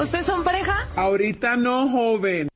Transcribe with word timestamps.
¿Ustedes 0.00 0.24
son 0.24 0.42
pareja? 0.42 0.88
Ahorita 0.96 1.56
no, 1.56 1.88
joven. 1.90 2.48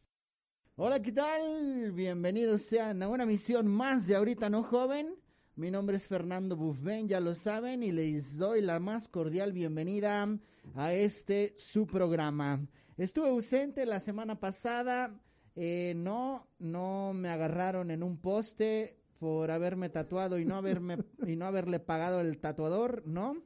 Hola, 0.76 1.02
¿qué 1.02 1.12
tal? 1.12 1.92
Bienvenidos 1.92 2.62
sean 2.62 3.02
a 3.02 3.08
una 3.08 3.26
misión 3.26 3.66
más 3.66 4.06
de 4.06 4.16
Ahorita 4.16 4.48
No 4.48 4.62
Joven. 4.62 5.14
Mi 5.56 5.70
nombre 5.70 5.98
es 5.98 6.08
Fernando 6.08 6.56
Buffben, 6.56 7.06
ya 7.06 7.20
lo 7.20 7.36
saben, 7.36 7.84
y 7.84 7.92
les 7.92 8.36
doy 8.36 8.60
la 8.60 8.80
más 8.80 9.06
cordial 9.06 9.52
bienvenida 9.52 10.28
a 10.74 10.92
este 10.92 11.54
su 11.56 11.86
programa. 11.86 12.66
Estuve 12.96 13.28
ausente 13.28 13.86
la 13.86 14.00
semana 14.00 14.40
pasada, 14.40 15.16
eh, 15.54 15.92
no, 15.94 16.48
no 16.58 17.12
me 17.14 17.28
agarraron 17.28 17.92
en 17.92 18.02
un 18.02 18.16
poste 18.16 18.98
por 19.20 19.52
haberme 19.52 19.90
tatuado 19.90 20.40
y 20.40 20.44
no 20.44 20.56
haberme 20.56 20.98
y 21.24 21.36
no 21.36 21.46
haberle 21.46 21.78
pagado 21.78 22.20
el 22.20 22.40
tatuador, 22.40 23.06
¿no? 23.06 23.40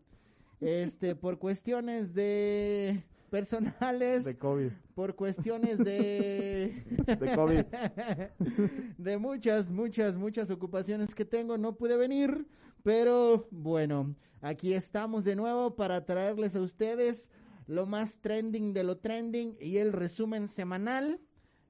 Este, 0.62 1.14
por 1.14 1.38
cuestiones 1.38 2.14
de 2.14 3.02
personales, 3.30 4.24
De 4.24 4.36
COVID. 4.36 4.70
por 4.94 5.14
cuestiones 5.14 5.78
de 5.78 6.84
De 7.06 7.34
COVID. 7.34 7.64
de 8.98 9.18
muchas, 9.18 9.70
muchas, 9.70 10.16
muchas 10.16 10.50
ocupaciones 10.50 11.14
que 11.14 11.24
tengo, 11.24 11.58
no 11.58 11.76
pude 11.76 11.96
venir, 11.96 12.46
pero 12.82 13.46
bueno, 13.50 14.14
aquí 14.40 14.72
estamos 14.72 15.24
de 15.24 15.36
nuevo 15.36 15.76
para 15.76 16.04
traerles 16.04 16.56
a 16.56 16.60
ustedes 16.60 17.30
lo 17.66 17.86
más 17.86 18.20
trending 18.20 18.72
de 18.72 18.82
lo 18.82 18.96
trending 18.96 19.56
y 19.60 19.76
el 19.76 19.92
resumen 19.92 20.48
semanal, 20.48 21.20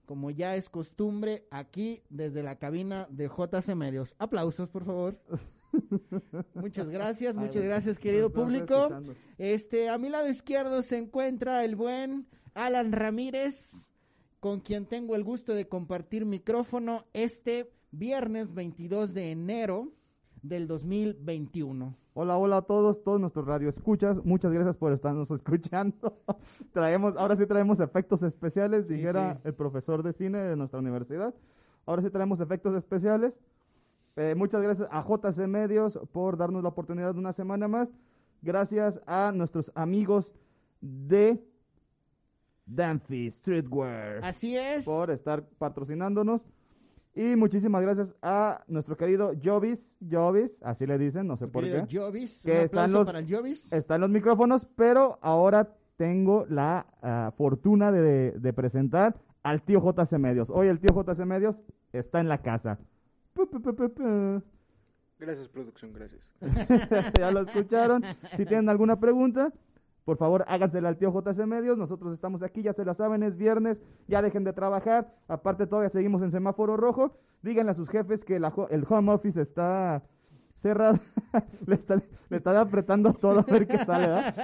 como 0.07 0.31
ya 0.31 0.57
es 0.57 0.71
costumbre, 0.71 1.47
aquí 1.51 2.03
desde 2.09 2.43
la 2.43 2.57
cabina 2.57 3.07
de 3.11 3.29
JC 3.29 3.75
Medios. 3.75 4.15
Aplausos, 4.19 4.71
por 4.71 4.85
favor. 4.85 5.21
Muchas 6.55 6.89
gracias, 6.89 7.35
muchas 7.37 7.63
gracias, 7.63 7.99
querido 7.99 8.33
público. 8.33 8.89
Este, 9.39 9.89
a 9.89 9.99
mi 9.99 10.09
lado 10.09 10.29
izquierdo 10.29 10.83
se 10.83 10.99
encuentra 10.99 11.65
el 11.65 11.77
buen 11.77 12.27
Alan 12.55 12.93
Ramírez, 12.93 13.91
con 14.41 14.61
quien 14.61 14.87
tengo 14.87 15.15
el 15.17 15.25
gusto 15.25 15.55
de 15.55 15.69
compartir 15.69 16.25
micrófono 16.25 17.05
este 17.13 17.71
viernes 17.91 18.55
22 18.55 19.15
de 19.15 19.31
enero 19.31 19.93
del 20.43 20.67
2021. 20.69 21.95
Hola, 22.15 22.37
hola 22.37 22.57
a 22.59 22.63
todos, 22.63 23.03
todos 23.05 23.21
nuestros 23.21 23.47
radioescuchas. 23.47 24.25
Muchas 24.25 24.53
gracias 24.53 24.77
por 24.77 24.93
estarnos 24.93 25.31
escuchando. 25.33 26.21
traemos, 26.73 27.17
ahora 27.17 27.37
sí 27.37 27.47
traemos 27.47 27.79
efectos 27.81 28.23
especiales, 28.23 28.89
Sí, 28.89 28.95
dijera 28.95 29.35
sí. 29.35 29.41
el 29.45 29.55
profesor 29.55 30.03
de 30.03 30.13
cine 30.13 30.39
de 30.39 30.57
nuestra 30.57 30.81
universidad. 30.81 31.35
Ahora 31.87 32.03
sí 32.03 32.11
traemos 32.11 32.41
efectos 32.41 32.75
especiales. 32.75 33.35
Eh, 34.19 34.35
muchas 34.35 34.61
gracias 34.61 34.89
a 34.91 35.01
JC 35.01 35.47
Medios 35.47 35.97
por 36.11 36.37
darnos 36.37 36.61
la 36.65 36.71
oportunidad 36.71 37.15
de 37.15 37.21
una 37.21 37.33
semana 37.33 37.69
más. 37.69 37.95
Gracias 38.43 39.01
a 39.07 39.31
nuestros 39.33 39.71
amigos 39.77 40.29
de 40.81 41.41
Danfi 42.67 43.31
Streetwear 43.31 44.25
Así 44.25 44.57
es. 44.57 44.85
por 44.85 45.13
estar 45.13 45.45
patrocinándonos. 45.59 46.43
Y 47.15 47.37
muchísimas 47.37 47.81
gracias 47.83 48.13
a 48.21 48.65
nuestro 48.67 48.97
querido 48.97 49.33
Jovis, 49.41 49.97
Jovis, 50.11 50.63
así 50.65 50.85
le 50.85 50.99
dicen, 50.99 51.29
no 51.29 51.37
sé 51.37 51.47
por 51.47 51.63
qué. 51.63 51.87
Jovis, 51.91 52.43
Que 52.45 52.53
un 52.53 52.57
están 52.59 52.91
los- 52.91 53.07
para 53.07 53.21
el 53.21 53.33
Jovis. 53.33 53.73
Está 53.73 53.95
en 53.95 54.01
los 54.01 54.11
micrófonos, 54.11 54.67
pero 54.75 55.19
ahora 55.21 55.77
tengo 55.97 56.45
la 56.49 56.87
ah, 57.03 57.33
fortuna 57.37 57.93
de, 57.93 58.33
de 58.33 58.53
presentar 58.53 59.15
al 59.45 59.63
tío 59.63 59.81
JC 59.81 60.19
Medios. 60.19 60.51
Hoy 60.51 60.67
el 60.67 60.81
tío 60.81 60.91
JC 60.93 61.25
Medios 61.25 61.63
está 61.93 62.19
en 62.19 62.29
la 62.29 62.39
casa. 62.43 62.79
Gracias, 65.19 65.49
producción, 65.49 65.93
gracias. 65.93 66.33
ya 67.19 67.31
lo 67.31 67.41
escucharon. 67.41 68.05
Si 68.37 68.47
tienen 68.47 68.69
alguna 68.69 69.01
pregunta, 69.01 69.53
por 70.05 70.17
favor 70.17 70.45
hágansela 70.49 70.89
al 70.89 70.97
tío 70.97 71.13
JC 71.13 71.45
Medios. 71.45 71.77
Nosotros 71.77 72.13
estamos 72.13 72.43
aquí, 72.43 72.63
ya 72.63 72.73
se 72.73 72.85
la 72.85 72.95
saben, 72.95 73.23
es 73.23 73.37
viernes, 73.37 73.83
ya 74.07 74.23
dejen 74.23 74.45
de 74.45 74.53
trabajar. 74.53 75.13
Aparte 75.27 75.67
todavía 75.67 75.91
seguimos 75.91 76.23
en 76.23 76.31
semáforo 76.31 76.77
rojo. 76.77 77.19
Díganle 77.43 77.73
a 77.73 77.75
sus 77.75 77.91
jefes 77.91 78.25
que 78.25 78.39
la 78.39 78.53
el 78.71 78.87
home 78.89 79.13
office 79.13 79.41
está 79.41 80.03
cerrado. 80.55 80.99
le, 81.67 81.75
están, 81.75 82.03
le 82.31 82.37
están 82.37 82.57
apretando 82.57 83.13
todo 83.13 83.41
a 83.41 83.53
ver 83.53 83.67
qué 83.67 83.79
sale. 83.79 84.35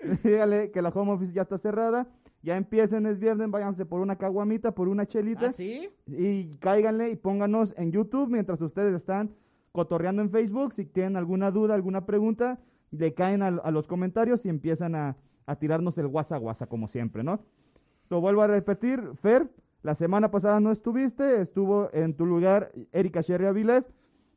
Dígale 0.22 0.70
que 0.70 0.82
la 0.82 0.90
home 0.90 1.12
office 1.12 1.32
ya 1.32 1.42
está 1.42 1.58
cerrada. 1.58 2.06
Ya 2.42 2.56
empiecen, 2.56 3.06
es 3.06 3.18
viernes, 3.18 3.50
váyanse 3.50 3.84
por 3.84 4.00
una 4.00 4.16
caguamita, 4.16 4.72
por 4.72 4.88
una 4.88 5.06
chelita 5.06 5.46
¿Ah, 5.46 5.50
sí? 5.50 5.90
y 6.06 6.56
cáiganle 6.58 7.10
y 7.10 7.16
pónganos 7.16 7.74
en 7.76 7.92
YouTube 7.92 8.30
mientras 8.30 8.62
ustedes 8.62 8.94
están 8.94 9.34
cotorreando 9.72 10.22
en 10.22 10.30
Facebook. 10.30 10.72
Si 10.72 10.86
tienen 10.86 11.16
alguna 11.16 11.50
duda, 11.50 11.74
alguna 11.74 12.06
pregunta, 12.06 12.58
le 12.90 13.12
caen 13.12 13.42
a, 13.42 13.48
a 13.48 13.70
los 13.70 13.86
comentarios 13.86 14.46
y 14.46 14.48
empiezan 14.48 14.94
a, 14.94 15.16
a 15.46 15.56
tirarnos 15.56 15.98
el 15.98 16.08
guasa 16.08 16.38
guasa 16.38 16.66
como 16.66 16.88
siempre, 16.88 17.22
¿no? 17.22 17.40
Lo 18.08 18.20
vuelvo 18.20 18.42
a 18.42 18.46
repetir, 18.46 19.00
Fer, 19.16 19.48
la 19.82 19.94
semana 19.94 20.30
pasada 20.30 20.60
no 20.60 20.72
estuviste, 20.72 21.40
estuvo 21.40 21.90
en 21.92 22.14
tu 22.14 22.26
lugar 22.26 22.72
Erika 22.92 23.20
Sherry 23.20 23.46
Avilés. 23.46 23.90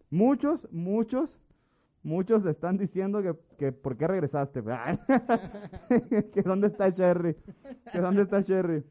Muchos, 0.10 0.68
muchos, 0.72 1.40
muchos 2.04 2.46
están 2.46 2.78
diciendo 2.78 3.22
que, 3.22 3.34
que 3.58 3.72
por 3.72 3.98
qué 3.98 4.08
regresaste. 4.08 4.62
que 6.34 6.42
dónde 6.44 6.68
está 6.68 6.90
Sherry, 6.90 7.36
que 7.92 8.00
dónde 8.00 8.24
está 8.24 8.42
Sherry. 8.42 8.84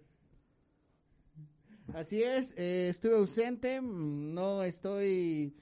Así 1.95 2.23
es, 2.23 2.55
eh, 2.57 2.89
estuve 2.89 3.17
ausente, 3.17 3.81
no 3.83 4.63
estoy 4.63 5.55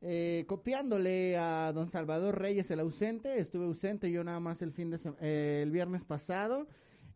eh, 0.00 0.44
copiándole 0.46 1.36
a 1.36 1.72
don 1.74 1.88
Salvador 1.88 2.38
Reyes 2.38 2.70
el 2.70 2.80
ausente, 2.80 3.38
estuve 3.38 3.64
ausente 3.64 4.10
yo 4.10 4.24
nada 4.24 4.40
más 4.40 4.62
el 4.62 4.72
fin 4.72 4.90
de 4.90 4.98
eh, 5.20 5.60
el 5.62 5.70
viernes 5.70 6.04
pasado, 6.04 6.66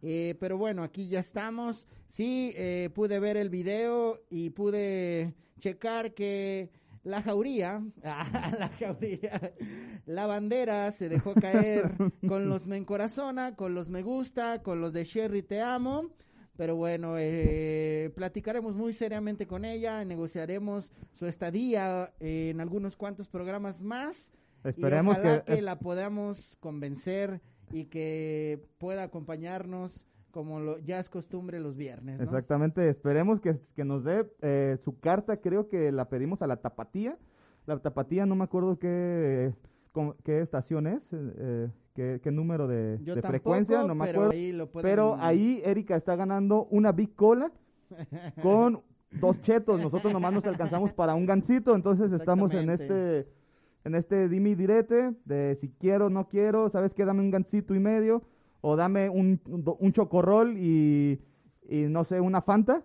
eh, 0.00 0.36
pero 0.38 0.58
bueno, 0.58 0.82
aquí 0.82 1.08
ya 1.08 1.20
estamos, 1.20 1.86
sí, 2.06 2.52
eh, 2.56 2.90
pude 2.94 3.20
ver 3.20 3.36
el 3.36 3.50
video 3.50 4.22
y 4.30 4.50
pude 4.50 5.34
checar 5.58 6.14
que 6.14 6.70
la 7.04 7.22
jauría, 7.22 7.82
ah, 8.04 8.52
la 8.58 8.68
jauría, 8.68 9.52
la 10.06 10.26
bandera 10.26 10.90
se 10.92 11.08
dejó 11.08 11.34
caer 11.34 11.92
con 12.26 12.48
los 12.48 12.66
me 12.66 12.76
encorazona, 12.76 13.54
con 13.56 13.74
los 13.74 13.88
me 13.88 14.02
gusta, 14.02 14.62
con 14.62 14.80
los 14.80 14.92
de 14.92 15.04
Sherry 15.04 15.42
te 15.42 15.60
amo. 15.60 16.10
Pero 16.56 16.74
bueno, 16.74 17.14
eh, 17.18 18.10
platicaremos 18.16 18.74
muy 18.74 18.92
seriamente 18.92 19.46
con 19.46 19.64
ella, 19.64 20.04
negociaremos 20.04 20.90
su 21.14 21.26
estadía 21.26 22.12
en 22.18 22.60
algunos 22.60 22.96
cuantos 22.96 23.28
programas 23.28 23.80
más. 23.80 24.32
Esperemos 24.64 25.18
y 25.18 25.20
ojalá 25.20 25.44
que- 25.44 25.54
que 25.54 25.62
la 25.62 25.78
podamos 25.78 26.56
convencer 26.58 27.40
y 27.70 27.84
que 27.84 28.60
pueda 28.78 29.04
acompañarnos 29.04 30.07
como 30.30 30.60
lo, 30.60 30.78
ya 30.78 30.98
es 31.00 31.08
costumbre 31.08 31.58
los 31.60 31.76
viernes. 31.76 32.18
¿no? 32.18 32.24
Exactamente, 32.24 32.88
esperemos 32.88 33.40
que, 33.40 33.58
que 33.74 33.84
nos 33.84 34.04
dé 34.04 34.26
eh, 34.42 34.76
su 34.80 34.98
carta, 35.00 35.38
creo 35.38 35.68
que 35.68 35.90
la 35.92 36.08
pedimos 36.08 36.42
a 36.42 36.46
la 36.46 36.56
Tapatía. 36.56 37.16
La 37.66 37.78
Tapatía, 37.78 38.24
no 38.26 38.34
me 38.34 38.44
acuerdo 38.44 38.78
qué, 38.78 39.52
qué 40.24 40.40
estación 40.40 40.86
es, 40.86 41.10
eh, 41.12 41.68
qué, 41.94 42.20
qué 42.22 42.30
número 42.30 42.66
de, 42.66 42.98
Yo 43.02 43.14
de 43.14 43.20
tampoco, 43.22 43.28
frecuencia, 43.30 43.82
no 43.84 43.94
me 43.94 44.06
pero 44.06 44.20
acuerdo. 44.20 44.32
ahí 44.32 44.52
lo 44.52 44.70
pueden- 44.70 44.88
Pero 44.90 45.16
ahí 45.16 45.60
Erika 45.64 45.96
está 45.96 46.16
ganando 46.16 46.64
una 46.70 46.92
Big 46.92 47.14
Cola 47.14 47.50
con 48.42 48.82
dos 49.10 49.40
chetos. 49.40 49.80
Nosotros 49.80 50.12
nomás 50.12 50.32
nos 50.32 50.46
alcanzamos 50.46 50.92
para 50.92 51.14
un 51.14 51.26
gancito, 51.26 51.74
entonces 51.74 52.12
estamos 52.12 52.54
en 52.54 52.70
este 52.70 53.26
en 53.84 53.94
este 53.94 54.28
dimi 54.28 54.54
direte 54.54 55.14
de 55.24 55.54
si 55.54 55.70
quiero 55.70 56.10
no 56.10 56.28
quiero, 56.28 56.68
¿sabes 56.68 56.92
qué? 56.94 57.04
Dame 57.04 57.20
un 57.20 57.30
gancito 57.30 57.74
y 57.74 57.78
medio 57.80 58.22
o 58.60 58.76
dame 58.76 59.08
un, 59.08 59.40
un, 59.46 59.92
chocorrol 59.92 60.56
y, 60.58 61.20
y 61.68 61.82
no 61.82 62.04
sé, 62.04 62.20
una 62.20 62.40
Fanta. 62.40 62.84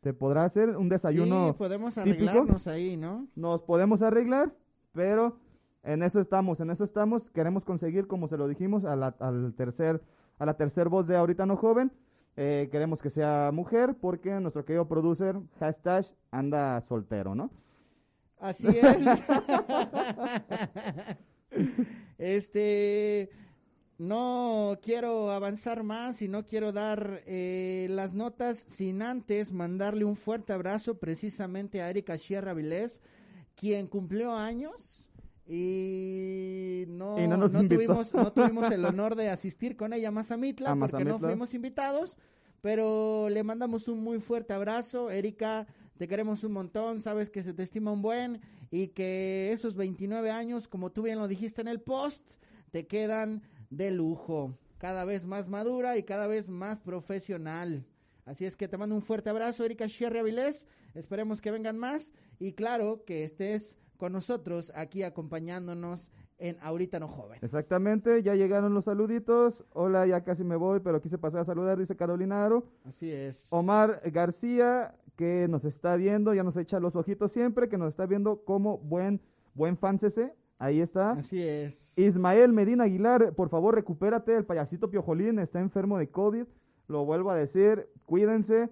¿Te 0.00 0.12
podrá 0.12 0.44
hacer 0.44 0.76
un 0.76 0.88
desayuno 0.88 1.48
sí, 1.48 1.58
podemos 1.58 1.94
típico? 1.96 2.30
arreglarnos 2.30 2.66
ahí, 2.68 2.96
¿no? 2.96 3.26
nos 3.34 3.62
podemos 3.62 4.00
arreglar, 4.02 4.54
pero 4.92 5.38
en 5.82 6.02
eso 6.02 6.20
estamos, 6.20 6.60
en 6.60 6.70
eso 6.70 6.84
estamos. 6.84 7.30
Queremos 7.30 7.64
conseguir, 7.64 8.06
como 8.06 8.28
se 8.28 8.36
lo 8.36 8.46
dijimos, 8.46 8.84
a 8.84 8.94
la, 8.94 9.08
al 9.18 9.54
tercer, 9.54 10.00
a 10.38 10.46
la 10.46 10.56
tercer 10.56 10.88
voz 10.88 11.08
de 11.08 11.16
ahorita 11.16 11.46
no 11.46 11.56
joven. 11.56 11.90
Eh, 12.36 12.68
queremos 12.70 13.02
que 13.02 13.10
sea 13.10 13.50
mujer 13.52 13.96
porque 14.00 14.38
nuestro 14.38 14.64
querido 14.64 14.86
producer, 14.86 15.36
hashtag, 15.58 16.06
anda 16.30 16.80
soltero, 16.82 17.34
¿no? 17.34 17.50
Así 18.38 18.68
es. 18.68 18.78
este, 22.18 23.30
no 23.98 24.78
quiero 24.80 25.32
avanzar 25.32 25.82
más 25.82 26.22
y 26.22 26.28
no 26.28 26.46
quiero 26.46 26.72
dar 26.72 27.22
eh, 27.26 27.88
las 27.90 28.14
notas 28.14 28.64
sin 28.66 29.02
antes 29.02 29.52
mandarle 29.52 30.04
un 30.04 30.16
fuerte 30.16 30.52
abrazo 30.52 30.98
precisamente 30.98 31.82
a 31.82 31.90
Erika 31.90 32.16
Sierra 32.16 32.54
Vilés, 32.54 33.02
quien 33.56 33.88
cumplió 33.88 34.32
años 34.32 35.10
y 35.48 36.84
no... 36.88 37.18
Y 37.18 37.26
no 37.26 37.36
nos 37.36 37.52
tuvimos, 37.52 38.14
no 38.14 38.32
tuvimos 38.32 38.70
el 38.70 38.84
honor 38.84 39.16
de 39.16 39.30
asistir 39.30 39.76
con 39.76 39.92
ella 39.92 40.08
a 40.08 40.12
Mazamitla 40.12 40.72
A 40.72 40.76
porque 40.76 41.04
no 41.04 41.18
fuimos 41.18 41.52
invitados, 41.54 42.18
pero 42.60 43.28
le 43.28 43.42
mandamos 43.42 43.88
un 43.88 44.02
muy 44.02 44.20
fuerte 44.20 44.52
abrazo. 44.52 45.10
Erika, 45.10 45.66
te 45.96 46.06
queremos 46.06 46.44
un 46.44 46.52
montón, 46.52 47.00
sabes 47.00 47.30
que 47.30 47.42
se 47.42 47.52
te 47.52 47.64
estima 47.64 47.90
un 47.90 48.02
buen 48.02 48.40
y 48.70 48.88
que 48.88 49.50
esos 49.52 49.74
29 49.74 50.30
años, 50.30 50.68
como 50.68 50.92
tú 50.92 51.02
bien 51.02 51.18
lo 51.18 51.26
dijiste 51.26 51.62
en 51.62 51.68
el 51.68 51.80
post, 51.80 52.22
te 52.70 52.86
quedan 52.86 53.42
de 53.70 53.90
lujo. 53.90 54.56
Cada 54.78 55.04
vez 55.04 55.24
más 55.24 55.48
madura 55.48 55.96
y 55.96 56.04
cada 56.04 56.26
vez 56.26 56.48
más 56.48 56.80
profesional. 56.80 57.84
Así 58.24 58.44
es 58.44 58.56
que 58.56 58.68
te 58.68 58.76
mando 58.76 58.94
un 58.94 59.02
fuerte 59.02 59.30
abrazo, 59.30 59.64
Erika 59.64 59.86
Sherry 59.86 60.18
Avilés. 60.18 60.66
Esperemos 60.94 61.40
que 61.40 61.50
vengan 61.50 61.78
más 61.78 62.12
y 62.38 62.52
claro 62.52 63.04
que 63.04 63.24
estés 63.24 63.76
con 63.96 64.12
nosotros 64.12 64.70
aquí 64.74 65.02
acompañándonos 65.02 66.10
en 66.38 66.56
Ahorita 66.60 67.00
No 67.00 67.08
Joven. 67.08 67.38
Exactamente, 67.42 68.22
ya 68.22 68.34
llegaron 68.34 68.72
los 68.74 68.84
saluditos. 68.84 69.64
Hola, 69.72 70.06
ya 70.06 70.22
casi 70.22 70.44
me 70.44 70.56
voy, 70.56 70.80
pero 70.80 71.00
quise 71.00 71.18
pasar 71.18 71.40
a 71.40 71.44
saludar, 71.44 71.78
dice 71.78 71.96
Carolina 71.96 72.44
Aro. 72.44 72.64
Así 72.84 73.10
es. 73.10 73.48
Omar 73.50 74.00
García, 74.12 74.94
que 75.16 75.46
nos 75.48 75.64
está 75.64 75.96
viendo, 75.96 76.32
ya 76.32 76.44
nos 76.44 76.56
echa 76.56 76.78
los 76.78 76.94
ojitos 76.96 77.32
siempre, 77.32 77.68
que 77.68 77.76
nos 77.76 77.88
está 77.88 78.06
viendo 78.06 78.44
como 78.44 78.78
buen, 78.78 79.20
buen 79.54 79.76
fan 79.76 79.98
CC. 79.98 80.32
Ahí 80.58 80.80
está. 80.80 81.12
Así 81.12 81.40
es. 81.40 81.96
Ismael 81.96 82.52
Medina 82.52 82.84
Aguilar, 82.84 83.32
por 83.34 83.48
favor, 83.48 83.74
recupérate. 83.74 84.34
El 84.34 84.44
payasito 84.44 84.90
Piojolín 84.90 85.38
está 85.38 85.60
enfermo 85.60 85.98
de 85.98 86.08
COVID. 86.10 86.46
Lo 86.88 87.04
vuelvo 87.04 87.30
a 87.30 87.36
decir, 87.36 87.88
cuídense. 88.06 88.68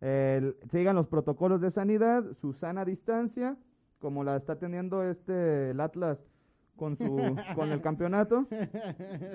el- 0.00 0.56
sigan 0.70 0.96
los 0.96 1.06
protocolos 1.06 1.60
de 1.60 1.70
sanidad, 1.70 2.24
su 2.32 2.52
sana 2.52 2.84
distancia, 2.84 3.56
como 4.00 4.22
la 4.24 4.36
está 4.36 4.58
teniendo 4.58 5.02
este 5.02 5.70
el 5.70 5.80
Atlas 5.80 6.26
con 6.76 6.96
su 6.96 7.04
con 7.56 7.70
el 7.70 7.80
campeonato. 7.80 8.46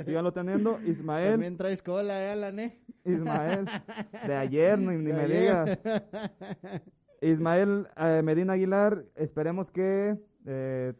Síganlo 0.05 0.33
teniendo. 0.33 0.79
Ismael, 0.85 1.31
También 1.31 1.57
traes 1.57 1.81
cola, 1.81 2.21
¿eh, 2.23 2.31
Alan, 2.31 2.59
eh? 2.59 2.77
Ismael, 3.05 3.65
de 4.27 4.35
ayer, 4.35 4.77
ni, 4.77 4.97
ni 4.97 5.05
De 5.05 5.13
me 5.13 5.21
ayer. 5.21 5.39
digas. 5.39 5.79
Ismael 7.21 7.87
eh, 7.97 8.21
Medina 8.23 8.53
Aguilar, 8.53 9.05
esperemos 9.15 9.71
que 9.71 10.17
eh, 10.45 10.93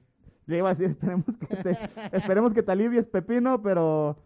le 0.50 0.58
iba 0.58 0.70
a 0.70 0.74
decir, 0.74 0.90
esperemos 0.90 1.38
que 1.38 1.56
te, 1.56 1.78
esperemos 2.12 2.54
que 2.54 2.64
te 2.64 2.72
alivies 2.72 3.08
Pepino, 3.08 3.62
pero 3.62 4.18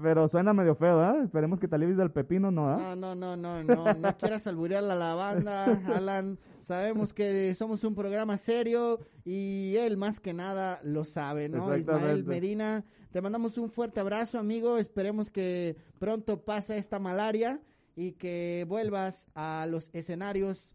pero 0.00 0.26
suena 0.26 0.52
medio 0.52 0.74
feo, 0.74 1.00
¿ah? 1.00 1.20
Esperemos 1.22 1.60
que 1.60 1.68
te 1.68 1.76
alivies 1.76 1.96
del 1.96 2.10
Pepino, 2.10 2.50
¿no? 2.50 2.68
ah? 2.68 2.96
No, 2.96 3.14
no, 3.14 3.14
no, 3.14 3.36
no, 3.36 3.62
no, 3.62 3.94
no 3.94 4.16
quieras 4.18 4.46
alburear 4.48 4.82
la 4.82 5.14
banda, 5.14 5.66
Alan. 5.86 6.36
Sabemos 6.60 7.14
que 7.14 7.54
somos 7.54 7.84
un 7.84 7.94
programa 7.94 8.36
serio 8.36 8.98
y 9.24 9.76
él 9.76 9.96
más 9.96 10.18
que 10.18 10.34
nada 10.34 10.80
lo 10.82 11.04
sabe, 11.04 11.48
¿no? 11.48 11.76
Ismael. 11.76 12.24
Medina, 12.24 12.84
te 13.12 13.20
mandamos 13.20 13.56
un 13.56 13.70
fuerte 13.70 14.00
abrazo, 14.00 14.38
amigo. 14.38 14.78
Esperemos 14.78 15.30
que 15.30 15.76
pronto 16.00 16.44
pase 16.44 16.76
esta 16.76 16.98
malaria 16.98 17.60
y 17.94 18.12
que 18.12 18.66
vuelvas 18.68 19.28
a 19.36 19.66
los 19.70 19.90
escenarios 19.92 20.74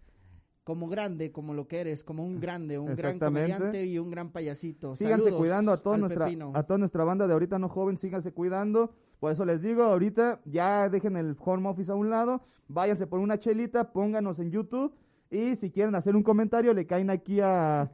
como 0.70 0.88
grande, 0.88 1.32
como 1.32 1.56
lo 1.56 1.68
que 1.68 1.80
eres, 1.80 2.04
como 2.04 2.24
un 2.24 2.40
grande, 2.40 2.78
un 2.78 2.96
gran 2.96 3.18
comediante 3.18 3.88
y 3.88 3.98
un 3.98 4.12
gran 4.12 4.30
payasito. 4.30 4.96
Síganse 4.96 5.24
Saludos 5.24 5.40
cuidando 5.40 5.72
a 5.72 5.78
toda 5.78 5.98
nuestra 5.98 6.26
Pepino. 6.26 6.52
a 6.54 6.62
toda 6.62 6.78
nuestra 6.78 7.04
banda 7.04 7.26
de 7.26 7.34
ahorita 7.34 7.58
no 7.58 7.70
joven, 7.70 7.98
síganse 7.98 8.32
cuidando. 8.34 8.94
Por 9.20 9.32
eso 9.32 9.46
les 9.46 9.64
digo, 9.64 9.82
ahorita 9.82 10.42
ya 10.46 10.88
dejen 10.88 11.18
el 11.18 11.36
home 11.40 11.68
office 11.68 11.92
a 11.92 11.96
un 11.96 12.12
lado, 12.12 12.44
váyanse 12.68 13.08
por 13.08 13.20
una 13.20 13.40
chelita, 13.40 13.92
pónganos 13.92 14.38
en 14.38 14.52
YouTube 14.52 14.94
y 15.32 15.56
si 15.56 15.72
quieren 15.72 15.96
hacer 15.96 16.16
un 16.16 16.22
comentario 16.22 16.72
le 16.76 16.86
caen 16.86 17.10
aquí 17.10 17.40
a 17.42 17.90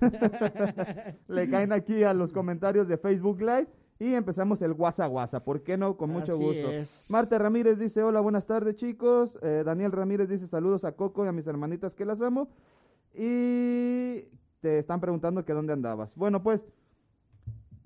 le 1.28 1.48
caen 1.48 1.72
aquí 1.72 2.02
a 2.02 2.12
los 2.12 2.32
comentarios 2.32 2.88
de 2.88 2.98
Facebook 2.98 3.38
Live 3.40 3.68
y 3.98 4.12
empezamos 4.14 4.60
el 4.62 4.74
guasa 4.74 5.06
guasa, 5.06 5.42
¿por 5.42 5.62
qué 5.62 5.76
no? 5.76 5.96
Con 5.96 6.10
mucho 6.10 6.34
Así 6.34 6.44
gusto. 6.44 6.70
es. 6.70 7.10
Marta 7.10 7.38
Ramírez 7.38 7.78
dice, 7.78 8.02
hola, 8.02 8.20
buenas 8.20 8.46
tardes 8.46 8.76
chicos. 8.76 9.38
Eh, 9.42 9.62
Daniel 9.64 9.92
Ramírez 9.92 10.28
dice, 10.28 10.46
saludos 10.46 10.84
a 10.84 10.92
Coco 10.92 11.24
y 11.24 11.28
a 11.28 11.32
mis 11.32 11.46
hermanitas 11.46 11.94
que 11.94 12.04
las 12.04 12.20
amo. 12.20 12.48
Y 13.14 14.24
te 14.60 14.78
están 14.78 15.00
preguntando 15.00 15.44
que 15.44 15.54
dónde 15.54 15.72
andabas. 15.72 16.14
Bueno, 16.14 16.42
pues, 16.42 16.66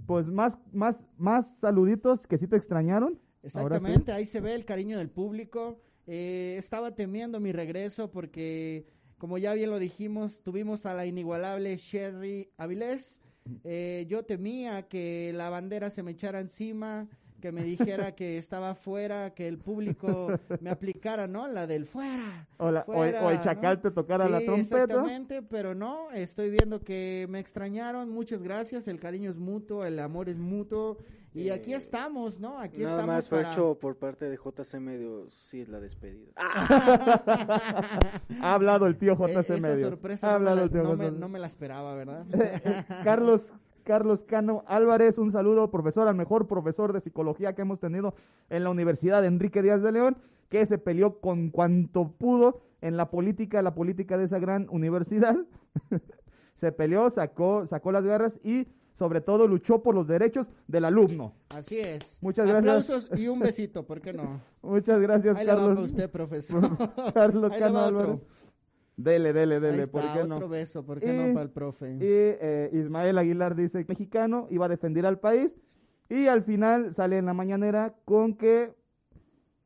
pues 0.06 0.26
más, 0.26 0.58
más, 0.72 1.06
más 1.16 1.58
saluditos 1.58 2.26
que 2.26 2.38
sí 2.38 2.48
te 2.48 2.56
extrañaron. 2.56 3.14
Sí. 3.14 3.20
Exactamente, 3.44 4.12
ahí 4.12 4.26
se 4.26 4.40
ve 4.40 4.54
el 4.54 4.64
cariño 4.64 4.98
del 4.98 5.10
público. 5.10 5.78
Eh, 6.06 6.56
estaba 6.58 6.94
temiendo 6.96 7.38
mi 7.38 7.52
regreso 7.52 8.10
porque, 8.10 8.84
como 9.16 9.38
ya 9.38 9.54
bien 9.54 9.70
lo 9.70 9.78
dijimos, 9.78 10.42
tuvimos 10.42 10.86
a 10.86 10.94
la 10.94 11.06
inigualable 11.06 11.76
Sherry 11.76 12.50
Avilés. 12.56 13.20
Eh, 13.64 14.06
yo 14.08 14.24
temía 14.24 14.82
que 14.88 15.32
la 15.34 15.50
bandera 15.50 15.90
se 15.90 16.02
me 16.02 16.12
echara 16.12 16.40
encima, 16.40 17.08
que 17.40 17.52
me 17.52 17.62
dijera 17.64 18.14
que 18.14 18.36
estaba 18.38 18.74
fuera, 18.74 19.30
que 19.34 19.48
el 19.48 19.58
público 19.58 20.28
me 20.60 20.70
aplicara, 20.70 21.26
¿no? 21.26 21.48
La 21.48 21.66
del 21.66 21.86
fuera. 21.86 22.46
O, 22.58 22.70
la- 22.70 22.84
o- 22.86 23.04
el 23.30 23.40
chacal 23.40 23.76
¿no? 23.76 23.80
te 23.82 23.90
tocara 23.90 24.28
la 24.28 24.40
trompeta. 24.40 24.82
Exactamente, 24.82 25.42
pero 25.42 25.74
no, 25.74 26.10
estoy 26.12 26.50
viendo 26.50 26.80
que 26.80 27.26
me 27.30 27.40
extrañaron. 27.40 28.10
Muchas 28.10 28.42
gracias, 28.42 28.86
el 28.88 29.00
cariño 29.00 29.30
es 29.30 29.38
mutuo, 29.38 29.84
el 29.86 29.98
amor 29.98 30.28
es 30.28 30.36
mutuo. 30.38 30.98
Y 31.32 31.50
aquí 31.50 31.72
estamos, 31.74 32.40
¿no? 32.40 32.58
Aquí 32.58 32.78
Nada 32.82 32.96
estamos 32.96 33.14
más 33.14 33.28
fue 33.28 33.42
para... 33.42 33.52
hecho 33.52 33.78
por 33.80 33.96
parte 33.96 34.28
de 34.28 34.36
JC 34.36 34.80
Medios, 34.80 35.32
sí 35.48 35.60
es 35.60 35.68
la 35.68 35.78
despedida. 35.80 36.32
Ha 38.40 38.54
hablado 38.54 38.86
el 38.86 38.96
tío 38.98 39.12
Eh, 39.12 39.16
JC 39.34 39.38
esa 39.38 39.56
Medios. 39.56 39.88
sorpresa 39.90 40.28
Ha 40.28 40.32
no 40.32 40.38
me, 40.40 40.50
hablado 40.50 40.56
la, 40.56 40.62
el 40.64 40.70
tío 40.70 40.82
no, 40.82 40.96
me, 40.96 41.10
JC. 41.10 41.18
no 41.18 41.28
me 41.28 41.38
la 41.38 41.46
esperaba, 41.46 41.94
¿verdad? 41.94 42.26
Carlos, 43.04 43.54
Carlos 43.84 44.24
Cano 44.24 44.64
Álvarez, 44.66 45.18
un 45.18 45.30
saludo, 45.30 45.70
profesor, 45.70 46.08
al 46.08 46.14
mejor 46.16 46.46
profesor 46.48 46.92
de 46.92 47.00
psicología 47.00 47.54
que 47.54 47.62
hemos 47.62 47.78
tenido 47.80 48.14
en 48.48 48.64
la 48.64 48.70
Universidad 48.70 49.22
de 49.22 49.28
Enrique 49.28 49.62
Díaz 49.62 49.82
de 49.82 49.92
León, 49.92 50.16
que 50.48 50.66
se 50.66 50.78
peleó 50.78 51.20
con 51.20 51.50
cuanto 51.50 52.10
pudo 52.12 52.62
en 52.80 52.96
la 52.96 53.10
política, 53.10 53.62
la 53.62 53.74
política 53.74 54.18
de 54.18 54.24
esa 54.24 54.38
gran 54.40 54.66
universidad. 54.70 55.36
se 56.54 56.72
peleó, 56.72 57.08
sacó, 57.10 57.66
sacó 57.66 57.92
las 57.92 58.04
garras 58.04 58.40
y 58.42 58.66
sobre 59.00 59.22
todo 59.22 59.48
luchó 59.48 59.82
por 59.82 59.94
los 59.94 60.06
derechos 60.06 60.50
del 60.68 60.84
alumno. 60.84 61.32
Así 61.56 61.78
es. 61.78 62.18
Muchas 62.20 62.46
gracias. 62.46 62.84
Aplausos 62.90 63.18
y 63.18 63.28
un 63.28 63.38
besito, 63.40 63.86
¿por 63.86 63.98
qué 64.02 64.12
no? 64.12 64.42
Muchas 64.62 65.00
gracias, 65.00 65.38
Ahí 65.38 65.46
Carlos. 65.46 65.86
usted, 65.86 66.10
profesor. 66.10 66.76
Carlos 67.14 67.50
Ahí 67.50 67.60
Cano. 67.60 68.20
Dele, 68.98 69.32
dele, 69.32 69.54
Ahí 69.54 69.60
dele, 69.62 69.82
está, 69.84 69.92
¿por 69.92 70.12
qué 70.12 70.28
no? 70.28 70.34
otro 70.36 70.48
beso, 70.50 70.84
¿por 70.84 71.00
qué 71.00 71.14
Y- 71.14 71.16
no 71.16 71.32
para 71.32 71.44
el 71.44 71.48
profe? 71.50 71.94
Y 71.94 71.98
eh, 72.02 72.68
Ismael 72.74 73.16
Aguilar 73.16 73.54
dice 73.56 73.82
mexicano 73.88 74.48
iba 74.50 74.66
a 74.66 74.68
defender 74.68 75.06
al 75.06 75.18
país 75.18 75.56
y 76.10 76.26
al 76.26 76.42
final 76.42 76.92
sale 76.92 77.16
en 77.16 77.24
la 77.24 77.32
mañanera 77.32 77.94
con 78.04 78.34
que 78.34 78.74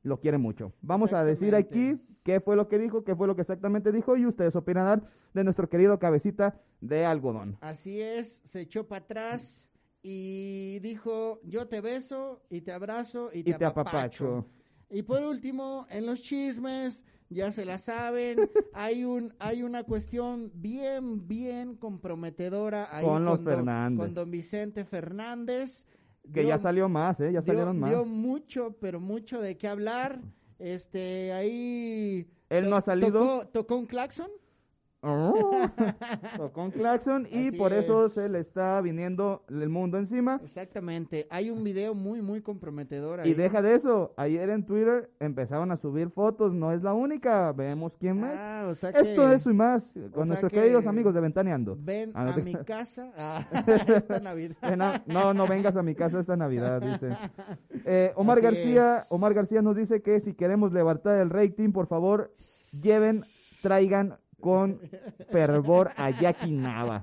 lo 0.05 0.21
quiere 0.21 0.39
mucho. 0.39 0.73
Vamos 0.81 1.13
a 1.13 1.25
decir 1.25 1.57
aquí. 1.57 1.99
Qué 2.25 2.41
fue 2.41 2.57
lo 2.57 2.67
que 2.69 2.79
dijo, 2.79 3.05
qué 3.05 3.15
fue 3.15 3.27
lo 3.29 3.37
que 3.37 3.43
exactamente 3.43 3.93
dijo 3.93 4.17
y 4.17 4.27
ustedes 4.27 4.57
opinarán 4.57 5.05
de 5.35 5.45
nuestro 5.45 5.69
querido 5.69 5.99
cabecita 6.01 6.61
de 6.81 7.05
algodón. 7.07 7.57
Así 7.61 8.01
es, 8.01 8.41
se 8.45 8.63
echó 8.63 8.89
para 8.89 9.05
atrás 9.05 9.69
y 10.03 10.79
dijo, 10.81 11.41
yo 11.45 11.69
te 11.69 11.81
beso 11.81 12.43
y 12.51 12.63
te 12.63 12.73
abrazo 12.73 13.31
y 13.33 13.43
te, 13.45 13.51
Y 13.51 13.55
te 13.55 13.65
apapacho. 13.65 14.27
apapacho. 14.39 14.47
Y 14.91 15.03
por 15.03 15.23
último, 15.23 15.87
en 15.91 16.07
los 16.07 16.21
chismes, 16.23 17.05
ya 17.31 17.51
se 17.51 17.65
la 17.65 17.79
saben, 17.79 18.39
hay 18.75 19.05
un 19.05 19.33
hay 19.39 19.63
una 19.63 19.83
cuestión 19.85 20.51
bien, 20.55 21.27
bien 21.27 21.75
comprometedora 21.77 22.89
ahí 22.97 23.05
Con 23.05 23.25
los 23.25 23.43
don- 23.43 23.55
Fernández. 23.55 23.99
con 23.99 24.15
don 24.15 24.31
Vicente 24.31 24.85
Fernández. 24.85 25.87
Que 26.33 26.41
Dio- 26.41 26.49
ya 26.51 26.59
salió 26.59 26.89
más, 26.89 27.21
¿eh? 27.21 27.25
Ya 27.27 27.41
dio, 27.41 27.43
salieron 27.43 27.79
más. 27.81 27.91
dio 27.91 28.05
mucho, 28.05 28.77
pero 28.81 29.01
mucho 29.01 29.41
de 29.41 29.57
qué 29.59 29.69
hablar. 29.69 30.21
Este, 30.59 31.33
ahí... 31.33 32.27
Él 32.51 32.69
no 32.69 32.77
ha 32.77 32.81
salido. 32.81 33.13
Tocó, 33.13 33.49
tocó 33.49 33.77
un 33.77 33.87
claxon. 33.87 34.31
Oh, 35.07 35.51
tocó 36.37 36.63
un 36.65 36.71
claxon 36.71 37.29
y 37.31 37.49
Así 37.49 37.59
por 37.59 37.73
eso 37.73 38.07
es. 38.07 38.13
se 38.13 38.29
le 38.29 38.39
está 38.39 38.81
viniendo 38.81 39.45
el 39.51 39.69
mundo 39.69 39.99
encima. 39.99 40.41
Exactamente. 40.43 41.27
Hay 41.31 41.51
un 41.51 41.63
video 41.63 41.95
muy, 41.95 42.23
muy 42.23 42.41
comprometedor 42.41 43.21
ahí. 43.21 43.31
Y 43.31 43.35
deja 43.35 43.61
de 43.61 43.75
eso, 43.75 44.15
ayer 44.17 44.49
en 44.51 44.65
Twitter 44.65 45.11
empezaron 45.21 45.71
a 45.73 45.77
subir 45.77 46.11
fotos, 46.11 46.55
no 46.55 46.73
es 46.73 46.83
la 46.83 46.95
única, 46.95 47.53
vemos 47.53 47.97
quién 47.97 48.21
más. 48.21 48.35
Ah, 48.37 48.67
o 48.71 48.75
sea 48.75 48.91
Esto, 48.91 49.29
que 49.29 49.35
eso 49.35 49.51
y 49.51 49.55
más, 49.55 49.93
con 50.13 50.29
nuestros 50.29 50.51
que 50.51 50.61
queridos 50.61 50.87
amigos 50.87 51.15
de 51.15 51.21
Ventaneando. 51.21 51.77
Ven 51.79 52.13
Ah, 52.15 52.33
a 52.35 52.37
mi 52.39 52.55
casa 52.55 53.13
ah, 53.17 53.47
esta 53.89 54.21
Navidad. 54.21 54.57
No, 54.77 54.93
no, 55.07 55.35
no 55.35 55.47
vengas 55.47 55.77
a 55.77 55.83
mi 55.83 55.95
casa 55.95 56.21
esta 56.21 56.37
Navidad, 56.37 56.81
dice. 56.81 57.17
Eh, 57.85 58.13
Omar 58.17 58.39
Así 58.39 58.45
García, 58.45 58.99
es. 58.99 59.07
Omar 59.13 59.35
García 59.35 59.61
nos 59.61 59.77
dice 59.77 60.01
que 60.03 60.19
si 60.21 60.33
queremos 60.35 60.73
levantar 60.73 61.19
el 61.19 61.29
rating, 61.31 61.73
por 61.73 61.87
favor, 61.87 62.31
lleven, 62.83 63.21
traigan 63.63 64.17
con 64.45 64.79
fervor 65.31 65.91
a 65.97 66.11
Jackie 66.11 66.53
Nava. 66.53 67.03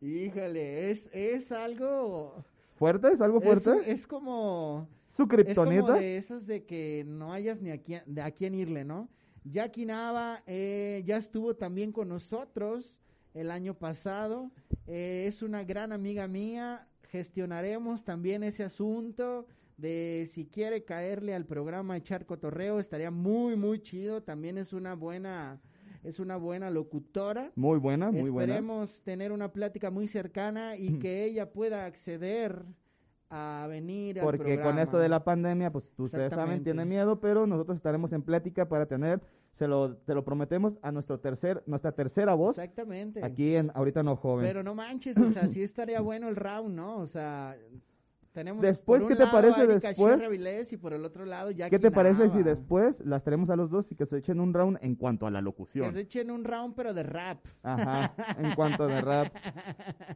Híjole, 0.00 0.92
es, 0.92 1.10
es 1.12 1.50
algo... 1.50 2.44
¿Fuerte? 2.76 3.08
¿Es 3.12 3.20
algo 3.20 3.38
Es, 3.40 3.44
fuerte? 3.44 3.90
es 3.90 4.06
como... 4.06 4.88
¿Su 5.08 5.24
Es 5.24 5.26
como 5.26 5.28
kriptonita? 5.28 5.94
de 5.94 6.16
esas 6.16 6.46
de 6.46 6.64
que 6.64 7.04
no 7.08 7.32
hayas 7.32 7.60
ni 7.60 7.70
a 7.72 7.82
quién, 7.82 8.02
de 8.06 8.22
a 8.22 8.30
quién 8.30 8.54
irle, 8.54 8.84
¿no? 8.84 9.08
Jackie 9.42 9.84
Nava 9.84 10.44
eh, 10.46 11.02
ya 11.04 11.16
estuvo 11.16 11.56
también 11.56 11.90
con 11.90 12.08
nosotros 12.08 13.00
el 13.34 13.50
año 13.50 13.74
pasado. 13.74 14.52
eh, 14.86 15.24
es 15.26 15.42
una 15.42 15.64
gran 15.64 15.90
amiga 15.92 16.28
mía. 16.28 16.86
gestionaremos 17.08 18.04
también 18.04 18.44
ese 18.44 18.62
asunto 18.62 19.48
de 19.76 20.26
si 20.28 20.46
quiere 20.46 20.84
caerle 20.84 21.34
al 21.34 21.46
programa 21.46 21.96
echar 21.96 22.24
cotorreo, 22.26 22.78
estaría 22.78 23.10
muy, 23.10 23.56
muy 23.56 23.80
chido. 23.82 24.22
También 24.22 24.56
es 24.58 24.72
una 24.72 24.94
buena, 24.94 25.58
es 26.02 26.20
una 26.20 26.36
buena 26.36 26.70
locutora. 26.70 27.52
Muy 27.56 27.78
buena, 27.78 28.10
muy 28.10 28.30
buena. 28.30 28.54
Esperemos 28.54 29.02
tener 29.02 29.32
una 29.32 29.52
plática 29.52 29.90
muy 29.90 30.08
cercana 30.08 30.76
y 30.76 30.98
que 30.98 31.24
ella 31.24 31.52
pueda 31.52 31.84
acceder 31.86 32.64
a 33.32 33.66
venir 33.68 34.18
al 34.18 34.24
Porque 34.24 34.38
con 34.38 34.54
programa. 34.56 34.82
esto 34.82 34.98
de 34.98 35.08
la 35.08 35.22
pandemia, 35.22 35.70
pues 35.70 35.92
ustedes 35.96 36.32
saben, 36.32 36.64
tiene 36.64 36.84
miedo, 36.84 37.20
pero 37.20 37.46
nosotros 37.46 37.76
estaremos 37.76 38.12
en 38.12 38.22
plática 38.22 38.68
para 38.68 38.86
tener, 38.86 39.20
se 39.52 39.68
lo, 39.68 39.96
te 39.98 40.14
lo 40.14 40.24
prometemos, 40.24 40.78
a 40.82 40.90
nuestro 40.90 41.20
tercer, 41.20 41.62
nuestra 41.66 41.92
tercera 41.92 42.34
voz 42.34 42.58
Exactamente. 42.58 43.24
aquí 43.24 43.54
en 43.54 43.70
Ahorita 43.74 44.02
No 44.02 44.16
Joven. 44.16 44.44
Pero 44.44 44.64
no 44.64 44.74
manches, 44.74 45.16
o 45.16 45.28
sea, 45.28 45.46
sí 45.46 45.62
estaría 45.62 46.00
bueno 46.00 46.28
el 46.28 46.34
round, 46.34 46.74
¿no? 46.74 46.96
O 46.96 47.06
sea, 47.06 47.56
tenemos 48.32 48.62
Después, 48.62 49.04
¿qué 49.04 49.14
te 49.14 49.24
lado 49.24 49.32
parece 49.32 49.66
después? 49.66 50.72
Y 50.72 50.76
por 50.76 50.92
el 50.92 51.04
otro 51.04 51.24
lado 51.24 51.50
Jackie 51.50 51.70
¿Qué 51.70 51.78
te 51.78 51.90
parece 51.90 52.30
si 52.30 52.42
después 52.42 53.00
las 53.04 53.24
tenemos 53.24 53.50
a 53.50 53.56
los 53.56 53.70
dos 53.70 53.90
y 53.92 53.96
que 53.96 54.06
se 54.06 54.18
echen 54.18 54.40
un 54.40 54.54
round 54.54 54.78
en 54.82 54.94
cuanto 54.94 55.26
a 55.26 55.30
la 55.30 55.38
que 55.38 55.44
locución? 55.44 55.92
se 55.92 56.00
echen 56.00 56.30
un 56.30 56.44
round 56.44 56.74
pero 56.74 56.94
de 56.94 57.02
rap? 57.02 57.44
Ajá, 57.62 58.14
en 58.38 58.54
cuanto 58.56 58.86
de 58.86 59.00
rap. 59.00 59.34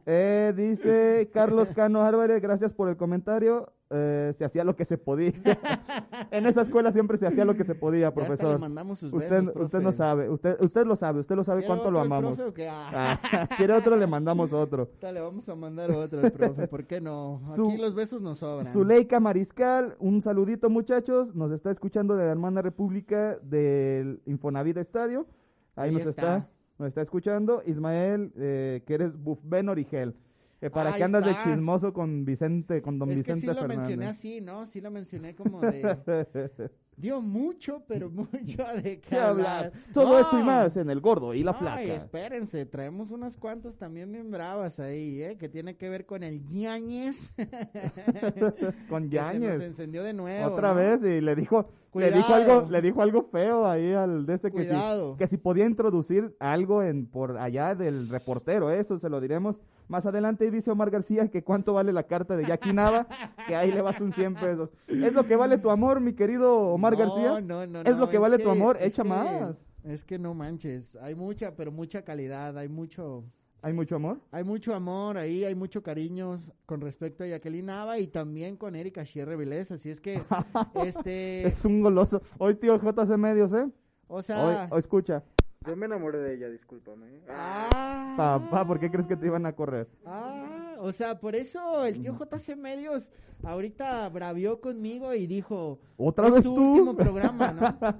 Eh, 0.05 0.53
dice 0.55 1.29
Carlos 1.33 1.71
Cano 1.71 2.03
Álvarez, 2.03 2.41
gracias 2.41 2.73
por 2.73 2.89
el 2.89 2.97
comentario. 2.97 3.73
Eh, 3.91 4.31
se 4.33 4.43
hacía 4.43 4.63
lo 4.63 4.75
que 4.75 4.83
se 4.83 4.97
podía. 4.97 5.31
en 6.31 6.45
esa 6.47 6.61
escuela 6.61 6.91
siempre 6.91 7.17
se 7.17 7.27
hacía 7.27 7.45
lo 7.45 7.55
que 7.55 7.63
se 7.63 7.75
podía, 7.75 8.11
profesor. 8.13 8.53
le 8.53 8.57
mandamos 8.57 8.97
sus 8.97 9.13
Usted, 9.13 9.43
besos, 9.45 9.61
usted 9.61 9.79
no 9.79 9.91
sabe, 9.91 10.27
usted, 10.29 10.57
usted 10.59 10.85
lo 10.87 10.95
sabe, 10.95 11.19
usted 11.19 11.35
lo 11.35 11.43
sabe 11.43 11.59
¿Quiere 11.61 11.67
cuánto 11.67 11.91
lo 11.91 11.99
el 11.99 12.05
amamos. 12.07 12.35
profe? 12.35 12.67
Ah, 12.67 13.19
Ah, 13.31 13.47
¿Quiere 13.57 13.73
otro? 13.73 13.95
Le 13.95 14.07
mandamos 14.07 14.53
otro. 14.53 14.89
le 15.01 15.21
vamos 15.21 15.47
a 15.49 15.55
mandar 15.55 15.91
otro 15.91 16.19
al 16.19 16.31
profe, 16.31 16.67
¿por 16.67 16.85
qué 16.85 16.99
no? 16.99 17.41
Su- 17.55 17.69
Aquí 17.69 17.77
los 17.77 17.93
besos 17.93 18.21
nos 18.23 18.39
sobran. 18.39 18.65
Zuleika 18.73 19.19
Mariscal, 19.19 19.95
un 19.99 20.19
saludito 20.23 20.67
muchachos, 20.69 21.35
nos 21.35 21.51
está 21.51 21.69
escuchando 21.69 22.15
de 22.15 22.25
la 22.25 22.31
hermana 22.31 22.63
república 22.63 23.37
del 23.43 24.19
Infonavit 24.25 24.77
Estadio, 24.77 25.27
ahí, 25.75 25.89
Ahí 25.89 25.95
nos 25.95 26.07
está. 26.07 26.37
está. 26.37 26.49
nos 26.79 26.87
está 26.87 27.01
escuchando, 27.03 27.61
Ismael, 27.67 28.33
eh, 28.35 28.81
que 28.87 28.95
eres 28.95 29.15
Bufben 29.15 29.69
Origel, 29.69 30.15
que 30.59 30.69
para 30.69 30.91
Ahí 30.91 30.97
qué 30.97 31.03
andas 31.03 31.25
de 31.25 31.37
chismoso 31.37 31.93
con 31.93 32.25
Vicente, 32.25 32.81
con 32.81 32.97
don 32.97 33.09
es 33.11 33.17
Vicente 33.19 33.33
que 33.33 33.39
sí 33.41 33.47
lo 33.47 33.53
Fernández. 33.55 33.77
mencioné 33.77 34.05
así, 34.07 34.41
¿no? 34.41 34.65
Sí 34.65 34.81
lo 34.81 34.89
mencioné 34.91 35.35
como 35.35 35.61
de... 35.61 36.71
Dio 36.97 37.19
mucho, 37.21 37.83
pero 37.89 38.09
mucho 38.09 38.63
de 38.81 39.01
qué 39.01 39.01
¿Qué 39.01 39.19
hablar? 39.19 39.73
Todo 39.93 40.13
No. 40.13 40.19
esto 40.19 40.39
y 40.39 40.43
más 40.43 40.77
en 40.77 40.89
el 40.89 41.01
gordo 41.01 41.33
y 41.33 41.43
la 41.43 41.51
Ay, 41.51 41.57
flaca. 41.59 41.81
espérense, 41.81 42.65
traemos 42.65 43.11
unas 43.11 43.35
cuantas 43.35 43.75
también 43.75 44.09
bien 44.13 44.31
bravas 44.31 44.79
ahí, 44.79 45.21
¿eh? 45.21 45.35
Que 45.37 45.49
tiene 45.49 45.75
que 45.75 45.89
ver 45.89 46.05
con 46.05 46.23
el 46.23 46.41
ñañez. 46.49 47.33
Con 48.89 49.09
que 49.09 49.17
se 49.17 49.23
nos 49.23 49.33
Yañez. 49.33 49.59
encendió 49.59 50.03
de 50.03 50.13
nuevo. 50.13 50.53
Otra 50.53 50.69
¿no? 50.69 50.75
vez 50.75 51.03
y 51.03 51.19
le 51.19 51.35
dijo, 51.35 51.69
le 51.93 52.11
dijo 52.11 52.33
algo, 52.33 52.67
le 52.69 52.81
dijo 52.81 53.01
algo 53.01 53.23
feo 53.23 53.67
ahí 53.67 53.91
al 53.91 54.25
de 54.25 54.33
ese 54.33 54.51
que 54.51 54.63
si, 54.63 54.73
que 55.17 55.27
si 55.27 55.35
podía 55.37 55.65
introducir 55.65 56.33
algo 56.39 56.81
en 56.81 57.07
por 57.07 57.37
allá 57.37 57.75
del 57.75 58.07
reportero, 58.09 58.71
eso 58.71 58.97
se 58.99 59.09
lo 59.09 59.19
diremos 59.19 59.57
más 59.87 60.05
adelante 60.05 60.49
dice 60.51 60.71
Omar 60.71 60.89
García 60.89 61.27
que 61.29 61.43
cuánto 61.43 61.73
vale 61.73 61.93
la 61.93 62.03
carta 62.03 62.35
de 62.35 62.45
Jackie 62.45 62.73
Nava, 62.73 63.07
que 63.47 63.55
ahí 63.55 63.71
le 63.71 63.81
vas 63.81 63.99
un 64.01 64.11
100 64.11 64.35
pesos. 64.35 64.69
¿Es 64.87 65.13
lo 65.13 65.25
que 65.25 65.35
vale 65.35 65.57
tu 65.57 65.69
amor, 65.69 65.99
mi 66.01 66.13
querido 66.13 66.57
Omar 66.69 66.93
No, 66.93 66.99
García? 66.99 67.41
No, 67.41 67.65
no, 67.67 67.81
¿Es 67.81 67.91
no, 67.95 67.97
lo 68.05 68.09
que 68.09 68.17
vale 68.17 68.37
tu 68.39 68.49
amor? 68.49 68.77
es 68.79 68.93
Echa 68.93 69.03
que- 69.03 69.09
más. 69.09 69.55
Es 69.83 70.03
que 70.03 70.17
no 70.17 70.33
manches, 70.33 70.95
hay 70.95 71.13
mucha, 71.13 71.55
pero 71.55 71.71
mucha 71.71 72.01
calidad, 72.03 72.57
hay 72.57 72.67
mucho, 72.67 73.23
¿Hay 73.61 73.71
mucho 73.71 73.95
amor? 73.97 74.19
hay 74.31 74.43
mucho 74.43 74.73
amor 74.73 75.15
ahí, 75.17 75.43
hay 75.43 75.53
mucho 75.53 75.83
cariño 75.83 76.39
con 76.65 76.81
respecto 76.81 77.23
a 77.23 77.27
Jacqueline 77.27 77.67
Nava 77.67 77.99
y 77.99 78.07
también 78.07 78.57
con 78.57 78.75
Erika 78.75 79.05
Sierra 79.05 79.35
Vilés, 79.35 79.71
así 79.71 79.91
es 79.91 80.01
que, 80.01 80.23
este, 80.83 81.47
Es 81.47 81.65
un 81.65 81.81
goloso. 81.81 82.21
Hoy 82.39 82.55
tío 82.55 82.77
JC 82.79 83.15
Medios, 83.17 83.53
¿eh? 83.53 83.67
o 84.07 84.15
Hoy, 84.17 84.23
sea, 84.23 84.67
hoy 84.71 84.79
escucha. 84.79 85.23
Yo 85.67 85.75
me 85.75 85.85
enamoré 85.87 86.19
de 86.19 86.35
ella, 86.35 86.49
discúlpame. 86.49 87.21
ah, 87.29 88.13
Papá, 88.17 88.65
¿por 88.67 88.79
qué 88.79 88.91
crees 88.91 89.07
que 89.07 89.15
te 89.15 89.25
iban 89.25 89.45
a 89.45 89.53
correr? 89.53 89.87
Ah, 90.05 90.75
o 90.79 90.91
sea, 90.91 91.19
por 91.19 91.35
eso 91.35 91.83
el 91.85 91.99
tío 92.01 92.13
JC 92.17 92.55
Medios 92.55 93.09
ahorita 93.43 94.07
bravió 94.09 94.61
conmigo 94.61 95.13
y 95.13 95.25
dijo, 95.25 95.79
¿Otra 95.97 96.27
es 96.27 96.35
vez 96.35 96.43
tu 96.43 96.53
tú? 96.55 96.71
último 96.71 96.95
programa, 96.95 97.51
¿no? 97.53 97.95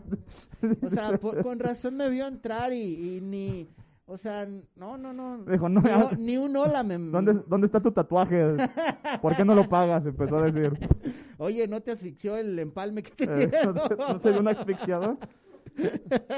O 0.82 0.90
sea, 0.90 1.18
por- 1.18 1.42
con 1.44 1.60
razón 1.60 1.96
me 1.98 2.10
vio 2.10 2.26
entrar 2.28 2.72
y, 2.74 3.18
y 3.18 3.22
ni, 3.22 3.68
o 4.06 4.18
sea, 4.18 4.48
no, 4.76 4.98
no, 4.98 5.14
no. 5.14 5.44
Dijo, 5.46 5.68
no, 5.70 5.82
ni, 5.82 5.88
ya- 5.90 6.10
ni 6.18 6.38
un 6.38 6.56
hola 6.56 6.84
me... 6.84 6.98
¿Dónde, 6.98 7.34
¿Dónde 7.48 7.66
está 7.66 7.82
tu 7.82 7.92
tatuaje? 7.92 8.56
¿Por 9.22 9.36
qué 9.36 9.44
no 9.46 9.54
lo 9.56 9.68
pagas? 9.68 10.06
Empezó 10.06 10.38
a 10.38 10.44
decir. 10.50 10.72
Oye, 11.38 11.68
¿no 11.68 11.82
te 11.82 11.92
asfixió 11.92 12.38
el 12.38 12.58
empalme 12.60 13.04
que 13.04 13.12
te 13.12 13.26
Eh, 13.26 13.48
dieron? 13.48 13.76
¿No 13.76 13.88
te, 13.90 13.96
no 13.96 14.20
te 14.22 14.32
dio 14.32 14.40
un 14.40 14.48
asfixiador? 14.48 15.18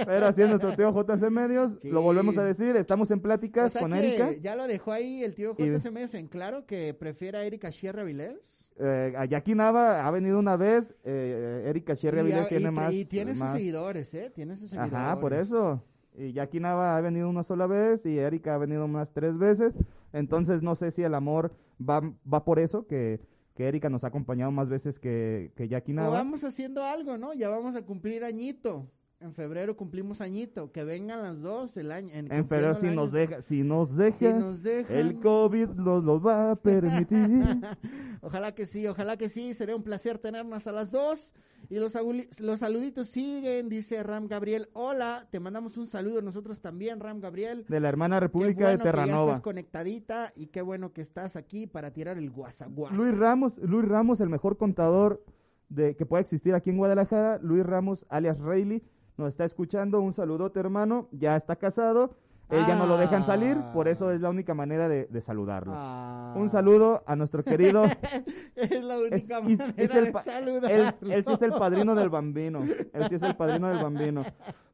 Pero 0.05 0.25
así 0.25 0.41
es 0.41 0.49
nuestro 0.49 0.75
tío 0.75 0.91
JC 0.91 1.29
Medios. 1.29 1.73
Sí. 1.79 1.89
Lo 1.89 2.01
volvemos 2.01 2.37
a 2.37 2.43
decir. 2.43 2.75
Estamos 2.75 3.11
en 3.11 3.19
O 3.19 3.21
pláticas 3.21 3.73
sea 3.73 3.81
con 3.81 3.91
que 3.93 3.99
Erika. 3.99 4.31
ya 4.41 4.55
lo 4.55 4.67
dejó 4.67 4.91
ahí 4.91 5.23
el 5.23 5.35
tío 5.35 5.55
Y- 5.57 5.63
JC 5.69 5.91
Medios 5.91 6.13
en 6.13 6.27
claro 6.27 6.65
que 6.65 6.93
prefiere 6.93 7.37
a 7.37 7.43
Erika 7.43 7.71
Sierra 7.71 8.03
Vilés. 8.03 8.69
Eh, 8.79 9.13
a 9.17 9.25
Jackie 9.25 9.55
Nava 9.55 10.05
ha 10.05 10.11
venido 10.11 10.37
una 10.39 10.55
vez. 10.55 10.93
Eh, 11.03 11.63
Erika 11.67 11.95
Sierra 11.95 12.21
y, 12.21 12.25
Vilés 12.25 12.47
tiene 12.47 12.69
y- 12.69 12.71
más. 12.71 12.93
y 12.93 13.05
tiene 13.05 13.31
sus 13.31 13.39
más- 13.41 13.51
seguidores, 13.53 14.13
¿eh? 14.13 14.31
Tiene 14.33 14.55
sus 14.55 14.69
seguidores. 14.69 14.93
Ajá, 14.93 15.19
por 15.19 15.33
eso. 15.33 15.83
Y 16.15 16.33
Jackie 16.33 16.59
Nava 16.59 16.97
ha 16.97 17.01
venido 17.01 17.29
una 17.29 17.43
sola 17.43 17.67
vez 17.67 18.05
y 18.05 18.17
Erika 18.17 18.55
ha 18.55 18.57
venido 18.57 18.85
unas 18.85 19.13
tres 19.13 19.37
veces. 19.37 19.75
Entonces 20.13 20.63
no 20.63 20.75
sé 20.75 20.89
si 20.91 21.03
el 21.03 21.13
amor 21.13 21.51
va, 21.79 22.01
va 22.31 22.43
por 22.43 22.57
eso, 22.59 22.87
que, 22.87 23.19
que 23.55 23.67
Erika 23.67 23.89
nos 23.89 24.03
ha 24.03 24.07
acompañado 24.07 24.51
más 24.51 24.67
veces 24.69 24.97
que, 24.99 25.51
que 25.55 25.67
Jackie 25.67 25.91
O 25.91 25.95
Nava. 25.95 26.09
vamos 26.09 26.43
haciendo 26.43 26.83
algo, 26.83 27.17
¿no? 27.17 27.33
Ya 27.33 27.49
vamos 27.49 27.75
a 27.75 27.83
cumplir 27.83 28.23
añito. 28.23 28.89
En 29.19 29.33
febrero 29.33 29.75
cumplimos 29.75 30.21
añito. 30.21 30.71
Que 30.71 30.83
vengan 30.83 31.23
las 31.23 31.41
dos 31.41 31.75
el 31.77 31.91
año. 31.91 32.13
En, 32.13 32.31
En 32.31 32.47
febrero 32.47 32.75
si 32.75 32.87
nos 32.87 33.11
deja, 33.11 33.41
si 33.41 33.63
nos 33.63 33.97
deja, 33.97 34.15
Si 34.17 34.25
nos 34.27 34.61
dejan. 34.61 34.95
el 34.95 35.19
COVID 35.19 35.69
nos 35.69 36.03
lo 36.03 36.21
va 36.21 36.51
a 36.51 36.55
permitir. 36.55 37.17
Ojalá 38.21 38.53
que 38.53 38.67
sí, 38.67 38.85
ojalá 38.85 39.17
que 39.17 39.27
sí. 39.29 39.53
Sería 39.55 39.75
un 39.75 39.81
placer 39.83 40.19
tenernos 40.19 40.67
a 40.67 40.71
las 40.71 40.91
dos. 40.91 41.33
Y 41.69 41.79
los, 41.79 41.97
los 42.39 42.59
saluditos 42.59 43.07
siguen, 43.07 43.69
dice 43.69 44.03
Ram 44.03 44.27
Gabriel. 44.27 44.69
Hola, 44.73 45.27
te 45.31 45.39
mandamos 45.39 45.77
un 45.77 45.87
saludo 45.87 46.21
nosotros 46.21 46.61
también, 46.61 46.99
Ram 46.99 47.19
Gabriel. 47.19 47.65
de 47.67 47.79
la 47.79 47.89
hermana 47.89 48.19
República 48.19 48.65
bueno 48.65 48.71
de 48.71 48.77
que 48.77 48.83
ya 48.85 48.91
Terranova. 48.91 49.21
estás 49.31 49.41
conectadita 49.41 50.31
y 50.35 50.47
qué 50.47 50.61
bueno 50.61 50.93
que 50.93 51.01
estás 51.01 51.35
aquí 51.35 51.65
para 51.65 51.91
tirar 51.91 52.17
el 52.19 52.29
guasaguasa. 52.29 52.95
Luis 52.95 53.17
Ramos, 53.17 53.57
Luis 53.57 53.85
Ramos, 53.87 54.21
el 54.21 54.29
mejor 54.29 54.57
contador 54.57 55.23
de 55.69 55.95
que 55.95 56.05
pueda 56.05 56.21
existir 56.21 56.53
aquí 56.53 56.69
en 56.69 56.77
Guadalajara, 56.77 57.39
Luis 57.41 57.65
Ramos 57.65 58.05
alias 58.09 58.39
Rayleigh, 58.39 58.83
nos 59.17 59.29
está 59.29 59.45
escuchando, 59.45 59.99
un 60.01 60.13
saludote 60.13 60.59
hermano, 60.59 61.07
ya 61.11 61.35
está 61.35 61.55
casado, 61.55 62.15
él 62.49 62.65
ya 62.65 62.75
no 62.77 62.87
lo 62.87 62.97
dejan 62.97 63.25
salir, 63.25 63.57
por 63.73 63.89
eso 63.89 64.11
es 64.11 64.21
la 64.21 64.29
única 64.29 64.53
manera 64.53 64.87
de, 64.87 65.05
de 65.07 65.21
saludarlo. 65.21 65.73
Ah. 65.75 66.33
Un 66.37 66.49
saludo 66.49 67.03
a 67.05 67.15
nuestro 67.17 67.43
querido, 67.43 67.83
Es 68.55 68.83
la 68.83 68.97
única 68.99 69.15
es- 69.17 69.29
manera 69.29 69.73
es 69.75 69.93
el 69.95 70.05
de 70.13 70.19
saludarlo. 70.21 70.67
él, 71.01 71.11
él 71.11 71.25
sí 71.25 71.33
es 71.33 71.41
el 71.41 71.51
padrino 71.51 71.93
del 71.93 72.09
bambino, 72.09 72.63
él 72.63 73.05
sí 73.09 73.15
es 73.15 73.23
el 73.23 73.35
padrino 73.35 73.67
del 73.67 73.83
bambino. 73.83 74.23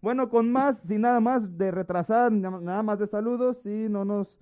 Bueno, 0.01 0.29
con 0.29 0.51
más, 0.51 0.79
sin 0.79 1.01
nada 1.01 1.19
más 1.19 1.57
de 1.57 1.71
retrasar, 1.71 2.31
na- 2.31 2.59
nada 2.61 2.83
más 2.83 2.99
de 2.99 3.07
saludos, 3.07 3.57
sí, 3.63 3.87
no 3.89 4.05
nos, 4.05 4.37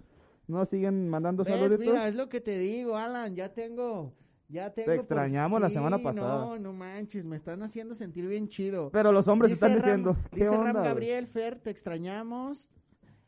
no 0.48 0.65
siguen 0.65 1.08
mandando 1.08 1.46
¿Ves? 1.46 1.53
saluditos. 1.53 1.86
Mira, 1.93 2.08
es 2.10 2.15
lo 2.15 2.27
que 2.27 2.41
te 2.41 2.58
digo, 2.58 2.98
Alan, 2.98 3.34
ya 3.36 3.53
tengo, 3.53 4.12
ya 4.51 4.70
tengo. 4.74 4.86
por- 4.88 4.96
extrañamos 4.96 5.60
la 5.62 5.70
Sí, 5.70 5.75
semana 5.75 5.98
pasada. 5.98 6.46
No, 6.46 6.60
no 6.60 6.74
manches, 6.74 7.24
me 7.25 7.36
están 7.36 7.63
haciendo 7.63 7.96
sentir 7.96 8.27
bien 8.27 8.48
chido. 8.48 8.89
Pero 8.91 9.12
los 9.12 9.27
hombres 9.27 9.51
Dice 9.51 9.65
están 9.65 9.72
Ram- 9.72 9.84
diciendo, 9.84 10.17
¿qué 10.31 10.39
dice 10.41 10.50
onda? 10.50 10.74
Ram? 10.74 10.84
Gabriel 10.84 11.27
Fer, 11.27 11.55
te 11.60 11.70
extrañamos 11.70 12.70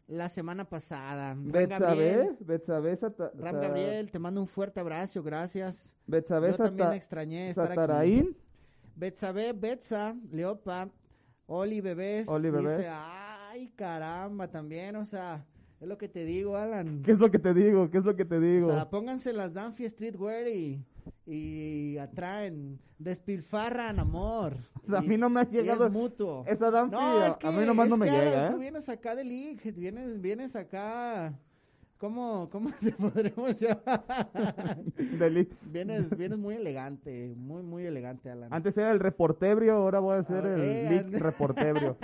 la 0.08 0.28
semana 0.30 0.66
pasada. 0.70 1.34
Betsabe, 1.38 2.36
Betsabe, 2.42 2.96
Ram 3.40 3.60
Gabriel, 3.62 4.12
te 4.12 4.20
mando 4.20 4.42
un 4.42 4.48
fuerte 4.48 4.80
abrazo, 4.80 5.24
gracias. 5.24 5.96
Betsabe, 6.06 6.52
Yo 6.52 6.58
también 6.58 6.94
extrañé 6.94 7.50
estar 7.50 7.66
aquí. 7.66 7.76
Sataraín, 7.76 8.38
Betsabe, 8.96 9.54
Betsa, 9.54 10.16
Leopa, 10.32 10.90
Oli 11.48 11.82
Bebés. 11.82 12.28
Oli 12.30 12.50
Bebés. 12.50 12.78
Dice, 12.78 12.90
ay, 12.92 13.70
caramba, 13.76 14.50
también, 14.50 14.96
o 14.98 15.06
sea, 15.06 15.46
es 15.80 15.88
lo 15.88 15.98
que 15.98 16.08
te 16.08 16.26
digo, 16.26 16.56
Alan. 16.58 17.02
¿qué 17.02 17.12
es 17.12 17.20
lo 17.20 17.32
que 17.32 17.40
te 17.40 17.54
digo? 17.54 17.90
¿Qué 17.90 17.98
es 17.98 18.06
lo 18.06 18.16
que 18.16 18.26
te 18.26 18.40
digo? 18.40 18.68
O 18.68 18.72
sea, 18.72 18.90
pónganse 18.90 19.34
las 19.34 19.54
Danfi 19.54 19.90
Streetwear 19.90 20.48
y, 20.48 20.84
y 21.26 21.98
atraen, 21.98 22.80
despilfarran 23.00 24.00
amor. 24.00 24.58
O 24.84 24.86
sea, 24.86 25.00
a 25.00 25.04
Y- 25.04 25.08
mí 25.08 25.18
no 25.18 25.30
me 25.30 25.40
ha 25.40 25.50
llegado 25.50 25.86
es 25.88 25.92
mutuo. 25.94 26.44
esa 26.46 26.70
Danfi, 26.70 26.92
No, 26.96 27.00
a- 27.20 27.28
es 27.28 27.38
que, 27.38 27.48
a 27.48 27.52
mí 27.52 27.66
nomás 27.66 27.86
es 27.86 27.90
no 27.92 27.98
me 27.98 28.06
que, 28.06 28.12
llega, 28.12 28.50
Tú 28.50 28.56
¿eh? 28.58 28.60
vienes 28.60 28.90
acá 28.90 29.16
de 29.16 29.24
League, 29.24 29.72
vienes, 29.72 30.20
vienes 30.20 30.56
acá. 30.58 31.34
¿Cómo, 31.98 32.50
¿Cómo 32.52 32.70
te 32.82 32.92
podremos 32.92 33.58
llamar? 33.62 34.04
Vienes, 35.72 36.10
vienes 36.18 36.38
muy 36.38 36.56
elegante, 36.56 37.34
muy, 37.38 37.64
muy 37.64 37.86
elegante, 37.86 38.30
Alan. 38.30 38.54
Antes 38.54 38.78
era 38.78 38.92
el 38.92 39.00
reportebrio, 39.00 39.74
ahora 39.76 40.00
voy 40.00 40.18
a 40.18 40.24
ser 40.24 40.44
Ah, 40.46 40.54
el 40.56 40.62
eh, 40.62 40.90
leak 40.90 41.06
ande- 41.08 41.20
reportebrio. 41.20 41.98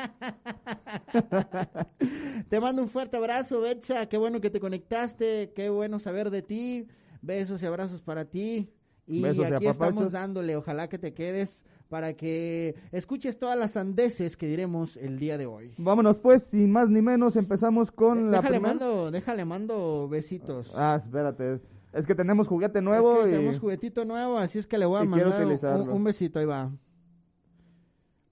Te 2.49 2.59
mando 2.61 2.81
un 2.81 2.87
fuerte 2.87 3.17
abrazo, 3.17 3.59
Betsa. 3.61 4.07
Qué 4.07 4.17
bueno 4.17 4.39
que 4.39 4.49
te 4.49 4.59
conectaste. 4.61 5.51
Qué 5.53 5.69
bueno 5.69 5.99
saber 5.99 6.29
de 6.29 6.41
ti. 6.43 6.87
besos 7.21 7.61
y 7.61 7.65
abrazos 7.65 8.01
para 8.01 8.23
ti. 8.23 8.69
Y 9.09 9.23
Besos 9.23 9.51
aquí 9.51 9.65
estamos 9.65 10.11
dándole, 10.11 10.55
ojalá 10.55 10.87
que 10.87 10.99
te 10.99 11.15
quedes 11.15 11.65
para 11.89 12.13
que 12.13 12.75
escuches 12.91 13.39
todas 13.39 13.57
las 13.57 13.71
sandeces 13.73 14.37
que 14.37 14.45
diremos 14.45 14.97
el 14.97 15.17
día 15.17 15.35
de 15.39 15.47
hoy. 15.47 15.73
Vámonos 15.79 16.19
pues, 16.19 16.43
sin 16.43 16.71
más 16.71 16.89
ni 16.91 17.01
menos, 17.01 17.35
empezamos 17.35 17.91
con 17.91 18.29
la 18.29 18.37
déjale 18.37 18.59
mando, 18.59 19.09
déjale 19.09 19.45
mando 19.45 20.07
besitos. 20.07 20.71
Ah, 20.75 20.95
espérate. 20.95 21.59
Es 21.91 22.05
que 22.05 22.13
tenemos 22.13 22.47
juguete 22.47 22.77
Es 22.77 22.85
nuevo 22.85 23.23
que 23.23 23.29
y... 23.29 23.31
tenemos 23.31 23.59
juguetito 23.59 24.05
nuevo, 24.05 24.37
así 24.37 24.59
es 24.59 24.67
que 24.67 24.77
le 24.77 24.85
voy 24.85 24.99
a 25.01 25.03
y 25.05 25.07
mandar 25.07 25.81
un, 25.89 26.03
besito, 26.03 26.37
ahí 26.37 26.45
va. 26.45 26.71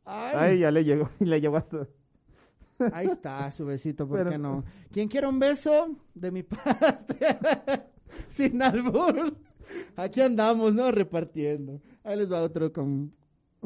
Ay, 0.06 0.36
Ay, 0.36 0.60
ya 0.60 0.70
le 0.70 0.84
llegó, 0.84 1.10
y 1.20 1.26
le 1.26 1.42
llegó 1.42 1.58
hasta... 1.58 1.88
ahí 2.94 3.08
está 3.08 3.50
su 3.50 3.66
besito, 3.66 4.08
¿por 4.08 4.20
Pero- 4.20 4.30
qué 4.30 4.38
no? 4.38 4.64
Quien 4.92 5.08
quiera 5.10 5.28
un 5.28 5.40
beso, 5.40 5.98
de 6.14 6.30
mi 6.30 6.44
parte, 6.44 7.40
sin 8.28 8.62
albur, 8.62 9.36
aquí 9.96 10.22
andamos, 10.22 10.74
¿no? 10.74 10.92
Repartiendo. 10.92 11.82
Ahí 12.04 12.18
les 12.18 12.32
va 12.32 12.42
otro 12.42 12.72
con... 12.72 13.12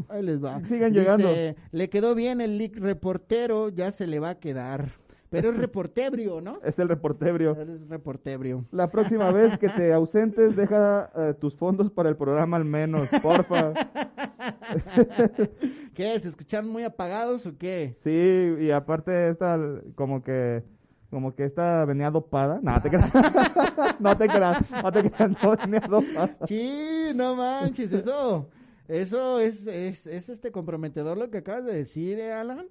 Ahí 0.07 0.23
les 0.23 0.43
va. 0.43 0.59
Sigan 0.65 0.93
Dice, 0.93 1.01
llegando. 1.01 1.29
le 1.71 1.89
quedó 1.89 2.15
bien 2.15 2.41
el 2.41 2.57
leak 2.57 2.77
reportero, 2.77 3.69
ya 3.69 3.91
se 3.91 4.07
le 4.07 4.19
va 4.19 4.31
a 4.31 4.39
quedar. 4.39 5.01
Pero 5.31 5.49
es 5.49 5.57
reportebrio, 5.57 6.41
¿no? 6.41 6.59
Es 6.61 6.77
el 6.77 6.89
reportebrio. 6.89 7.55
Eres 7.57 7.87
reportebrio. 7.87 8.65
La 8.69 8.91
próxima 8.91 9.31
vez 9.31 9.57
que 9.57 9.69
te 9.69 9.93
ausentes, 9.93 10.57
deja 10.57 11.09
eh, 11.15 11.33
tus 11.39 11.55
fondos 11.55 11.89
para 11.89 12.09
el 12.09 12.17
programa 12.17 12.57
al 12.57 12.65
menos, 12.65 13.07
porfa. 13.21 13.71
¿Qué? 15.93 16.19
¿Se 16.19 16.27
escuchan 16.27 16.67
muy 16.67 16.83
apagados 16.83 17.45
o 17.45 17.57
qué? 17.57 17.95
Sí, 17.99 18.61
y 18.61 18.71
aparte 18.71 19.29
esta, 19.29 19.57
como 19.95 20.21
que, 20.21 20.63
como 21.11 21.35
que 21.35 21.43
esta 21.43 21.83
venía 21.85 22.09
dopada. 22.09 22.59
No, 22.63 22.81
te 22.81 22.89
creas. 22.89 23.11
no 23.99 24.17
te 24.17 24.27
creas, 24.27 24.71
no 24.71 24.91
te 24.91 25.11
creas, 25.11 25.43
no 25.43 25.57
venía 25.57 25.79
dopada. 25.81 26.37
Sí, 26.45 27.11
no 27.13 27.35
manches, 27.35 27.91
eso, 27.91 28.49
eso 28.87 29.39
es, 29.39 29.67
es, 29.67 30.07
es 30.07 30.29
este 30.29 30.51
comprometedor 30.51 31.17
lo 31.17 31.29
que 31.29 31.39
acabas 31.39 31.65
de 31.65 31.75
decir, 31.75 32.17
eh, 32.17 32.31
Alan. 32.33 32.67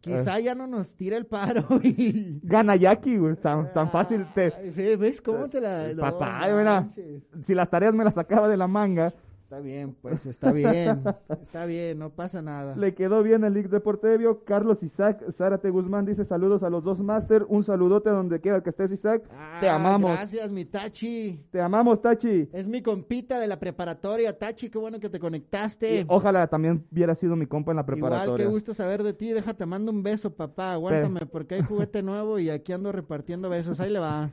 Quizá 0.00 0.40
ya 0.40 0.56
no 0.56 0.66
nos 0.66 0.94
tira 0.96 1.16
el 1.16 1.26
paro 1.26 1.64
y... 1.82 2.40
Gana 2.42 2.74
Jackie, 2.74 3.18
güey, 3.18 3.36
tan, 3.36 3.72
tan 3.72 3.88
fácil. 3.88 4.26
Te, 4.34 4.50
¿Ves 4.96 5.20
cómo 5.20 5.48
te 5.48 5.60
la... 5.60 5.92
no 5.94 6.00
Papá, 6.00 6.40
mira. 6.46 6.80
manches. 6.80 7.22
si 7.42 7.54
las 7.54 7.70
tareas 7.70 7.94
me 7.94 8.02
las 8.02 8.14
sacaba 8.14 8.48
de 8.48 8.56
la 8.56 8.66
manga, 8.66 9.14
Está 9.52 9.60
bien, 9.62 9.94
pues, 10.00 10.24
está 10.24 10.50
bien, 10.50 11.02
está 11.42 11.66
bien, 11.66 11.98
no 11.98 12.08
pasa 12.08 12.40
nada. 12.40 12.74
le 12.74 12.94
quedó 12.94 13.22
bien 13.22 13.44
el 13.44 13.52
League 13.52 13.68
Deportevio. 13.68 14.44
Carlos 14.44 14.82
Isaac, 14.82 15.22
Zárate 15.30 15.68
Guzmán 15.68 16.06
dice 16.06 16.24
saludos 16.24 16.62
a 16.62 16.70
los 16.70 16.82
dos 16.82 17.00
máster. 17.00 17.44
Un 17.50 17.62
saludote 17.62 18.08
donde 18.08 18.40
quiera 18.40 18.62
que 18.62 18.70
estés, 18.70 18.90
Isaac. 18.92 19.24
te 19.60 19.68
Ah, 19.68 19.74
amamos. 19.74 20.12
Gracias, 20.12 20.50
mi 20.50 20.64
Tachi. 20.64 21.38
Te 21.50 21.60
amamos, 21.60 22.00
Tachi. 22.00 22.48
Es 22.50 22.66
mi 22.66 22.80
compita 22.80 23.38
de 23.38 23.46
la 23.46 23.60
preparatoria, 23.60 24.38
Tachi, 24.38 24.70
qué 24.70 24.78
bueno 24.78 24.98
que 24.98 25.10
te 25.10 25.20
conectaste. 25.20 26.00
Y 26.00 26.04
ojalá 26.08 26.46
también 26.46 26.86
hubiera 26.90 27.14
sido 27.14 27.36
mi 27.36 27.44
compa 27.44 27.72
en 27.72 27.76
la 27.76 27.82
Igual, 27.82 27.96
preparatoria. 28.00 28.46
qué 28.46 28.50
gusto 28.50 28.72
saber 28.72 29.02
de 29.02 29.12
ti. 29.12 29.32
Déjate, 29.32 29.66
mando 29.66 29.92
un 29.92 30.02
beso, 30.02 30.34
papá. 30.34 30.72
Aguántame, 30.72 31.26
porque 31.30 31.56
hay 31.56 31.62
juguete 31.62 32.02
nuevo 32.02 32.38
y 32.38 32.48
aquí 32.48 32.72
ando 32.72 32.90
repartiendo 32.90 33.50
besos. 33.50 33.80
Ahí 33.80 33.90
le 33.90 33.98
va. 33.98 34.30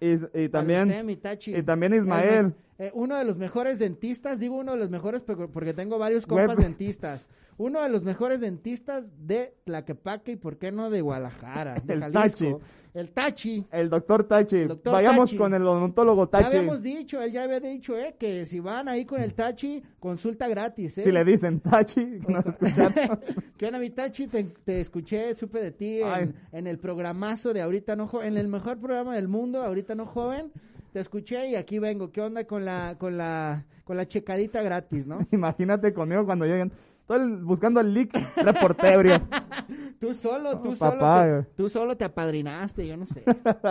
Y, 0.00 0.14
y 0.34 0.48
también, 0.48 0.88
usted, 0.88 1.04
mi 1.04 1.16
Tachi. 1.16 1.54
y 1.54 1.62
también 1.62 1.92
Ismael. 1.92 2.54
Eh, 2.82 2.90
uno 2.94 3.16
de 3.16 3.24
los 3.24 3.36
mejores 3.36 3.78
dentistas, 3.78 4.40
digo 4.40 4.56
uno 4.56 4.72
de 4.72 4.78
los 4.78 4.90
mejores 4.90 5.22
porque 5.22 5.72
tengo 5.72 6.00
varios 6.00 6.26
compas 6.26 6.56
dentistas. 6.56 7.28
Uno 7.56 7.80
de 7.80 7.88
los 7.88 8.02
mejores 8.02 8.40
dentistas 8.40 9.12
de 9.24 9.54
Tlaquepaque 9.62 10.32
y 10.32 10.36
por 10.36 10.58
qué 10.58 10.72
no 10.72 10.90
de 10.90 11.00
Guadalajara, 11.00 11.76
de 11.84 11.94
El 11.94 12.00
Jalisco. 12.12 12.60
El 12.92 13.10
Tachi. 13.12 13.64
El 13.70 13.88
doctor 13.88 14.24
Tachi. 14.24 14.56
El 14.56 14.68
doctor 14.68 14.94
Vayamos 14.94 15.30
Tachi. 15.30 15.36
con 15.38 15.54
el 15.54 15.62
odontólogo 15.64 16.24
Ya 16.24 16.30
Tachi. 16.30 16.56
habíamos 16.56 16.82
dicho, 16.82 17.22
él 17.22 17.30
ya 17.30 17.44
había 17.44 17.60
dicho, 17.60 17.96
eh, 17.96 18.16
que 18.18 18.46
si 18.46 18.58
van 18.58 18.88
ahí 18.88 19.04
con 19.04 19.22
el 19.22 19.32
Tachi, 19.32 19.80
consulta 20.00 20.48
gratis, 20.48 20.98
eh. 20.98 21.04
Si 21.04 21.12
le 21.12 21.24
dicen 21.24 21.60
Tachi, 21.60 22.04
no 22.28 22.40
escucharon. 22.40 23.20
¿Qué 23.56 23.66
onda, 23.66 23.78
mi 23.78 23.90
Tachi? 23.90 24.26
Te, 24.26 24.42
te 24.42 24.80
escuché, 24.80 25.36
supe 25.36 25.60
de 25.62 25.70
ti 25.70 26.00
en, 26.02 26.34
en 26.50 26.66
el 26.66 26.80
programazo 26.80 27.54
de 27.54 27.62
Ahorita 27.62 27.94
No 27.94 28.08
Joven, 28.08 28.32
en 28.32 28.38
el 28.38 28.48
mejor 28.48 28.80
programa 28.80 29.14
del 29.14 29.28
mundo, 29.28 29.62
Ahorita 29.62 29.94
No 29.94 30.04
Joven. 30.06 30.50
Te 30.92 31.00
escuché 31.00 31.48
y 31.48 31.54
aquí 31.56 31.78
vengo. 31.78 32.10
¿Qué 32.12 32.20
onda 32.20 32.44
con 32.44 32.64
la, 32.64 32.96
con 32.98 33.16
la, 33.16 33.64
con 33.84 33.96
la 33.96 34.06
checadita 34.06 34.62
gratis, 34.62 35.06
no? 35.06 35.18
Imagínate 35.32 35.92
conmigo 35.92 36.24
cuando 36.26 36.44
lleguen. 36.44 36.72
Estoy 37.00 37.32
buscando 37.42 37.80
el 37.80 37.92
leak 37.92 38.10
reportebrio. 38.36 39.20
Tú 39.98 40.14
solo, 40.14 40.58
tú 40.60 40.70
Oh, 40.70 40.74
solo, 40.74 40.98
papá, 40.98 41.22
te, 41.24 41.30
güey. 41.30 41.42
tú 41.56 41.68
solo 41.68 41.96
te 41.96 42.04
apadrinaste, 42.04 42.86
yo 42.86 42.96
no 42.96 43.06
sé. 43.06 43.22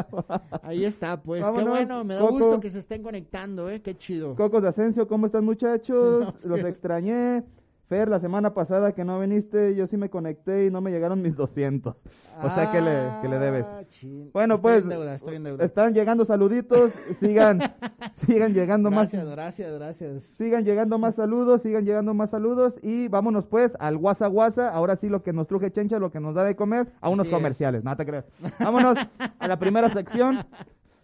Ahí 0.64 0.86
está, 0.86 1.22
pues. 1.22 1.42
Vámonos, 1.42 1.64
qué 1.64 1.70
bueno, 1.70 2.04
me 2.06 2.14
da 2.14 2.22
Coco. 2.22 2.34
gusto 2.34 2.60
que 2.62 2.70
se 2.70 2.80
estén 2.80 3.04
conectando, 3.04 3.70
¿eh? 3.70 3.82
Qué 3.82 3.98
chido. 3.98 4.34
Cocos 4.36 4.62
de 4.64 4.70
Asensio, 4.70 5.06
¿cómo 5.10 5.26
están 5.26 5.44
muchachos? 5.44 6.46
Los 6.46 6.60
extrañé. 6.62 7.44
Fer, 7.92 8.08
la 8.08 8.22
semana 8.22 8.54
pasada 8.54 8.94
que 8.94 9.04
no 9.04 9.20
viniste, 9.20 9.76
yo 9.76 9.86
sí 9.86 9.98
me 9.98 10.10
conecté 10.10 10.66
y 10.66 10.72
no 10.72 10.80
me 10.80 10.92
llegaron 10.92 11.22
mis 11.22 11.36
200. 11.36 11.94
O 12.42 12.50
sea 12.50 12.72
que 12.72 12.80
le, 12.80 13.10
que 13.22 13.28
le 13.28 13.38
debes. 13.38 13.68
Ah, 13.68 13.84
chin. 13.90 14.30
Bueno, 14.32 14.56
Estoy 14.56 14.72
pues, 14.72 14.84
en 14.84 14.90
deuda, 14.92 15.14
estoy 15.14 15.36
en 15.36 15.44
deuda. 15.44 15.66
Están 15.66 15.94
llegando 15.94 16.24
saluditos, 16.24 16.94
sigan, 17.20 17.60
sigan 18.14 18.54
llegando 18.54 18.90
Gracias, 18.90 19.26
más, 19.26 19.34
gracias, 19.34 19.74
gracias. 19.74 20.24
sigan 20.24 20.64
llegando 20.64 20.98
más 21.00 21.16
saludos, 21.16 21.64
sigan 21.64 21.84
llegando 21.84 22.14
más 22.14 22.30
saludos 22.30 22.80
y 22.82 23.10
vámonos 23.10 23.46
pues 23.46 23.76
al 23.78 23.98
guasa 23.98 24.28
guasa, 24.28 24.70
ahora 24.70 24.96
sí 24.96 25.10
lo 25.10 25.22
que 25.22 25.34
nos 25.34 25.48
truje 25.48 25.70
Chencha, 25.70 26.00
lo 26.00 26.12
que 26.12 26.22
nos 26.22 26.34
da 26.34 26.46
de 26.46 26.56
comer, 26.56 26.94
a 27.02 27.10
unos 27.10 27.26
Así 27.28 27.32
es. 27.32 27.36
comerciales, 27.36 27.84
no 27.84 27.94
te 27.98 28.06
creas. 28.06 28.24
Vámonos 28.58 28.98
a 29.38 29.48
la 29.50 29.60
primera 29.60 29.90
sección, 29.90 30.46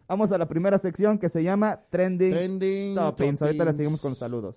vamos 0.08 0.32
a 0.32 0.38
la 0.38 0.48
primera 0.48 0.78
sección 0.78 1.20
que 1.20 1.28
se 1.28 1.44
llama 1.44 1.82
Trending, 1.90 2.32
Trending. 2.32 2.96
Toppings. 2.96 3.42
Ahorita 3.42 3.66
le 3.66 3.74
seguimos 3.74 4.00
con 4.00 4.12
los 4.12 4.20
saludos. 4.20 4.56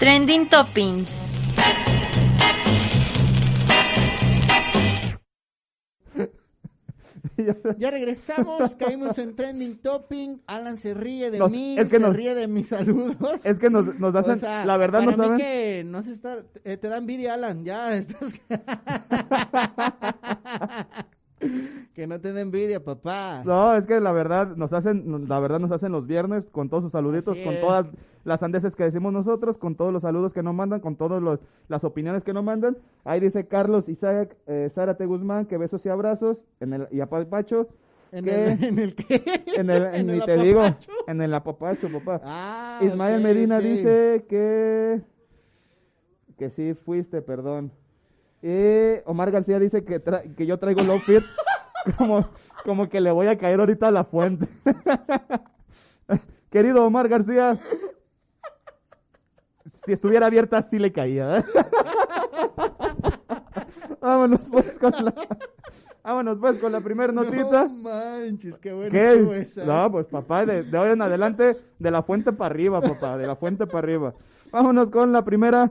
Trending 0.00 0.48
Toppings. 0.48 1.30
Ya 7.78 7.90
regresamos, 7.90 8.74
caímos 8.76 9.16
en 9.18 9.34
trending 9.34 9.78
topping. 9.78 10.42
Alan 10.46 10.76
se 10.76 10.92
ríe 10.92 11.30
de 11.30 11.38
Nos- 11.38 11.50
mí, 11.52 11.76
es 11.78 11.84
que 11.88 11.96
se 11.96 12.00
nos- 12.00 12.14
ríe 12.14 12.34
de 12.34 12.46
mis 12.48 12.68
saludos. 12.68 13.46
Es 13.46 13.58
que 13.58 13.70
nos, 13.70 13.98
nos 13.98 14.14
hacen, 14.14 14.34
O 14.34 14.36
sea, 14.36 14.66
la 14.66 14.76
verdad 14.76 15.00
no 15.02 15.10
mí 15.12 15.16
saben. 15.16 15.38
que 15.38 15.82
no 15.86 16.02
se 16.02 16.12
está, 16.12 16.44
eh, 16.64 16.76
te 16.76 16.88
da 16.88 16.98
envidia, 16.98 17.34
Alan. 17.34 17.64
Ya 17.64 17.94
estás. 17.94 18.34
que 21.94 22.06
no 22.06 22.20
te 22.20 22.32
da 22.32 22.40
envidia, 22.40 22.82
papá. 22.84 23.42
No, 23.44 23.74
es 23.74 23.86
que 23.86 24.00
la 24.00 24.12
verdad 24.12 24.56
nos 24.56 24.72
hacen, 24.72 25.26
la 25.28 25.40
verdad 25.40 25.58
nos 25.58 25.72
hacen 25.72 25.92
los 25.92 26.06
viernes 26.06 26.50
con 26.50 26.68
todos 26.68 26.84
sus 26.84 26.92
saluditos, 26.92 27.28
Así 27.36 27.44
con 27.44 27.54
es. 27.54 27.60
todas 27.60 27.88
las 28.24 28.42
andeses 28.42 28.76
que 28.76 28.84
decimos 28.84 29.12
nosotros, 29.12 29.56
con 29.56 29.74
todos 29.74 29.92
los 29.92 30.02
saludos 30.02 30.34
que 30.34 30.42
nos 30.42 30.54
mandan, 30.54 30.80
con 30.80 30.96
todas 30.96 31.40
las 31.68 31.84
opiniones 31.84 32.22
que 32.24 32.32
nos 32.32 32.44
mandan. 32.44 32.76
Ahí 33.04 33.20
dice 33.20 33.46
Carlos 33.46 33.88
Isaac, 33.88 34.36
eh, 34.46 34.68
Zárate 34.72 35.06
Guzmán, 35.06 35.46
que 35.46 35.56
besos 35.56 35.84
y 35.86 35.88
abrazos, 35.88 36.38
en 36.60 36.74
el, 36.74 36.88
y 36.90 37.00
apapacho, 37.00 37.68
¿En 38.12 38.24
¿Qué? 38.24 38.44
el, 38.52 38.64
¿En 38.64 38.78
el 38.80 38.94
qué? 38.96 39.22
en 39.56 39.70
el, 39.70 39.82
¿En 39.94 40.06
ni 40.08 40.12
el 40.14 40.24
te 40.24 40.36
digo, 40.36 40.62
en 41.06 41.22
el 41.22 41.32
apapacho, 41.32 41.88
papá. 41.92 42.20
Ah, 42.24 42.80
Ismael 42.82 43.22
Medina 43.22 43.60
dice 43.60 44.26
que, 44.28 45.00
que 46.36 46.50
sí 46.50 46.74
fuiste, 46.74 47.22
perdón. 47.22 47.70
Y 48.42 49.00
Omar 49.04 49.30
García 49.30 49.58
dice 49.58 49.84
que, 49.84 50.02
tra- 50.02 50.34
que 50.34 50.46
yo 50.46 50.58
traigo 50.58 50.82
low 50.82 50.98
fit, 50.98 51.22
como, 51.98 52.28
como 52.64 52.88
que 52.88 53.00
le 53.00 53.10
voy 53.10 53.26
a 53.26 53.36
caer 53.38 53.60
ahorita 53.60 53.88
a 53.88 53.90
la 53.90 54.04
fuente. 54.04 54.46
Querido 56.50 56.84
Omar 56.84 57.08
García, 57.08 57.58
si 59.64 59.92
estuviera 59.92 60.26
abierta 60.26 60.60
sí 60.62 60.78
le 60.78 60.92
caía. 60.92 61.38
¿eh? 61.38 61.44
vámonos 64.00 64.40
pues 64.50 64.78
con 64.78 64.92
la, 65.04 65.14
vámonos 66.02 66.38
pues 66.38 66.58
con 66.58 66.72
la 66.72 66.80
primera 66.80 67.12
notita. 67.12 67.64
No 67.64 67.68
manches, 67.68 68.58
qué 68.58 68.72
bueno 68.72 68.90
¿Qué? 68.90 69.40
esa. 69.42 69.64
No, 69.64 69.90
pues 69.92 70.06
papá, 70.06 70.44
de, 70.46 70.64
de 70.64 70.78
hoy 70.78 70.90
en 70.90 71.02
adelante, 71.02 71.56
de 71.78 71.90
la 71.90 72.02
fuente 72.02 72.32
para 72.32 72.52
arriba, 72.52 72.80
papá, 72.80 73.16
de 73.16 73.26
la 73.26 73.36
fuente 73.36 73.66
para 73.66 73.78
arriba. 73.78 74.14
Vámonos 74.50 74.90
con 74.90 75.12
la 75.12 75.24
primera 75.24 75.70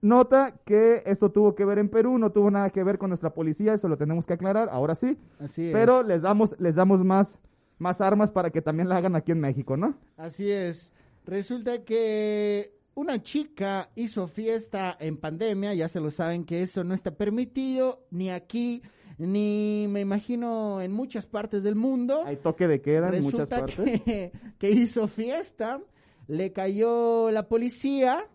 nota, 0.00 0.54
que 0.64 1.02
esto 1.06 1.30
tuvo 1.30 1.54
que 1.54 1.64
ver 1.64 1.78
en 1.78 1.88
Perú, 1.88 2.18
no 2.18 2.30
tuvo 2.30 2.50
nada 2.50 2.70
que 2.70 2.82
ver 2.82 2.98
con 2.98 3.10
nuestra 3.10 3.30
policía, 3.30 3.74
eso 3.74 3.88
lo 3.88 3.96
tenemos 3.96 4.26
que 4.26 4.34
aclarar, 4.34 4.68
ahora 4.70 4.94
sí. 4.94 5.16
Así 5.38 5.66
es. 5.66 5.72
Pero 5.72 6.02
les 6.02 6.22
damos, 6.22 6.54
les 6.58 6.76
damos 6.76 7.04
más, 7.04 7.38
más 7.78 8.00
armas 8.00 8.30
para 8.30 8.50
que 8.50 8.62
también 8.62 8.88
la 8.88 8.96
hagan 8.96 9.16
aquí 9.16 9.32
en 9.32 9.40
México, 9.40 9.76
¿no? 9.76 9.96
Así 10.16 10.50
es. 10.50 10.92
Resulta 11.24 11.84
que 11.84 12.74
una 12.94 13.22
chica 13.22 13.90
hizo 13.94 14.26
fiesta 14.28 14.96
en 14.98 15.18
pandemia, 15.18 15.74
ya 15.74 15.88
se 15.88 16.00
lo 16.00 16.10
saben 16.10 16.44
que 16.44 16.62
eso 16.62 16.84
no 16.84 16.94
está 16.94 17.12
permitido, 17.12 18.06
ni 18.10 18.30
aquí, 18.30 18.82
ni 19.18 19.86
me 19.88 20.00
imagino 20.00 20.80
en 20.80 20.92
muchas 20.92 21.26
partes 21.26 21.62
del 21.62 21.74
mundo. 21.74 22.22
Hay 22.24 22.36
toque 22.36 22.66
de 22.66 22.80
queda 22.80 23.14
en 23.14 23.22
muchas 23.22 23.48
partes. 23.48 24.02
que, 24.02 24.32
que 24.58 24.70
hizo 24.70 25.06
fiesta, 25.08 25.80
le 26.28 26.52
cayó 26.52 27.30
la 27.30 27.48
policía 27.48 28.26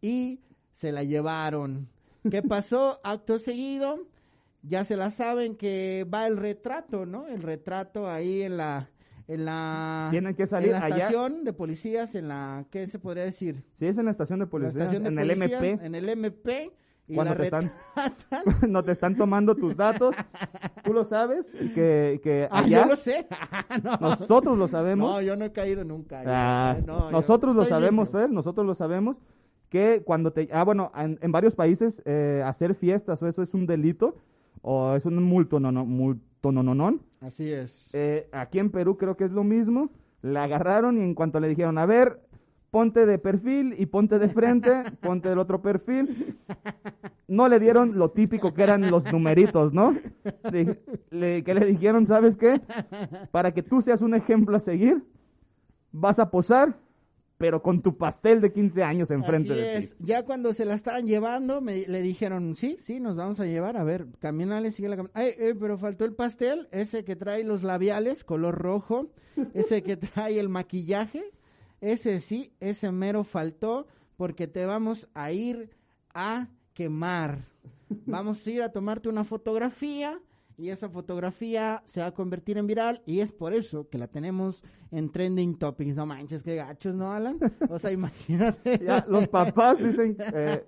y 0.00 0.40
se 0.78 0.92
la 0.92 1.02
llevaron. 1.02 1.88
¿Qué 2.30 2.40
pasó? 2.40 3.00
Acto 3.02 3.40
seguido, 3.40 3.98
ya 4.62 4.84
se 4.84 4.96
la 4.96 5.10
saben 5.10 5.56
que 5.56 6.06
va 6.12 6.28
el 6.28 6.36
retrato, 6.36 7.04
¿no? 7.04 7.26
El 7.26 7.42
retrato 7.42 8.08
ahí 8.08 8.42
en 8.42 8.56
la 8.58 8.88
en 9.26 9.44
la 9.44 10.06
Tienen 10.12 10.36
que 10.36 10.46
salir 10.46 10.68
en 10.72 10.78
la 10.78 10.86
allá. 10.86 10.96
estación 10.96 11.42
de 11.42 11.52
policías 11.52 12.14
en 12.14 12.28
la 12.28 12.64
¿qué 12.70 12.86
se 12.86 13.00
podría 13.00 13.24
decir? 13.24 13.64
Si 13.74 13.86
es 13.86 13.98
en 13.98 14.04
la 14.04 14.12
estación 14.12 14.38
de 14.38 14.44
La 14.46 14.50
policía, 14.50 14.84
estación 14.84 15.02
de 15.02 15.08
en 15.10 15.18
el 15.18 15.28
policía, 15.36 15.58
MP, 15.58 15.84
en 15.86 15.94
el 15.96 16.08
MP 16.10 16.72
y 17.08 17.14
Cuando 17.16 17.34
la 17.34 17.38
te 17.40 17.44
están- 17.44 17.72
no 18.68 18.82
te 18.84 18.92
están 18.92 19.16
tomando 19.16 19.56
tus 19.56 19.76
datos, 19.76 20.14
tú 20.84 20.92
lo 20.92 21.02
sabes, 21.02 21.52
que, 21.74 22.20
que 22.22 22.46
Ah, 22.52 22.60
allá 22.60 22.82
yo 22.82 22.86
lo 22.90 22.96
sé. 22.96 23.26
no. 23.82 23.96
nosotros 23.96 24.56
lo 24.56 24.68
sabemos. 24.68 25.10
No, 25.10 25.20
yo 25.22 25.34
no 25.34 25.44
he 25.46 25.52
caído 25.52 25.84
nunca. 25.84 26.22
Ah, 26.24 26.76
no, 26.86 27.10
nosotros 27.10 27.54
lo 27.56 27.64
sabemos. 27.64 28.10
Fer, 28.12 28.30
nosotros 28.30 28.64
lo 28.64 28.74
sabemos, 28.74 29.20
que 29.68 30.02
cuando 30.04 30.32
te... 30.32 30.48
Ah, 30.52 30.64
bueno, 30.64 30.90
en, 30.96 31.18
en 31.20 31.32
varios 31.32 31.54
países 31.54 32.02
eh, 32.04 32.42
hacer 32.44 32.74
fiestas 32.74 33.22
o 33.22 33.28
eso 33.28 33.42
es 33.42 33.54
un 33.54 33.66
delito, 33.66 34.16
o 34.62 34.94
es 34.94 35.04
un 35.06 35.22
multo, 35.22 35.60
no, 35.60 35.70
no, 35.72 35.84
multo, 35.84 36.52
no, 36.52 36.62
no, 36.62 36.74
no. 36.74 36.98
Así 37.20 37.50
es. 37.52 37.90
Eh, 37.94 38.28
aquí 38.32 38.58
en 38.58 38.70
Perú 38.70 38.96
creo 38.96 39.16
que 39.16 39.24
es 39.24 39.32
lo 39.32 39.44
mismo, 39.44 39.90
la 40.22 40.44
agarraron 40.44 40.98
y 40.98 41.02
en 41.02 41.14
cuanto 41.14 41.38
le 41.40 41.48
dijeron, 41.48 41.78
a 41.78 41.86
ver, 41.86 42.20
ponte 42.70 43.06
de 43.06 43.18
perfil 43.18 43.74
y 43.78 43.86
ponte 43.86 44.18
de 44.18 44.28
frente, 44.28 44.84
ponte 45.00 45.28
del 45.28 45.38
otro 45.38 45.60
perfil, 45.62 46.36
no 47.26 47.48
le 47.48 47.60
dieron 47.60 47.98
lo 47.98 48.10
típico 48.10 48.54
que 48.54 48.62
eran 48.62 48.90
los 48.90 49.04
numeritos, 49.12 49.72
¿no? 49.72 49.96
Le- 50.50 50.78
le- 51.10 51.44
que 51.44 51.54
le 51.54 51.66
dijeron, 51.66 52.06
¿sabes 52.06 52.36
qué? 52.36 52.60
Para 53.30 53.52
que 53.52 53.62
tú 53.62 53.80
seas 53.80 54.00
un 54.02 54.14
ejemplo 54.14 54.56
a 54.56 54.60
seguir, 54.60 55.04
vas 55.92 56.18
a 56.18 56.30
posar, 56.30 56.76
pero 57.38 57.62
con 57.62 57.80
tu 57.82 57.96
pastel 57.96 58.40
de 58.40 58.52
15 58.52 58.82
años 58.82 59.10
enfrente 59.12 59.52
Así 59.52 59.60
de 59.62 59.78
es. 59.78 59.90
ti. 59.94 60.04
Ya 60.04 60.24
cuando 60.24 60.52
se 60.52 60.64
la 60.64 60.74
estaban 60.74 61.06
llevando, 61.06 61.60
me, 61.60 61.86
le 61.86 62.02
dijeron, 62.02 62.56
sí, 62.56 62.76
sí, 62.80 62.98
nos 63.00 63.14
vamos 63.16 63.38
a 63.40 63.46
llevar. 63.46 63.76
A 63.76 63.84
ver, 63.84 64.06
camínale, 64.18 64.72
sigue 64.72 64.88
la 64.88 64.96
cam- 64.96 65.10
Ay, 65.14 65.32
eh, 65.38 65.54
pero 65.58 65.78
faltó 65.78 66.04
el 66.04 66.14
pastel, 66.14 66.68
ese 66.72 67.04
que 67.04 67.14
trae 67.16 67.44
los 67.44 67.62
labiales, 67.62 68.24
color 68.24 68.56
rojo, 68.58 69.12
ese 69.54 69.82
que 69.84 69.96
trae 69.96 70.38
el 70.40 70.48
maquillaje, 70.48 71.30
ese 71.80 72.20
sí, 72.20 72.52
ese 72.58 72.90
mero 72.90 73.22
faltó, 73.22 73.86
porque 74.16 74.48
te 74.48 74.66
vamos 74.66 75.08
a 75.14 75.30
ir 75.30 75.70
a 76.12 76.48
quemar. 76.74 77.44
Vamos 78.04 78.44
a 78.46 78.50
ir 78.50 78.62
a 78.62 78.72
tomarte 78.72 79.08
una 79.08 79.22
fotografía 79.24 80.18
y 80.58 80.70
esa 80.70 80.88
fotografía 80.90 81.82
se 81.86 82.00
va 82.00 82.06
a 82.08 82.12
convertir 82.12 82.58
en 82.58 82.66
viral 82.66 83.00
y 83.06 83.20
es 83.20 83.30
por 83.32 83.52
eso 83.54 83.88
que 83.88 83.96
la 83.96 84.08
tenemos 84.08 84.64
en 84.90 85.08
trending 85.10 85.56
topics. 85.56 85.94
No 85.96 86.04
manches, 86.04 86.42
qué 86.42 86.56
gachos, 86.56 86.94
¿no, 86.94 87.12
Alan? 87.12 87.38
O 87.70 87.78
sea, 87.78 87.92
imagínate. 87.92 88.80
Ya, 88.84 89.06
los 89.08 89.28
papás 89.28 89.78
dicen, 89.78 90.16
eh, 90.34 90.64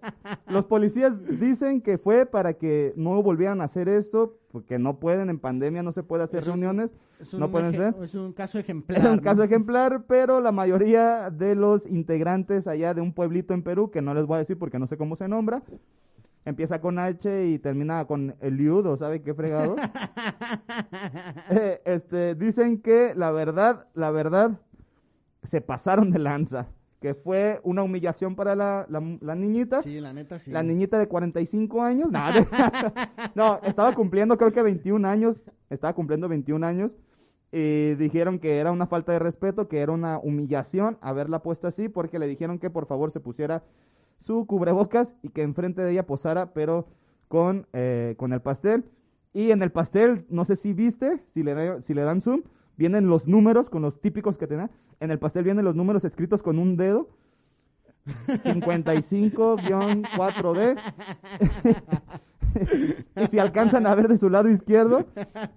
los 0.47 0.65
policías 0.67 1.21
dicen 1.41 1.81
que 1.81 1.99
fue 1.99 2.25
para 2.25 2.55
que 2.55 2.93
no 2.97 3.21
volvieran 3.23 3.61
a 3.61 3.65
hacer 3.65 3.89
esto, 3.89 4.39
porque 4.53 4.79
no 4.79 4.99
pueden, 5.01 5.29
en 5.29 5.39
pandemia 5.41 5.83
no 5.83 5.91
se 5.93 6.03
puede 6.05 6.23
hacer 6.23 6.41
Es 6.41 6.47
un- 6.47 6.53
reuniones, 6.55 6.95
Es 7.19 7.35
un 7.35 7.41
no 7.41 7.51
pueden 7.51 7.73
ser. 7.73 7.95
Es 8.03 8.15
un 8.15 8.33
caso 8.33 8.59
ejemplar. 8.61 8.99
Es 9.01 9.05
un 9.05 9.17
¿no? 9.17 9.23
caso 9.23 9.43
ejemplar, 9.43 10.05
pero 10.07 10.41
la 10.41 10.53
mayoría 10.53 11.31
de 11.31 11.55
los 11.57 11.85
integrantes 11.87 12.67
allá 12.69 12.95
de 12.95 13.01
un 13.01 13.13
pueblito 13.13 13.55
en 13.55 13.63
Perú, 13.65 13.91
que 13.91 14.03
no 14.03 14.15
les 14.15 14.25
voy 14.27 14.37
a 14.37 14.39
decir 14.39 14.57
porque 14.57 14.79
no 14.79 14.87
sé 14.87 14.97
cómo 14.97 15.17
se 15.17 15.27
nombra, 15.27 15.63
empieza 16.45 16.81
con 16.81 16.99
H 16.99 17.47
y 17.47 17.59
termina 17.59 18.05
con 18.07 18.35
Eliudo, 18.41 18.97
¿sabe 18.97 19.23
qué 19.23 19.35
fregado? 19.35 19.77
Eh, 21.51 21.81
este, 21.85 22.35
dicen 22.35 22.81
que 22.81 23.13
la 23.17 23.31
verdad, 23.33 23.87
la 23.95 24.11
verdad, 24.11 24.61
se 25.43 25.61
pasaron 25.61 26.11
de 26.11 26.19
lanza, 26.19 26.69
que 27.01 27.15
fue 27.15 27.61
una 27.65 27.83
humillación 27.83 28.37
para 28.37 28.55
la, 28.55 28.87
la, 28.89 29.03
la 29.21 29.35
niñita. 29.35 29.83
Sí, 29.83 30.01
la 30.01 30.13
neta 30.13 30.39
sí. 30.39 30.51
La 30.51 30.63
niñita 30.63 30.99
de 30.99 31.09
45 31.09 31.83
años, 31.83 32.11
no, 32.11 32.21
no, 33.35 33.61
estaba 33.65 33.93
cumpliendo 33.95 34.37
creo 34.39 34.53
que 34.53 34.63
21 34.63 35.07
años, 35.09 35.45
estaba 35.71 35.93
cumpliendo 35.95 36.29
21 36.29 36.65
años 36.65 36.93
y 37.53 37.95
dijeron 37.95 38.39
que 38.39 38.59
era 38.59 38.71
una 38.71 38.87
falta 38.87 39.13
de 39.13 39.19
respeto, 39.19 39.69
que 39.69 39.81
era 39.81 39.93
una 39.93 40.19
humillación 40.19 40.99
haberla 41.01 41.43
puesto 41.43 41.67
así 41.67 41.89
porque 41.89 42.19
le 42.19 42.27
dijeron 42.29 42.59
que 42.59 42.71
por 42.71 42.87
favor 42.87 43.11
se 43.11 43.21
pusiera 43.21 43.65
su 44.21 44.47
cubrebocas 44.47 45.15
y 45.23 45.31
que 45.31 45.43
enfrente 45.43 45.83
de 45.83 45.91
ella 45.93 46.07
posara, 46.07 46.53
pero 46.53 46.87
con, 47.27 47.67
eh, 47.73 48.15
con 48.17 48.33
el 48.33 48.41
pastel. 48.41 48.85
Y 49.33 49.51
en 49.51 49.63
el 49.63 49.73
pastel, 49.73 50.25
no 50.29 50.45
sé 50.45 50.55
si 50.57 50.73
viste, 50.73 51.23
si 51.27 51.43
le, 51.43 51.55
da- 51.55 51.83
si 51.83 51.95
le 51.95 52.03
dan 52.03 52.21
zoom, 52.21 52.43
vienen 52.77 53.09
los 53.09 53.27
números 53.29 53.71
con 53.71 53.83
los 53.83 54.01
típicos 54.01 54.39
que 54.39 54.47
tenía. 54.47 54.71
En 55.01 55.11
el 55.11 55.19
pastel 55.19 55.45
vienen 55.45 55.65
los 55.65 55.75
números 55.75 56.05
escritos 56.05 56.43
con 56.43 56.59
un 56.59 56.77
dedo. 56.77 57.09
55-4D. 58.29 60.77
y 63.23 63.27
si 63.27 63.39
alcanzan 63.39 63.87
a 63.87 63.95
ver 63.95 64.09
de 64.09 64.17
su 64.17 64.29
lado 64.31 64.49
izquierdo, 64.49 65.07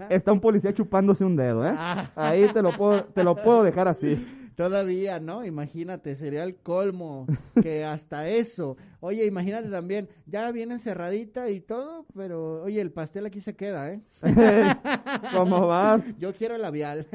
está 0.09 0.31
un 0.31 0.39
policía 0.39 0.73
chupándose 0.73 1.25
un 1.25 1.35
dedo, 1.35 1.67
¿eh? 1.67 1.73
Ahí 2.15 2.47
te 2.53 2.61
lo 2.61 2.75
puedo, 2.77 3.05
te 3.05 3.23
lo 3.23 3.35
puedo 3.35 3.63
dejar 3.63 3.87
así. 3.87 4.42
Todavía, 4.55 5.19
¿no? 5.19 5.43
Imagínate, 5.45 6.15
sería 6.15 6.43
el 6.43 6.55
colmo 6.57 7.25
que 7.61 7.83
hasta 7.85 8.27
eso. 8.29 8.77
Oye, 8.99 9.25
imagínate 9.25 9.69
también, 9.69 10.07
ya 10.27 10.51
viene 10.51 10.79
cerradita 10.79 11.49
y 11.49 11.59
todo, 11.59 12.05
pero 12.15 12.63
oye, 12.63 12.79
el 12.79 12.91
pastel 12.91 13.25
aquí 13.25 13.41
se 13.41 13.55
queda, 13.55 13.91
¿eh? 13.91 14.01
¿Cómo 15.33 15.67
vas? 15.67 16.03
Yo 16.19 16.33
quiero 16.33 16.55
el 16.55 16.61
labial. 16.61 17.07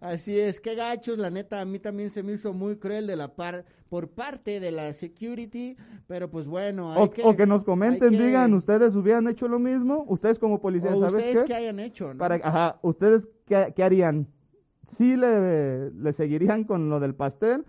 Así 0.00 0.38
es, 0.38 0.58
qué 0.60 0.74
gachos, 0.74 1.18
la 1.18 1.30
neta, 1.30 1.60
a 1.60 1.64
mí 1.64 1.78
también 1.78 2.10
se 2.10 2.22
me 2.22 2.32
hizo 2.32 2.52
muy 2.52 2.76
cruel 2.76 3.06
de 3.06 3.16
la 3.16 3.34
par 3.34 3.64
por 3.88 4.08
parte 4.08 4.58
de 4.58 4.72
la 4.72 4.92
security, 4.94 5.76
pero 6.06 6.30
pues 6.30 6.48
bueno, 6.48 6.92
hay 6.92 7.02
O, 7.22 7.28
o 7.28 7.36
que 7.36 7.46
nos 7.46 7.62
comenten, 7.64 8.10
que- 8.10 8.18
digan, 8.24 8.54
¿ustedes 8.54 8.96
hubieran 8.96 9.28
hecho 9.28 9.46
lo 9.48 9.58
mismo? 9.58 10.04
Ustedes 10.08 10.38
como 10.38 10.60
policías, 10.60 10.98
¿sabes 10.98 11.14
ustedes 11.14 11.38
qué? 11.42 11.44
que 11.48 11.54
hayan 11.54 11.78
hecho, 11.78 12.12
¿no? 12.14 12.18
Para, 12.18 12.36
ajá, 12.36 12.78
¿ustedes 12.82 13.28
qué, 13.46 13.72
qué 13.76 13.82
harían? 13.84 14.26
¿Sí 14.92 15.16
le, 15.16 15.90
le 15.90 16.12
seguirían 16.12 16.64
con 16.64 16.90
lo 16.90 17.00
del 17.00 17.14
pastel 17.14 17.64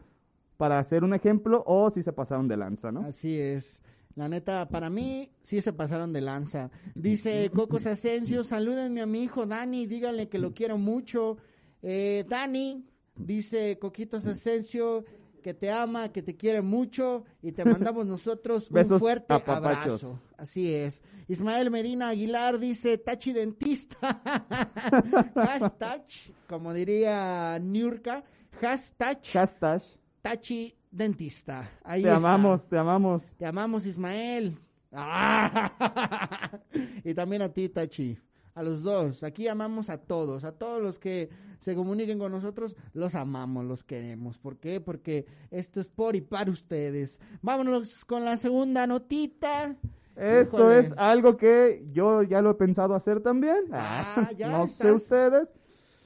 para 0.57 0.77
hacer 0.77 1.05
un 1.05 1.13
ejemplo 1.13 1.63
o 1.65 1.89
si 1.89 2.03
se 2.03 2.11
pasaron 2.11 2.49
de 2.49 2.57
lanza, 2.57 2.91
no? 2.91 3.05
Así 3.05 3.39
es. 3.39 3.81
La 4.15 4.27
neta, 4.27 4.67
para 4.67 4.89
mí, 4.89 5.31
sí 5.41 5.61
se 5.61 5.71
pasaron 5.71 6.11
de 6.11 6.19
lanza. 6.19 6.69
Dice 6.93 7.49
Cocos 7.55 7.87
Asensio, 7.87 8.43
salúdenme 8.43 9.01
a 9.01 9.05
mi 9.05 9.23
hijo 9.23 9.45
Dani, 9.45 9.87
díganle 9.87 10.27
que 10.27 10.37
lo 10.37 10.53
quiero 10.53 10.77
mucho. 10.77 11.37
Eh, 11.81 12.25
Dani, 12.27 12.85
dice 13.15 13.79
Coquitos 13.79 14.25
Asensio, 14.27 15.05
que 15.43 15.53
te 15.53 15.69
ama, 15.69 16.11
que 16.11 16.23
te 16.23 16.35
quiere 16.35 16.63
mucho 16.63 17.25
y 17.43 17.51
te 17.51 17.63
mandamos 17.65 18.07
nosotros 18.07 18.67
un 18.69 18.73
Besos 18.73 18.99
fuerte 18.99 19.31
abrazo. 19.31 20.19
Así 20.37 20.73
es. 20.73 21.03
Ismael 21.27 21.69
Medina 21.69 22.09
Aguilar 22.09 22.57
dice, 22.57 22.97
Tachi 22.97 23.33
Dentista. 23.33 24.21
hashtag, 25.35 26.05
como 26.49 26.73
diría 26.73 27.59
Niurka, 27.59 28.23
hashtag 28.59 29.19
Hashtag, 29.31 29.83
Tachi 30.23 30.75
Dentista. 30.89 31.69
Ahí 31.83 32.01
te 32.01 32.11
está. 32.11 32.17
amamos, 32.17 32.67
te 32.67 32.77
amamos. 32.77 33.21
Te 33.37 33.45
amamos, 33.45 33.85
Ismael. 33.85 34.57
Y 37.03 37.13
también 37.13 37.41
a 37.41 37.49
ti, 37.49 37.69
Tachi. 37.69 38.17
A 38.55 38.61
los 38.61 38.83
dos. 38.83 39.23
Aquí 39.23 39.47
amamos 39.47 39.89
a 39.89 39.97
todos. 39.97 40.43
A 40.43 40.51
todos 40.51 40.81
los 40.81 40.99
que 40.99 41.29
se 41.57 41.75
comuniquen 41.75 42.19
con 42.19 42.31
nosotros, 42.31 42.75
los 42.93 43.15
amamos, 43.15 43.65
los 43.65 43.83
queremos. 43.83 44.37
¿Por 44.37 44.57
qué? 44.57 44.79
Porque 44.79 45.25
esto 45.49 45.79
es 45.79 45.87
por 45.87 46.15
y 46.15 46.21
para 46.21 46.51
ustedes. 46.51 47.19
Vámonos 47.41 48.05
con 48.05 48.23
la 48.25 48.37
segunda 48.37 48.85
notita. 48.85 49.75
Esto 50.15 50.57
Híjole. 50.57 50.79
es 50.79 50.93
algo 50.97 51.37
que 51.37 51.83
yo 51.91 52.21
ya 52.21 52.41
lo 52.41 52.51
he 52.51 52.55
pensado 52.55 52.93
hacer 52.93 53.21
también. 53.21 53.65
Ah, 53.71 54.29
ya 54.37 54.49
no 54.51 54.67
sé 54.67 54.91
ustedes. 54.91 55.51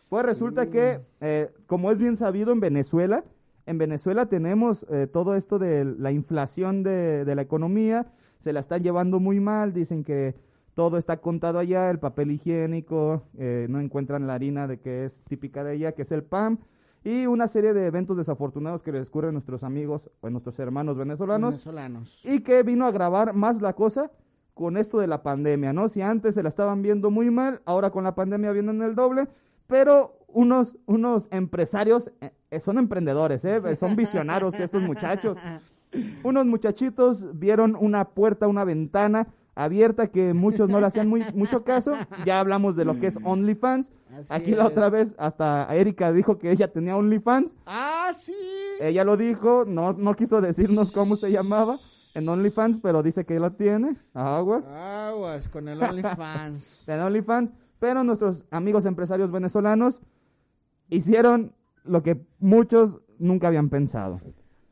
Pues 0.08 0.26
resulta 0.26 0.70
que, 0.70 1.02
eh, 1.20 1.52
como 1.66 1.92
es 1.92 1.98
bien 1.98 2.16
sabido 2.16 2.54
en 2.54 2.62
Venezuela, 2.62 3.26
en 3.66 3.78
Venezuela 3.78 4.28
tenemos 4.28 4.86
eh, 4.90 5.08
todo 5.12 5.36
esto 5.36 5.60
de 5.60 5.84
la 5.84 6.14
inflación 6.14 6.84
de, 6.84 7.26
de 7.26 7.36
la 7.36 7.42
economía, 7.42 8.06
se 8.40 8.54
la 8.54 8.62
están 8.62 8.82
llevando 8.82 9.20
muy 9.20 9.42
mal, 9.42 9.74
dicen 9.74 10.06
que 10.06 10.36
todo 10.78 11.00
está 11.00 11.18
contado 11.18 11.58
allá, 11.58 11.90
el 11.90 11.98
papel 11.98 12.30
higiénico, 12.30 13.24
eh, 13.36 13.66
no 13.68 13.80
encuentran 13.80 14.28
la 14.28 14.36
harina 14.36 14.68
de 14.68 14.80
que 14.80 15.06
es 15.06 15.24
típica 15.24 15.64
de 15.64 15.74
ella, 15.74 15.94
que 15.94 16.04
es 16.04 16.12
el 16.12 16.22
PAM, 16.22 16.60
y 17.04 17.26
una 17.26 17.48
serie 17.48 17.74
de 17.74 17.88
eventos 17.88 18.16
desafortunados 18.16 18.84
que 18.84 18.92
les 18.92 19.08
ocurren 19.08 19.30
a 19.30 19.32
nuestros 19.32 19.64
amigos 19.64 20.12
o 20.22 20.28
a 20.28 20.30
nuestros 20.30 20.60
hermanos 20.60 20.96
venezolanos 20.96 21.56
Venezolanos. 21.56 22.22
y 22.24 22.42
que 22.42 22.62
vino 22.62 22.86
a 22.86 22.90
agravar 22.90 23.34
más 23.34 23.60
la 23.60 23.74
cosa 23.74 24.12
con 24.54 24.78
esto 24.78 25.00
de 25.00 25.08
la 25.08 25.24
pandemia, 25.24 25.74
¿no? 25.74 25.88
Si 25.88 26.04
antes 26.04 26.36
se 26.36 26.44
la 26.44 26.50
estaban 26.50 26.84
viendo 26.84 27.10
muy 27.10 27.32
mal, 27.32 27.60
ahora 27.66 27.90
con 27.90 28.04
la 28.04 28.14
pandemia 28.14 28.52
vienen 28.52 28.80
el 28.84 28.94
doble, 28.94 29.28
pero 29.66 30.20
unos, 30.28 30.78
unos 30.86 31.28
empresarios 31.32 32.12
eh, 32.22 32.34
eh, 32.52 32.60
son 32.60 32.78
emprendedores, 32.78 33.44
¿eh? 33.46 33.76
Son 33.76 33.96
visionarios 33.96 34.60
estos 34.60 34.84
muchachos. 34.84 35.40
Unos 36.24 36.46
muchachitos 36.46 37.40
vieron 37.40 37.76
una 37.80 38.10
puerta, 38.10 38.48
una 38.48 38.66
ventana 38.66 39.30
abierta 39.58 40.08
que 40.08 40.34
muchos 40.34 40.70
no 40.70 40.80
le 40.80 40.86
hacían 40.86 41.10
muy, 41.10 41.24
mucho 41.34 41.64
caso. 41.64 41.94
Ya 42.26 42.40
hablamos 42.40 42.76
de 42.76 42.86
lo 42.86 43.00
que 43.00 43.08
es 43.08 43.18
OnlyFans. 43.24 43.92
Así 44.18 44.34
Aquí 44.34 44.52
la 44.52 44.66
es. 44.66 44.70
otra 44.72 44.90
vez 44.90 45.16
hasta 45.18 45.68
Erika 45.76 46.12
dijo 46.12 46.38
que 46.38 46.52
ella 46.52 46.72
tenía 46.72 46.96
OnlyFans. 46.96 47.56
Ah, 47.66 48.12
sí. 48.14 48.34
Ella 48.80 49.04
lo 49.04 49.18
dijo, 49.18 49.66
no, 49.66 49.94
no 49.94 50.14
quiso 50.14 50.42
decirnos 50.42 50.92
cómo 50.92 51.16
se 51.16 51.32
llamaba. 51.32 51.78
en 52.14 52.30
OnlyFans, 52.30 52.80
pero 52.82 53.02
dice 53.04 53.26
que 53.26 53.40
lo 53.40 53.52
tiene. 53.52 53.96
Aguas. 54.14 54.64
Aguas 54.66 55.48
con 55.50 55.68
el 55.68 55.82
OnlyFans. 55.84 56.88
en 56.88 57.00
OnlyFans, 57.00 57.52
pero 57.80 58.04
nuestros 58.04 58.46
amigos 58.52 58.86
empresarios 58.86 59.32
venezolanos 59.32 60.02
hicieron 60.90 61.54
lo 61.84 62.04
que 62.04 62.26
muchos 62.40 63.00
nunca 63.20 63.48
habían 63.48 63.70
pensado. 63.70 64.20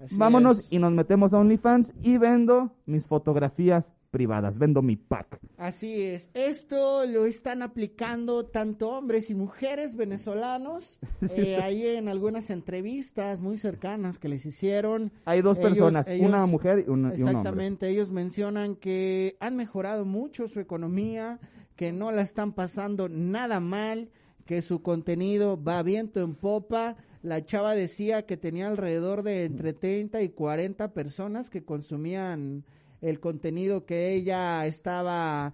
Así 0.03 0.17
Vámonos 0.17 0.59
es. 0.59 0.71
y 0.73 0.79
nos 0.79 0.91
metemos 0.91 1.33
a 1.33 1.39
OnlyFans 1.39 1.93
y 2.01 2.17
vendo 2.17 2.71
mis 2.85 3.05
fotografías 3.05 3.91
privadas, 4.15 4.57
vendo 4.57 4.81
mi 4.81 4.95
pack. 4.95 5.39
Así 5.57 6.01
es. 6.01 6.29
Esto 6.33 7.05
lo 7.05 7.25
están 7.25 7.61
aplicando 7.61 8.45
tanto 8.45 8.91
hombres 8.91 9.29
y 9.29 9.35
mujeres 9.35 9.93
venezolanos. 9.97 10.99
eh, 11.35 11.57
ahí 11.61 11.85
en 11.85 12.07
algunas 12.07 12.49
entrevistas 12.49 13.41
muy 13.41 13.57
cercanas 13.57 14.17
que 14.17 14.29
les 14.29 14.45
hicieron. 14.45 15.11
Hay 15.25 15.41
dos 15.41 15.57
Ellos- 15.57 15.69
personas, 15.69 16.07
ellos- 16.07 16.29
una 16.29 16.45
mujer 16.45 16.85
y, 16.87 16.89
una- 16.89 17.09
y 17.09 17.21
un 17.21 17.27
hombre. 17.27 17.31
Exactamente, 17.41 17.89
ellos 17.89 18.11
mencionan 18.13 18.77
que 18.77 19.35
han 19.41 19.57
mejorado 19.57 20.05
mucho 20.05 20.47
su 20.47 20.61
economía, 20.61 21.41
que 21.75 21.91
no 21.91 22.09
la 22.11 22.21
están 22.21 22.53
pasando 22.53 23.09
nada 23.09 23.59
mal, 23.59 24.09
que 24.45 24.61
su 24.61 24.81
contenido 24.81 25.61
va 25.61 25.83
viento 25.83 26.21
en 26.23 26.35
popa. 26.35 26.95
La 27.21 27.43
chava 27.43 27.73
decía 27.73 28.25
que 28.25 28.37
tenía 28.37 28.67
alrededor 28.67 29.23
de 29.23 29.43
entre 29.45 29.73
30 29.73 30.21
y 30.21 30.29
40 30.29 30.93
personas 30.93 31.49
que 31.49 31.63
consumían 31.65 32.63
el 33.07 33.19
contenido 33.19 33.85
que 33.85 34.13
ella 34.13 34.65
estaba 34.65 35.53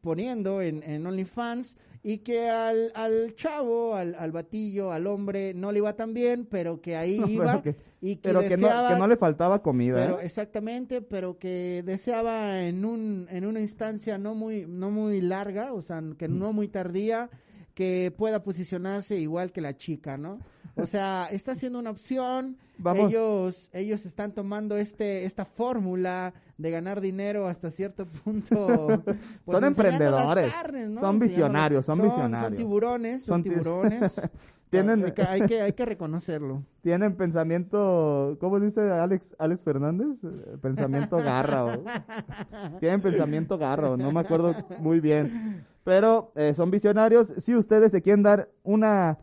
poniendo 0.00 0.60
en, 0.62 0.82
en 0.82 1.06
OnlyFans 1.06 1.76
y 2.02 2.18
que 2.18 2.48
al, 2.50 2.90
al 2.96 3.34
chavo, 3.36 3.94
al, 3.94 4.16
al 4.16 4.32
batillo, 4.32 4.90
al 4.90 5.06
hombre 5.06 5.54
no 5.54 5.70
le 5.70 5.78
iba 5.78 5.94
tan 5.94 6.12
bien, 6.12 6.46
pero 6.50 6.80
que 6.80 6.96
ahí 6.96 7.20
iba 7.28 7.62
que- 7.62 7.76
y 8.04 8.16
que 8.16 8.22
Pero 8.30 8.40
que 8.40 8.56
no, 8.56 8.68
que 8.88 8.96
no 8.96 9.06
le 9.06 9.16
faltaba 9.16 9.62
comida. 9.62 9.94
pero 9.94 10.18
¿eh? 10.18 10.24
exactamente, 10.24 11.02
pero 11.02 11.38
que 11.38 11.84
deseaba 11.86 12.64
en 12.64 12.84
un 12.84 13.28
en 13.30 13.46
una 13.46 13.60
instancia 13.60 14.18
no 14.18 14.34
muy 14.34 14.66
no 14.66 14.90
muy 14.90 15.20
larga, 15.20 15.72
o 15.72 15.82
sea, 15.82 16.02
que 16.18 16.26
no 16.26 16.52
muy 16.52 16.66
tardía, 16.66 17.30
que 17.74 18.12
pueda 18.18 18.42
posicionarse 18.42 19.16
igual 19.18 19.52
que 19.52 19.60
la 19.60 19.76
chica, 19.76 20.18
¿no? 20.18 20.40
O 20.74 20.86
sea, 20.86 21.28
está 21.30 21.54
siendo 21.54 21.78
una 21.78 21.90
opción. 21.90 22.56
Vamos. 22.78 23.10
Ellos 23.10 23.70
ellos 23.72 24.06
están 24.06 24.32
tomando 24.32 24.76
este 24.76 25.24
esta 25.26 25.44
fórmula 25.44 26.32
de 26.58 26.70
ganar 26.70 27.00
dinero 27.00 27.46
hasta 27.46 27.70
cierto 27.70 28.06
punto. 28.06 28.66
pues, 29.04 29.58
Son 29.58 29.64
emprendedores, 29.64 30.52
carnes, 30.52 30.88
¿no? 30.88 31.00
son 31.00 31.18
visionarios, 31.18 31.84
son 31.84 32.00
visionarios. 32.00 32.40
Son 32.48 32.56
tiburones, 32.56 33.22
son, 33.22 33.34
Son 33.34 33.42
ti- 33.42 33.50
tiburones. 33.50 34.20
Tienen- 34.70 35.04
hay, 35.04 35.12
que, 35.12 35.22
hay 35.22 35.40
que 35.42 35.60
hay 35.60 35.72
que 35.74 35.84
reconocerlo. 35.84 36.62
Tienen 36.80 37.14
pensamiento, 37.14 38.38
¿cómo 38.40 38.58
dice 38.58 38.80
Alex, 38.90 39.36
Alex 39.38 39.60
Fernández? 39.60 40.16
Eh, 40.24 40.56
Pensamiento 40.62 41.18
garra. 41.18 41.66
o- 41.66 41.84
Tienen 42.80 43.02
pensamiento 43.02 43.58
garra, 43.58 43.94
no 43.98 44.10
me 44.10 44.20
acuerdo 44.20 44.54
muy 44.78 45.00
bien. 45.00 45.66
Pero 45.84 46.32
eh, 46.36 46.54
son 46.54 46.70
visionarios. 46.70 47.34
Si 47.36 47.54
ustedes 47.54 47.92
se 47.92 48.00
quieren 48.00 48.22
dar 48.22 48.48
una... 48.62 49.18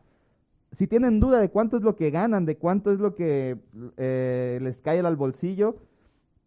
Si 0.71 0.87
tienen 0.87 1.19
duda 1.19 1.39
de 1.39 1.49
cuánto 1.49 1.77
es 1.77 1.83
lo 1.83 1.95
que 1.95 2.11
ganan, 2.11 2.45
de 2.45 2.57
cuánto 2.57 2.91
es 2.91 2.99
lo 2.99 3.15
que 3.15 3.57
eh, 3.97 4.59
les 4.61 4.81
cae 4.81 4.99
al 4.99 5.15
bolsillo 5.15 5.77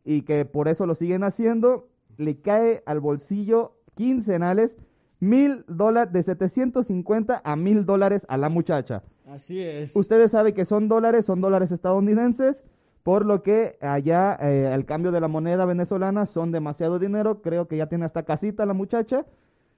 y 0.04 0.22
que 0.22 0.44
por 0.44 0.68
eso 0.68 0.87
lo 0.87 0.94
siguen 0.94 1.24
haciendo, 1.24 1.88
le 2.16 2.40
cae 2.40 2.82
al 2.87 3.00
bolsillo 3.00 3.72
quincenales 3.94 4.76
mil 5.22 5.64
dólares, 5.68 6.12
de 6.12 6.22
750 6.22 7.42
a 7.44 7.56
mil 7.56 7.87
dólares 7.87 8.26
a 8.28 8.37
la 8.37 8.48
muchacha. 8.48 9.04
Así 9.28 9.61
es. 9.61 9.94
Ustedes 9.94 10.32
saben 10.32 10.52
que 10.52 10.64
son 10.64 10.88
dólares, 10.88 11.26
son 11.26 11.40
dólares 11.40 11.70
estadounidenses, 11.70 12.64
por 13.04 13.24
lo 13.24 13.42
que 13.42 13.78
allá 13.80 14.37
eh, 14.40 14.66
al 14.66 14.85
cambio 14.85 15.12
de 15.12 15.20
la 15.20 15.28
moneda 15.28 15.64
venezolana 15.64 16.26
son 16.26 16.50
demasiado 16.50 16.98
dinero. 16.98 17.40
Creo 17.40 17.68
que 17.68 17.76
ya 17.76 17.87
tiene 17.87 18.04
hasta 18.04 18.24
casita 18.24 18.66
la 18.66 18.74
muchacha. 18.74 19.24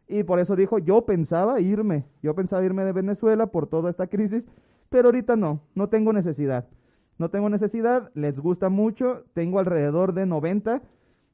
Y 0.06 0.22
por 0.22 0.38
eso 0.38 0.56
dijo, 0.56 0.78
yo 0.78 1.06
pensaba 1.06 1.60
irme, 1.60 2.04
yo 2.22 2.34
pensaba 2.34 2.64
irme 2.64 2.84
de 2.84 2.92
Venezuela 2.92 3.46
por 3.46 3.66
toda 3.66 3.90
esta 3.90 4.06
crisis, 4.06 4.46
pero 4.90 5.08
ahorita 5.08 5.36
no, 5.36 5.60
no 5.74 5.88
tengo 5.88 6.12
necesidad. 6.12 6.66
No 7.16 7.30
tengo 7.30 7.48
necesidad, 7.48 8.10
les 8.14 8.40
gusta 8.40 8.68
mucho, 8.68 9.24
tengo 9.34 9.60
alrededor 9.60 10.14
de 10.14 10.26
90, 10.26 10.82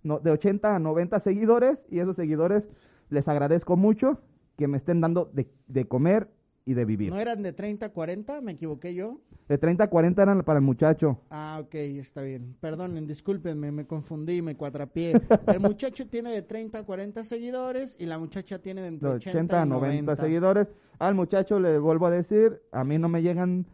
no, 0.03 0.19
de 0.19 0.31
80 0.31 0.77
a 0.77 0.79
90 0.79 1.19
seguidores 1.21 1.87
y 1.91 2.01
esos 2.01 2.17
seguidores 2.17 2.69
les 3.09 3.29
agradezco 3.29 3.77
mucho 3.77 4.21
que 4.57 4.69
me 4.69 4.77
estén 4.77 5.01
dando 5.01 5.31
de, 5.33 5.51
de 5.69 5.89
comer 5.89 6.29
y 6.65 6.75
de 6.75 6.85
vivir. 6.85 7.11
¿No 7.11 7.19
eran 7.19 7.43
de 7.43 7.53
30 7.53 7.87
a 7.87 7.89
40? 7.91 8.41
¿Me 8.41 8.53
equivoqué 8.53 8.95
yo? 8.95 9.21
De 9.49 9.59
30 9.59 9.85
a 9.85 9.91
40 9.91 10.23
eran 10.23 10.43
para 10.45 10.59
el 10.59 10.65
muchacho. 10.65 11.21
Ah, 11.31 11.59
ok, 11.63 11.75
está 11.75 12.23
bien. 12.23 12.57
Perdonen, 12.61 13.07
discúlpenme, 13.07 13.73
me 13.73 13.87
confundí, 13.87 14.43
me 14.43 14.57
cuatrapié. 14.57 15.13
El 15.49 15.61
muchacho 15.61 16.07
tiene 16.07 16.31
de 16.31 16.43
30 16.43 16.79
a 16.79 16.83
40 16.85 17.25
seguidores 17.25 17.97
y 17.99 18.07
la 18.07 18.19
muchacha 18.19 18.61
tiene 18.61 18.83
de 18.83 18.89
entre 18.89 19.09
De 19.09 19.15
80, 19.17 19.39
80 19.39 19.63
a 19.63 19.67
y 19.67 19.69
90 19.69 20.17
seguidores. 20.17 20.69
Al 20.99 21.15
muchacho 21.15 21.59
le 21.59 21.79
vuelvo 21.79 22.07
a 22.07 22.11
decir, 22.11 22.63
a 22.71 22.85
mí 22.85 22.99
no 22.99 23.09
me 23.09 23.23
llegan, 23.23 23.67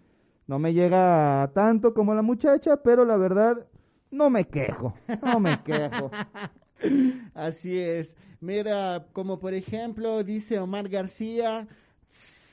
no 0.47 0.59
me 0.59 0.73
llega 0.73 1.51
tanto 1.53 1.93
como 1.93 2.15
la 2.15 2.23
muchacha, 2.23 2.83
pero 2.83 3.05
la 3.05 3.17
verdad, 3.17 3.67
no 4.11 4.31
me 4.31 4.45
quejo, 4.45 4.95
no 5.23 5.41
me 5.41 5.61
quejo. 5.63 6.11
Así 7.35 7.79
es. 7.79 8.17
Mira, 8.41 9.07
como 9.13 9.39
por 9.39 9.55
ejemplo 9.55 10.23
dice 10.23 10.59
Omar 10.59 10.89
García, 10.89 11.67
"Tss, 12.07 12.46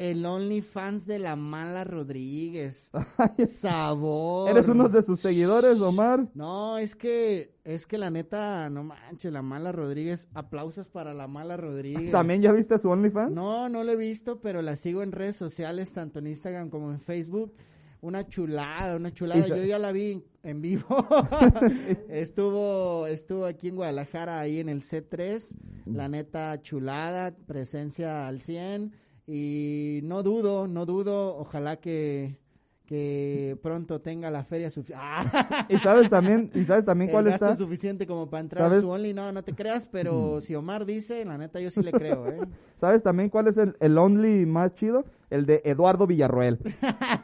el 0.00 0.24
OnlyFans 0.24 1.04
de 1.04 1.18
la 1.18 1.36
mala 1.36 1.84
Rodríguez. 1.84 2.90
Sabor. 3.46 4.48
¿Eres 4.48 4.66
uno 4.66 4.88
de 4.88 5.02
sus 5.02 5.20
seguidores, 5.20 5.78
Omar? 5.82 6.26
No, 6.32 6.78
es 6.78 6.96
que, 6.96 7.54
es 7.64 7.86
que 7.86 7.98
la 7.98 8.08
neta, 8.08 8.70
no 8.70 8.82
manches, 8.82 9.30
la 9.30 9.42
mala 9.42 9.72
Rodríguez, 9.72 10.26
aplausos 10.32 10.88
para 10.88 11.12
la 11.12 11.28
mala 11.28 11.58
Rodríguez. 11.58 12.12
¿También 12.12 12.40
ya 12.40 12.50
viste 12.50 12.78
su 12.78 12.88
OnlyFans? 12.88 13.30
No, 13.32 13.68
no 13.68 13.84
lo 13.84 13.92
he 13.92 13.96
visto, 13.96 14.40
pero 14.40 14.62
la 14.62 14.74
sigo 14.76 15.02
en 15.02 15.12
redes 15.12 15.36
sociales, 15.36 15.92
tanto 15.92 16.20
en 16.20 16.28
Instagram 16.28 16.70
como 16.70 16.90
en 16.90 17.00
Facebook. 17.00 17.52
Una 18.00 18.26
chulada, 18.26 18.96
una 18.96 19.12
chulada. 19.12 19.46
Yo 19.46 19.56
ya 19.56 19.78
la 19.78 19.92
vi 19.92 20.24
en 20.42 20.62
vivo. 20.62 20.86
estuvo, 22.08 23.06
estuvo 23.06 23.44
aquí 23.44 23.68
en 23.68 23.76
Guadalajara, 23.76 24.40
ahí 24.40 24.60
en 24.60 24.70
el 24.70 24.80
C3. 24.80 25.58
La 25.84 26.08
neta, 26.08 26.58
chulada, 26.62 27.36
presencia 27.46 28.26
al 28.26 28.40
100. 28.40 28.94
Y 29.32 30.00
no 30.02 30.24
dudo, 30.24 30.66
no 30.66 30.86
dudo, 30.86 31.36
ojalá 31.36 31.76
que, 31.76 32.36
que 32.84 33.56
pronto 33.62 34.00
tenga 34.00 34.28
la 34.28 34.42
feria 34.42 34.70
suficiente. 34.70 35.04
Y 35.68 35.78
sabes 35.78 36.10
también, 36.10 36.50
y 36.52 36.64
sabes 36.64 36.84
también 36.84 37.10
el 37.10 37.12
cuál 37.12 37.26
gasto 37.26 37.52
está. 37.52 37.56
suficiente 37.56 38.08
como 38.08 38.28
para 38.28 38.40
entrar 38.40 38.64
¿Sabes? 38.64 38.78
a 38.78 38.80
su 38.80 38.88
Only. 38.88 39.14
No, 39.14 39.30
no 39.30 39.44
te 39.44 39.54
creas, 39.54 39.86
pero 39.86 40.40
si 40.40 40.56
Omar 40.56 40.84
dice, 40.84 41.24
la 41.24 41.38
neta, 41.38 41.60
yo 41.60 41.70
sí 41.70 41.80
le 41.80 41.92
creo, 41.92 42.26
¿eh? 42.26 42.40
¿Sabes 42.74 43.04
también 43.04 43.28
cuál 43.28 43.46
es 43.46 43.56
el, 43.56 43.76
el 43.78 43.96
Only 43.96 44.46
más 44.46 44.74
chido? 44.74 45.04
El 45.30 45.46
de 45.46 45.62
Eduardo 45.64 46.08
Villarroel. 46.08 46.58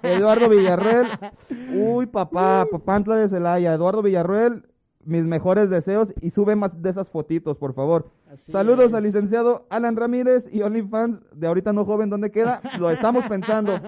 Eduardo 0.05 0.49
Villarroel. 0.49 1.09
Uy, 1.75 2.07
papá, 2.07 2.69
papantla 2.71 3.17
de 3.17 3.29
Celaya. 3.29 3.75
Eduardo 3.75 4.01
Villarroel, 4.03 4.65
mis 5.07 5.25
mejores 5.27 5.71
deseos 5.71 6.13
y 6.21 6.31
sube 6.31 6.57
más 6.57 6.83
de 6.83 6.91
esas 6.91 7.11
fotitos, 7.11 7.57
por 7.59 7.73
favor. 7.75 8.11
Así 8.31 8.51
Saludos 8.53 8.87
es. 8.87 8.95
al 8.95 9.05
licenciado 9.05 9.67
Alan 9.71 9.97
Ramírez 9.97 10.49
y 10.53 10.63
OnlyFans 10.63 11.21
de 11.33 11.47
ahorita 11.47 11.73
no 11.73 11.85
joven, 11.85 12.11
¿dónde 12.11 12.31
queda? 12.31 12.61
Lo 12.79 12.91
estamos 12.91 13.25
pensando. 13.29 13.81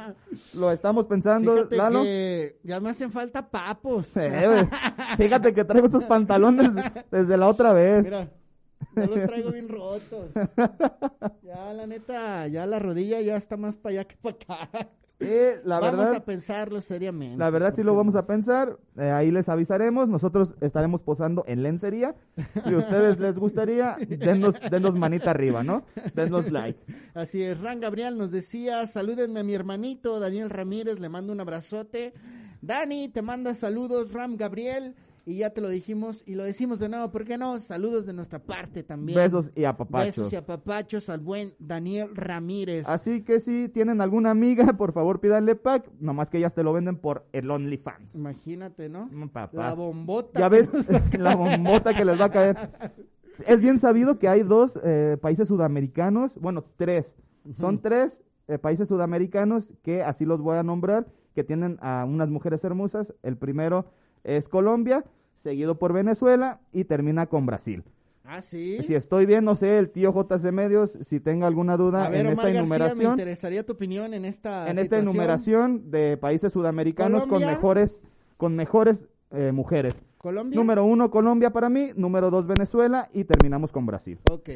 Lo 0.54 0.70
estamos 0.72 1.06
pensando, 1.06 1.54
Fíjate 1.54 1.76
Lalo. 1.76 2.02
que 2.04 2.58
ya 2.62 2.80
me 2.80 2.90
hacen 2.90 3.10
falta 3.12 3.50
papos. 3.50 4.16
Eh. 4.16 4.68
Fíjate 5.16 5.52
que 5.52 5.64
traigo 5.64 5.86
estos 5.86 6.04
pantalones 6.04 6.70
desde 7.10 7.36
la 7.36 7.48
otra 7.48 7.72
vez. 7.72 8.04
Mira, 8.04 8.30
yo 8.96 9.06
los 9.06 9.26
traigo 9.26 9.50
bien 9.50 9.68
rotos. 9.68 10.30
Ya, 11.42 11.72
la 11.72 11.86
neta, 11.86 12.46
ya 12.48 12.66
la 12.66 12.78
rodilla 12.78 13.20
ya 13.20 13.36
está 13.36 13.56
más 13.56 13.76
para 13.76 13.92
allá 14.00 14.04
que 14.06 14.16
para 14.16 14.36
acá. 14.62 14.88
Eh, 15.20 15.60
la 15.64 15.80
vamos 15.80 15.98
verdad, 15.98 16.14
a 16.14 16.24
pensarlo 16.24 16.80
seriamente. 16.80 17.36
La 17.38 17.50
verdad 17.50 17.74
sí 17.74 17.82
lo 17.82 17.96
vamos 17.96 18.14
a 18.14 18.26
pensar, 18.26 18.78
eh, 18.96 19.10
ahí 19.10 19.32
les 19.32 19.48
avisaremos, 19.48 20.08
nosotros 20.08 20.54
estaremos 20.60 21.02
posando 21.02 21.44
en 21.48 21.64
lencería, 21.64 22.14
si 22.64 22.72
a 22.72 22.76
ustedes 22.78 23.18
les 23.18 23.36
gustaría, 23.36 23.96
denos, 24.08 24.54
denos 24.70 24.94
manita 24.94 25.30
arriba, 25.30 25.64
¿no? 25.64 25.84
Denos 26.14 26.50
like. 26.52 26.78
Así 27.14 27.42
es, 27.42 27.60
Ran 27.60 27.80
Gabriel 27.80 28.16
nos 28.16 28.30
decía, 28.30 28.86
salúdenme 28.86 29.40
a 29.40 29.44
mi 29.44 29.54
hermanito 29.54 30.20
Daniel 30.20 30.50
Ramírez, 30.50 31.00
le 31.00 31.08
mando 31.08 31.32
un 31.32 31.40
abrazote. 31.40 32.12
Dani, 32.60 33.08
te 33.08 33.22
manda 33.22 33.54
saludos, 33.54 34.12
Ram 34.12 34.36
Gabriel, 34.36 34.94
y 35.28 35.38
ya 35.38 35.50
te 35.50 35.60
lo 35.60 35.68
dijimos 35.68 36.22
y 36.26 36.34
lo 36.34 36.44
decimos 36.44 36.78
de 36.78 36.88
nuevo, 36.88 37.10
¿por 37.10 37.24
qué 37.24 37.36
no? 37.36 37.60
Saludos 37.60 38.06
de 38.06 38.14
nuestra 38.14 38.38
parte 38.38 38.82
también. 38.82 39.18
Besos 39.18 39.52
y 39.54 39.64
apapachos. 39.64 40.16
Besos 40.16 40.32
y 40.32 40.36
apapachos 40.36 41.10
al 41.10 41.20
buen 41.20 41.54
Daniel 41.58 42.16
Ramírez. 42.16 42.88
Así 42.88 43.22
que 43.22 43.38
si 43.38 43.68
tienen 43.68 44.00
alguna 44.00 44.30
amiga, 44.30 44.72
por 44.78 44.92
favor 44.92 45.20
pídanle 45.20 45.54
pack, 45.54 45.90
nomás 46.00 46.30
que 46.30 46.38
ellas 46.38 46.54
te 46.54 46.62
lo 46.62 46.72
venden 46.72 46.96
por 46.96 47.26
el 47.32 47.50
OnlyFans. 47.50 48.14
Imagínate, 48.14 48.88
¿no? 48.88 49.10
Papá. 49.30 49.50
La 49.52 49.74
bombota. 49.74 50.40
Ya 50.40 50.48
ves 50.48 50.70
la 51.18 51.36
bombota 51.36 51.94
que 51.94 52.04
les 52.04 52.18
va 52.18 52.26
a 52.26 52.30
caer. 52.30 52.56
Es 53.46 53.60
bien 53.60 53.78
sabido 53.78 54.18
que 54.18 54.28
hay 54.28 54.42
dos 54.42 54.78
eh, 54.82 55.18
países 55.20 55.46
sudamericanos, 55.48 56.36
bueno, 56.40 56.64
tres. 56.76 57.14
Son 57.58 57.80
tres 57.80 58.22
eh, 58.48 58.58
países 58.58 58.88
sudamericanos 58.88 59.72
que 59.82 60.02
así 60.02 60.24
los 60.24 60.40
voy 60.40 60.56
a 60.56 60.62
nombrar, 60.62 61.06
que 61.34 61.44
tienen 61.44 61.78
a 61.80 62.04
unas 62.08 62.30
mujeres 62.30 62.64
hermosas. 62.64 63.14
El 63.22 63.36
primero 63.36 63.86
es 64.24 64.48
Colombia, 64.48 65.04
seguido 65.38 65.78
por 65.78 65.92
Venezuela 65.92 66.60
y 66.72 66.84
termina 66.84 67.26
con 67.26 67.46
Brasil. 67.46 67.82
Ah, 68.24 68.42
sí. 68.42 68.82
Si 68.82 68.94
estoy 68.94 69.24
bien, 69.24 69.44
no 69.44 69.54
sé, 69.56 69.78
el 69.78 69.88
tío 69.88 70.12
JC 70.12 70.52
Medios, 70.52 70.98
si 71.00 71.18
tenga 71.18 71.46
alguna 71.46 71.78
duda 71.78 72.04
A 72.04 72.10
ver, 72.10 72.26
en 72.26 72.32
Omar 72.32 72.32
esta 72.32 72.42
García, 72.42 72.60
me 72.60 72.66
enumeración, 72.76 73.12
interesaría 73.12 73.64
tu 73.64 73.72
opinión 73.72 74.12
en 74.12 74.26
esta 74.26 74.70
en 74.70 74.78
esta 74.78 74.98
enumeración 74.98 75.90
de 75.90 76.18
países 76.18 76.52
sudamericanos 76.52 77.26
con 77.26 77.40
mejores, 77.40 78.02
con 78.36 78.54
mejores 78.54 79.08
eh, 79.30 79.50
mujeres. 79.52 79.98
Colombia. 80.18 80.58
Número 80.58 80.84
uno, 80.84 81.10
Colombia 81.10 81.50
para 81.50 81.68
mí. 81.70 81.92
Número 81.94 82.30
dos, 82.30 82.46
Venezuela. 82.46 83.08
Y 83.14 83.24
terminamos 83.24 83.72
con 83.72 83.86
Brasil. 83.86 84.18
Ok. 84.30 84.50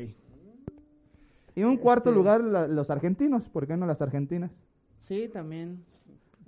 Y 1.54 1.62
un 1.64 1.76
cuarto 1.76 2.10
Este- 2.10 2.18
lugar, 2.18 2.42
la- 2.42 2.66
los 2.66 2.90
argentinos. 2.90 3.48
¿Por 3.48 3.66
qué 3.66 3.76
no 3.76 3.86
las 3.86 4.02
argentinas? 4.02 4.62
Sí, 4.98 5.28
también. 5.32 5.84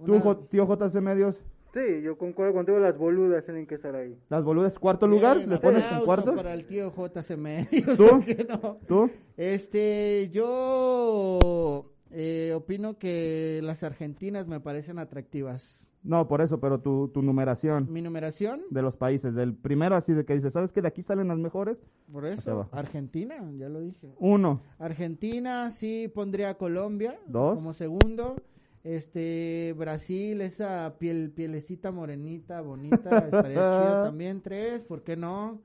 Tú, 0.05 0.13
Una- 0.15 0.21
Jo- 0.21 0.37
tío 0.39 0.67
JC 0.67 1.01
Medios, 1.01 1.43
Sí, 1.75 2.03
yo 2.03 2.17
concuerdo 2.17 2.55
contigo, 2.55 2.79
las 2.79 2.97
boludas 2.97 3.45
tienen 3.45 3.67
que 3.67 3.75
estar 3.75 3.95
ahí. 3.97 4.17
las 4.31 4.45
boludas, 4.45 4.79
cuarto 4.79 5.07
lugar. 5.09 5.39
Bien, 5.39 5.51
¿Le 5.51 5.59
pones 5.59 5.85
en 5.91 6.05
cuarto? 6.05 6.35
para 6.35 6.55
el 6.55 6.65
tío 6.67 6.93
JC 6.95 7.37
Medios, 7.37 7.97
¿Tú? 7.99 8.07
¿por 8.07 8.25
qué 8.25 8.47
no? 8.49 8.79
¿Tú? 8.87 9.11
Este, 9.37 10.31
yo 10.33 11.91
eh, 12.13 12.53
opino 12.55 12.97
que 12.99 13.61
las 13.65 13.83
argentinas 13.83 14.47
me 14.49 14.61
parecen 14.61 14.99
atractivas. 14.99 15.89
No, 16.05 16.29
por 16.29 16.43
eso, 16.43 16.61
pero 16.61 16.81
tu, 16.81 17.09
tu 17.09 17.23
numeración 17.23 17.91
Mi 17.91 18.03
numeración, 18.03 18.61
de 18.71 18.83
los 18.83 18.97
países. 18.99 19.35
Del 19.35 19.55
primero, 19.55 19.97
así 19.97 20.13
de 20.13 20.25
que 20.27 20.35
dices, 20.35 20.53
¿sabes 20.53 20.71
que 20.71 20.83
de 20.83 20.89
aquí 20.89 21.03
salen 21.03 21.29
las 21.29 21.39
mejores? 21.39 21.83
por 22.13 22.27
eso. 22.27 22.69
Argentina, 22.73 23.37
ya 23.57 23.69
lo 23.71 23.81
dije. 23.81 24.15
Uno. 24.19 24.61
Argentina, 24.79 25.71
sí 25.71 26.13
pondría 26.15 26.51
a 26.51 26.55
Colombia 26.55 27.19
Dos. 27.27 27.57
como 27.57 27.73
segundo. 27.73 28.37
Este, 28.85 29.75
Brasil, 29.79 30.41
esa 30.43 30.97
piel, 30.99 31.31
pielecita 31.31 31.91
morenita, 31.91 32.61
bonita, 32.61 32.99
estaría 33.27 33.71
chido 33.71 34.03
también. 34.03 34.43
Tres, 34.43 34.85
¿por 34.85 35.03
qué 35.03 35.17
no? 35.17 35.61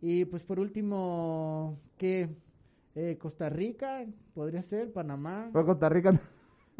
Y 0.00 0.24
pues 0.24 0.44
por 0.44 0.58
último, 0.58 1.78
¿qué? 1.98 2.30
Eh, 2.94 3.16
Costa 3.20 3.48
Rica, 3.48 4.04
podría 4.34 4.62
ser, 4.62 4.92
Panamá, 4.92 5.50
Costa 5.52 5.88
Rica, 5.88 6.12
no, 6.12 6.18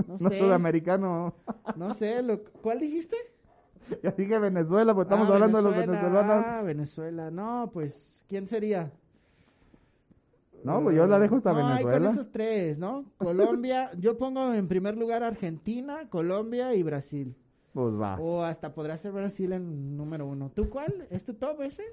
no 0.07 0.19
sé, 0.31 0.39
sudamericano. 0.39 1.35
no 1.77 1.93
sé, 1.95 2.23
lo, 2.23 2.43
¿cuál 2.45 2.81
dijiste? 2.81 3.17
Ya 4.03 4.11
dije 4.13 4.39
Venezuela, 4.39 4.95
pues 4.95 5.07
estamos 5.07 5.29
Ah, 5.31 5.35
hablando 5.35 5.59
de 5.59 5.65
los 5.65 5.77
venezolanos. 5.77 6.45
Ah, 6.47 6.63
Venezuela, 6.63 7.31
no, 7.31 7.71
pues, 7.73 8.25
¿quién 8.29 8.47
sería? 8.49 8.91
No, 10.65 10.83
pues 10.83 10.97
yo 10.97 11.07
la 11.07 11.19
dejo 11.19 11.37
hasta 11.37 11.53
no, 11.53 11.59
hay 11.67 11.83
con 11.83 11.93
Venezuela. 11.93 12.11
esos 12.13 12.31
tres, 12.31 12.79
¿no? 12.79 13.05
Colombia, 13.19 13.91
yo 13.99 14.19
pongo 14.19 14.53
en 14.53 14.69
primer 14.69 14.97
lugar 14.97 15.23
Argentina, 15.23 16.09
Colombia 16.11 16.75
y 16.75 16.83
Brasil. 16.83 17.35
Pues 17.73 17.95
va. 17.95 18.19
O 18.21 18.43
hasta 18.43 18.75
podría 18.75 18.97
ser 18.99 19.13
Brasil 19.13 19.53
en 19.53 19.97
número 19.97 20.27
uno. 20.27 20.51
¿Tú 20.55 20.69
cuál? 20.69 21.07
¿Es 21.11 21.25
tu 21.25 21.35
top 21.35 21.63
ese? 21.63 21.85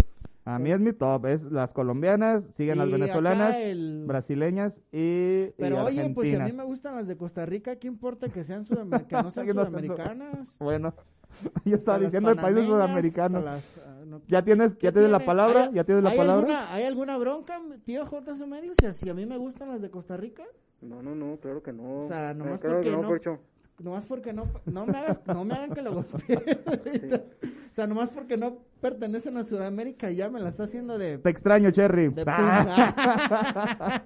A 0.45 0.59
mí 0.59 0.71
es 0.71 0.79
mi 0.79 0.93
top, 0.93 1.25
es 1.25 1.45
las 1.45 1.73
colombianas, 1.73 2.47
siguen 2.51 2.77
las 2.77 2.91
venezolanas, 2.91 3.55
el- 3.55 4.03
brasileñas 4.05 4.79
y, 4.91 5.45
y 5.47 5.53
Pero 5.57 5.83
oye, 5.83 6.07
pues 6.13 6.29
si 6.29 6.35
a 6.35 6.45
mí 6.45 6.51
me 6.51 6.63
gustan 6.63 6.95
las 6.95 7.07
de 7.07 7.17
Costa 7.17 7.45
Rica, 7.47 7.77
¿qué 7.77 7.87
importa 7.87 8.29
que 8.29 8.43
sean 8.43 8.63
sudamericanas? 8.63 9.25
No 9.25 9.31
sean 9.31 9.47
Que 9.47 9.53
no 9.55 9.61
sean 9.65 9.71
su- 9.71 9.79
sudamericanas. 9.87 10.55
Bueno, 10.59 10.93
yo 11.65 11.75
estaba 11.75 11.95
Hasta 11.95 12.05
diciendo 12.05 12.29
hasta 12.29 12.41
las, 13.43 13.77
ah, 13.79 13.94
no, 14.19 14.21
¿Ya 14.27 14.41
tienes, 14.41 14.75
¿qué 14.77 14.87
ya 14.87 14.91
tienes 14.91 15.11
la 15.11 15.19
palabra? 15.19 15.63
¿Hay- 15.65 15.73
¿Ya 15.73 15.83
tienes 15.83 16.03
la 16.03 16.09
¿hay 16.11 16.17
palabra? 16.17 16.39
Alguna, 16.41 16.73
¿Hay 16.73 16.83
alguna 16.83 17.17
bronca, 17.17 17.61
tío 17.83 18.05
J. 18.05 18.35
su 18.35 18.47
medio? 18.47 18.71
O 18.71 18.75
sea, 18.75 18.93
si 18.93 19.09
a 19.09 19.13
mí 19.13 19.25
me 19.25 19.37
gustan 19.37 19.69
las 19.69 19.81
de 19.81 19.89
Costa 19.89 20.17
Rica, 20.17 20.43
No, 20.81 21.01
no, 21.01 21.15
no, 21.15 21.37
claro 21.37 21.61
que 21.63 21.71
no. 21.73 21.99
O 22.01 22.07
sea, 22.07 22.31
Eh, 22.31 22.35
nomás 22.35 22.61
claro 22.61 22.75
porque 22.77 22.89
que 22.91 22.95
no, 22.95 23.01
nomás 23.79 24.05
porque 24.05 24.31
no, 24.33 24.45
no 24.65 24.85
me 24.85 24.97
hagas, 24.97 25.21
no 25.27 25.43
me 25.43 25.53
hagan 25.53 25.71
que 25.73 25.81
lo 25.81 25.93
golpee. 25.93 26.39
O 27.71 27.75
sea, 27.75 27.87
nomás 27.87 28.09
porque 28.09 28.37
no 28.37 28.59
pertenecen 28.79 29.35
a 29.35 29.43
Sudamérica 29.43 30.09
ya 30.09 30.29
me 30.29 30.39
la 30.39 30.47
está 30.47 30.63
haciendo 30.63 30.97
de... 30.97 31.17
Te 31.17 31.29
extraño, 31.29 31.71
Cherry. 31.71 32.07
de 32.07 32.23
Ah, 32.27 34.01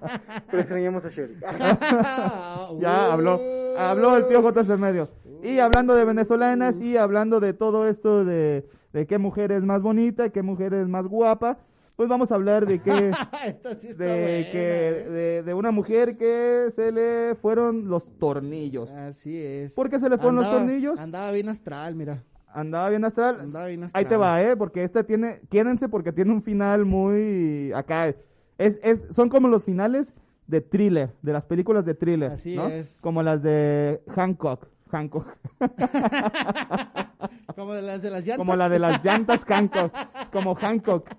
Pero 0.50 0.60
extrañamos 0.60 1.04
a 1.04 1.08
Sherry. 1.10 1.36
ya 2.80 3.12
habló, 3.12 3.40
habló 3.78 4.16
el 4.16 4.26
tío 4.26 4.42
JC 4.42 4.76
Medio. 4.76 5.08
Y 5.44 5.58
hablando 5.60 5.94
de 5.94 6.04
venezolanas 6.04 6.80
y 6.80 6.96
hablando 6.96 7.38
de 7.38 7.52
todo 7.54 7.86
esto 7.88 8.24
de, 8.24 8.66
de 8.92 9.06
qué 9.06 9.18
mujer 9.18 9.52
es 9.52 9.64
más 9.64 9.82
bonita 9.82 10.30
qué 10.30 10.42
mujer 10.42 10.74
es 10.74 10.88
más 10.88 11.06
guapa, 11.06 11.58
pues 11.96 12.08
vamos 12.08 12.32
a 12.32 12.34
hablar 12.36 12.64
de 12.66 12.80
que... 12.80 13.10
Esta 13.46 13.74
sí 13.74 13.88
está 13.88 14.04
de, 14.04 14.10
buena, 14.12 14.50
que, 14.50 14.88
¿eh? 14.88 15.10
de, 15.10 15.42
de 15.42 15.54
una 15.54 15.70
mujer 15.70 16.16
que 16.16 16.66
se 16.70 16.90
le 16.92 17.34
fueron 17.34 17.88
los 17.88 18.10
tornillos. 18.18 18.88
Así 18.90 19.36
es. 19.36 19.74
¿Por 19.74 19.90
qué 19.90 19.98
se 19.98 20.08
le 20.08 20.16
fueron 20.16 20.36
los 20.36 20.46
Andaba- 20.46 20.64
tornillos? 20.64 20.98
Andaba 20.98 21.30
bien 21.32 21.48
astral, 21.50 21.94
mira. 21.94 22.22
Andaba 22.52 22.88
bien 22.88 23.04
astral. 23.04 23.38
Andaba 23.40 23.66
bien 23.66 23.84
Ahí 23.84 23.90
te 24.06 24.14
astral. 24.14 24.20
va, 24.22 24.42
¿eh? 24.42 24.56
Porque 24.56 24.82
esta 24.82 25.04
tiene, 25.04 25.40
quédense 25.50 25.88
porque 25.88 26.10
tiene 26.12 26.32
un 26.32 26.40
final 26.42 26.84
muy 26.84 27.70
acá. 27.74 28.14
Es, 28.58 28.80
es, 28.82 29.04
son 29.10 29.28
como 29.28 29.46
los 29.48 29.62
finales 29.64 30.14
de 30.46 30.60
thriller, 30.60 31.10
de 31.22 31.32
las 31.32 31.44
películas 31.46 31.84
de 31.84 31.94
thriller. 31.94 32.32
Así 32.32 32.56
¿no? 32.56 32.66
es. 32.68 32.98
Como 33.02 33.22
las 33.22 33.42
de 33.42 34.00
Hancock. 34.08 34.66
Hancock. 34.90 35.26
Como 37.54 37.74
de 37.74 37.82
las 37.82 38.02
de 38.02 38.10
las 38.10 38.26
llantas. 38.26 38.38
Como 38.38 38.56
la 38.56 38.68
de 38.68 38.78
las 38.78 39.04
llantas 39.04 39.44
Hancock. 39.44 39.92
Como 40.32 40.54
Hancock. 40.54 41.10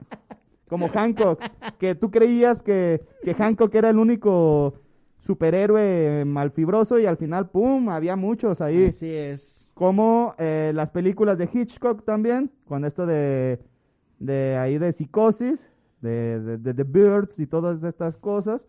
Como 0.67 0.89
Hancock. 0.89 1.41
Que 1.78 1.96
tú 1.96 2.12
creías 2.12 2.63
que, 2.63 3.02
que 3.24 3.34
Hancock 3.34 3.74
era 3.76 3.89
el 3.89 3.98
único 3.98 4.74
superhéroe 5.20 6.26
malfibroso 6.26 7.00
y 7.00 7.06
al 7.06 7.17
final, 7.17 7.50
¡pum! 7.50 7.89
Había 7.89 8.15
muchos 8.15 8.62
ahí. 8.62 8.88
Así 8.88 9.10
es. 9.10 9.72
Como 9.76 10.36
eh, 10.38 10.72
las 10.74 10.91
películas 10.91 11.38
de 11.38 11.50
Hitchcock 11.52 12.04
también, 12.04 12.52
con 12.65 12.86
esto 12.86 13.06
de, 13.06 13.60
de 14.20 14.58
ahí 14.58 14.78
de 14.78 14.91
psicosis, 14.91 15.72
de, 16.02 16.39
de, 16.39 16.58
de 16.58 16.74
The 16.74 16.84
Birds 16.84 17.39
y 17.39 17.48
todas 17.48 17.84
estas 17.84 18.17
cosas. 18.17 18.65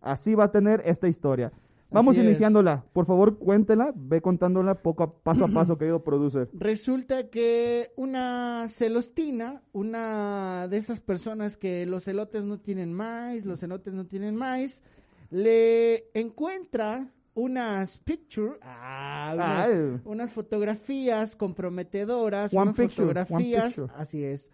Así 0.00 0.34
va 0.34 0.44
a 0.44 0.50
tener 0.52 0.82
esta 0.84 1.08
historia. 1.08 1.52
Vamos 1.90 2.12
Así 2.12 2.20
es. 2.20 2.26
iniciándola. 2.26 2.84
Por 2.92 3.06
favor, 3.06 3.38
cuéntela. 3.38 3.92
Ve 3.94 4.20
contándola 4.20 4.76
poco 4.76 5.02
a, 5.02 5.12
paso 5.22 5.44
a 5.44 5.48
paso, 5.54 5.76
querido 5.76 6.02
producer. 6.04 6.48
Resulta 6.52 7.28
que 7.28 7.92
una 7.96 8.66
celostina, 8.68 9.62
una 9.72 10.68
de 10.68 10.76
esas 10.76 11.00
personas 11.00 11.56
que 11.56 11.86
los 11.86 12.06
elotes 12.08 12.44
no 12.44 12.58
tienen 12.60 12.92
maíz, 12.92 13.44
los 13.44 13.62
elotes 13.62 13.92
no 13.92 14.06
tienen 14.06 14.36
maíz, 14.36 14.82
le 15.30 16.10
encuentra 16.14 17.12
unas 17.34 17.96
picture, 17.98 18.58
ah, 18.62 19.68
unas, 20.04 20.32
fotografías 20.32 21.36
comprometedoras, 21.36 22.52
One 22.52 22.62
unas 22.62 22.76
picture, 22.76 23.06
fotografías, 23.06 23.80
así 23.96 24.24
es, 24.24 24.50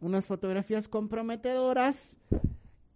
unas 0.00 0.26
fotografías 0.26 0.88
comprometedoras 0.88 2.18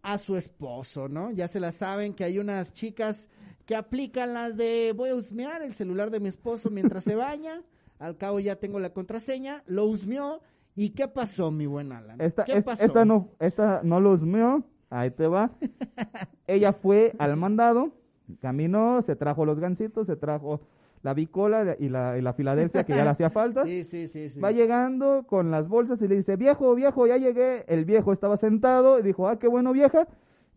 a 0.02 0.18
su 0.18 0.36
esposo, 0.36 1.08
¿no? 1.08 1.30
Ya 1.30 1.48
se 1.48 1.60
la 1.60 1.72
saben 1.72 2.14
que 2.14 2.24
hay 2.24 2.38
unas 2.38 2.72
chicas 2.72 3.28
que 3.70 3.76
aplican 3.76 4.34
las 4.34 4.56
de 4.56 4.92
voy 4.96 5.10
a 5.10 5.14
husmear 5.14 5.62
el 5.62 5.74
celular 5.74 6.10
de 6.10 6.18
mi 6.18 6.26
esposo 6.26 6.70
mientras 6.70 7.04
se 7.04 7.14
baña, 7.14 7.62
al 8.00 8.16
cabo 8.16 8.40
ya 8.40 8.56
tengo 8.56 8.80
la 8.80 8.90
contraseña, 8.92 9.62
lo 9.64 9.84
husmeó 9.84 10.40
y 10.74 10.90
¿qué 10.90 11.06
pasó, 11.06 11.52
mi 11.52 11.66
buen 11.66 11.92
Alan? 11.92 12.20
Esta, 12.20 12.42
¿Qué 12.42 12.54
es- 12.56 12.64
pasó? 12.64 12.82
esta 12.82 13.04
no, 13.04 13.28
esta 13.38 13.80
no 13.84 14.00
lo 14.00 14.10
husmeó. 14.10 14.64
Ahí 14.90 15.12
te 15.12 15.28
va. 15.28 15.52
Ella 16.48 16.72
fue 16.72 17.14
al 17.20 17.36
mandado, 17.36 17.92
caminó, 18.40 19.02
se 19.02 19.14
trajo 19.14 19.44
los 19.44 19.60
gansitos, 19.60 20.08
se 20.08 20.16
trajo 20.16 20.62
la 21.04 21.14
bicola 21.14 21.76
y 21.78 21.88
la, 21.90 22.18
y 22.18 22.22
la 22.22 22.32
Filadelfia 22.32 22.82
que 22.82 22.92
ya 22.96 23.04
le 23.04 23.10
hacía 23.10 23.30
falta. 23.30 23.62
Sí, 23.66 23.84
sí, 23.84 24.08
sí, 24.08 24.30
sí. 24.30 24.40
Va 24.40 24.50
llegando 24.50 25.22
con 25.28 25.52
las 25.52 25.68
bolsas 25.68 26.02
y 26.02 26.08
le 26.08 26.16
dice, 26.16 26.34
viejo, 26.34 26.74
viejo, 26.74 27.06
ya 27.06 27.18
llegué. 27.18 27.64
El 27.68 27.84
viejo 27.84 28.12
estaba 28.12 28.36
sentado 28.36 28.98
y 28.98 29.02
dijo, 29.02 29.28
ah, 29.28 29.38
qué 29.38 29.46
bueno, 29.46 29.72
vieja. 29.72 30.08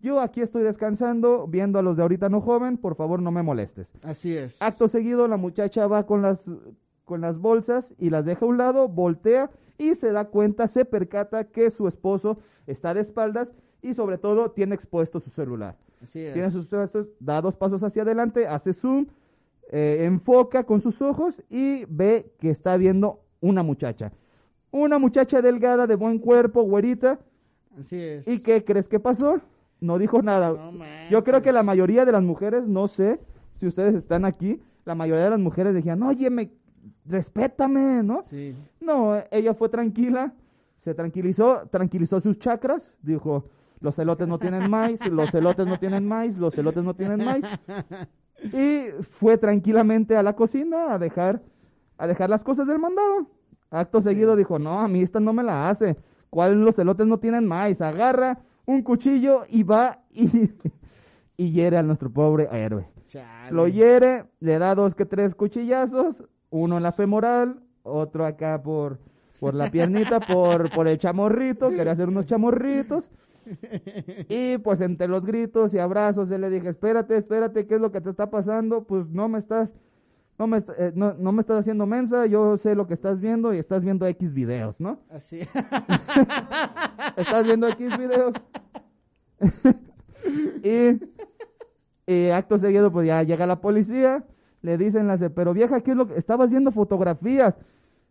Yo 0.03 0.19
aquí 0.19 0.41
estoy 0.41 0.63
descansando, 0.63 1.47
viendo 1.47 1.79
a 1.79 1.81
los 1.81 1.95
de 1.95 2.01
ahorita 2.01 2.27
no 2.27 2.41
joven, 2.41 2.75
por 2.75 2.95
favor 2.95 3.21
no 3.21 3.31
me 3.31 3.41
molestes. 3.41 3.93
Así 4.03 4.35
es. 4.35 4.61
Acto 4.61 4.89
seguido, 4.89 5.29
la 5.29 5.37
muchacha 5.37 5.87
va 5.87 6.05
con 6.05 6.21
las, 6.21 6.51
con 7.05 7.21
las 7.21 7.37
bolsas 7.39 7.93
y 7.97 8.09
las 8.09 8.25
deja 8.25 8.45
a 8.45 8.49
un 8.49 8.57
lado, 8.57 8.89
voltea 8.89 9.49
y 9.77 9.95
se 9.95 10.11
da 10.11 10.25
cuenta, 10.25 10.67
se 10.67 10.83
percata 10.83 11.45
que 11.45 11.71
su 11.71 11.87
esposo 11.87 12.37
está 12.67 12.93
de 12.93 12.99
espaldas 12.99 13.53
y 13.81 13.93
sobre 13.93 14.17
todo 14.17 14.51
tiene 14.51 14.75
expuesto 14.75 15.21
su 15.21 15.29
celular. 15.29 15.77
Así 16.01 16.19
es. 16.19 16.33
Tiene 16.33 16.51
sus 16.51 16.69
da 17.21 17.39
dos 17.39 17.55
pasos 17.55 17.81
hacia 17.81 18.01
adelante, 18.01 18.45
hace 18.45 18.73
zoom, 18.73 19.07
eh, 19.71 19.99
enfoca 20.01 20.65
con 20.65 20.81
sus 20.81 21.01
ojos 21.01 21.41
y 21.49 21.85
ve 21.85 22.29
que 22.41 22.49
está 22.49 22.75
viendo 22.75 23.21
una 23.39 23.63
muchacha. 23.63 24.11
Una 24.69 24.99
muchacha 24.99 25.41
delgada, 25.41 25.87
de 25.87 25.95
buen 25.95 26.19
cuerpo, 26.19 26.63
güerita. 26.63 27.19
Así 27.79 28.01
es. 28.01 28.27
¿Y 28.27 28.39
qué 28.43 28.65
crees 28.65 28.89
que 28.89 28.99
pasó? 28.99 29.39
No 29.83 29.97
dijo 29.99 30.21
nada. 30.21 30.49
No. 30.49 30.71
Yo 31.09 31.25
creo 31.25 31.41
que 31.41 31.51
la 31.51 31.61
mayoría 31.61 32.05
de 32.05 32.13
las 32.13 32.23
mujeres, 32.23 32.65
no 32.65 32.87
sé 32.87 33.19
si 33.51 33.67
ustedes 33.67 33.95
están 33.95 34.23
aquí, 34.23 34.61
la 34.85 34.95
mayoría 34.95 35.25
de 35.25 35.31
las 35.31 35.39
mujeres 35.39 35.73
decían, 35.73 36.01
oye, 36.03 36.29
me, 36.29 36.51
respétame, 37.05 38.01
¿no? 38.01 38.21
Sí. 38.21 38.55
No, 38.79 39.21
ella 39.29 39.53
fue 39.53 39.67
tranquila, 39.67 40.33
se 40.79 40.93
tranquilizó, 40.93 41.67
tranquilizó 41.69 42.21
sus 42.21 42.39
chakras, 42.39 42.93
dijo, 43.01 43.49
los 43.81 43.99
elotes 43.99 44.25
no 44.25 44.39
tienen 44.39 44.69
maíz, 44.69 45.05
los 45.05 45.35
elotes 45.35 45.67
no 45.67 45.77
tienen 45.77 46.07
maíz, 46.07 46.37
los 46.37 46.57
elotes 46.57 46.83
no 46.83 46.93
tienen 46.95 47.23
maíz. 47.23 47.45
Y 48.51 48.87
fue 49.03 49.37
tranquilamente 49.37 50.17
a 50.17 50.23
la 50.23 50.35
cocina 50.35 50.93
a 50.93 50.99
dejar, 50.99 51.41
a 51.97 52.07
dejar 52.07 52.29
las 52.29 52.43
cosas 52.43 52.67
del 52.67 52.77
mandado. 52.77 53.27
Acto 53.69 54.01
seguido 54.01 54.35
dijo, 54.35 54.59
no, 54.59 54.81
a 54.81 54.87
mí 54.89 55.01
esta 55.01 55.21
no 55.21 55.31
me 55.31 55.43
la 55.43 55.69
hace. 55.69 55.95
¿Cuál 56.29 56.65
los 56.65 56.77
elotes 56.77 57.07
no 57.07 57.19
tienen 57.19 57.47
maíz? 57.47 57.81
Agarra 57.81 58.39
un 58.65 58.81
cuchillo 58.81 59.43
y 59.49 59.63
va 59.63 60.03
y, 60.11 60.51
y 61.37 61.51
hiere 61.51 61.77
a 61.77 61.83
nuestro 61.83 62.11
pobre 62.11 62.47
héroe. 62.51 62.87
Chale. 63.07 63.51
Lo 63.51 63.67
hiere, 63.67 64.25
le 64.39 64.57
da 64.59 64.75
dos 64.75 64.95
que 64.95 65.05
tres 65.05 65.35
cuchillazos, 65.35 66.23
uno 66.49 66.77
en 66.77 66.83
la 66.83 66.91
femoral, 66.91 67.59
otro 67.83 68.25
acá 68.25 68.61
por, 68.63 68.99
por 69.39 69.53
la 69.53 69.69
piernita, 69.69 70.19
por, 70.27 70.71
por 70.71 70.87
el 70.87 70.97
chamorrito, 70.97 71.69
quería 71.69 71.91
hacer 71.91 72.07
unos 72.07 72.25
chamorritos. 72.25 73.11
Y 74.29 74.57
pues 74.59 74.79
entre 74.79 75.09
los 75.09 75.25
gritos 75.25 75.73
y 75.73 75.79
abrazos, 75.79 76.29
yo 76.29 76.37
le 76.37 76.49
dije, 76.49 76.69
espérate, 76.69 77.17
espérate, 77.17 77.67
¿qué 77.67 77.75
es 77.75 77.81
lo 77.81 77.91
que 77.91 77.99
te 77.99 78.09
está 78.09 78.29
pasando? 78.29 78.85
Pues 78.85 79.09
no 79.09 79.27
me 79.27 79.37
estás, 79.37 79.73
no 80.43 80.47
me, 80.47 80.57
eh, 80.57 80.91
no, 80.93 81.13
no 81.13 81.31
me 81.31 81.39
estás 81.39 81.59
haciendo 81.59 81.85
mensa, 81.85 82.25
yo 82.25 82.57
sé 82.57 82.75
lo 82.75 82.85
que 82.85 82.93
estás 82.93 83.21
viendo 83.21 83.53
y 83.53 83.59
estás 83.59 83.81
viendo 83.81 84.05
X 84.07 84.33
videos, 84.33 84.81
¿no? 84.81 84.99
Así. 85.09 85.39
Estás 87.15 87.45
viendo 87.45 87.65
X 87.69 87.97
videos. 87.97 88.33
y, 90.63 92.11
y 92.11 92.29
acto 92.29 92.57
seguido, 92.57 92.91
pues 92.91 93.07
ya 93.07 93.23
llega 93.23 93.45
la 93.45 93.61
policía, 93.61 94.25
le 94.61 94.77
dicen, 94.77 95.07
la, 95.07 95.17
pero 95.29 95.53
vieja, 95.53 95.79
¿qué 95.79 95.91
es 95.91 95.97
lo 95.97 96.07
que 96.07 96.17
estabas 96.17 96.49
viendo 96.49 96.71
fotografías? 96.71 97.57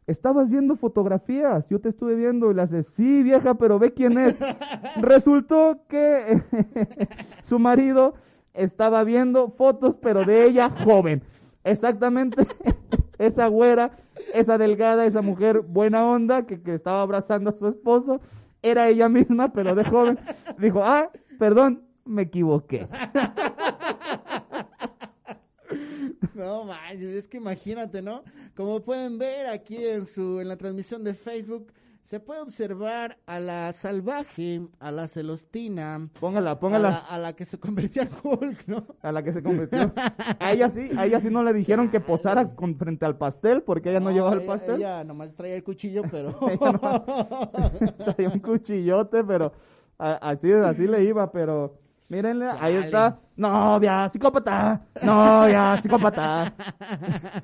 Estabas 0.07 0.49
viendo 0.49 0.75
fotografías, 0.77 1.69
yo 1.69 1.81
te 1.81 1.91
estuve 1.91 2.15
viendo 2.15 2.51
y 2.51 2.55
le 2.55 2.63
hace, 2.63 2.83
sí 2.83 3.23
vieja, 3.23 3.55
pero 3.55 3.79
ve 3.79 3.93
quién 3.93 4.17
es. 4.17 4.37
Resultó 5.03 5.83
que 5.87 6.41
su 7.43 7.59
marido 7.59 8.15
estaba 8.55 9.05
viendo 9.05 9.51
fotos, 9.51 9.97
pero 9.97 10.25
de 10.25 10.47
ella 10.47 10.71
joven. 10.71 11.23
Exactamente 11.65 12.45
esa 13.19 13.47
güera, 13.47 13.93
esa 14.35 14.59
delgada, 14.59 15.07
esa 15.07 15.23
mujer 15.23 15.61
buena 15.61 16.05
onda 16.05 16.45
que, 16.47 16.61
que 16.61 16.75
estaba 16.75 17.03
abrazando 17.03 17.51
a 17.51 17.53
su 17.53 17.69
esposo, 17.69 18.21
era 18.63 18.89
ella 18.89 19.09
misma, 19.09 19.53
pero 19.53 19.75
de 19.75 19.85
joven. 19.85 20.19
Dijo, 20.59 20.83
ah, 20.85 21.11
perdón, 21.39 21.83
me 22.05 22.23
equivoqué. 22.23 22.89
No 26.35 26.65
manches, 26.65 27.11
es 27.11 27.29
que 27.29 27.37
imagínate, 27.37 28.01
¿no? 28.01 28.25
Como 28.57 28.83
pueden 28.83 29.19
ver 29.19 29.47
aquí 29.47 29.85
en 29.85 30.07
su 30.07 30.41
en 30.41 30.49
la 30.49 30.57
transmisión 30.57 31.05
de 31.05 31.15
Facebook, 31.15 31.73
se 32.05 32.19
puede 32.21 32.41
observar 32.41 33.19
a 33.27 33.39
la 33.41 33.73
salvaje, 33.73 34.61
a 34.81 34.91
la 34.91 35.07
celostina, 35.09 36.09
Póngala, 36.21 36.51
a 36.51 36.55
la, 36.55 36.59
póngala. 36.61 36.97
a 37.09 37.17
la 37.19 37.33
que 37.35 37.45
se 37.45 37.59
convirtió 37.59 38.03
en 38.03 38.11
Hulk, 38.23 38.67
¿no? 38.67 38.85
A 39.03 39.13
la 39.13 39.23
que 39.23 39.33
se 39.33 39.43
convirtió. 39.43 39.93
A 40.39 40.53
ella 40.53 40.69
sí, 40.69 40.91
a 40.97 41.07
ella 41.07 41.21
sí 41.21 41.31
no 41.31 41.43
le 41.45 41.53
dijeron 41.55 41.89
que 41.91 42.01
posara 42.01 42.55
con, 42.55 42.77
frente 42.77 43.07
al 43.07 43.17
pastel 43.17 43.63
porque 43.63 43.91
ella 43.91 44.01
no, 44.01 44.11
llevaba 44.11 44.35
el 44.35 44.41
ella- 44.41 44.53
pastel. 44.53 44.77
Ella 44.77 45.05
nomás 45.05 45.33
traía 45.35 45.55
el 45.55 45.63
cuchillo, 45.65 46.03
pero 46.11 46.33
Traía 48.05 48.29
un 48.29 48.41
cuchillote, 48.41 49.23
pero 49.25 49.53
a- 49.99 50.15
así, 50.31 50.53
así 50.53 50.87
le 50.87 51.05
iba, 51.05 51.31
pero 51.31 51.79
mírenle, 52.09 52.47
ahí 52.61 52.75
está. 52.75 53.21
Novia, 53.37 54.09
psicópata. 54.09 54.83
Novia, 55.03 55.77
psicópata. 55.81 56.53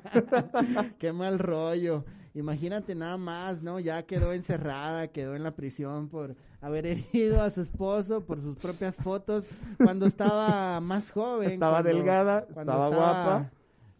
qué 0.99 1.11
mal 1.13 1.39
rollo. 1.39 2.03
Imagínate 2.39 2.95
nada 2.95 3.17
más, 3.17 3.61
¿no? 3.61 3.79
Ya 3.79 4.03
quedó 4.03 4.33
encerrada, 4.33 5.07
quedó 5.09 5.35
en 5.35 5.43
la 5.43 5.51
prisión 5.51 6.07
por 6.09 6.35
haber 6.61 6.85
herido 6.87 7.41
a 7.41 7.49
su 7.49 7.61
esposo 7.61 8.25
por 8.25 8.41
sus 8.41 8.55
propias 8.57 8.95
fotos 8.97 9.45
cuando 9.77 10.05
estaba 10.05 10.79
más 10.79 11.11
joven. 11.11 11.51
Estaba 11.51 11.81
cuando- 11.81 11.89
delgada, 11.89 12.45
cuando 12.53 12.71
estaba 12.73 12.95
guapa. 12.95 13.51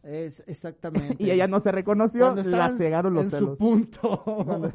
Es 0.02 0.42
exactamente. 0.48 1.18
Y 1.24 1.30
ella 1.30 1.46
no 1.48 1.60
se 1.60 1.74
reconoció, 1.74 2.22
Cuando 2.34 2.50
la 2.50 2.70
cegaron 2.70 3.14
los 3.14 3.26
en 3.26 3.32
celos. 3.32 3.50
su 3.52 3.58
punto. 3.58 4.24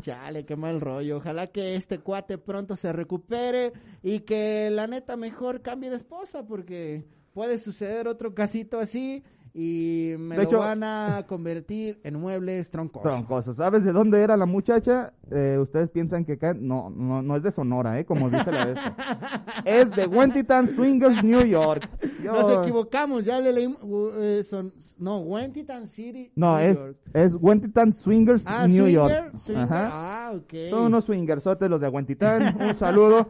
Chale, 0.00 0.44
qué 0.44 0.56
mal 0.56 0.80
rollo. 0.80 1.18
Ojalá 1.18 1.46
que 1.48 1.76
este 1.76 1.98
cuate 2.00 2.36
pronto 2.38 2.74
se 2.76 2.92
recupere 2.92 3.72
y 4.02 4.20
que 4.20 4.70
la 4.72 4.86
neta 4.88 5.16
mejor 5.16 5.62
cambie 5.62 5.90
de 5.90 5.96
esposa 5.96 6.44
porque 6.46 7.04
puede 7.32 7.58
suceder 7.58 8.08
otro 8.08 8.34
casito 8.34 8.78
así 8.80 9.22
y 9.56 10.14
me 10.18 10.34
De 10.34 10.42
lo 10.42 10.48
hecho- 10.48 10.58
van 10.58 10.82
a 10.82 11.24
convertir 11.28 12.00
en 12.02 12.18
muebles 12.20 12.70
troncosos. 12.72 13.08
Troncoso. 13.08 13.54
¿Sabes 13.54 13.84
de 13.84 13.92
dónde 13.92 14.20
era 14.20 14.36
la 14.36 14.46
muchacha? 14.46 15.12
Eh, 15.30 15.56
Ustedes 15.60 15.90
piensan 15.90 16.24
que 16.24 16.32
acá... 16.32 16.54
No, 16.54 16.90
no, 16.90 17.22
no 17.22 17.36
es 17.36 17.44
de 17.44 17.52
Sonora, 17.52 17.98
¿eh? 18.00 18.04
Como 18.04 18.28
dice 18.28 18.50
la 18.50 18.62
esta. 18.70 19.44
es 19.64 19.90
de 19.92 20.06
Wentitan 20.06 20.68
Swingers, 20.68 21.22
New 21.22 21.42
York. 21.44 21.88
Yo- 22.22 22.32
Nos 22.32 22.64
equivocamos, 22.64 23.24
ya 23.24 23.38
le 23.38 23.52
leímos. 23.52 23.78
uh, 23.82 24.10
eh, 24.18 24.42
son, 24.44 24.72
no, 24.98 25.18
Wentitan 25.20 25.86
City. 25.86 26.32
No, 26.34 26.58
New 26.58 26.68
es, 26.70 26.78
York. 26.78 26.96
es 27.12 27.36
Wentitan 27.40 27.92
Swingers, 27.92 28.44
Ah, 28.48 28.66
New 28.66 28.84
swinger, 28.86 28.92
York. 28.92 29.36
swinger, 29.36 29.64
Ajá. 29.64 29.88
Ah, 29.92 30.32
ok. 30.34 30.52
Son 30.68 30.82
unos 30.86 31.04
swingersotes 31.04 31.70
los 31.70 31.80
de 31.80 31.86
Aguantitán. 31.86 32.56
Un 32.60 32.74
saludo. 32.74 33.28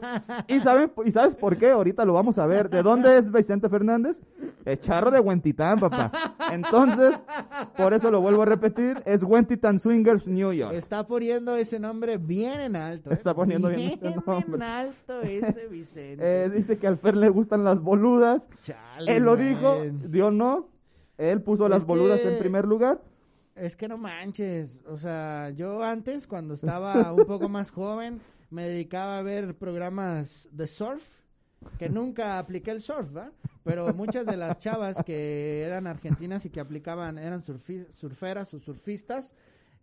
¿Y, 0.48 0.58
saben, 0.60 0.90
¿Y 1.04 1.10
sabes 1.10 1.36
por 1.36 1.56
qué? 1.58 1.70
Ahorita 1.70 2.04
lo 2.06 2.14
vamos 2.14 2.38
a 2.38 2.46
ver. 2.46 2.70
¿De 2.70 2.82
dónde 2.82 3.18
es 3.18 3.30
Vicente 3.30 3.68
Fernández? 3.68 4.20
Es 4.64 4.80
charro 4.80 5.10
de 5.10 5.20
Huentitán, 5.20 5.78
papá. 5.78 6.10
Entonces, 6.52 7.22
por 7.76 7.92
eso 7.94 8.10
lo 8.10 8.20
vuelvo 8.20 8.42
a 8.42 8.44
repetir. 8.46 9.02
Es 9.06 9.22
Huentitán 9.22 9.78
Swingers, 9.78 10.28
New 10.28 10.52
York. 10.52 10.74
Está 10.74 11.06
poniendo 11.06 11.56
ese 11.56 11.78
nombre 11.78 12.16
bien 12.18 12.60
en 12.60 12.76
alto. 12.76 13.10
¿eh? 13.10 13.14
Está 13.14 13.34
poniendo 13.34 13.68
bien 13.68 13.98
ese 14.02 14.14
nombre. 14.26 14.56
en 14.56 14.62
alto 14.62 15.20
ese 15.22 15.66
Vicente. 15.68 16.22
Eh, 16.44 16.50
dice 16.50 16.78
que 16.78 16.86
al 16.86 16.98
Fer 16.98 17.16
le 17.16 17.28
gustan 17.28 17.64
las 17.64 17.80
boludas. 17.80 18.48
Chale, 18.62 19.16
Él 19.16 19.22
lo 19.24 19.36
man. 19.36 19.48
dijo, 19.48 19.82
Dios 20.08 20.32
no. 20.32 20.68
Él 21.18 21.42
puso 21.42 21.64
Es 21.66 21.70
las 21.70 21.84
boludas 21.84 22.20
que- 22.20 22.32
en 22.32 22.38
primer 22.38 22.64
lugar. 22.66 23.00
Es 23.54 23.76
que 23.76 23.86
no 23.86 23.96
manches. 23.98 24.84
O 24.88 24.98
sea, 24.98 25.50
yo 25.50 25.82
antes, 25.82 26.26
cuando 26.26 26.54
estaba 26.54 27.12
un 27.12 27.24
poco 27.24 27.48
más 27.48 27.70
joven, 27.70 28.20
me 28.50 28.64
dedicaba 28.68 29.18
a 29.18 29.22
ver 29.22 29.54
programas 29.56 30.48
de 30.50 30.66
surf. 30.66 31.02
Que 31.78 31.88
nunca 31.88 32.38
apliqué 32.38 32.70
el 32.70 32.80
surf, 32.80 33.16
¿va? 33.16 33.30
Pero 33.64 33.92
muchas 33.94 34.26
de 34.26 34.36
las 34.36 34.58
chavas 34.58 35.02
que 35.04 35.62
eran 35.62 35.86
argentinas 35.86 36.44
y 36.44 36.50
que 36.50 36.60
aplicaban, 36.60 37.18
eran 37.18 37.42
surfi- 37.42 37.86
surferas 37.92 38.52
o 38.54 38.60
surfistas, 38.60 39.34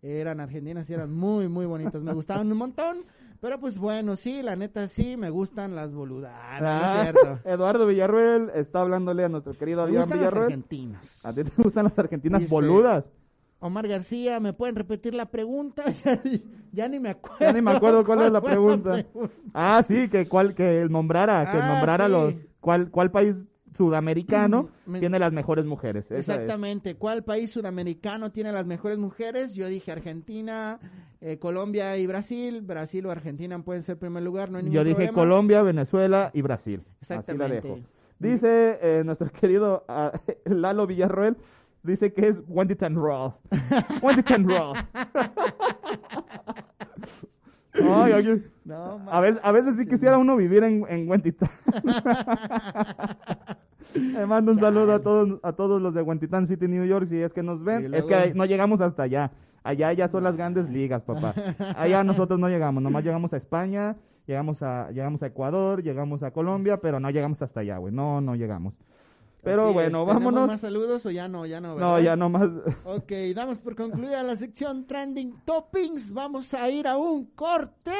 eran 0.02 0.40
argentinas 0.40 0.88
y 0.90 0.94
eran 0.94 1.12
muy, 1.12 1.48
muy 1.48 1.66
bonitas. 1.66 2.00
Me 2.02 2.12
gustaban 2.12 2.50
un 2.50 2.58
montón. 2.58 2.98
Pero 3.40 3.58
pues 3.58 3.76
bueno, 3.76 4.14
sí, 4.14 4.40
la 4.40 4.54
neta 4.54 4.86
sí, 4.86 5.16
me 5.16 5.28
gustan 5.28 5.74
las 5.74 5.92
boludas. 5.92 6.32
Ah, 6.32 6.94
es 6.94 7.02
cierto. 7.12 7.40
Eduardo 7.48 7.86
Villarruel 7.88 8.50
está 8.54 8.82
hablándole 8.82 9.24
a 9.24 9.28
nuestro 9.28 9.52
querido 9.54 9.82
Adrián 9.82 10.02
gustan 10.02 10.20
las 10.20 10.30
Villarruel. 10.30 10.44
argentinas. 10.52 11.26
¿A 11.26 11.32
ti 11.34 11.42
te 11.42 11.50
gustan 11.62 11.84
las 11.84 11.98
argentinas 11.98 12.42
Dice- 12.42 12.54
boludas? 12.54 13.10
Omar 13.62 13.86
García, 13.86 14.40
¿me 14.40 14.52
pueden 14.52 14.74
repetir 14.74 15.14
la 15.14 15.26
pregunta? 15.26 15.84
ya, 16.04 16.20
ya 16.72 16.88
ni 16.88 16.98
me 16.98 17.10
acuerdo. 17.10 17.36
Ya 17.40 17.52
ni 17.52 17.62
me 17.62 17.70
acuerdo 17.70 18.04
cuál 18.04 18.22
es 18.22 18.32
la 18.32 18.40
pregunta. 18.42 18.92
pregunta. 19.04 19.34
Ah, 19.54 19.82
sí, 19.82 20.08
que 20.08 20.26
cuál 20.26 20.54
que 20.54 20.86
nombrara, 20.90 21.50
que 21.50 21.58
Ah, 21.58 21.66
nombrara 21.68 22.06
sí. 22.06 22.12
los 22.12 22.34
cuál 22.60 22.90
cuál 22.90 23.10
país 23.10 23.48
sudamericano 23.74 24.68
Me- 24.86 24.98
tiene 24.98 25.18
las 25.18 25.32
mejores 25.32 25.64
mujeres. 25.64 26.10
Es. 26.10 26.28
Exactamente. 26.28 26.96
¿Cuál 26.96 27.22
país 27.22 27.50
sudamericano 27.52 28.32
tiene 28.32 28.50
las 28.52 28.66
mejores 28.66 28.98
mujeres? 28.98 29.54
Yo 29.54 29.68
dije 29.68 29.92
Argentina, 29.92 30.78
eh, 31.20 31.38
Colombia 31.38 31.96
y 31.96 32.06
Brasil. 32.08 32.62
Brasil 32.62 33.06
o 33.06 33.10
Argentina 33.12 33.58
pueden 33.62 33.82
ser 33.82 33.96
primer 33.96 34.24
lugar, 34.24 34.50
no 34.50 34.58
hay 34.58 34.64
ningún 34.64 34.74
Yo 34.76 34.82
dije 34.84 34.96
problema. 35.06 35.14
Colombia, 35.22 35.62
Venezuela 35.62 36.30
y 36.34 36.42
Brasil. 36.42 36.80
Así 37.00 37.14
la 37.14 37.20
Exactamente. 37.20 37.68
dejo. 37.68 37.78
Dice 38.18 38.78
eh, 38.82 39.02
nuestro 39.04 39.30
querido 39.40 39.84
ah, 39.88 40.12
Lalo 40.46 40.86
Villarroel, 40.86 41.36
dice 41.82 42.12
que 42.12 42.28
es 42.28 42.36
Raw. 42.48 43.34
Wendyton 44.02 44.48
Raw. 44.48 44.72
Ay, 47.74 48.12
oye, 48.12 48.42
No, 48.64 49.00
a 49.10 49.20
veces, 49.20 49.40
a 49.42 49.50
veces 49.50 49.76
sí 49.76 49.86
quisiera 49.86 50.18
uno 50.18 50.36
vivir 50.36 50.62
en, 50.62 50.84
en 50.88 51.08
Huentitán. 51.08 51.48
Le 53.94 54.26
mando 54.26 54.52
un 54.52 54.58
saludo 54.58 54.92
a 54.94 54.98
todos, 55.00 55.40
a 55.42 55.52
todos 55.52 55.80
los 55.80 55.94
de 55.94 56.02
Huentitán 56.02 56.46
City, 56.46 56.68
New 56.68 56.84
York, 56.84 57.06
si 57.06 57.20
es 57.20 57.32
que 57.32 57.42
nos 57.42 57.64
ven. 57.64 57.90
luego- 57.90 57.96
Es 57.96 58.06
que 58.06 58.34
no 58.34 58.44
llegamos 58.44 58.80
hasta 58.80 59.04
allá. 59.04 59.32
Allá 59.64 59.92
ya 59.92 60.08
son 60.08 60.24
las 60.24 60.36
grandes 60.36 60.68
ligas, 60.68 61.02
papá. 61.02 61.34
Allá 61.76 62.02
nosotros 62.02 62.38
no 62.40 62.48
llegamos, 62.48 62.82
nomás 62.82 63.04
llegamos 63.04 63.32
a 63.32 63.36
España, 63.36 63.94
llegamos 64.26 64.60
a, 64.64 64.90
llegamos 64.90 65.22
a 65.22 65.26
Ecuador, 65.28 65.82
llegamos 65.84 66.24
a 66.24 66.32
Colombia, 66.32 66.78
pero 66.80 66.98
no 66.98 67.08
llegamos 67.10 67.40
hasta 67.42 67.60
allá, 67.60 67.76
güey. 67.78 67.94
No, 67.94 68.20
no 68.20 68.34
llegamos. 68.34 68.76
Pero 69.42 69.62
Así 69.62 69.68
es. 69.70 69.74
bueno, 69.74 69.98
¿Tenemos 70.00 70.14
vámonos. 70.14 70.46
más 70.48 70.60
saludos 70.60 71.04
o 71.06 71.10
ya 71.10 71.26
no? 71.28 71.44
Ya 71.46 71.60
no, 71.60 71.76
No, 71.76 71.98
ya 72.00 72.14
nomás. 72.16 72.50
Ok, 72.84 73.10
damos 73.34 73.58
por 73.58 73.74
concluida 73.74 74.22
la 74.22 74.36
sección 74.36 74.86
Trending 74.86 75.34
Toppings. 75.44 76.12
Vamos 76.12 76.54
a 76.54 76.70
ir 76.70 76.86
a 76.86 76.96
un 76.96 77.26
corte. 77.26 77.90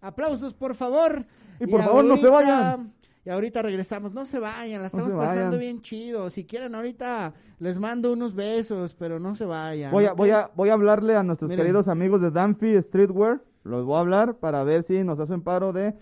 Aplausos, 0.00 0.54
por 0.54 0.74
favor. 0.74 1.26
Y 1.60 1.66
por 1.66 1.82
favor, 1.82 2.04
no 2.04 2.16
se 2.16 2.28
vayan. 2.28 2.92
Y 3.26 3.30
ahorita 3.30 3.60
regresamos. 3.60 4.12
No 4.14 4.24
se 4.24 4.38
vayan, 4.38 4.80
la 4.82 4.84
No 4.84 4.86
estamos 4.86 5.12
pasando 5.12 5.44
vayan. 5.56 5.60
bien 5.60 5.82
chido. 5.82 6.30
Si 6.30 6.44
quieren, 6.46 6.74
ahorita 6.74 7.34
les 7.58 7.78
mando 7.78 8.12
unos 8.12 8.34
besos, 8.34 8.94
pero 8.94 9.18
no 9.18 9.34
se 9.34 9.44
vayan. 9.44 9.90
Voy 9.90 10.06
a, 10.06 10.12
voy 10.14 10.30
a, 10.30 10.50
voy 10.54 10.68
a 10.70 10.74
hablarle 10.74 11.14
a 11.16 11.22
nuestros 11.22 11.50
Miren. 11.50 11.64
queridos 11.64 11.88
amigos 11.88 12.20
de 12.22 12.30
Danfi 12.30 12.80
Streetwear. 12.80 13.42
Los 13.64 13.84
voy 13.84 13.96
a 13.96 14.00
hablar 14.00 14.36
para 14.36 14.62
ver 14.64 14.82
si 14.84 15.02
nos 15.04 15.18
hacen 15.20 15.42
paro 15.42 15.72
de 15.72 15.94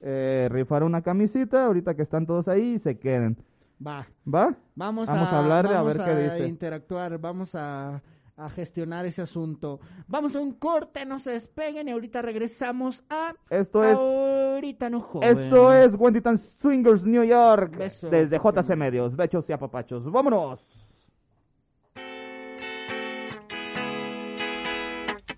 eh, 0.00 0.48
rifar 0.50 0.82
una 0.82 1.00
camisita. 1.00 1.64
Ahorita 1.64 1.94
que 1.94 2.02
están 2.02 2.26
todos 2.26 2.48
ahí 2.48 2.72
y 2.74 2.78
se 2.78 2.98
queden. 2.98 3.38
Va. 3.84 4.06
¿Va? 4.32 4.54
Vamos, 4.74 5.08
Vamos 5.08 5.28
a, 5.32 5.36
a 5.36 5.38
hablarle 5.38 5.74
a 5.74 5.82
vamos 5.82 5.96
ver 5.96 6.06
qué 6.06 6.22
dice. 6.24 6.46
interactuar, 6.48 7.18
vamos 7.18 7.54
a, 7.54 8.02
a 8.36 8.48
gestionar 8.50 9.04
ese 9.06 9.22
asunto. 9.22 9.80
Vamos 10.06 10.34
a 10.36 10.40
un 10.40 10.52
corte, 10.52 11.04
no 11.04 11.18
se 11.18 11.32
despeguen 11.32 11.88
y 11.88 11.92
ahorita 11.92 12.22
regresamos 12.22 13.04
a 13.10 13.34
Esto 13.50 13.82
es 13.84 13.96
Ahorita 13.98 14.88
no 14.88 15.00
joven. 15.00 15.28
Esto 15.28 15.72
es 15.72 15.94
Wendytown 15.98 16.38
Swingers 16.38 17.04
New 17.04 17.24
York 17.24 17.76
Besos, 17.76 18.10
desde 18.10 18.38
JC 18.38 18.76
Medios, 18.76 19.16
bechos 19.16 19.48
y 19.50 19.52
apapachos. 19.52 20.10
Vámonos. 20.10 20.80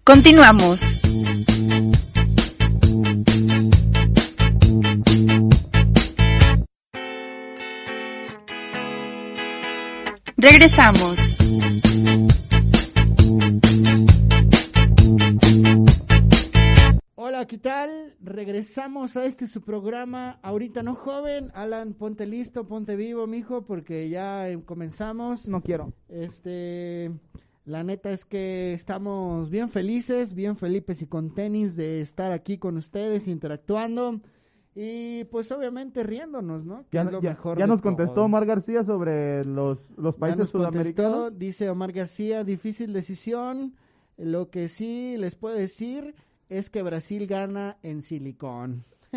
Continuamos. 0.04 0.80
Regresamos. 10.38 11.16
Hola, 17.14 17.46
¿qué 17.46 17.56
tal? 17.56 18.14
Regresamos 18.20 19.16
a 19.16 19.24
este 19.24 19.46
su 19.46 19.62
programa, 19.62 20.38
ahorita 20.42 20.82
no 20.82 20.94
joven. 20.94 21.50
Alan, 21.54 21.94
ponte 21.94 22.26
listo, 22.26 22.68
ponte 22.68 22.96
vivo, 22.96 23.26
mijo, 23.26 23.64
porque 23.64 24.10
ya 24.10 24.50
eh, 24.50 24.62
comenzamos. 24.62 25.48
No 25.48 25.62
quiero. 25.62 25.94
Este, 26.10 27.10
la 27.64 27.82
neta 27.82 28.12
es 28.12 28.26
que 28.26 28.74
estamos 28.74 29.48
bien 29.48 29.70
felices, 29.70 30.34
bien 30.34 30.58
felices 30.58 31.00
y 31.00 31.06
con 31.06 31.34
tenis 31.34 31.76
de 31.76 32.02
estar 32.02 32.32
aquí 32.32 32.58
con 32.58 32.76
ustedes 32.76 33.26
interactuando 33.26 34.20
y 34.78 35.24
pues 35.24 35.50
obviamente 35.52 36.02
riéndonos, 36.02 36.66
¿no? 36.66 36.82
Que 36.90 36.96
Ya, 36.98 37.02
es 37.02 37.10
lo 37.12 37.20
ya- 37.22 37.30
mejor 37.30 37.58
ya 37.58 37.66
nos 37.66 37.80
contestó 37.80 38.16
todo. 38.16 38.24
Omar 38.26 38.44
García 38.44 38.82
sobre 38.82 39.42
los, 39.44 39.90
los 39.96 40.14
Ya 40.16 40.20
países 40.20 40.54
nos 40.54 40.64
contestó, 40.64 41.30
dice 41.30 41.70
Omar 41.70 41.92
García, 41.92 42.44
difícil 42.44 42.92
decisión. 42.92 43.74
Lo 44.18 44.50
que 44.50 44.68
sí 44.68 45.16
les 45.16 45.34
puedo 45.34 45.54
decir 45.56 46.14
es 46.50 46.68
que 46.70 46.82
Brasil 46.82 47.26
gana 47.26 47.78
en 47.82 48.02
silicón. 48.02 48.84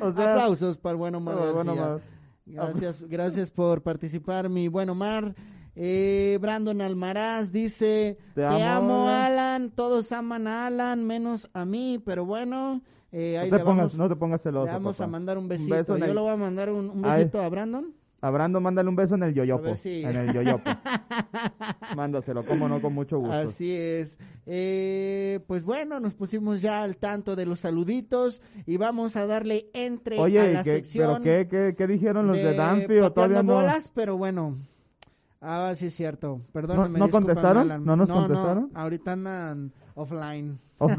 O 0.00 0.12
sea, 0.12 0.32
Aplausos 0.34 0.78
para 0.78 0.92
el 0.92 0.96
buen 0.98 1.14
Omar 1.14 1.34
oh, 1.36 1.52
bueno, 1.54 1.74
García. 1.74 1.86
Omar. 1.86 2.00
Gracias, 2.44 3.00
gracias 3.08 3.50
por 3.50 3.82
participar, 3.82 4.48
mi 4.48 4.68
buen 4.68 4.90
Omar. 4.90 5.34
Eh, 5.74 6.36
Brandon 6.40 6.80
Almaraz 6.82 7.50
dice, 7.52 8.18
te, 8.34 8.40
Te 8.42 8.44
amo, 8.44 8.58
amo, 8.64 9.08
Alan". 9.08 9.32
Alan, 9.32 9.70
todos 9.70 10.12
aman 10.12 10.46
a 10.46 10.66
Alan, 10.66 11.04
menos 11.06 11.48
a 11.54 11.64
mí, 11.64 12.00
pero 12.04 12.26
bueno, 12.26 12.82
eh, 13.12 13.38
ahí 13.38 13.50
no, 13.50 13.56
le 13.56 13.58
te 13.60 13.64
pongas, 13.64 13.76
vamos, 13.92 13.94
no 13.96 14.08
te 14.08 14.16
pongas 14.16 14.40
le 14.40 14.50
celoso. 14.50 14.72
vamos 14.72 15.00
a 15.00 15.06
mandar 15.06 15.36
un 15.38 15.44
Un 15.44 15.48
besito. 15.48 15.74
beso 15.74 15.96
Yo 15.98 16.04
el- 16.06 16.14
le 16.14 16.20
voy 16.20 16.30
a 16.32 16.36
mandar 16.36 16.70
un, 16.70 16.90
un 16.90 17.04
Ay. 17.04 17.18
besito 17.20 17.40
a 17.40 17.48
Brandon. 17.48 17.92
A 18.24 18.30
Brandon, 18.30 18.62
mándale 18.62 18.88
un 18.88 18.94
beso 18.96 19.16
en 19.16 19.24
el 19.24 19.34
yoyopo. 19.34 19.74
Si- 19.74 20.02
En 20.04 20.16
el 20.16 20.32
yoyopo. 20.32 20.62
Mándaselo, 21.96 22.44
cómo 22.46 22.68
no, 22.68 22.80
con 22.80 22.92
mucho 22.94 23.18
gusto. 23.18 23.34
Así 23.34 23.72
es. 23.72 24.18
Eh, 24.46 25.40
pues 25.46 25.64
bueno, 25.64 25.98
nos 26.00 26.14
pusimos 26.14 26.62
ya 26.62 26.82
al 26.82 26.96
tanto 26.96 27.34
de 27.36 27.46
los 27.46 27.60
saluditos 27.60 28.40
y 28.66 28.76
vamos 28.76 29.16
a 29.16 29.26
darle 29.26 29.66
entre 29.74 30.18
a 30.18 30.22
Oye, 30.22 30.52
la 30.52 30.60
¿y 30.60 30.64
qué, 30.64 30.72
sección. 30.74 31.22
¿pero 31.22 31.24
qué, 31.24 31.48
qué, 31.48 31.74
qué 31.76 31.86
dijeron 31.86 32.26
los 32.28 32.36
de, 32.36 32.44
de 32.44 32.54
Danfi 32.56 32.98
o 32.98 33.12
todavía 33.12 33.42
no? 33.42 33.54
bolas, 33.54 33.90
pero 33.92 34.16
bueno. 34.16 34.56
Ah, 35.40 35.72
sí 35.74 35.86
es 35.86 35.94
cierto. 35.94 36.40
Perdóname. 36.52 36.98
no 37.00 37.06
discúlpame, 37.06 37.10
contestaron? 37.26 37.62
Alan. 37.62 37.84
¿No 37.84 37.96
nos 37.96 38.08
contestaron? 38.10 38.70
ahorita 38.74 39.12
andan 39.12 39.72
offline. 39.94 40.58
Of- 40.78 40.92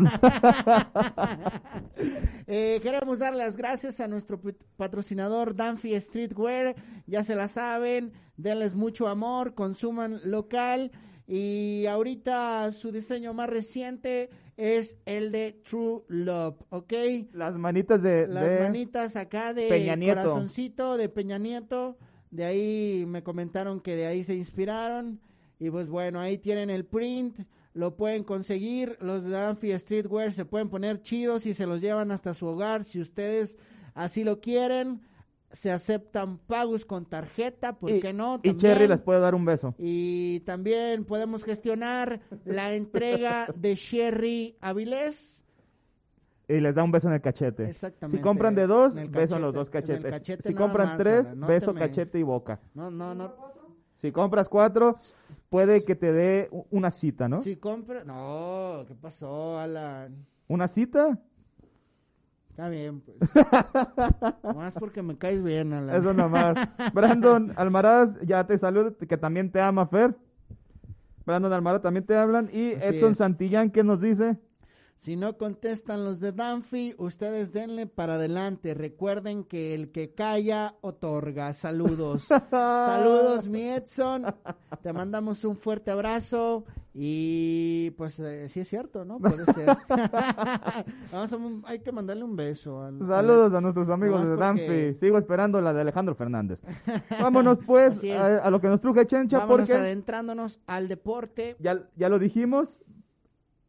Eh, 2.48 2.80
queremos 2.84 3.20
dar 3.20 3.34
las 3.34 3.56
gracias 3.58 4.00
a 4.00 4.08
nuestro 4.08 4.40
pat- 4.40 4.56
patrocinador 4.78 5.56
Danfi 5.56 6.00
Streetwear. 6.00 6.76
Ya 7.08 7.24
se 7.24 7.36
la 7.36 7.48
saben, 7.48 8.12
denles 8.38 8.76
mucho 8.76 9.08
amor, 9.08 9.54
consuman 9.56 10.20
local. 10.26 10.92
Y 11.26 11.86
ahorita 11.88 12.72
su 12.74 12.92
diseño 12.92 13.34
más 13.34 13.50
reciente 13.50 14.30
es 14.58 14.98
el 15.06 15.32
de 15.32 15.62
True 15.68 16.02
Love, 16.10 16.58
¿ok? 16.70 16.94
Las 17.32 17.56
manitas 17.58 18.04
de... 18.04 18.28
Las 18.28 18.50
de- 18.50 18.60
manitas 18.60 19.16
acá 19.16 19.54
de 19.54 19.70
Peña 19.70 19.96
Nieto. 19.96 20.22
corazoncito 20.22 20.98
de 20.98 21.10
Peña 21.10 21.38
Nieto. 21.38 21.98
De 22.30 22.44
ahí 22.46 23.06
me 23.08 23.24
comentaron 23.24 23.80
que 23.80 23.96
de 23.96 24.06
ahí 24.06 24.24
se 24.24 24.36
inspiraron. 24.36 25.20
Y 25.60 25.70
pues 25.70 25.88
bueno, 25.88 26.20
ahí 26.20 26.38
tienen 26.38 26.70
el 26.70 26.84
print. 26.86 27.40
Lo 27.74 27.96
pueden 27.96 28.24
conseguir. 28.24 28.98
Los 29.02 29.24
de 29.24 29.32
Danfi 29.32 29.78
Streetwear 29.78 30.32
se 30.34 30.46
pueden 30.46 30.70
poner 30.70 31.02
chidos 31.02 31.46
y 31.46 31.54
se 31.54 31.66
los 31.66 31.82
llevan 31.82 32.12
hasta 32.12 32.34
su 32.34 32.46
hogar. 32.46 32.84
Si 32.84 33.00
ustedes 33.00 33.58
así 33.96 34.24
lo 34.24 34.40
quieren, 34.42 35.02
se 35.52 35.72
aceptan 35.72 36.38
pagos 36.38 36.86
con 36.86 37.06
tarjeta. 37.06 37.74
¿Por 37.74 37.92
y, 37.92 38.00
qué 38.00 38.14
no? 38.14 38.40
Y. 38.44 38.56
Cherry 38.58 38.88
les 38.88 39.02
puede 39.02 39.20
dar 39.20 39.34
un 39.34 39.46
beso. 39.46 39.74
Y 39.78 40.42
también 40.42 41.06
podemos 41.06 41.44
gestionar 41.44 42.22
la 42.46 42.74
entrega 42.74 43.48
de 43.56 43.76
Sherry 43.76 44.56
Avilés. 44.60 45.44
Y 46.48 46.60
les 46.60 46.76
da 46.76 46.84
un 46.84 46.92
beso 46.92 47.08
en 47.08 47.16
el 47.16 47.22
cachete. 47.22 47.66
Exactamente. 47.66 48.18
Si 48.18 48.22
compran 48.22 48.54
de 48.54 48.68
dos, 48.68 48.96
beso 49.10 49.38
en 49.38 49.42
los 49.42 49.54
dos 49.54 49.68
en 49.68 49.74
cachetes. 49.74 50.12
cachete 50.12 50.44
si 50.44 50.54
compran 50.54 50.90
más, 50.90 50.98
tres, 50.98 51.36
no 51.36 51.48
beso, 51.48 51.74
me- 51.74 51.80
cachete 51.80 52.20
y 52.20 52.24
boca. 52.24 52.60
No, 52.74 52.92
no, 52.92 53.16
no. 53.16 53.53
Si 54.04 54.12
compras 54.12 54.50
cuatro, 54.50 54.98
puede 55.50 55.86
que 55.86 55.96
te 55.96 56.12
dé 56.12 56.50
una 56.72 56.92
cita, 56.92 57.30
¿no? 57.30 57.40
Si 57.40 57.56
compra... 57.56 58.04
No, 58.04 58.84
¿qué 58.86 58.96
pasó, 58.96 59.58
Alan? 59.58 60.26
¿Una 60.50 60.68
cita? 60.68 61.18
Está 62.50 62.68
bien, 62.68 63.00
pues. 63.00 63.18
Más 64.56 64.74
porque 64.74 65.02
me 65.02 65.18
caes 65.18 65.42
bien, 65.42 65.72
Alan. 65.72 65.96
Eso 65.96 66.14
nomás. 66.14 66.58
Brandon 66.94 67.54
Almaraz, 67.56 68.20
ya 68.26 68.46
te 68.46 68.58
saludo, 68.58 68.98
que 68.98 69.16
también 69.16 69.50
te 69.50 69.62
ama, 69.62 69.88
Fer. 69.88 70.14
Brandon 71.26 71.54
Almaraz 71.54 71.82
también 71.82 72.06
te 72.06 72.18
hablan. 72.18 72.50
Y 72.52 72.74
Así 72.74 72.98
Edson 72.98 73.14
es. 73.14 73.20
Santillán, 73.20 73.72
¿qué 73.72 73.86
nos 73.86 74.02
dice? 74.02 74.38
Si 74.96 75.18
no 75.18 75.38
contestan 75.38 76.06
los 76.06 76.22
de 76.22 76.32
Danfi, 76.32 76.96
ustedes 76.98 77.52
denle 77.52 77.88
para 77.88 78.14
adelante. 78.16 78.74
Recuerden 78.74 79.44
que 79.44 79.74
el 79.76 79.92
que 79.92 80.14
calla, 80.14 80.76
otorga. 80.80 81.54
Saludos. 81.54 82.24
Saludos, 82.50 83.48
mi 83.50 83.64
Edson. 83.64 84.26
Te 84.82 84.94
mandamos 84.94 85.44
un 85.44 85.58
fuerte 85.58 85.92
abrazo. 85.92 86.64
Y 86.94 87.90
pues 87.98 88.18
eh, 88.20 88.48
sí 88.48 88.62
es 88.62 88.68
cierto, 88.70 89.04
¿no? 89.04 89.18
Puede 89.20 89.44
ser. 89.52 89.66
Vamos 91.12 91.34
a 91.34 91.38
hay 91.70 91.80
que 91.80 91.92
mandarle 91.92 92.24
un 92.24 92.36
beso. 92.36 92.82
al- 92.84 93.06
Saludos 93.06 93.54
a 93.54 93.60
nuestros 93.62 93.90
amigos 93.90 94.22
de 94.22 94.36
porque- 94.36 94.44
Danfi. 94.44 94.94
Sigo 95.00 95.18
esperando 95.18 95.60
la 95.60 95.74
de 95.74 95.82
Alejandro 95.82 96.16
Fernández. 96.16 96.60
Vámonos 97.20 97.58
pues 97.66 98.02
a 98.44 98.50
lo 98.50 98.62
que 98.62 98.68
nos 98.68 98.80
truje 98.80 99.06
Chencha, 99.06 99.40
Vámonos 99.40 99.68
porque 99.70 99.74
adentrándonos 99.82 100.60
al 100.68 100.88
deporte. 100.88 101.56
ya, 101.60 101.84
ya 101.96 102.10
lo 102.10 102.20
dijimos. 102.20 102.80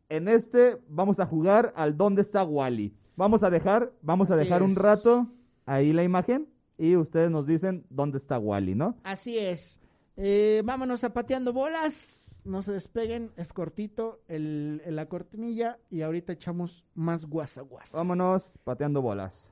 En 0.08 0.28
este 0.28 0.76
vamos 0.88 1.18
a 1.20 1.26
jugar 1.26 1.72
al 1.76 1.96
¿Dónde 1.96 2.22
está 2.22 2.44
Wally? 2.44 2.94
Vamos 3.16 3.42
a 3.44 3.50
dejar, 3.50 3.92
vamos 4.02 4.30
a 4.30 4.34
Así 4.34 4.44
dejar 4.44 4.62
un 4.62 4.70
es. 4.72 4.76
rato 4.78 5.26
ahí 5.66 5.92
la 5.92 6.02
imagen 6.02 6.48
y 6.76 6.96
ustedes 6.96 7.30
nos 7.30 7.46
dicen 7.46 7.86
dónde 7.90 8.18
está 8.18 8.38
Wally, 8.38 8.74
¿no? 8.74 8.96
Así 9.04 9.38
es. 9.38 9.80
Eh, 10.16 10.62
vámonos 10.64 11.02
a 11.04 11.12
pateando 11.12 11.52
bolas. 11.52 12.40
No 12.44 12.62
se 12.62 12.72
despeguen. 12.72 13.30
Es 13.36 13.48
cortito 13.52 14.20
el, 14.28 14.82
el- 14.84 14.96
la 14.96 15.06
cortinilla. 15.08 15.78
Y 15.90 16.02
ahorita 16.02 16.32
echamos 16.34 16.84
más 16.94 17.26
guasa 17.26 17.62
guasa. 17.62 17.96
Vámonos 17.98 18.58
pateando 18.64 19.00
bolas. 19.02 19.50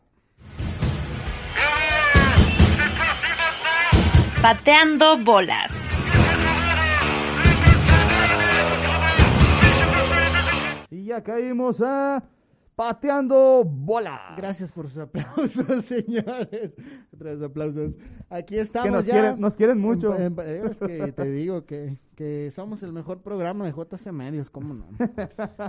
Pateando 4.42 5.18
bolas. 5.24 5.91
Y 10.92 11.04
ya 11.06 11.22
caímos 11.22 11.80
a 11.80 12.22
pateando 12.76 13.64
bolas. 13.64 14.36
Gracias 14.36 14.72
por 14.72 14.88
sus 14.88 14.98
aplausos, 14.98 15.84
señores. 15.86 16.76
Tres 17.18 17.40
aplausos. 17.40 17.98
Aquí 18.28 18.58
estamos 18.58 18.86
Que 18.86 18.90
nos 18.90 19.06
ya. 19.06 19.12
quieren, 19.14 19.40
nos 19.40 19.56
quieren 19.56 19.78
mucho. 19.78 20.14
En- 20.14 20.38
en- 20.38 20.66
es 20.66 20.78
que 20.78 21.12
te 21.12 21.30
digo 21.30 21.64
que, 21.64 21.98
que 22.14 22.50
somos 22.50 22.82
el 22.82 22.92
mejor 22.92 23.22
programa 23.22 23.64
de 23.64 23.72
JC 23.72 24.12
Medios, 24.12 24.50
¿cómo 24.50 24.74
no? 24.74 24.86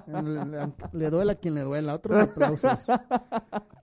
Le, 0.07 0.73
le 0.91 1.09
duela 1.09 1.31
a 1.33 1.35
quien 1.35 1.55
le 1.55 1.61
duela. 1.61 1.93
Otros 1.95 2.19
aplausos. 2.21 2.85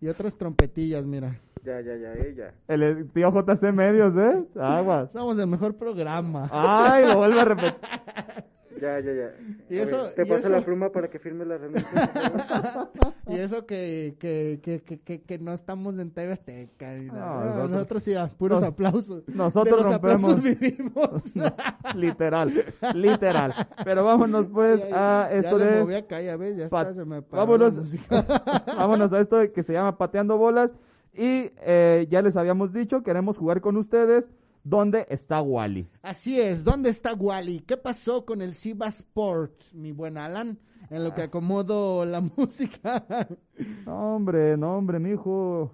Y 0.03 0.09
otras 0.09 0.37
trompetillas, 0.37 1.07
mira. 1.07 1.41
Ya, 1.65 1.81
ya, 1.81 1.97
ya, 1.97 2.13
ella. 2.15 2.55
El 2.69 3.11
tío 3.13 3.31
JC 3.31 3.73
Medios, 3.73 4.15
¿eh? 4.17 4.45
Aguas. 4.59 5.11
Somos 5.13 5.39
el 5.39 5.47
mejor 5.47 5.75
programa. 5.77 6.49
Ay, 6.53 7.07
lo 7.07 7.17
vuelvo 7.17 7.41
a 7.41 7.45
repetir. 7.47 7.75
Ya, 8.81 8.99
ya, 9.01 9.13
ya. 9.13 9.31
Y 9.69 9.79
A 9.79 9.83
eso- 9.83 10.05
ver, 10.05 10.15
te 10.15 10.23
y 10.23 10.25
paso 10.25 10.41
eso- 10.41 10.49
la 10.51 10.65
pluma 10.65 10.91
para 10.91 11.09
que 11.11 11.19
firme 11.19 11.45
la 11.45 11.59
renuncia. 11.59 11.87
Y 13.29 13.35
eso 13.37 13.65
que, 13.67 14.17
que, 14.19 14.59
que, 14.63 14.81
que, 14.83 14.99
que, 15.01 15.23
que 15.23 15.39
no 15.39 15.53
estamos 15.53 15.97
en 15.99 16.11
TV 16.11 16.33
Azteca. 16.33 16.93
ni 16.95 17.07
nada. 17.07 17.21
No, 17.21 17.35
No, 17.35 17.45
nosotros- 17.45 17.71
nosotros 17.71 18.03
sí, 18.03 18.15
a 18.15 18.27
puros 18.29 18.61
nos- 18.61 18.71
aplausos. 18.71 19.29
nosotros 19.29 19.77
De 19.79 19.83
los 19.85 19.93
aplausos 19.95 20.33
rompemos. 20.33 20.61
vivimos. 20.61 21.35
literal, 21.95 22.65
literal. 22.95 23.55
Pero 23.85 24.05
vámonos 24.05 24.47
pues 24.47 24.83
Ay, 24.85 24.93
a 24.95 25.29
esto 25.33 25.59
ya 25.59 25.65
de... 25.67 25.81
moví 25.81 25.95
acá, 25.95 26.21
ya 26.21 26.37
ves, 26.37 26.57
ya 26.57 26.69
Pat- 26.69 26.89
está, 26.91 27.01
se 27.03 27.05
me 27.09 27.21
Vámonos. 27.31 27.75
Vámonos 28.67 29.13
a 29.13 29.21
esto 29.21 29.37
de 29.37 29.53
que 29.53 29.63
se 29.63 29.73
llama 29.73 29.97
Pateando 29.97 30.37
Bolas. 30.39 30.75
Y 31.13 31.51
eh, 31.63 32.07
ya 32.11 32.23
les 32.23 32.37
habíamos 32.37 32.73
dicho, 32.73 33.03
queremos 33.03 33.37
jugar 33.39 33.61
con 33.61 33.77
ustedes. 33.77 34.31
¿Dónde 34.63 35.07
está 35.09 35.41
Wally? 35.41 35.89
Así 36.03 36.41
es, 36.41 36.65
¿dónde 36.65 36.91
está 36.91 37.15
Wally? 37.15 37.61
¿Qué 37.61 37.77
pasó 37.77 38.25
con 38.27 38.43
el 38.43 38.55
Siva 38.55 38.89
Sport, 38.89 39.53
mi 39.73 39.93
buen 39.93 40.19
Alan? 40.19 40.59
En 40.91 41.05
lo 41.05 41.15
que 41.15 41.23
acomodo 41.23 42.05
la 42.05 42.21
música. 42.37 43.27
No, 43.87 44.17
hombre, 44.17 44.57
no, 44.57 44.77
hombre, 44.77 44.99
mijo. 44.99 45.73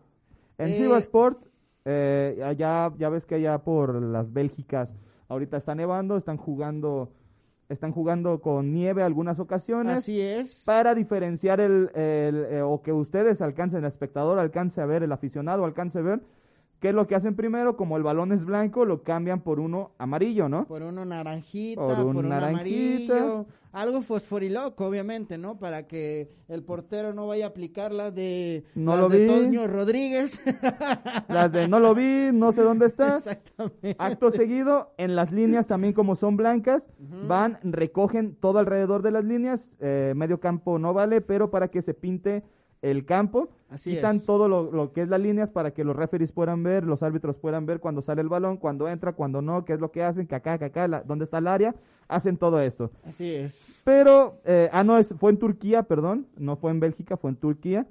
En 0.59 0.69
Eh, 0.69 0.75
Siva 0.77 0.99
Sport, 0.99 1.45
eh, 1.85 2.41
allá, 2.45 2.93
ya 2.99 3.09
ves 3.09 3.27
que 3.27 3.37
allá 3.37 3.59
por 3.59 4.01
las 4.01 4.33
Bélgicas, 4.33 4.95
ahorita 5.29 5.57
está 5.57 5.75
nevando, 5.75 6.17
están 6.17 6.37
jugando, 6.37 7.11
están 7.69 7.93
jugando 7.93 8.41
con 8.41 8.73
nieve 8.73 9.03
algunas 9.03 9.41
ocasiones. 9.41 9.99
Así 9.99 10.21
es. 10.21 10.63
Para 10.65 10.95
diferenciar 10.95 11.61
el, 11.61 11.91
el, 11.95 12.47
eh, 12.51 12.63
o 12.63 12.83
que 12.83 12.93
ustedes 12.93 13.43
alcancen, 13.43 13.81
el 13.81 13.87
espectador 13.87 14.39
alcance 14.39 14.81
a 14.81 14.87
ver, 14.87 15.03
el 15.03 15.13
aficionado 15.13 15.65
alcance 15.65 15.99
a 15.99 16.03
ver, 16.03 16.21
¿qué 16.81 16.89
es 16.91 16.95
lo 16.95 17.07
que 17.07 17.15
hacen 17.15 17.35
primero? 17.37 17.77
Como 17.77 17.97
el 17.97 18.03
balón 18.03 18.33
es 18.33 18.45
blanco, 18.45 18.85
lo 18.85 19.03
cambian 19.03 19.41
por 19.41 19.61
uno 19.61 19.93
amarillo, 19.99 20.49
¿no? 20.49 20.67
Por 20.67 20.83
uno 20.83 21.05
naranjita, 21.05 21.81
Por 21.81 21.97
por, 21.97 22.07
un 22.07 22.17
un 22.19 22.29
naranjita. 22.29 23.17
amarillo. 23.17 23.47
Algo 23.73 24.01
fosforiloco, 24.01 24.87
obviamente, 24.87 25.37
¿no? 25.37 25.59
Para 25.59 25.87
que 25.87 26.31
el 26.49 26.63
portero 26.63 27.13
no 27.13 27.27
vaya 27.27 27.45
a 27.45 27.49
aplicar 27.49 27.93
la 27.93 28.11
de, 28.11 28.65
No 28.75 28.93
las 28.93 29.01
lo 29.03 29.09
de 29.11 29.19
vi. 29.19 29.27
Toño 29.27 29.67
Rodríguez. 29.67 30.41
Las 31.29 31.53
de 31.53 31.69
no 31.69 31.79
lo 31.79 31.95
vi, 31.95 32.31
no 32.33 32.53
sé 32.53 32.63
dónde 32.63 32.87
está. 32.87 33.17
Exactamente. 33.17 33.95
Acto 33.99 34.31
seguido, 34.31 34.95
en 34.97 35.15
las 35.15 35.31
líneas 35.31 35.67
también 35.67 35.93
como 35.93 36.15
son 36.15 36.39
blancas, 36.39 36.89
van, 36.99 37.59
recogen 37.63 38.35
todo 38.37 38.61
alrededor 38.61 39.03
de 39.03 39.11
las 39.11 39.25
líneas, 39.27 39.77
eh, 39.81 40.15
medio 40.17 40.41
campo 40.41 40.79
no 40.79 40.95
vale, 40.95 41.21
pero 41.21 41.51
para 41.51 41.69
que 41.69 41.83
se 41.83 41.93
pinte 41.93 42.45
el 42.83 43.05
campo, 43.05 43.49
Así 43.71 43.95
quitan 43.95 44.17
es. 44.17 44.27
todo 44.27 44.49
lo, 44.49 44.71
lo 44.71 44.93
que 44.93 45.03
es 45.03 45.09
las 45.09 45.21
líneas 45.21 45.51
para 45.51 45.73
que 45.73 45.83
los 45.83 45.97
referees 45.97 46.31
puedan 46.33 46.63
ver, 46.63 46.85
los 46.85 47.03
árbitros 47.03 47.39
puedan 47.39 47.67
ver 47.67 47.81
cuando 47.81 48.03
sale 48.03 48.21
el 48.23 48.29
balón, 48.29 48.59
cuando 48.59 48.89
entra, 48.89 49.13
cuando 49.15 49.43
no, 49.43 49.65
qué 49.65 49.73
es 49.75 49.81
lo 49.81 49.91
que 49.91 50.05
hacen, 50.05 50.27
que 50.27 50.35
acá, 50.35 50.59
que 50.59 50.67
acá, 50.67 50.87
la- 50.87 51.03
dónde 51.03 51.25
está 51.25 51.39
el 51.39 51.47
área, 51.49 51.75
hacen 52.09 52.37
todo 52.37 52.61
eso. 52.61 52.91
Así 53.05 53.29
es. 53.35 53.81
Pero, 53.85 54.41
eh, 54.45 54.69
ah, 54.73 54.85
no, 54.85 54.99
es, 54.99 55.15
fue 55.19 55.31
en 55.33 55.39
Turquía, 55.39 55.83
perdón, 55.85 56.27
no 56.37 56.57
fue 56.57 56.71
en 56.71 56.79
Bélgica, 56.81 57.17
fue 57.17 57.31
en 57.31 57.37
Turquía. 57.37 57.87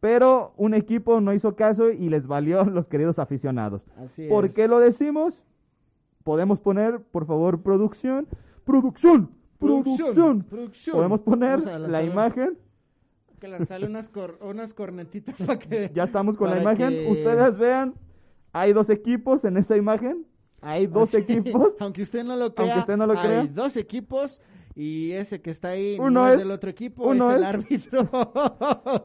Pero 0.00 0.52
un 0.56 0.74
equipo 0.74 1.20
no 1.20 1.32
hizo 1.32 1.54
caso 1.56 1.90
y 1.90 2.08
les 2.08 2.26
valió 2.26 2.64
los 2.64 2.88
queridos 2.88 3.18
aficionados. 3.18 3.86
Así 3.96 4.26
¿Por 4.28 4.46
es. 4.46 4.54
qué 4.54 4.68
lo 4.68 4.78
decimos? 4.80 5.42
Podemos 6.24 6.58
poner, 6.60 7.00
por 7.00 7.26
favor, 7.26 7.62
producción. 7.62 8.26
¡Producción! 8.64 9.30
¡Producción! 9.58 10.42
Producción. 10.42 10.96
Podemos 10.96 11.20
poner 11.20 11.62
la 11.64 12.02
imagen. 12.02 12.58
Que 13.44 13.48
lanzarle 13.50 13.86
unas, 13.86 14.08
cor- 14.08 14.38
unas 14.40 14.72
cornetitas 14.72 15.34
para 15.42 15.58
que... 15.58 15.90
Ya 15.94 16.04
estamos 16.04 16.38
con 16.38 16.48
la 16.48 16.62
imagen. 16.62 16.88
que- 16.88 17.08
Ustedes 17.10 17.58
vean, 17.58 17.92
hay 18.54 18.72
dos 18.72 18.88
equipos 18.88 19.44
en 19.44 19.58
esa 19.58 19.76
imagen. 19.76 20.26
Hay 20.62 20.86
dos 20.86 21.10
Así- 21.14 21.18
equipos. 21.18 21.74
Aunque 21.80 22.00
usted 22.00 22.24
no 22.24 22.36
lo 22.36 22.54
crea, 22.54 22.68
Aunque 22.68 22.80
usted 22.80 22.96
no 22.96 23.06
lo 23.06 23.18
hay 23.20 23.48
dos 23.48 23.76
equipos 23.76 24.40
y 24.74 25.12
ese 25.12 25.42
que 25.42 25.50
está 25.50 25.68
ahí 25.68 25.98
Uno 26.00 26.10
no 26.10 26.28
es, 26.28 26.36
es- 26.36 26.38
del 26.40 26.52
otro 26.52 26.70
equipo, 26.70 27.04
uno 27.06 27.28
es 27.32 27.36
el 27.36 27.42
es- 27.42 27.48
árbitro. 27.48 28.08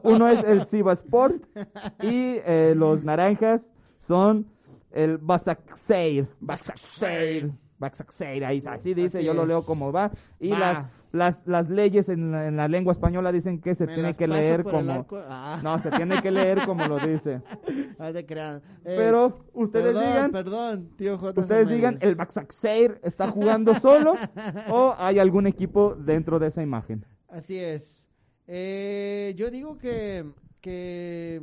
Uno 0.04 0.26
es 0.28 0.42
el 0.42 0.64
Siva 0.64 0.94
Sport 0.94 1.44
y 2.02 2.38
eh, 2.46 2.72
los 2.74 3.04
naranjas 3.04 3.68
son 3.98 4.46
el 4.90 5.18
Basakseir. 5.18 6.28
Basakseir. 6.40 7.52
Basakseir, 7.78 8.42
ahí 8.46 8.62
así 8.66 8.94
dice, 8.94 9.18
Así 9.18 9.26
yo 9.26 9.34
lo 9.34 9.44
leo 9.44 9.66
como 9.66 9.92
va. 9.92 10.10
Y 10.38 10.48
Va. 10.50 10.58
las, 10.58 10.78
las, 11.12 11.46
las 11.46 11.68
leyes 11.68 12.08
en 12.08 12.30
la, 12.30 12.46
en 12.46 12.56
la 12.56 12.68
lengua 12.68 12.92
española 12.92 13.32
dicen 13.32 13.60
que 13.60 13.74
se 13.74 13.86
Me 13.86 13.94
tiene 13.94 14.14
que 14.14 14.28
leer 14.28 14.62
como... 14.64 15.06
Ah, 15.28 15.60
No, 15.62 15.78
se 15.78 15.90
tiene 15.90 16.22
que 16.22 16.30
leer 16.30 16.64
como 16.64 16.86
lo 16.86 16.98
dice. 16.98 17.42
no 17.98 18.12
te 18.12 18.24
crean. 18.26 18.62
Eh, 18.84 18.94
Pero 18.96 19.44
ustedes 19.52 19.86
perdón, 19.86 20.04
digan, 20.04 20.30
Perdón, 20.30 20.90
tío 20.96 21.18
J. 21.18 21.40
ustedes 21.40 21.68
digan, 21.68 21.98
¿el 22.00 22.14
Basakseir 22.14 23.00
está 23.02 23.28
jugando 23.28 23.74
solo 23.74 24.14
o 24.70 24.94
hay 24.98 25.18
algún 25.18 25.46
equipo 25.46 25.94
dentro 25.94 26.38
de 26.38 26.46
esa 26.48 26.62
imagen? 26.62 27.04
Así 27.28 27.58
es. 27.58 28.06
Eh, 28.46 29.34
yo 29.36 29.50
digo 29.50 29.78
que, 29.78 30.24
que, 30.60 31.42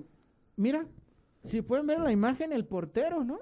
mira, 0.55 0.86
si 1.43 1.61
pueden 1.61 1.88
ver 1.88 1.99
la 1.99 2.11
imagen, 2.11 2.51
el 2.51 2.65
portero, 2.65 3.24
¿no? 3.24 3.39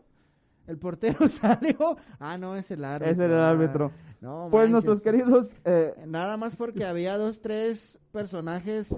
El 0.68 0.78
portero 0.78 1.28
salió. 1.30 1.98
Ah, 2.20 2.38
no, 2.38 2.56
es 2.56 2.70
el 2.72 2.84
árbitro. 2.84 3.12
Es 3.12 3.20
el 3.20 3.34
árbitro. 3.34 3.92
No, 4.26 4.48
Pues 4.50 4.70
manches. 4.72 4.72
nuestros 4.88 5.02
queridos... 5.02 5.48
eh, 5.66 5.94
Nada 6.08 6.36
más 6.36 6.56
porque 6.56 6.84
había 6.84 7.16
dos, 7.18 7.42
tres 7.42 8.00
personajes 8.12 8.96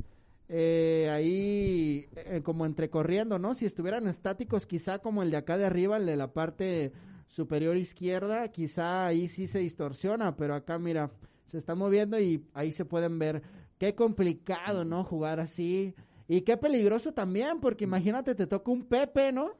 eh, 0.47 1.09
ahí 1.11 2.07
eh, 2.15 2.41
como 2.43 2.65
entrecorriendo, 2.65 3.37
¿no? 3.37 3.53
Si 3.53 3.65
estuvieran 3.65 4.07
estáticos, 4.07 4.65
quizá 4.65 4.99
como 4.99 5.23
el 5.23 5.31
de 5.31 5.35
acá 5.37 5.57
de 5.57 5.65
arriba, 5.65 5.97
el 5.97 6.05
de 6.05 6.15
la 6.15 6.31
parte 6.31 6.93
superior 7.25 7.75
izquierda, 7.75 8.47
quizá 8.53 9.05
ahí 9.05 9.27
sí 9.27 9.47
se 9.47 9.59
distorsiona, 9.59 10.37
pero 10.37 10.55
acá 10.55 10.79
mira, 10.79 11.11
se 11.47 11.57
está 11.57 11.75
moviendo 11.75 12.17
y 12.17 12.45
ahí 12.53 12.71
se 12.71 12.85
pueden 12.85 13.19
ver. 13.19 13.41
Qué 13.77 13.95
complicado, 13.95 14.85
¿no? 14.85 15.03
Jugar 15.03 15.41
así. 15.41 15.93
Y 16.29 16.41
qué 16.41 16.55
peligroso 16.55 17.11
también, 17.11 17.59
porque 17.59 17.83
imagínate, 17.83 18.33
te 18.33 18.47
toca 18.47 18.71
un 18.71 18.85
Pepe, 18.85 19.33
¿no? 19.33 19.51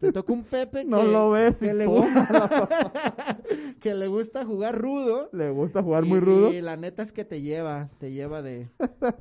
Te 0.00 0.12
toca 0.12 0.32
un 0.32 0.44
Pepe 0.44 0.80
que, 0.80 0.84
No 0.84 1.02
lo 1.02 1.30
ves 1.30 1.60
que, 1.60 1.72
le 1.72 1.86
gusta, 1.86 2.68
que 3.80 3.94
le 3.94 4.06
gusta 4.08 4.44
jugar 4.44 4.78
rudo. 4.78 5.30
le 5.32 5.50
gusta 5.50 5.82
jugar 5.82 6.04
muy 6.04 6.20
rudo. 6.20 6.52
Y 6.52 6.60
la 6.60 6.76
neta 6.76 7.02
es 7.02 7.12
que 7.12 7.24
te 7.24 7.40
lleva, 7.40 7.88
te 7.98 8.12
lleva 8.12 8.42
de, 8.42 8.68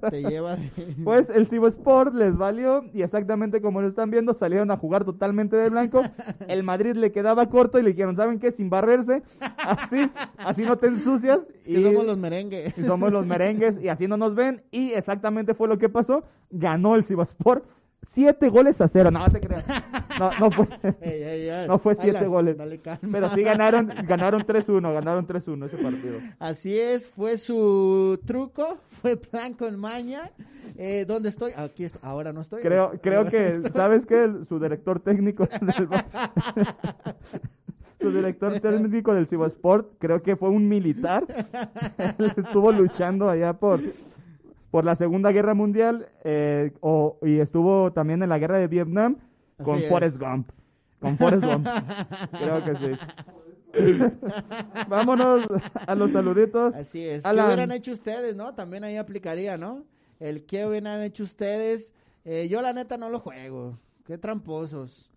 te 0.09 0.21
lleva 0.21 0.55
de. 0.55 0.71
Pues 1.03 1.29
el 1.29 1.47
Cibo 1.47 1.67
Sport 1.67 2.13
les 2.13 2.37
valió 2.37 2.83
y 2.93 3.03
exactamente 3.03 3.61
como 3.61 3.81
lo 3.81 3.87
están 3.87 4.11
viendo 4.11 4.33
salieron 4.33 4.69
a 4.71 4.77
jugar 4.77 5.05
totalmente 5.05 5.55
de 5.55 5.69
blanco. 5.69 6.03
El 6.47 6.63
Madrid 6.63 6.95
le 6.95 7.11
quedaba 7.11 7.47
corto 7.49 7.79
y 7.79 7.83
le 7.83 7.91
dijeron, 7.91 8.15
¿saben 8.15 8.39
qué? 8.39 8.51
Sin 8.51 8.69
barrerse, 8.69 9.23
así, 9.57 10.09
así 10.37 10.63
no 10.63 10.77
te 10.77 10.87
ensucias. 10.87 11.47
Es 11.65 11.67
que 11.67 11.79
y, 11.79 11.83
somos 11.83 12.05
los 12.05 12.17
merengues. 12.17 12.77
y 12.77 12.83
somos 12.83 13.11
los 13.11 13.25
merengues 13.25 13.79
y 13.81 13.89
así 13.89 14.07
no 14.07 14.17
nos 14.17 14.35
ven. 14.35 14.61
Y 14.71 14.91
exactamente 14.91 15.55
fue 15.55 15.67
lo 15.67 15.79
que 15.79 15.89
pasó. 15.89 16.23
Ganó 16.51 16.95
el 16.95 17.03
Cibo 17.03 17.23
Sport. 17.23 17.65
Siete 18.07 18.49
goles 18.49 18.79
a 18.81 18.87
cero. 18.87 19.09
No, 19.09 19.27
te 19.29 19.39
creas. 19.39 19.65
No, 20.19 20.31
no 20.39 20.51
fue. 20.51 20.65
No 21.67 21.77
fue 21.79 21.95
siete 21.95 22.17
Alan, 22.19 22.29
goles. 22.29 22.57
dale 22.57 22.79
calma. 22.79 22.99
Pero 23.11 23.29
sí 23.29 23.43
ganaron, 23.43 23.89
ganaron 24.07 24.41
3-1, 24.41 24.93
ganaron 24.93 25.27
3-1 25.27 25.65
ese 25.65 25.77
partido. 25.77 26.19
Así 26.39 26.77
es, 26.77 27.07
fue 27.09 27.37
su 27.37 28.19
truco, 28.25 28.77
fue 29.01 29.17
plan 29.17 29.53
con 29.53 29.77
maña. 29.79 30.31
Eh, 30.77 31.05
¿Dónde 31.07 31.29
estoy? 31.29 31.51
Aquí 31.55 31.85
estoy. 31.85 32.01
Ahora 32.03 32.33
no 32.33 32.41
estoy. 32.41 32.61
Creo, 32.61 32.93
creo 33.01 33.19
Ahora 33.19 33.31
que, 33.31 33.47
estoy. 33.49 33.71
¿sabes 33.71 34.05
qué? 34.05 34.29
Su 34.47 34.59
director 34.59 34.99
técnico 34.99 35.45
del 35.47 35.87
su 38.01 38.11
director 38.11 38.59
técnico 38.59 39.13
del 39.13 39.25
Cibosport, 39.25 39.93
creo 39.99 40.21
que 40.21 40.35
fue 40.35 40.49
un 40.49 40.67
militar. 40.67 41.23
Él 42.19 42.31
estuvo 42.35 42.71
luchando 42.71 43.29
allá 43.29 43.53
por, 43.53 43.79
por 44.69 44.85
la 44.85 44.95
Segunda 44.95 45.31
Guerra 45.31 45.53
Mundial 45.53 46.07
eh, 46.23 46.71
o- 46.81 47.17
y 47.23 47.39
estuvo 47.39 47.91
también 47.93 48.21
en 48.21 48.29
la 48.29 48.37
guerra 48.37 48.57
de 48.57 48.67
Vietnam 48.67 49.15
con 49.63 49.75
Así 49.75 49.83
es. 49.83 49.89
Forrest 49.89 50.19
Gump. 50.19 50.49
Con 50.99 51.17
Forrest 51.17 51.45
Gump. 51.45 51.67
Creo 52.31 52.63
que 52.63 52.75
sí. 52.75 52.99
Vámonos 54.87 55.45
a 55.87 55.95
los 55.95 56.11
saluditos. 56.11 56.73
Así 56.75 57.05
es. 57.05 57.25
Alan. 57.25 57.45
¿Qué 57.45 57.53
hubieran 57.53 57.71
hecho 57.71 57.91
ustedes, 57.91 58.35
no? 58.35 58.53
También 58.53 58.83
ahí 58.83 58.97
aplicaría, 58.97 59.57
¿no? 59.57 59.83
El 60.19 60.45
qué 60.45 60.65
hubieran 60.65 61.01
hecho 61.01 61.23
ustedes. 61.23 61.93
Eh, 62.23 62.47
yo 62.49 62.61
la 62.61 62.73
neta 62.73 62.97
no 62.97 63.09
lo 63.09 63.19
juego. 63.19 63.77
Qué 64.05 64.17
tramposos. 64.17 65.11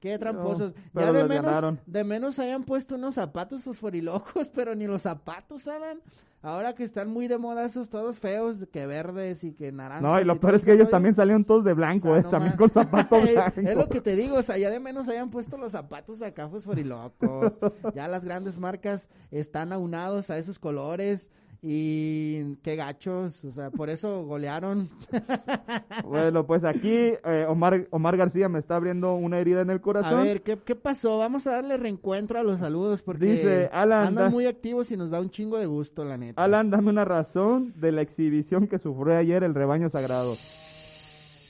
Qué 0.00 0.18
tramposos. 0.18 0.74
ya 0.94 1.12
de 1.12 1.24
menos, 1.24 1.44
ganaron. 1.44 1.80
de 1.86 2.02
menos 2.02 2.38
hayan 2.40 2.64
puesto 2.64 2.96
unos 2.96 3.14
zapatos 3.14 3.62
fosforilocos, 3.62 4.48
pero 4.54 4.74
ni 4.74 4.86
los 4.86 5.02
zapatos, 5.02 5.62
¿saben? 5.62 6.00
Ahora 6.42 6.74
que 6.74 6.82
están 6.82 7.08
muy 7.08 7.28
de 7.28 7.38
moda 7.38 7.64
esos 7.64 7.88
todos 7.88 8.18
feos, 8.18 8.56
que 8.72 8.86
verdes 8.86 9.44
y 9.44 9.52
que 9.52 9.70
naranjas. 9.70 10.02
No, 10.02 10.20
y 10.20 10.24
lo 10.24 10.40
peor 10.40 10.56
es 10.56 10.64
que 10.64 10.72
ellos 10.72 10.86
rollo. 10.86 10.90
también 10.90 11.14
salieron 11.14 11.44
todos 11.44 11.62
de 11.64 11.72
O 11.72 11.76
blanco, 11.76 12.08
sea, 12.08 12.16
eh, 12.18 12.22
no 12.22 12.30
también 12.30 12.56
con 12.56 12.70
zapatos 12.70 13.22
es, 13.28 13.34
blancos. 13.34 13.64
es 13.64 13.76
lo 13.76 13.88
que 13.88 14.00
te 14.00 14.16
digo, 14.16 14.36
o 14.36 14.42
sea, 14.42 14.58
ya 14.58 14.68
de 14.68 14.80
menos 14.80 15.08
hayan 15.08 15.30
puesto 15.30 15.56
los 15.56 15.70
zapatos 15.72 16.20
acá 16.20 16.48
fosforilocos. 16.48 17.60
ya 17.94 18.08
las 18.08 18.24
grandes 18.24 18.58
marcas 18.58 19.08
están 19.30 19.72
aunados 19.72 20.30
a 20.30 20.38
esos 20.38 20.58
colores 20.58 21.30
y 21.64 22.56
qué 22.56 22.74
gachos, 22.74 23.44
o 23.44 23.52
sea, 23.52 23.70
por 23.70 23.88
eso 23.88 24.24
golearon. 24.24 24.90
Bueno, 26.04 26.44
pues 26.46 26.64
aquí 26.64 26.90
eh, 26.92 27.46
Omar, 27.48 27.86
Omar 27.90 28.16
García 28.16 28.48
me 28.48 28.58
está 28.58 28.76
abriendo 28.76 29.14
una 29.14 29.38
herida 29.38 29.60
en 29.62 29.70
el 29.70 29.76
A 29.76 29.80
corazón. 29.80 30.22
ver, 30.24 30.42
¿qué, 30.42 30.58
¿qué 30.58 30.74
pasó? 30.74 31.18
Vamos 31.18 31.46
a 31.46 31.52
darle 31.52 31.76
reencuentro 31.76 32.38
a 32.38 32.42
los 32.42 32.58
saludos 32.58 33.02
porque 33.02 33.24
Dice, 33.26 33.70
Alan, 33.72 34.08
andan 34.08 34.24
da- 34.24 34.30
muy 34.30 34.46
activos 34.46 34.90
y 34.90 34.96
nos 34.96 35.10
da 35.10 35.20
un 35.20 35.30
chingo 35.30 35.56
de 35.58 35.66
gusto, 35.66 36.04
la 36.04 36.16
neta. 36.18 36.42
Alan, 36.42 36.70
dame 36.70 36.90
una 36.90 37.04
razón 37.04 37.72
de 37.76 37.92
la 37.92 38.02
exhibición 38.02 38.66
que 38.66 38.78
sufrió 38.78 39.16
ayer 39.16 39.42
el 39.44 39.54
rebaño 39.54 39.88
sagrado. 39.88 40.34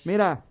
Mira, 0.04 0.44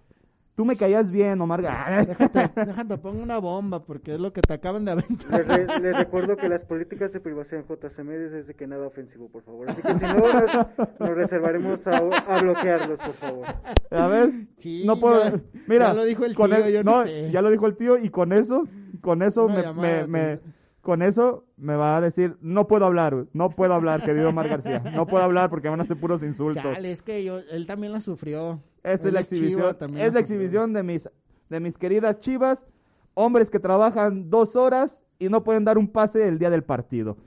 tú 0.61 0.65
me 0.65 0.77
caías 0.77 1.09
bien, 1.09 1.41
Omar 1.41 1.59
García. 1.63 2.05
Déjate, 2.05 2.65
déjate, 2.67 2.97
pongo 2.99 3.19
una 3.23 3.39
bomba 3.39 3.83
porque 3.83 4.13
es 4.13 4.19
lo 4.19 4.31
que 4.31 4.41
te 4.41 4.53
acaban 4.53 4.85
de 4.85 4.91
aventar. 4.91 5.43
Les, 5.47 5.47
re- 5.67 5.79
les 5.81 5.97
recuerdo 5.97 6.37
que 6.37 6.47
las 6.49 6.63
políticas 6.65 7.11
de 7.11 7.19
privacidad 7.19 7.61
en 7.61 7.65
JC 7.67 7.97
Medios 8.03 8.31
es 8.33 8.45
de 8.45 8.53
que 8.53 8.67
nada 8.67 8.85
ofensivo, 8.85 9.27
por 9.27 9.41
favor. 9.41 9.67
Así 9.71 9.81
que 9.81 9.93
si 9.95 10.05
no, 10.05 10.17
nos, 10.19 10.99
nos 10.99 11.09
reservaremos 11.15 11.87
a, 11.87 11.97
a 11.97 12.41
bloquearlos, 12.43 12.99
por 12.99 13.13
favor. 13.13 13.47
¿Ya 13.89 14.05
ves? 14.05 14.33
Sí, 14.59 14.83
no 14.85 14.99
puedo. 14.99 15.23
ya- 15.23 15.39
Mira, 15.65 15.87
ya 15.87 15.93
lo 15.95 16.03
dijo 16.05 16.25
el 16.25 16.35
tío, 16.35 16.45
el- 16.45 16.71
yo 16.73 16.83
no 16.83 16.91
no, 16.97 17.03
sé. 17.05 17.31
ya 17.31 17.41
lo 17.41 17.49
dijo 17.49 17.65
el 17.65 17.75
tío 17.75 17.97
y 17.97 18.09
con 18.11 18.31
eso, 18.31 18.67
con 19.01 19.23
eso 19.23 19.47
me, 19.49 19.63
llamada 19.63 19.81
me- 19.81 19.93
de 20.01 20.07
me- 20.07 20.19
atención. 20.19 20.53
con 20.81 21.01
eso 21.01 21.45
me 21.57 21.75
va 21.75 21.97
a 21.97 22.01
decir, 22.01 22.37
no 22.41 22.67
puedo 22.67 22.85
hablar, 22.85 23.25
no 23.33 23.49
puedo 23.49 23.73
hablar, 23.73 24.03
querido 24.03 24.29
Omar 24.29 24.47
García, 24.47 24.79
no 24.95 25.07
puedo 25.07 25.23
hablar 25.23 25.49
porque 25.49 25.69
van 25.69 25.81
a 25.81 25.85
ser 25.85 25.97
puros 25.97 26.21
insultos. 26.21 26.61
Chale, 26.61 26.91
es 26.91 27.01
que 27.01 27.23
yo, 27.23 27.39
él 27.49 27.65
también 27.65 27.93
la 27.93 27.99
sufrió. 27.99 28.59
Esta 28.83 29.07
es 29.07 29.13
la 29.13 29.19
exhibición, 29.19 29.77
también 29.77 30.05
es 30.05 30.13
la 30.13 30.19
exhibición 30.19 30.73
de 30.73 30.83
mis, 30.83 31.09
de 31.49 31.59
mis 31.59 31.77
queridas 31.77 32.19
chivas, 32.19 32.65
hombres 33.13 33.49
que 33.51 33.59
trabajan 33.59 34.29
dos 34.29 34.55
horas 34.55 35.03
y 35.19 35.29
no 35.29 35.43
pueden 35.43 35.65
dar 35.65 35.77
un 35.77 35.87
pase 35.87 36.27
el 36.27 36.39
día 36.39 36.49
del 36.49 36.63
partido. 36.63 37.17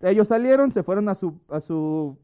Ellos 0.00 0.28
salieron, 0.28 0.70
se 0.70 0.82
fueron 0.82 1.08
a 1.08 1.14
su, 1.14 1.40
a 1.48 1.60
su, 1.60 2.18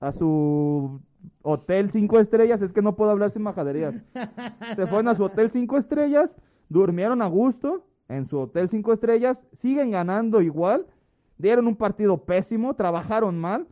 a 0.00 0.12
su 0.12 1.00
hotel 1.42 1.90
cinco 1.90 2.18
estrellas, 2.18 2.60
es 2.60 2.72
que 2.72 2.82
no 2.82 2.96
puedo 2.96 3.10
hablar 3.10 3.30
sin 3.30 3.42
majaderías. 3.42 3.94
Se 4.76 4.86
fueron 4.86 5.08
a 5.08 5.14
su 5.14 5.24
hotel 5.24 5.50
cinco 5.50 5.78
estrellas, 5.78 6.36
durmieron 6.68 7.22
a 7.22 7.26
gusto 7.26 7.86
en 8.08 8.26
su 8.26 8.38
hotel 8.38 8.68
cinco 8.68 8.92
estrellas, 8.92 9.46
siguen 9.52 9.90
ganando 9.92 10.42
igual, 10.42 10.86
dieron 11.38 11.66
un 11.66 11.76
partido 11.76 12.24
pésimo, 12.24 12.74
trabajaron 12.74 13.38
mal, 13.38 13.66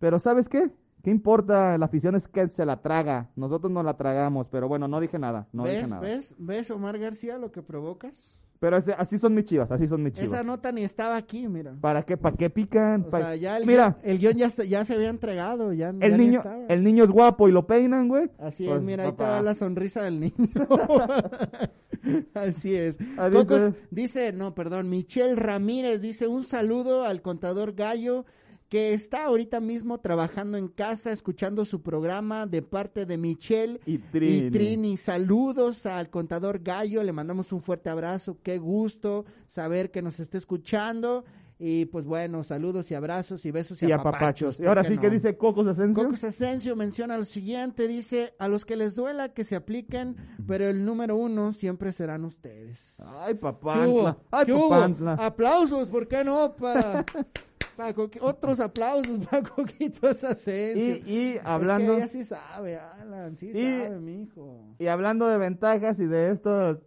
pero 0.00 0.18
¿sabes 0.18 0.48
qué? 0.48 0.70
¿Qué 1.08 1.12
importa? 1.12 1.78
La 1.78 1.86
afición 1.86 2.16
es 2.16 2.28
que 2.28 2.46
se 2.50 2.66
la 2.66 2.82
traga. 2.82 3.30
Nosotros 3.34 3.72
no 3.72 3.82
la 3.82 3.96
tragamos, 3.96 4.46
pero 4.50 4.68
bueno, 4.68 4.88
no 4.88 5.00
dije 5.00 5.18
nada. 5.18 5.46
No 5.54 5.64
dije 5.64 5.78
¿Ves, 5.80 5.88
nada. 5.88 6.02
¿Ves, 6.02 6.34
¿Ves, 6.36 6.70
Omar 6.70 6.98
García, 6.98 7.38
lo 7.38 7.50
que 7.50 7.62
provocas? 7.62 8.36
Pero 8.60 8.76
ese- 8.76 8.92
así 8.92 9.16
son 9.16 9.34
mis 9.34 9.46
chivas, 9.46 9.72
así 9.72 9.88
son 9.88 10.02
mis 10.02 10.12
chivas. 10.12 10.34
Esa 10.34 10.42
nota 10.42 10.70
ni 10.70 10.84
estaba 10.84 11.16
aquí, 11.16 11.48
mira. 11.48 11.74
¿Para 11.80 12.02
qué? 12.02 12.18
¿Para 12.18 12.36
qué 12.36 12.50
pican? 12.50 13.04
O 13.06 13.10
Pa- 13.10 13.20
sea, 13.20 13.36
ya 13.36 13.56
el, 13.56 13.64
Mira, 13.64 13.96
guion, 14.02 14.10
el 14.10 14.18
guion 14.18 14.34
ya, 14.34 14.46
está- 14.48 14.64
ya 14.64 14.84
se 14.84 14.92
había 14.92 15.08
entregado, 15.08 15.72
ya, 15.72 15.94
el 15.98 16.18
ni 16.18 16.26
niño, 16.26 16.42
el 16.68 16.84
niño 16.84 17.04
es 17.04 17.10
guapo 17.10 17.48
y 17.48 17.52
lo 17.52 17.66
peinan, 17.66 18.08
güey. 18.08 18.28
Así 18.38 18.66
Pues, 18.66 18.80
es, 18.80 18.84
mira, 18.84 19.04
ahí 19.04 19.12
te 19.12 19.22
va 19.22 19.40
la 19.40 19.54
sonrisa 19.54 20.02
del 20.02 20.20
niño. 20.20 20.34
Así 22.34 22.74
es. 22.74 22.98
Ah, 23.16 23.30
Cocos 23.32 23.72
dice, 23.90 24.32
no, 24.34 24.54
perdón, 24.54 24.90
Michelle 24.90 25.36
Ramírez 25.36 26.02
dice 26.02 26.26
un 26.26 26.42
saludo 26.44 27.04
al 27.04 27.22
contador 27.22 27.72
Gallo 27.74 28.26
que 28.68 28.92
está 28.92 29.24
ahorita 29.24 29.60
mismo 29.60 29.98
trabajando 29.98 30.58
en 30.58 30.68
casa 30.68 31.10
escuchando 31.10 31.64
su 31.64 31.80
programa 31.82 32.46
de 32.46 32.60
parte 32.62 33.06
de 33.06 33.16
Michelle 33.16 33.80
Y 33.86 33.98
Trini. 33.98 34.46
y 34.46 34.50
Trini. 34.50 34.96
Saludos 34.96 35.86
al 35.86 36.10
contador 36.10 36.60
Gallo, 36.62 37.02
le 37.02 37.12
mandamos 37.12 37.52
un 37.52 37.62
fuerte 37.62 37.88
abrazo, 37.90 38.38
qué 38.42 38.58
gusto 38.58 39.24
saber 39.46 39.90
que 39.90 40.02
nos 40.02 40.20
esté 40.20 40.38
escuchando. 40.38 41.24
Y 41.60 41.86
pues 41.86 42.04
bueno, 42.04 42.44
saludos 42.44 42.88
y 42.92 42.94
abrazos 42.94 43.44
y 43.44 43.50
besos 43.50 43.82
y, 43.82 43.86
Y 43.86 43.90
apapachos. 43.90 44.20
apapachos. 44.20 44.54
Y 44.54 44.58
¿por 44.58 44.68
ahora 44.68 44.84
sí 44.84 44.94
no? 44.94 45.00
que 45.00 45.10
dice 45.10 45.36
Cocos 45.36 45.66
Asensio. 45.66 46.04
Cocos 46.04 46.22
Asensio 46.22 46.76
menciona 46.76 47.18
lo 47.18 47.24
siguiente, 47.24 47.88
dice, 47.88 48.34
a 48.38 48.46
los 48.46 48.64
que 48.64 48.76
les 48.76 48.94
duela 48.94 49.30
que 49.30 49.42
se 49.42 49.56
apliquen, 49.56 50.14
pero 50.46 50.68
el 50.68 50.84
número 50.84 51.16
uno 51.16 51.52
siempre 51.52 51.90
serán 51.92 52.24
ustedes. 52.24 53.02
Ay, 53.18 53.34
papantla. 53.34 54.18
Ay, 54.30 54.46
papantla. 54.52 55.14
Aplausos, 55.14 55.88
¿por 55.88 56.06
qué 56.06 56.22
no? 56.22 56.54
Para, 57.78 57.94
otros 58.22 58.58
aplausos 58.58 59.24
para 59.30 59.40
Coquitos 59.48 60.24
Asensio. 60.24 60.96
Y, 60.96 61.02
y 61.06 61.28
Es 61.36 61.42
hablando... 61.44 61.92
que 61.92 61.98
ella 61.98 62.08
sí 62.08 62.24
sabe, 62.24 62.76
Alan, 62.76 63.36
sí 63.36 63.52
Y- 63.54 63.54
sabe, 63.54 64.00
mijo. 64.00 64.64
Y 64.80 64.88
hablando 64.88 65.28
de 65.28 65.38
ventajas 65.38 66.00
y 66.00 66.06
de 66.06 66.32
estos, 66.32 66.78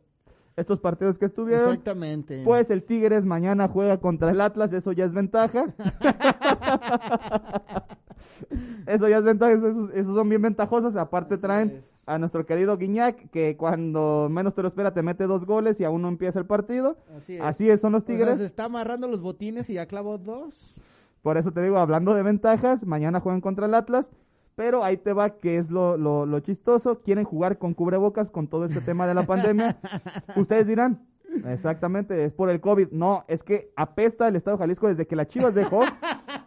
estos 0.57 0.81
partidos 0.81 1.17
que 1.17 1.27
estuvieron, 1.27 1.69
Exactamente. 1.69 2.41
pues 2.43 2.69
el 2.71 2.83
Tigres 2.83 3.23
mañana 3.23 3.69
juega 3.69 4.01
contra 4.01 4.31
el 4.31 4.41
Atlas, 4.41 4.73
eso 4.73 4.91
ya 4.91 5.05
es 5.05 5.13
ventaja. 5.13 5.73
eso 8.85 9.07
ya 9.07 9.19
es 9.19 9.23
ventaja, 9.23 9.53
esos, 9.53 9.91
esos 9.93 10.13
son 10.13 10.27
bien 10.27 10.41
ventajosos. 10.41 10.97
Aparte 10.97 11.35
Así 11.35 11.41
traen 11.41 11.69
es. 11.69 11.83
A 12.05 12.17
nuestro 12.17 12.45
querido 12.45 12.77
Guiñac, 12.77 13.29
que 13.29 13.55
cuando 13.57 14.27
menos 14.29 14.53
te 14.55 14.61
lo 14.61 14.67
espera 14.67 14.93
te 14.93 15.03
mete 15.03 15.25
dos 15.25 15.45
goles 15.45 15.79
y 15.79 15.83
aún 15.83 16.01
no 16.01 16.07
empieza 16.07 16.39
el 16.39 16.45
partido. 16.45 16.97
Así 17.15 17.35
es. 17.35 17.41
Así 17.41 17.69
es, 17.69 17.81
son 17.81 17.93
los 17.93 18.03
O 18.03 18.05
sea, 18.05 18.15
Tigres. 18.15 18.37
se 18.39 18.45
está 18.45 18.65
amarrando 18.65 19.07
los 19.07 19.21
botines 19.21 19.69
y 19.69 19.75
ya 19.75 19.85
clavó 19.85 20.17
dos. 20.17 20.81
Por 21.21 21.37
eso 21.37 21.51
te 21.51 21.61
digo, 21.61 21.77
hablando 21.77 22.13
de 22.15 22.23
ventajas, 22.23 22.85
mañana 22.85 23.19
juegan 23.19 23.41
contra 23.41 23.67
el 23.67 23.73
Atlas. 23.75 24.09
Pero 24.55 24.83
ahí 24.83 24.97
te 24.97 25.13
va, 25.13 25.37
que 25.37 25.57
es 25.57 25.71
lo, 25.71 25.95
lo, 25.97 26.25
lo 26.25 26.39
chistoso. 26.41 26.99
Quieren 27.01 27.23
jugar 27.23 27.57
con 27.57 27.73
cubrebocas 27.73 28.29
con 28.29 28.47
todo 28.47 28.65
este 28.65 28.81
tema 28.81 29.07
de 29.07 29.13
la 29.13 29.23
pandemia. 29.23 29.79
Ustedes 30.35 30.67
dirán, 30.67 31.07
exactamente, 31.47 32.25
es 32.25 32.33
por 32.33 32.49
el 32.49 32.59
COVID. 32.59 32.89
No, 32.91 33.23
es 33.27 33.43
que 33.43 33.71
apesta 33.75 34.27
el 34.27 34.35
Estado 34.35 34.57
de 34.57 34.63
Jalisco 34.63 34.87
desde 34.87 35.07
que 35.07 35.15
la 35.15 35.25
Chivas 35.25 35.55
dejó, 35.55 35.81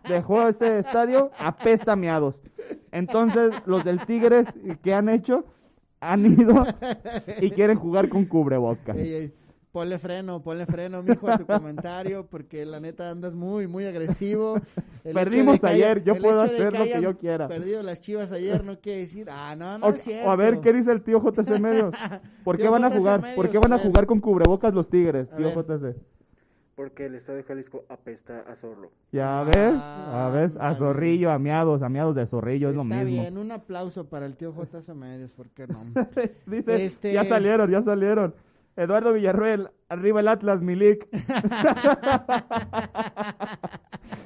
dejó 0.09 0.49
ese 0.49 0.79
estadio, 0.79 1.31
apesta 1.39 1.97
miados. 1.97 2.41
Entonces, 2.93 3.53
los 3.67 3.85
del 3.85 4.05
Tigres, 4.07 4.49
¿qué 4.83 4.95
han 4.95 5.09
hecho? 5.09 5.45
Han 6.01 6.27
ido 6.27 6.65
y 7.41 7.51
quieren 7.51 7.79
jugar 7.79 8.09
con 8.09 8.25
cubrebocas. 8.27 8.99
Ey, 9.01 9.13
ey, 9.15 9.33
ponle 9.73 9.99
freno, 9.99 10.43
ponle 10.43 10.67
freno, 10.67 11.03
mijo, 11.03 11.29
a 11.31 11.39
tu 11.39 11.47
comentario, 11.47 12.27
porque 12.27 12.65
la 12.67 12.79
neta 12.79 13.11
andas 13.11 13.35
muy, 13.35 13.67
muy 13.67 13.87
agresivo. 13.87 14.57
El 15.03 15.15
Perdimos 15.15 15.65
haya- 15.65 15.75
ayer, 15.89 16.05
yo 16.05 16.15
puedo 16.17 16.41
hacer 16.41 16.73
lo 16.77 16.85
que 16.85 17.01
yo 17.03 17.17
quiera. 17.19 17.49
Perdido 17.49 17.83
las 17.83 18.01
chivas 18.01 18.31
ayer 18.33 18.65
no 18.65 18.79
quiere 18.81 19.01
decir, 19.01 19.29
ah, 19.31 19.55
no, 19.57 19.79
no 19.79 19.87
O, 19.87 19.91
es 19.91 20.03
cierto. 20.03 20.29
o 20.29 20.31
a 20.31 20.37
ver, 20.37 20.61
¿qué 20.61 20.73
dice 20.73 20.93
el 20.93 21.03
tío 21.03 21.19
JC 21.21 21.59
Medios? 21.61 21.93
¿Por 22.45 22.57
qué 22.59 22.69
van 22.69 22.85
a 22.85 22.91
jugar? 22.91 23.21
Medios, 23.21 23.37
¿Por 23.37 23.51
qué 23.51 23.57
a 23.57 23.61
van 23.61 23.73
a 23.73 23.77
ver. 23.77 23.87
jugar 23.87 24.07
con 24.07 24.21
cubrebocas 24.21 24.73
los 24.75 24.89
Tigres, 24.89 25.31
A 25.33 25.37
tío. 25.37 25.51
JC? 25.51 25.97
Porque 26.77 27.07
el 27.07 27.15
estado 27.15 27.39
de 27.39 27.45
Jalisco 27.45 27.85
apesta 27.89 28.41
a 28.51 28.57
zorro. 28.57 28.91
Ya 29.13 29.41
Ah, 29.41 29.45
ves, 29.45 29.75
a 29.81 30.31
ves, 30.33 30.57
a 30.57 30.75
zorrillo, 30.75 31.31
a 31.31 31.39
miados, 31.39 31.83
a 31.83 31.89
miados 31.89 32.17
de 32.17 32.27
zorrillo, 32.27 32.69
es 32.71 32.77
lo 32.77 32.83
Está 32.83 32.97
mismo. 32.97 33.23
bien, 33.23 33.39
un 33.39 33.53
aplauso 33.53 34.09
para 34.09 34.27
el 34.27 34.37
tío 34.37 34.53
JC 34.53 34.93
Medios, 34.95 35.31
¿por 35.33 35.49
qué 35.51 35.67
no? 35.69 35.85
Dice, 36.47 36.85
Este- 36.85 37.13
ya 37.13 37.25
salieron, 37.25 37.71
ya 37.71 37.81
salieron. 37.81 38.35
Eduardo 38.77 39.13
Villarruel, 39.13 39.69
arriba 39.89 40.19
el 40.19 40.27
Atlas, 40.27 40.61
Milik. 40.63 41.07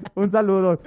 Un 0.15 0.31
saludo. 0.31 0.81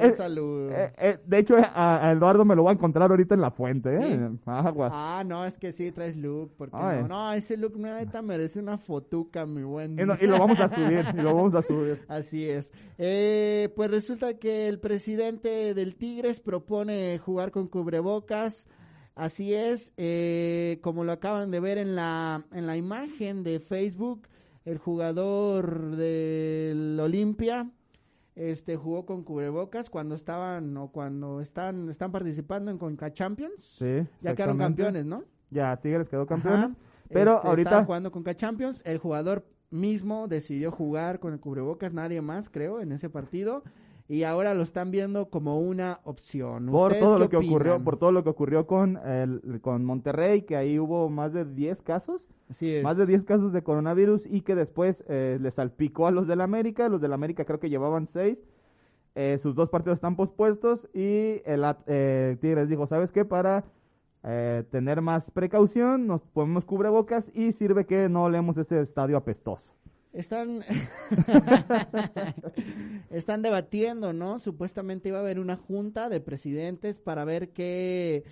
Un 0.00 0.06
Eh, 0.10 0.12
saludo. 0.12 0.70
eh, 0.70 0.92
eh, 0.98 1.18
de 1.26 1.38
hecho, 1.38 1.56
a, 1.56 2.08
a 2.08 2.12
Eduardo 2.12 2.44
me 2.44 2.54
lo 2.56 2.62
voy 2.62 2.70
a 2.70 2.74
encontrar 2.74 3.10
ahorita 3.10 3.34
en 3.34 3.40
la 3.40 3.50
fuente, 3.50 3.94
¿eh? 3.94 3.98
¿Sí? 4.32 4.40
Aguas. 4.46 4.92
Ah, 4.94 5.22
no, 5.26 5.44
es 5.44 5.58
que 5.58 5.72
sí 5.72 5.92
traes 5.92 6.16
look, 6.16 6.56
¿por 6.56 6.70
qué 6.70 6.76
Ay. 6.78 7.02
no? 7.02 7.08
No, 7.08 7.32
ese 7.32 7.56
look 7.56 7.76
neta 7.78 8.22
merece 8.22 8.58
una 8.60 8.78
fotuca, 8.78 9.46
mi 9.46 9.62
buen. 9.62 9.98
Y, 9.98 10.04
no- 10.04 10.16
y 10.20 10.26
lo 10.26 10.38
vamos 10.38 10.58
a 10.60 10.68
subir, 10.68 11.04
y 11.14 11.16
lo 11.20 11.34
vamos 11.34 11.54
a 11.54 11.62
subir. 11.62 12.00
Así 12.08 12.48
es. 12.48 12.72
Pues 12.96 13.90
resulta 13.90 14.38
que 14.38 14.68
el 14.68 14.78
presidente 14.80 15.74
del 15.74 15.96
Tigres 15.96 16.40
propone 16.40 17.18
jugar 17.18 17.50
con 17.50 17.68
cubrebocas. 17.68 18.68
Así 19.16 19.52
es, 19.52 19.92
como 20.82 21.04
lo 21.04 21.12
acaban 21.12 21.50
de 21.50 21.60
ver 21.60 21.76
en 21.78 21.94
la, 21.94 22.44
en 22.52 22.66
la 22.66 22.76
imagen 22.76 23.42
de 23.42 23.60
Facebook, 23.60 24.28
el 24.64 24.78
jugador 24.78 25.96
del 25.96 26.98
Olimpia 27.00 27.68
este, 28.40 28.76
jugó 28.76 29.04
con 29.04 29.22
cubrebocas 29.22 29.90
cuando 29.90 30.14
estaban 30.14 30.74
o 30.78 30.88
cuando 30.90 31.42
están, 31.42 31.90
están 31.90 32.10
participando 32.10 32.70
en 32.70 32.78
Conca 32.78 33.12
Champions. 33.12 33.62
Sí, 33.62 34.06
ya 34.22 34.34
quedaron 34.34 34.56
campeones, 34.56 35.04
¿no? 35.04 35.24
Ya, 35.50 35.76
Tigres 35.76 36.08
quedó 36.08 36.26
campeón. 36.26 36.54
Ajá. 36.54 36.74
Pero 37.10 37.36
Este, 37.36 37.48
ahorita- 37.48 37.68
estaban 37.70 37.84
jugando 37.86 38.10
con 38.12 38.24
Champions, 38.24 38.82
el 38.86 38.96
jugador 38.98 39.44
mismo 39.70 40.26
decidió 40.26 40.70
jugar 40.72 41.20
con 41.20 41.34
el 41.34 41.40
cubrebocas, 41.40 41.92
nadie 41.92 42.22
más, 42.22 42.48
creo, 42.48 42.80
en 42.80 42.92
ese 42.92 43.10
partido. 43.10 43.62
Y 44.10 44.24
ahora 44.24 44.54
lo 44.54 44.64
están 44.64 44.90
viendo 44.90 45.30
como 45.30 45.60
una 45.60 46.00
opción. 46.02 46.66
por 46.66 46.90
¿Ustedes 46.90 47.04
todo 47.04 47.18
lo 47.20 47.28
que 47.28 47.36
ocurrió 47.36 47.82
por 47.84 47.96
todo 47.96 48.10
lo 48.10 48.24
que 48.24 48.30
ocurrió 48.30 48.66
con 48.66 48.96
el, 49.06 49.60
con 49.62 49.84
Monterrey 49.84 50.42
que 50.42 50.56
ahí 50.56 50.80
hubo 50.80 51.08
más 51.08 51.32
de 51.32 51.44
10 51.44 51.80
casos 51.82 52.20
Así 52.48 52.74
es. 52.74 52.82
más 52.82 52.96
de 52.96 53.06
10 53.06 53.24
casos 53.24 53.52
de 53.52 53.62
coronavirus 53.62 54.26
y 54.26 54.40
que 54.40 54.56
después 54.56 55.04
eh, 55.06 55.38
le 55.40 55.50
salpicó 55.52 56.08
a 56.08 56.10
los 56.10 56.26
del 56.26 56.40
América. 56.40 56.88
Los 56.88 57.00
del 57.00 57.12
América 57.12 57.44
creo 57.44 57.60
que 57.60 57.70
llevaban 57.70 58.08
6 58.08 58.36
sus 59.40 59.54
dos 59.54 59.68
partidos 59.68 59.98
están 59.98 60.16
pospuestos 60.16 60.88
y 60.92 61.42
el 61.44 61.64
eh, 61.86 62.36
Tigres 62.40 62.68
dijo 62.68 62.86
sabes 62.86 63.12
qué 63.12 63.24
para 63.24 63.64
eh, 64.22 64.64
tener 64.70 65.02
más 65.02 65.30
precaución 65.30 66.06
nos 66.06 66.22
ponemos 66.22 66.64
cubrebocas 66.64 67.30
y 67.34 67.52
sirve 67.52 67.86
que 67.86 68.08
no 68.08 68.28
leemos 68.28 68.58
ese 68.58 68.80
estadio 68.80 69.16
apestoso 69.16 69.72
Están, 70.12 70.64
están 73.10 73.42
debatiendo, 73.42 74.12
¿no? 74.12 74.40
Supuestamente 74.40 75.08
iba 75.08 75.18
a 75.18 75.22
haber 75.22 75.38
una 75.38 75.56
junta 75.56 76.08
de 76.08 76.20
presidentes 76.20 76.98
para 76.98 77.24
ver 77.24 77.50
qué, 77.50 78.24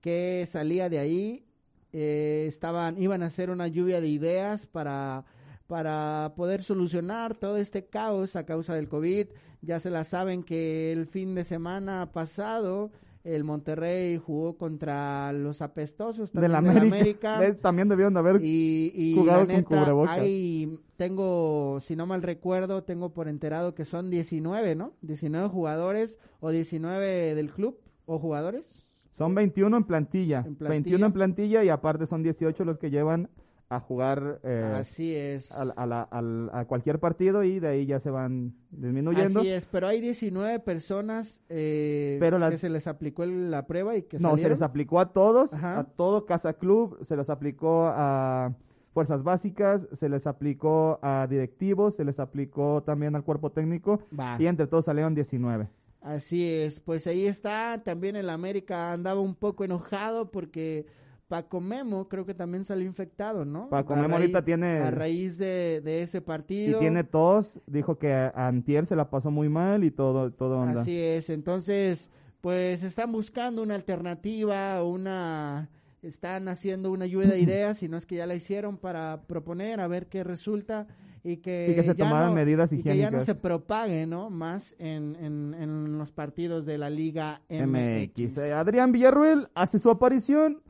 qué 0.00 0.46
salía 0.50 0.90
de 0.90 0.98
ahí. 0.98 1.44
Eh, 1.92 2.46
estaban, 2.48 3.00
iban 3.00 3.22
a 3.22 3.26
hacer 3.26 3.50
una 3.50 3.66
lluvia 3.66 4.00
de 4.00 4.08
ideas 4.08 4.66
para, 4.66 5.24
para 5.66 6.34
poder 6.36 6.62
solucionar 6.62 7.34
todo 7.34 7.56
este 7.56 7.86
caos 7.86 8.36
a 8.36 8.44
causa 8.44 8.74
del 8.74 8.88
COVID. 8.88 9.28
Ya 9.62 9.80
se 9.80 9.90
la 9.90 10.04
saben 10.04 10.42
que 10.42 10.92
el 10.92 11.06
fin 11.06 11.34
de 11.34 11.44
semana 11.44 12.12
pasado 12.12 12.90
el 13.24 13.44
Monterrey 13.44 14.18
jugó 14.18 14.56
contra 14.56 15.32
los 15.32 15.62
apestosos 15.62 16.32
también 16.32 16.54
América, 16.54 16.96
América. 16.96 17.42
Eh, 17.46 17.52
también 17.54 17.88
debieron 17.88 18.14
de 18.14 18.20
haber 18.20 18.44
Y, 18.44 18.92
y 18.94 19.14
Jugado 19.14 19.40
la 19.40 19.46
con 19.46 19.54
neta, 19.56 19.68
cubrebocas. 19.80 20.18
hay, 20.18 20.78
tengo, 20.96 21.78
si 21.80 21.94
no 21.96 22.06
mal 22.06 22.22
recuerdo, 22.22 22.82
tengo 22.84 23.14
por 23.14 23.28
enterado 23.28 23.74
que 23.74 23.84
son 23.84 24.10
19, 24.10 24.74
¿no? 24.74 24.92
19 25.02 25.48
jugadores 25.48 26.18
o 26.40 26.50
19 26.50 27.34
del 27.34 27.50
club 27.50 27.78
o 28.06 28.18
jugadores. 28.18 28.88
Son 29.12 29.34
21 29.34 29.76
en 29.76 29.84
plantilla, 29.84 30.38
En 30.38 30.56
plantilla. 30.56 30.68
21 30.70 31.06
en 31.06 31.12
plantilla 31.12 31.64
y 31.64 31.68
aparte 31.68 32.06
son 32.06 32.22
18 32.22 32.64
los 32.64 32.78
que 32.78 32.90
llevan 32.90 33.28
a 33.74 33.80
jugar 33.80 34.40
eh, 34.44 34.74
Así 34.76 35.14
es. 35.14 35.52
a, 35.52 35.64
la- 35.64 35.72
a 35.74 35.86
la- 35.86 36.02
al- 36.02 36.50
a 36.52 36.64
cualquier 36.66 36.98
partido 36.98 37.42
y 37.44 37.60
de 37.60 37.68
ahí 37.68 37.86
ya 37.86 37.98
se 38.00 38.10
van 38.10 38.54
disminuyendo. 38.70 39.40
Así 39.40 39.48
es, 39.48 39.66
pero 39.66 39.86
hay 39.86 40.00
19 40.00 40.58
personas 40.60 41.40
eh, 41.48 42.16
Pero 42.20 42.38
la- 42.38 42.50
que 42.50 42.58
se 42.58 42.68
les 42.70 42.86
aplicó 42.86 43.22
el- 43.22 43.50
la 43.50 43.66
prueba 43.66 43.96
y 43.96 44.02
que 44.02 44.18
No, 44.18 44.36
se 44.36 44.48
les 44.48 44.62
aplicó 44.62 45.00
a 45.00 45.12
todos, 45.12 45.54
Ajá. 45.54 45.78
a 45.80 45.84
todo 45.84 46.26
Casa 46.26 46.52
Club, 46.54 46.98
se 47.02 47.16
les 47.16 47.30
aplicó 47.30 47.86
a 47.86 48.52
Fuerzas 48.92 49.22
Básicas, 49.22 49.88
se 49.92 50.08
les 50.10 50.26
aplicó 50.26 50.98
a 51.02 51.26
directivos, 51.28 51.94
se 51.96 52.04
les 52.04 52.20
aplicó 52.20 52.82
también 52.84 53.16
al 53.16 53.24
cuerpo 53.24 53.50
técnico 53.50 54.00
y 54.38 54.46
entre 54.46 54.66
todos 54.66 54.84
salieron 54.84 55.14
19. 55.14 55.68
Así 56.02 56.44
es, 56.46 56.80
pues 56.80 57.06
ahí 57.06 57.26
está. 57.26 57.80
También 57.84 58.16
el 58.16 58.28
América 58.28 58.92
andaba 58.92 59.20
un 59.20 59.34
poco 59.36 59.64
enojado 59.64 60.30
porque 60.30 60.84
Paco 61.32 61.62
Memo 61.62 62.08
creo 62.10 62.26
que 62.26 62.34
también 62.34 62.62
salió 62.62 62.84
infectado, 62.84 63.46
¿no? 63.46 63.70
Paco 63.70 63.96
Memo 63.96 64.16
ahorita 64.16 64.44
tiene- 64.44 64.80
A 64.80 64.90
raíz 64.90 65.38
de, 65.38 65.80
de 65.82 66.02
ese 66.02 66.18
Y 66.18 66.20
partido. 66.20 66.78
tiene 66.78 67.04
tos, 67.04 67.58
dijo 67.66 67.96
que 67.96 68.12
a- 68.12 68.32
Antier 68.48 68.84
se 68.84 68.96
la 68.96 69.08
pasó 69.08 69.30
muy 69.30 69.48
mal 69.48 69.82
y 69.82 69.90
todo, 69.90 70.30
todo 70.30 70.58
onda. 70.58 70.82
Así 70.82 70.94
es, 70.94 71.30
entonces, 71.30 72.10
pues 72.42 72.82
están 72.82 73.12
buscando 73.12 73.62
una 73.62 73.74
alternativa, 73.76 74.84
una... 74.84 75.70
Están 76.02 76.48
haciendo 76.48 76.90
una 76.92 77.06
lluvia 77.06 77.28
de 77.28 77.38
ideas, 77.40 77.78
si 77.78 77.88
no 77.88 77.96
es 77.96 78.04
que 78.04 78.16
ya 78.16 78.26
la 78.26 78.34
hicieron 78.34 78.76
para 78.76 79.22
proponer, 79.26 79.80
a 79.80 79.86
ver 79.88 80.08
qué 80.08 80.24
resulta 80.24 80.86
y 81.24 81.38
que, 81.38 81.68
Y 81.70 81.74
que 81.76 81.82
se 81.82 81.94
tomaran 81.94 82.28
no- 82.30 82.34
medidas 82.34 82.74
y 82.74 82.76
que 82.76 82.82
ya 82.82 82.92
no 83.10 83.18
higiénicas. 83.18 83.24
se 83.24 83.34
propague, 83.36 84.04
¿no? 84.06 84.28
Más 84.28 84.74
en, 84.78 85.16
en, 85.16 85.54
en 85.54 85.96
los 85.96 86.12
partidos 86.12 86.66
de 86.66 86.76
la 86.76 86.90
Liga 86.90 87.40
MX. 87.48 88.18
MX. 88.20 88.36
Eh, 88.38 88.52
Adrián 88.52 88.92
Villarruel 88.92 89.48
hace 89.54 89.78
su 89.78 89.88
aparición. 89.88 90.60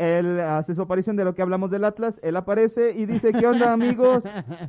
Él 0.00 0.40
hace 0.40 0.74
su 0.74 0.80
aparición 0.80 1.14
de 1.16 1.24
lo 1.24 1.34
que 1.34 1.42
hablamos 1.42 1.70
del 1.70 1.84
Atlas. 1.84 2.18
Él 2.22 2.36
aparece 2.36 2.92
y 2.96 3.04
dice: 3.04 3.32
¿Qué 3.32 3.46
onda, 3.46 3.72
amigos? 3.74 4.24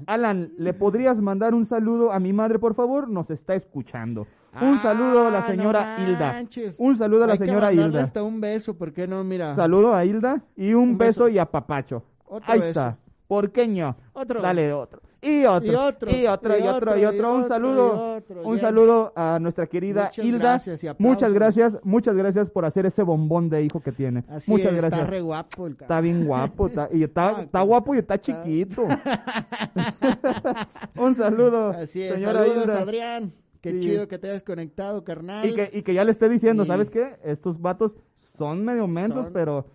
Alan, 0.05 0.51
¿le 0.57 0.73
podrías 0.73 1.21
mandar 1.21 1.53
un 1.55 1.63
saludo 1.65 2.11
a 2.11 2.19
mi 2.19 2.33
madre, 2.33 2.59
por 2.59 2.73
favor? 2.75 3.07
Nos 3.09 3.31
está 3.31 3.55
escuchando. 3.55 4.27
Un 4.61 4.77
saludo 4.79 5.27
a 5.27 5.31
la 5.31 5.39
Ah, 5.39 5.43
señora 5.43 5.97
no 5.97 6.03
Hilda. 6.09 6.43
Un 6.79 6.97
saludo 6.97 7.23
a 7.23 7.27
la 7.27 7.33
Hay 7.33 7.37
señora 7.39 7.71
Hilda. 7.71 8.03
hasta 8.03 8.21
un 8.21 8.41
beso, 8.41 8.77
¿por 8.77 8.91
qué 8.91 9.07
no? 9.07 9.23
Mira. 9.23 9.55
Saludo 9.55 9.95
a 9.95 10.03
Hilda 10.03 10.41
y 10.57 10.73
un, 10.73 10.89
Un 10.89 10.97
beso. 10.97 11.23
beso. 11.25 11.29
y 11.29 11.39
a 11.39 11.45
Papacho. 11.45 12.03
Otro 12.25 12.51
Ahí 12.51 12.59
beso. 12.59 12.69
está. 12.69 12.97
¿Porqueño? 13.27 13.95
Otro. 14.11 14.41
Dale 14.41 14.73
otro. 14.73 15.01
Y 15.23 15.45
otro. 15.45 15.71
Y 15.71 15.75
otro, 15.75 16.09
Y 16.11 16.25
otro, 16.25 16.57
y 16.57 16.63
y 16.63 16.67
otro, 16.67 16.97
y 16.97 17.05
otro, 17.05 17.35
Un 17.35 17.47
saludo. 17.47 18.15
otro. 18.17 18.41
Un 18.43 18.57
saludo 18.57 19.13
a 19.15 19.37
nuestra 19.39 19.67
querida 19.67 20.05
Muchas 20.05 20.25
Hilda. 20.25 20.37
gracias 20.39 20.83
y 20.83 20.87
aplausos. 20.87 21.13
muchas 21.15 21.33
gracias, 21.33 21.77
muchas 21.83 22.15
gracias 22.15 22.49
por 22.49 22.65
hacer 22.65 22.87
ese 22.87 23.03
bombón 23.03 23.47
de 23.47 23.63
hijo 23.63 23.81
que 23.81 23.91
tiene. 23.91 24.23
Así 24.27 24.49
muchas 24.49 24.73
es, 24.73 24.81
gracias. 24.81 25.01
está 25.01 25.11
re 25.11 25.21
guapo 25.21 25.67
el 25.67 25.73
Está 25.73 26.01
bien 26.01 26.25
guapo, 26.25 26.67
está- 26.67 26.89
y 26.91 27.03
está, 27.03 27.27
Ah, 27.37 27.41
está 27.43 27.61
guapo 27.61 27.93
y 27.93 27.99
está 27.99 28.19
chiquito. 28.19 28.87
Un 30.95 31.15
saludo, 31.15 31.69
Así 31.69 32.01
es, 32.01 32.13
señora 32.15 32.39
saludos 32.39 32.63
Hilda. 32.65 32.79
Adrián. 32.81 33.33
Qué 33.61 33.71
Sí. 33.73 33.79
chido 33.81 34.07
que 34.07 34.17
te 34.17 34.29
hayas 34.29 34.43
conectado, 34.43 35.03
carnal. 35.03 35.47
Y 35.47 35.53
que, 35.53 35.69
y 35.71 35.83
que 35.83 35.93
ya 35.93 36.03
le 36.03 36.11
esté 36.11 36.29
diciendo, 36.29 36.63
Sí. 36.63 36.67
¿sabes 36.69 36.89
qué? 36.89 37.17
Estos 37.23 37.61
vatos 37.61 37.95
son 38.23 38.65
medio 38.65 38.87
mensos, 38.87 39.25
Son- 39.25 39.33
pero, 39.33 39.67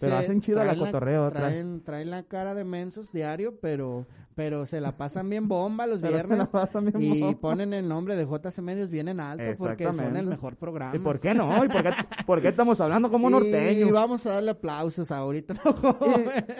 pero 0.00 0.12
Se 0.12 0.18
hacen 0.18 0.40
chida 0.40 0.64
la 0.64 0.76
cotorreo. 0.78 1.30
Traen, 1.30 1.82
traen 1.82 2.08
la 2.10 2.22
cara 2.22 2.54
de 2.54 2.64
mensos 2.64 3.12
diario, 3.12 3.54
pero, 3.60 4.06
pero 4.34 4.66
se 4.66 4.80
la 4.80 4.96
pasan 4.96 5.30
bien 5.30 5.46
bomba 5.48 5.86
los 5.86 6.00
viernes. 6.00 6.38
la 6.38 6.46
pasan 6.46 6.86
bien 6.86 7.02
y 7.02 7.20
bomba. 7.20 7.38
ponen 7.40 7.72
el 7.72 7.88
nombre 7.88 8.16
de 8.16 8.24
JC 8.26 8.58
Medios 8.60 8.90
bien 8.90 9.08
en 9.08 9.20
alto 9.20 9.44
porque 9.58 9.92
son 9.92 10.16
el 10.16 10.26
mejor 10.26 10.56
programa. 10.56 10.94
¿Y 10.96 10.98
por 10.98 11.20
qué 11.20 11.34
no? 11.34 11.64
¿Y 11.64 11.68
por 11.68 11.82
qué, 11.82 11.90
por 12.26 12.40
qué 12.42 12.48
estamos 12.48 12.80
hablando 12.80 13.10
como 13.10 13.28
Y 13.30 13.32
norteño? 13.32 13.92
vamos 13.92 14.26
a 14.26 14.32
darle 14.34 14.50
aplausos 14.52 15.10
ahorita. 15.10 15.54
¿no? 15.64 15.76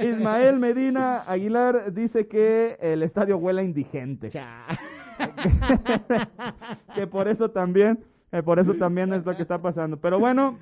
Y- 0.00 0.06
Ismael 0.08 0.58
Medina 0.58 1.22
Aguilar 1.26 1.92
dice 1.92 2.26
que 2.28 2.78
el 2.80 3.02
estadio 3.02 3.36
huele 3.38 3.62
a 3.62 3.64
indigente. 3.64 4.30
Que 6.94 7.06
por 7.06 7.28
eso 7.28 7.50
también, 7.50 8.04
eh, 8.32 8.42
por 8.42 8.58
eso 8.58 8.74
también 8.74 9.12
es 9.12 9.24
lo 9.24 9.34
que 9.36 9.42
está 9.42 9.60
pasando. 9.60 9.96
Pero 9.96 10.18
bueno, 10.18 10.58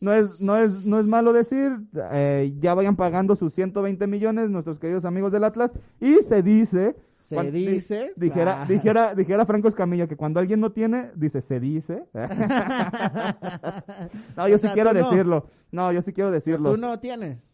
no 0.00 0.12
es, 0.12 0.40
no 0.40 0.56
es, 0.56 0.84
no 0.86 0.98
es 0.98 1.06
malo 1.06 1.32
decir, 1.32 1.72
eh, 2.12 2.54
ya 2.60 2.74
vayan 2.74 2.96
pagando 2.96 3.34
sus 3.36 3.52
120 3.54 4.06
millones 4.06 4.50
nuestros 4.50 4.78
queridos 4.78 5.04
amigos 5.04 5.32
del 5.32 5.44
Atlas 5.44 5.72
y 6.00 6.14
se 6.16 6.42
dice, 6.42 6.96
Se 7.18 7.40
di- 7.50 7.66
dice, 7.66 8.12
dijera, 8.16 8.62
ah. 8.62 8.66
dijera, 8.66 9.14
dijera 9.14 9.46
Franco 9.46 9.68
Escamilla 9.68 10.06
que 10.06 10.16
cuando 10.16 10.40
alguien 10.40 10.60
no 10.60 10.72
tiene, 10.72 11.10
dice 11.14 11.40
se 11.40 11.60
dice. 11.60 12.04
no, 14.36 14.48
yo 14.48 14.54
O 14.54 14.58
sí 14.58 14.62
sea, 14.66 14.72
quiero 14.72 14.92
no. 14.92 14.98
decirlo. 14.98 15.46
No, 15.72 15.92
yo 15.92 16.02
sí 16.02 16.12
quiero 16.12 16.30
decirlo. 16.30 16.72
Tú 16.72 16.76
no 16.80 16.98
tienes. 17.00 17.50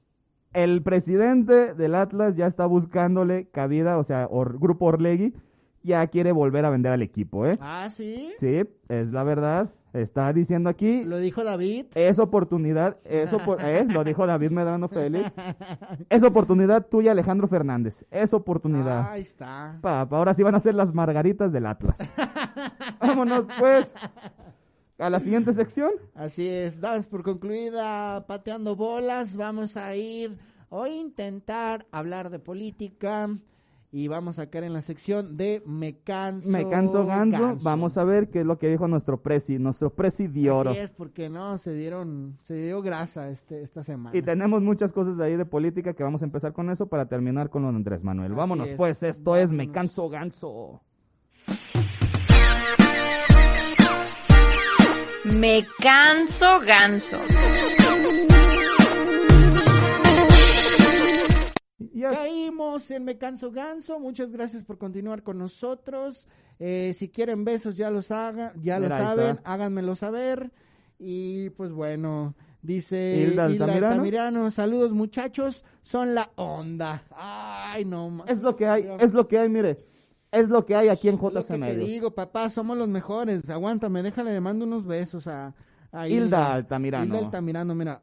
El 0.52 0.82
presidente 0.82 1.74
del 1.74 1.94
Atlas 1.94 2.36
ya 2.36 2.46
está 2.46 2.66
buscándole 2.66 3.48
cabida, 3.50 3.98
o 3.98 4.04
sea, 4.04 4.26
Or- 4.28 4.58
Grupo 4.58 4.86
Orlegui 4.86 5.34
ya 5.82 6.06
quiere 6.08 6.32
volver 6.32 6.64
a 6.64 6.70
vender 6.70 6.92
al 6.92 7.02
equipo, 7.02 7.46
¿eh? 7.46 7.56
Ah, 7.60 7.88
sí. 7.90 8.32
Sí, 8.38 8.62
es 8.88 9.12
la 9.12 9.22
verdad. 9.22 9.70
Está 9.92 10.32
diciendo 10.32 10.70
aquí, 10.70 11.04
Lo 11.04 11.18
dijo 11.18 11.42
David. 11.42 11.86
es 11.94 12.18
oportunidad, 12.20 12.98
es 13.04 13.32
opor- 13.32 13.58
eh, 13.64 13.84
lo 13.88 14.04
dijo 14.04 14.24
David 14.26 14.50
Medrano 14.50 14.88
Félix, 14.88 15.32
es 16.08 16.22
oportunidad 16.22 16.86
tuya 16.86 17.10
Alejandro 17.10 17.48
Fernández, 17.48 18.04
es 18.10 18.32
oportunidad. 18.32 19.10
Ahí 19.10 19.22
está. 19.22 19.78
Papá, 19.80 20.16
ahora 20.16 20.32
sí 20.34 20.42
van 20.44 20.54
a 20.54 20.60
ser 20.60 20.74
las 20.76 20.94
margaritas 20.94 21.52
del 21.52 21.66
Atlas. 21.66 21.96
Vámonos 23.00 23.46
pues 23.58 23.92
a 24.98 25.10
la 25.10 25.18
siguiente 25.18 25.52
sección. 25.52 25.90
Así 26.14 26.46
es, 26.46 26.80
damos 26.80 27.06
por 27.06 27.22
concluida 27.22 28.26
pateando 28.26 28.76
bolas. 28.76 29.36
Vamos 29.36 29.76
a 29.76 29.96
ir 29.96 30.38
hoy 30.68 30.90
a 30.90 31.00
intentar 31.00 31.86
hablar 31.90 32.30
de 32.30 32.38
política 32.38 33.28
y 33.92 34.08
vamos 34.08 34.38
a 34.38 34.48
caer 34.48 34.64
en 34.64 34.72
la 34.72 34.82
sección 34.82 35.36
de 35.36 35.62
Me 35.66 35.98
canso. 35.98 36.48
Me 36.48 36.68
canso 36.68 37.04
ganso, 37.06 37.56
vamos 37.62 37.98
a 37.98 38.04
ver 38.04 38.28
qué 38.28 38.40
es 38.40 38.46
lo 38.46 38.58
que 38.58 38.68
dijo 38.68 38.86
nuestro 38.86 39.20
presi, 39.20 39.58
nuestro 39.58 39.90
presi 39.90 40.28
de 40.28 40.50
oro. 40.50 40.70
Así 40.70 40.78
es, 40.78 40.90
porque 40.90 41.28
no, 41.28 41.58
se 41.58 41.72
dieron, 41.74 42.38
se 42.42 42.54
dio 42.54 42.82
grasa 42.82 43.28
este, 43.30 43.62
esta 43.62 43.82
semana. 43.82 44.16
Y 44.16 44.22
tenemos 44.22 44.62
muchas 44.62 44.92
cosas 44.92 45.16
de 45.16 45.24
ahí 45.24 45.36
de 45.36 45.44
política 45.44 45.94
que 45.94 46.04
vamos 46.04 46.22
a 46.22 46.24
empezar 46.24 46.52
con 46.52 46.70
eso 46.70 46.86
para 46.86 47.06
terminar 47.06 47.50
con 47.50 47.62
lo 47.62 47.70
de 47.70 47.76
Andrés 47.76 48.04
Manuel. 48.04 48.32
Así 48.32 48.38
Vámonos 48.38 48.68
es, 48.68 48.76
pues, 48.76 49.02
esto 49.02 49.36
es 49.36 49.50
Me 49.50 49.66
vámonos. 49.66 49.74
canso 49.74 50.08
ganso. 50.08 50.80
Me 55.24 55.64
canso 55.78 56.60
ganso. 56.60 57.18
Ya- 61.94 62.10
Caímos 62.10 62.90
en 62.90 63.04
Me 63.04 63.18
Canso 63.18 63.50
Ganso. 63.50 63.98
Muchas 63.98 64.30
gracias 64.30 64.62
por 64.64 64.78
continuar 64.78 65.22
con 65.22 65.38
nosotros. 65.38 66.28
Eh, 66.58 66.92
si 66.94 67.08
quieren 67.08 67.44
besos, 67.44 67.76
ya 67.76 67.90
los 67.90 68.10
haga, 68.10 68.52
ya 68.60 68.78
lo 68.78 68.84
Mira, 68.86 68.98
saben, 68.98 69.40
háganmelo 69.44 69.94
saber. 69.96 70.50
Y 70.98 71.48
pues 71.50 71.72
bueno, 71.72 72.34
dice 72.60 73.26
Hilda 73.30 73.48
Hilda, 73.50 73.64
Altamirano. 73.64 73.86
Altamirano, 73.92 74.50
saludos 74.50 74.92
muchachos, 74.92 75.64
son 75.80 76.14
la 76.14 76.30
onda. 76.36 77.04
Ay, 77.10 77.86
no 77.86 78.10
ma- 78.10 78.24
es 78.28 78.42
lo 78.42 78.56
que 78.56 78.66
hay, 78.66 78.86
es 79.00 79.14
lo 79.14 79.26
que 79.26 79.38
hay, 79.38 79.48
mire. 79.48 79.86
Es 80.30 80.48
lo 80.48 80.64
que 80.66 80.76
hay 80.76 80.88
aquí 80.88 81.08
en 81.08 81.14
Es 81.16 81.20
lo 81.22 81.30
JC 81.30 81.54
que 81.54 81.58
te 81.58 81.76
digo, 81.78 82.14
papá, 82.14 82.50
somos 82.50 82.76
los 82.76 82.86
mejores. 82.88 83.48
Aguántame, 83.50 84.02
déjale, 84.02 84.32
le 84.32 84.40
mando 84.40 84.64
unos 84.66 84.84
besos 84.86 85.26
a, 85.26 85.54
a 85.90 86.06
Hilda 86.06 86.52
Altamirano. 86.54 87.04
Hilda 87.06 87.18
Altamirano, 87.18 87.74
mira. 87.74 88.00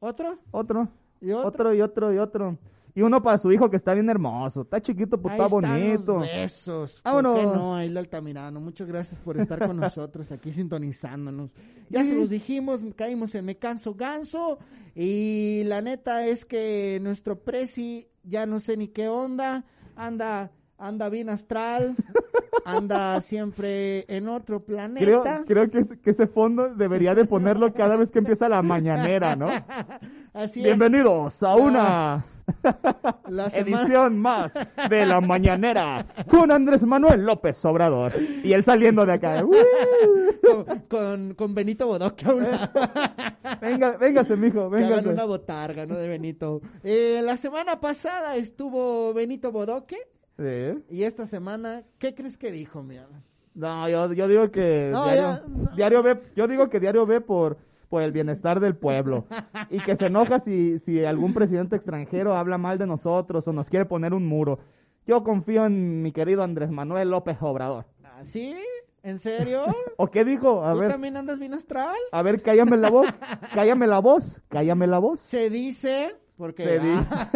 ¿Otro? 0.00 0.38
Otro, 0.50 0.88
¿Y 1.24 1.32
otro? 1.32 1.48
otro 1.48 1.74
y 1.74 1.80
otro 1.80 2.12
y 2.12 2.18
otro. 2.18 2.58
Y 2.96 3.02
uno 3.02 3.20
para 3.22 3.38
su 3.38 3.50
hijo 3.50 3.68
que 3.70 3.76
está 3.76 3.92
bien 3.92 4.08
hermoso. 4.08 4.62
Está 4.62 4.80
chiquito, 4.80 5.20
pues 5.20 5.34
Ahí 5.34 5.40
está 5.40 5.52
bonito. 5.52 6.18
besos. 6.20 7.00
Vámonos. 7.02 7.40
¿Por 7.40 7.50
qué 7.52 7.58
no, 7.58 7.74
Ailda 7.74 7.98
Altamirano? 7.98 8.60
Muchas 8.60 8.86
gracias 8.86 9.18
por 9.18 9.36
estar 9.36 9.66
con 9.66 9.76
nosotros 9.78 10.30
aquí 10.30 10.52
sintonizándonos. 10.52 11.50
Ya 11.90 12.04
se 12.04 12.14
los 12.14 12.30
dijimos, 12.30 12.84
caímos 12.94 13.34
en 13.34 13.46
Me 13.46 13.56
Canso 13.56 13.94
Ganso. 13.94 14.58
Y 14.94 15.64
la 15.64 15.80
neta 15.80 16.24
es 16.26 16.44
que 16.44 17.00
nuestro 17.02 17.40
presi, 17.40 18.08
ya 18.22 18.46
no 18.46 18.60
sé 18.60 18.76
ni 18.76 18.86
qué 18.86 19.08
onda, 19.08 19.64
anda, 19.96 20.52
anda 20.78 21.08
bien 21.08 21.30
astral, 21.30 21.96
anda 22.64 23.20
siempre 23.20 24.04
en 24.08 24.28
otro 24.28 24.64
Creo, 24.64 24.76
planeta. 24.76 25.44
creo 25.46 25.70
que, 25.70 25.78
es- 25.80 25.94
que 26.02 26.10
ese 26.10 26.26
fondo 26.26 26.74
debería 26.74 27.14
de 27.14 27.24
ponerlo 27.24 27.72
cada 27.72 27.96
vez 27.96 28.10
que 28.10 28.18
empieza 28.20 28.48
la 28.48 28.62
mañanera, 28.62 29.36
¿no? 29.36 29.46
Así 30.32 30.62
Bienvenidos 30.62 31.42
a 31.42 31.54
una. 31.54 32.24
La 33.28 33.48
semana, 33.48 33.80
edición 33.82 34.18
más 34.18 34.52
de 34.90 35.06
la 35.06 35.20
mañanera 35.22 36.06
con 36.28 36.50
Andrés 36.50 36.84
Manuel 36.84 37.24
López 37.24 37.64
Obrador. 37.64 38.12
Y 38.42 38.52
él 38.52 38.64
saliendo 38.64 39.06
de 39.06 39.12
acá. 39.14 39.42
Con, 40.44 40.80
con, 40.90 41.34
con 41.34 41.54
Benito 41.54 41.86
Bodoque 41.86 42.26
a 42.26 42.34
un 42.34 42.42
lado. 42.42 42.68
Venga, 43.62 43.92
véngase, 43.96 44.36
mijo, 44.36 44.66
hagan 44.66 44.70
véngase. 44.72 45.08
una 45.08 45.24
botarga, 45.24 45.86
¿no? 45.86 45.96
De 45.96 46.06
Benito. 46.06 46.60
Eh, 46.82 47.20
la 47.22 47.38
semana 47.38 47.80
pasada 47.80 48.36
estuvo 48.36 49.14
Benito 49.14 49.50
Bodoque. 49.52 49.96
Sí. 50.38 50.84
Y 50.90 51.04
esta 51.04 51.26
semana, 51.26 51.84
¿qué 51.98 52.14
crees 52.14 52.36
que 52.36 52.50
dijo, 52.50 52.82
mi 52.82 52.96
Alan? 52.98 53.22
No, 53.54 53.88
yo, 53.88 54.12
yo 54.12 54.26
digo 54.26 54.50
que 54.50 54.90
No, 54.92 55.04
diario, 55.04 55.22
ya, 55.22 55.42
no. 55.46 55.76
diario 55.76 56.02
ve, 56.02 56.20
yo 56.34 56.48
digo 56.48 56.68
que 56.68 56.80
diario 56.80 57.06
ve 57.06 57.20
por 57.20 57.56
por 57.88 58.02
el 58.02 58.10
bienestar 58.10 58.58
del 58.58 58.74
pueblo. 58.74 59.26
Y 59.70 59.78
que 59.80 59.94
se 59.94 60.06
enoja 60.06 60.40
si, 60.40 60.80
si 60.80 61.04
algún 61.04 61.32
presidente 61.32 61.76
extranjero 61.76 62.34
habla 62.34 62.58
mal 62.58 62.76
de 62.76 62.88
nosotros 62.88 63.46
o 63.46 63.52
nos 63.52 63.70
quiere 63.70 63.84
poner 63.84 64.12
un 64.14 64.26
muro. 64.26 64.58
Yo 65.06 65.22
confío 65.22 65.64
en 65.66 66.02
mi 66.02 66.10
querido 66.10 66.42
Andrés 66.42 66.72
Manuel 66.72 67.10
López 67.10 67.36
Obrador. 67.40 67.84
¿Ah, 68.02 68.24
¿Sí? 68.24 68.56
¿En 69.04 69.20
serio? 69.20 69.62
¿O 69.96 70.10
qué 70.10 70.24
dijo? 70.24 70.64
A 70.64 70.72
¿Tú 70.72 70.80
ver, 70.80 70.90
también 70.90 71.16
andas 71.16 71.38
bien 71.38 71.54
astral? 71.54 71.94
a 72.10 72.22
ver, 72.22 72.42
cállame 72.42 72.76
la 72.78 72.90
voz. 72.90 73.06
Cállame 73.54 73.86
la 73.86 74.00
voz. 74.00 74.40
Cállame 74.48 74.88
la 74.88 74.98
voz. 74.98 75.20
Se 75.20 75.48
dice, 75.48 76.16
porque... 76.36 76.64
Se 76.64 76.80
dice. 76.80 77.14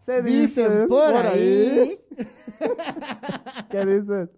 Se 0.00 0.22
dice 0.22 0.68
Dicen 0.68 0.88
por 0.88 1.14
ahí. 1.14 1.98
¿Qué 3.70 3.86
dicen? 3.86 4.30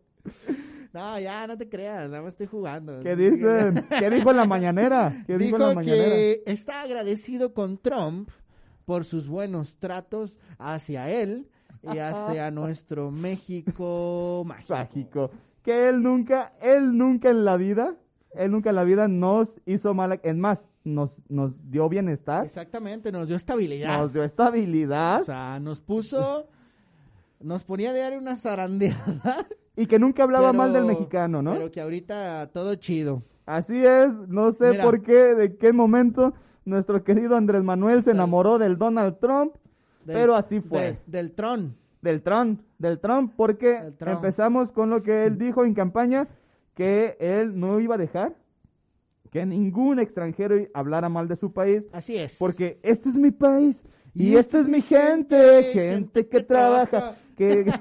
No, 0.92 1.18
ya, 1.18 1.46
no 1.46 1.56
te 1.56 1.68
creas, 1.68 2.10
nada 2.10 2.22
más 2.22 2.32
estoy 2.34 2.46
jugando. 2.46 3.00
¿Qué 3.02 3.16
dicen? 3.16 3.86
¿Qué 3.98 4.10
dijo 4.10 4.30
en 4.30 4.36
la 4.36 4.44
mañanera? 4.44 5.24
¿Qué 5.26 5.38
dijo, 5.38 5.56
Dijo 5.56 5.56
en 5.56 5.68
la 5.68 5.74
mañanera? 5.74 6.14
que 6.14 6.42
está 6.46 6.82
agradecido 6.82 7.54
con 7.54 7.78
Trump 7.78 8.28
por 8.84 9.04
sus 9.04 9.28
buenos 9.28 9.76
tratos 9.78 10.36
hacia 10.58 11.08
él 11.08 11.48
y 11.82 11.98
hacia 11.98 12.50
nuestro 12.50 13.10
México 13.10 14.42
mágico. 14.46 14.74
Mágico. 14.74 15.30
Que 15.62 15.88
él 15.88 16.02
nunca, 16.02 16.52
él 16.60 16.96
nunca 16.98 17.30
en 17.30 17.44
la 17.44 17.56
vida, 17.56 17.96
él 18.34 18.50
nunca 18.50 18.70
en 18.70 18.76
la 18.76 18.84
vida 18.84 19.08
nos 19.08 19.60
hizo 19.64 19.94
mal. 19.94 20.20
Es 20.22 20.36
más, 20.36 20.66
nos, 20.84 21.20
nos 21.28 21.70
dio 21.70 21.88
bienestar, 21.88 22.44
Exactamente, 22.44 23.12
nos 23.12 23.28
dio 23.28 23.36
estabilidad. 23.36 23.98
nos 23.98 24.12
dio 24.12 24.22
estabilidad 24.24 25.22
O 25.22 25.24
sea, 25.24 25.60
nos 25.60 25.80
puso, 25.80 26.46
nos 27.40 27.64
ponía 27.64 27.92
de 27.92 28.00
dar 28.00 28.18
una 28.18 28.36
zarandeada. 28.36 29.46
y 29.76 29.86
que 29.86 29.98
nunca 29.98 30.22
hablaba 30.24 30.48
pero- 30.50 30.58
mal 30.58 30.72
del 30.72 30.84
mexicano, 30.84 31.40
¿no? 31.42 31.52
Pero 31.52 31.70
que 31.70 31.80
ahorita 31.80 32.50
todo 32.52 32.74
chido. 32.76 33.22
Así 33.46 33.84
es, 33.84 34.12
no 34.28 34.52
sé 34.52 34.70
Mira. 34.70 34.84
por 34.84 35.02
qué, 35.02 35.34
de 35.34 35.56
qué 35.56 35.72
momento 35.72 36.32
nuestro 36.64 37.02
querido 37.02 37.36
Andrés 37.36 37.62
Manuel 37.64 38.02
se 38.02 38.12
enamoró 38.12 38.58
del 38.58 38.78
Donald 38.78 39.18
Trump, 39.18 39.54
Del- 40.04 40.16
pero 40.16 40.34
así 40.36 40.60
fue. 40.60 40.80
de- 40.80 40.98
del 41.06 41.32
tron. 41.32 41.76
Del 42.02 42.22
Trump, 42.22 42.60
del 42.78 42.98
Trump, 42.98 43.32
porque 43.36 43.80
Del 43.80 43.94
Trump. 43.94 44.14
empezamos 44.16 44.72
con 44.72 44.90
lo 44.90 45.02
que 45.02 45.24
él 45.26 45.38
dijo 45.38 45.64
en 45.64 45.74
campaña, 45.74 46.26
que 46.74 47.16
él 47.20 47.58
no 47.58 47.78
iba 47.80 47.94
a 47.94 47.98
dejar 47.98 48.34
que 49.32 49.44
ningún 49.46 49.98
extranjero 49.98 50.54
hablara 50.74 51.08
mal 51.08 51.26
de 51.26 51.34
su 51.36 51.52
país, 51.52 51.88
Así 51.92 52.16
es. 52.16 52.36
porque 52.38 52.78
este 52.82 53.08
es 53.08 53.14
mi 53.16 53.30
país 53.32 53.82
y, 54.14 54.28
Y 54.28 54.36
esta 54.36 54.60
es 54.60 54.68
mi 54.68 54.82
gente, 54.82 55.64
gente 55.72 56.28
que 56.28 56.42
trabaja, 56.42 57.16
que... 57.34 57.64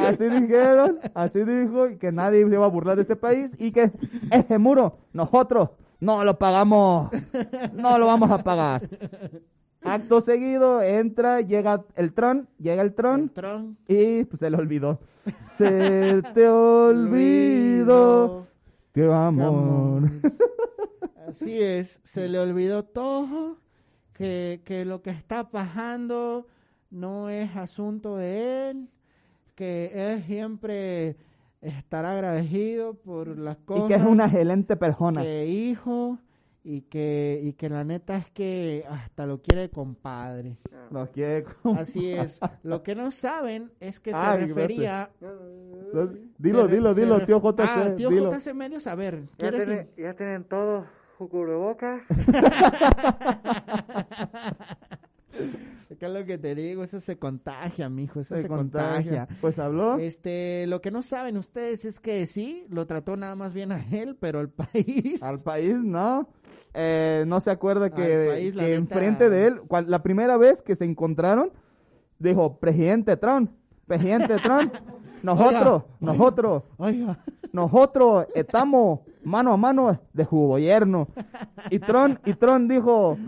así 0.00 0.24
dijeron, 0.28 0.98
así 1.14 1.44
dijo, 1.44 1.90
y 1.90 1.96
que 1.96 2.10
nadie 2.10 2.44
se 2.48 2.54
iba 2.54 2.64
a 2.64 2.68
burlar 2.68 2.96
de 2.96 3.02
este 3.02 3.14
país 3.14 3.52
y 3.58 3.70
que 3.70 3.92
ese 4.32 4.58
muro, 4.58 4.98
nosotros 5.12 5.70
no 6.00 6.24
lo 6.24 6.36
pagamos, 6.38 7.10
no 7.74 7.98
lo 7.98 8.06
vamos 8.06 8.32
a 8.32 8.42
pagar. 8.42 8.88
Acto 9.84 10.20
seguido, 10.20 10.82
entra, 10.82 11.40
llega 11.40 11.84
el 11.94 12.12
tron, 12.12 12.48
llega 12.58 12.82
el 12.82 12.94
tron 12.94 13.20
El 13.22 13.30
tron. 13.30 13.76
y 13.86 14.24
pues 14.24 14.40
se 14.40 14.50
le 14.50 14.56
olvidó. 14.56 14.98
Se 15.38 16.22
te 16.34 16.48
olvidó 16.48 18.46
tu 18.92 19.10
amor. 19.12 20.10
Así 21.28 21.62
es, 21.62 22.00
se 22.02 22.28
le 22.28 22.38
olvidó 22.38 22.84
todo, 22.84 23.58
que, 24.12 24.60
que 24.64 24.84
lo 24.84 25.02
que 25.02 25.10
está 25.10 25.50
pasando 25.50 26.46
no 26.90 27.30
es 27.30 27.56
asunto 27.56 28.16
de 28.16 28.70
él, 28.70 28.88
que 29.54 29.90
él 29.94 30.24
siempre 30.24 31.16
estará 31.60 32.12
agradecido 32.12 32.94
por 32.94 33.38
las 33.38 33.56
Y 33.56 33.64
cosas 33.64 33.88
que 33.88 33.94
es 33.94 34.02
una 34.02 34.26
excelente 34.26 34.76
persona. 34.76 35.22
que 35.22 35.46
hijo 35.46 36.18
y 36.64 36.82
que, 36.82 37.40
y 37.42 37.52
que 37.54 37.68
la 37.68 37.82
neta 37.84 38.16
es 38.16 38.30
que 38.30 38.84
hasta 38.88 39.26
lo 39.26 39.42
quiere 39.42 39.68
compadre. 39.70 40.58
Lo 40.90 41.10
quiere 41.10 41.44
como- 41.44 41.78
Así 41.80 42.10
es. 42.12 42.40
Lo 42.62 42.82
que 42.82 42.94
no 42.94 43.10
saben 43.10 43.70
es 43.80 43.98
que 44.00 44.12
se 44.12 44.18
Ay, 44.20 44.46
refería... 44.46 45.10
Dilo, 46.38 46.68
se 46.68 46.74
dilo, 46.74 46.94
se 46.94 47.00
dilo, 47.02 47.24
tío 47.26 47.40
JC. 47.40 47.60
Ah, 47.60 47.94
tío 47.96 48.08
dilo. 48.10 48.32
JC 48.32 48.54
Medios, 48.54 48.86
a 48.86 48.94
ver, 48.94 49.22
Ya, 49.22 49.28
¿quieres 49.38 49.64
tiene- 49.66 49.88
ya 49.96 50.14
tienen 50.14 50.44
todo 50.44 50.84
su. 51.18 51.28
¿Qué 55.98 56.06
es 56.06 56.12
lo 56.12 56.24
que 56.24 56.36
te 56.38 56.54
digo? 56.54 56.82
Eso 56.82 56.98
se 57.00 57.16
contagia, 57.16 57.88
mijo, 57.88 58.20
eso 58.20 58.34
se, 58.34 58.42
Se 58.42 58.48
contagia. 58.48 59.26
contagia. 59.26 59.28
Pues 59.40 59.58
habló. 59.58 59.98
Este, 59.98 60.66
lo 60.66 60.80
que 60.80 60.90
no 60.90 61.00
saben 61.02 61.36
ustedes 61.36 61.84
es 61.84 62.00
que 62.00 62.26
sí, 62.26 62.64
lo 62.70 62.86
trató 62.86 63.16
nada 63.16 63.36
más 63.36 63.54
bien 63.54 63.70
a 63.72 63.80
él, 63.90 64.16
pero 64.18 64.40
el 64.40 64.48
país. 64.48 65.22
Al 65.22 65.38
país, 65.40 65.76
¿no? 65.76 66.28
Eh, 66.74 67.24
no 67.26 67.40
se 67.40 67.50
acuerda 67.50 67.90
que, 67.90 68.28
país, 68.30 68.54
que 68.54 68.74
enfrente 68.74 69.28
de 69.28 69.46
él, 69.46 69.60
cual- 69.62 69.90
la 69.90 70.02
primera 70.02 70.36
vez 70.36 70.62
que 70.62 70.74
se 70.74 70.84
encontraron, 70.84 71.50
dijo, 72.18 72.58
presidente 72.58 73.16
Trump, 73.16 73.50
presidente 73.86 74.36
Trump, 74.38 74.72
nosotros, 75.22 75.82
Oiga, 75.82 75.86
nosotros, 76.00 76.62
Oiga, 76.78 77.18
nosotros 77.52 78.26
estamos 78.34 79.00
mano 79.22 79.52
a 79.52 79.56
mano 79.56 80.00
de 80.12 80.24
su 80.24 80.36
gobierno. 80.36 81.08
Y 81.70 81.78
Tron, 81.78 82.18
y 82.24 82.34
Tron 82.34 82.66
dijo, 82.68 83.18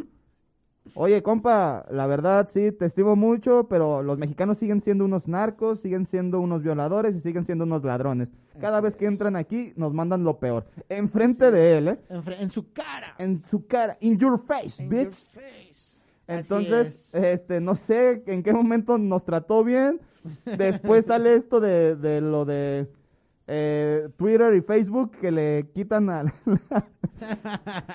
oye, 0.95 1.23
compa, 1.23 1.85
la 1.91 2.07
verdad 2.07 2.49
sí, 2.49 2.73
te 2.73 2.87
estimo 2.87 3.17
mucho, 3.17 3.67
pero 3.69 4.03
los 4.03 4.19
mexicanos 4.19 4.59
siguen 4.59 4.81
siendo 4.81 5.05
unos 5.05 5.29
narcos, 5.29 5.81
siguen 5.81 6.07
siendo 6.07 6.41
unos 6.41 6.63
violadores 6.63 7.15
y 7.17 7.21
siguen 7.21 7.45
siendo 7.45 7.65
unos 7.65 7.85
ladrones. 7.85 8.31
Cada 8.61 8.81
vez 8.81 8.97
que 8.97 9.07
entran 9.07 9.37
aquí, 9.37 9.73
nos 9.77 9.93
mandan 9.93 10.25
lo 10.25 10.39
peor. 10.39 10.67
Enfrente 10.89 11.51
de 11.51 11.79
él, 11.79 11.89
¿eh? 11.89 11.99
en, 12.09 12.33
en 12.33 12.51
su 12.51 12.73
cara. 12.73 13.15
En 13.19 13.45
su 13.45 13.67
cara, 13.67 13.97
in 14.01 14.19
your 14.19 14.39
face, 14.39 14.83
In 14.83 14.91
your 14.91 15.05
bitch. 15.07 15.15
face. 15.15 16.05
Así 16.27 16.55
Entonces, 16.55 17.15
es. 17.15 17.25
este, 17.25 17.61
no 17.61 17.75
sé 17.75 18.23
en 18.27 18.43
qué 18.43 18.53
momento 18.53 18.97
nos 18.97 19.25
trató 19.25 19.63
bien. 19.65 20.01
Después 20.45 21.05
sale 21.07 21.35
esto 21.35 21.61
de, 21.61 21.97
de 21.97 22.21
lo 22.23 22.45
de 22.47 22.89
eh, 23.47 24.09
Twitter 24.17 24.55
y 24.55 24.63
Facebook 24.63 25.11
que 25.21 25.31
le 25.31 25.67
quitan 25.75 26.09
a, 26.09 26.33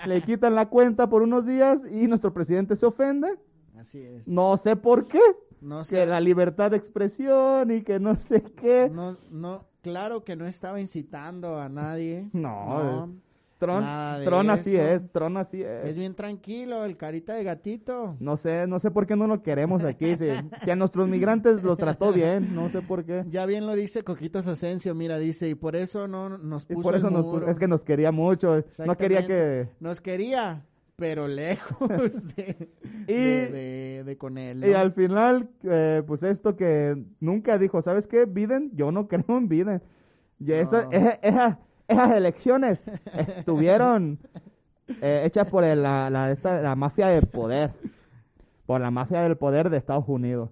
le 0.06 0.22
quitan 0.22 0.56
la 0.56 0.68
cuenta 0.70 1.10
por 1.10 1.22
unos 1.22 1.46
días 1.46 1.86
y 1.90 2.08
nuestro 2.08 2.34
presidente 2.34 2.76
se 2.76 2.86
ofende. 2.86 3.38
Así 3.78 4.00
es. 4.02 4.28
No 4.28 4.58
sé 4.58 4.76
por 4.76 5.08
qué. 5.08 5.22
no 5.62 5.80
Que 5.80 5.86
sé. 5.86 6.06
la 6.06 6.20
libertad 6.20 6.72
de 6.72 6.78
expresión 6.78 7.72
y 7.72 7.82
que 7.84 8.00
no 8.00 8.16
sé 8.16 8.42
qué. 8.44 8.90
No, 8.94 9.18
no, 9.32 9.66
claro 9.82 10.24
que 10.24 10.36
no 10.36 10.46
estaba 10.46 10.80
incitando 10.82 11.60
a 11.60 11.70
nadie. 11.70 12.30
No, 12.34 13.10
Tron, 13.60 13.84
Tron 14.24 14.50
así 14.50 14.76
eso. 14.76 14.88
es, 15.06 15.12
Tron 15.12 15.36
así 15.38 15.62
es. 15.62 15.86
Es 15.86 15.98
bien 15.98 16.16
tranquilo, 16.16 16.86
el 16.86 16.96
carita 16.96 17.34
de 17.36 17.44
gatito. 17.44 18.16
No 18.20 18.38
sé, 18.38 18.66
no 18.68 18.80
sé 18.80 18.90
por 18.90 19.06
qué 19.06 19.16
no 19.18 19.28
lo 19.28 19.44
queremos 19.44 19.84
aquí. 19.84 20.16
Si, 20.16 20.28
si 20.62 20.72
a 20.72 20.76
nuestros 20.78 21.08
migrantes 21.10 21.62
los 21.62 21.78
trató 21.78 22.14
bien, 22.14 22.56
no 22.56 22.70
sé 22.70 22.82
por 22.82 23.04
qué. 23.04 23.26
Ya 23.30 23.46
bien 23.46 23.68
lo 23.68 23.76
dice 23.76 24.04
Coquitos 24.04 24.48
Asensio, 24.48 24.96
mira, 24.96 25.18
dice, 25.20 25.50
y 25.50 25.56
por 25.56 25.76
eso 25.76 26.08
no 26.08 26.30
nos 26.38 26.64
Y 26.70 26.74
puso 26.74 26.84
por 26.84 26.96
eso 26.96 27.08
el 27.10 27.14
nos, 27.14 27.26
muro. 27.26 27.50
es 27.50 27.60
que 27.60 27.68
nos 27.68 27.84
quería 27.84 28.12
mucho. 28.14 28.64
No 28.86 28.96
quería 28.98 29.28
que... 29.28 29.68
Nos 29.82 30.00
quería, 30.00 30.64
pero 30.96 31.28
lejos 31.28 31.90
de, 32.38 32.70
Y- 33.08 33.14
de, 33.14 33.48
de- 33.52 34.04
de 34.06 34.18
con 34.18 34.38
él, 34.38 34.62
¿no? 34.62 34.68
Y 34.68 34.74
al 34.74 34.94
final, 34.94 35.50
eh, 35.64 36.02
pues 36.08 36.24
esto 36.24 36.56
que 36.56 36.96
nunca 37.20 37.58
dijo, 37.58 37.82
¿sabes 37.82 38.08
qué? 38.08 38.24
Biden, 38.24 38.72
yo 38.74 38.92
no 38.94 39.08
creo 39.10 39.26
en 39.38 39.50
Biden. 39.50 39.82
Y 40.40 40.54
esa- 40.54 40.86
No. 40.86 40.92
esa- 40.94 41.20
esa- 41.22 41.60
esas 41.90 42.12
elecciones 42.12 42.84
estuvieron 43.38 44.20
eh, 45.02 45.24
hechas 45.26 45.50
por 45.50 45.64
el- 45.64 45.84
la, 45.84 46.10
la, 46.10 46.32
esta- 46.32 46.62
la 46.62 46.76
mafia 46.76 47.08
del 47.08 47.28
poder. 47.28 47.72
Por 48.66 48.82
la 48.82 48.92
mafia 48.92 49.22
del 49.22 49.36
poder 49.38 49.70
de 49.70 49.78
Estados 49.78 50.06
Unidos. 50.08 50.50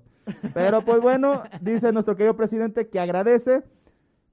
Pero 0.53 0.81
pues 0.81 0.99
bueno, 1.01 1.43
dice 1.61 1.91
nuestro 1.91 2.15
querido 2.15 2.35
presidente 2.35 2.87
que 2.89 2.99
agradece 2.99 3.63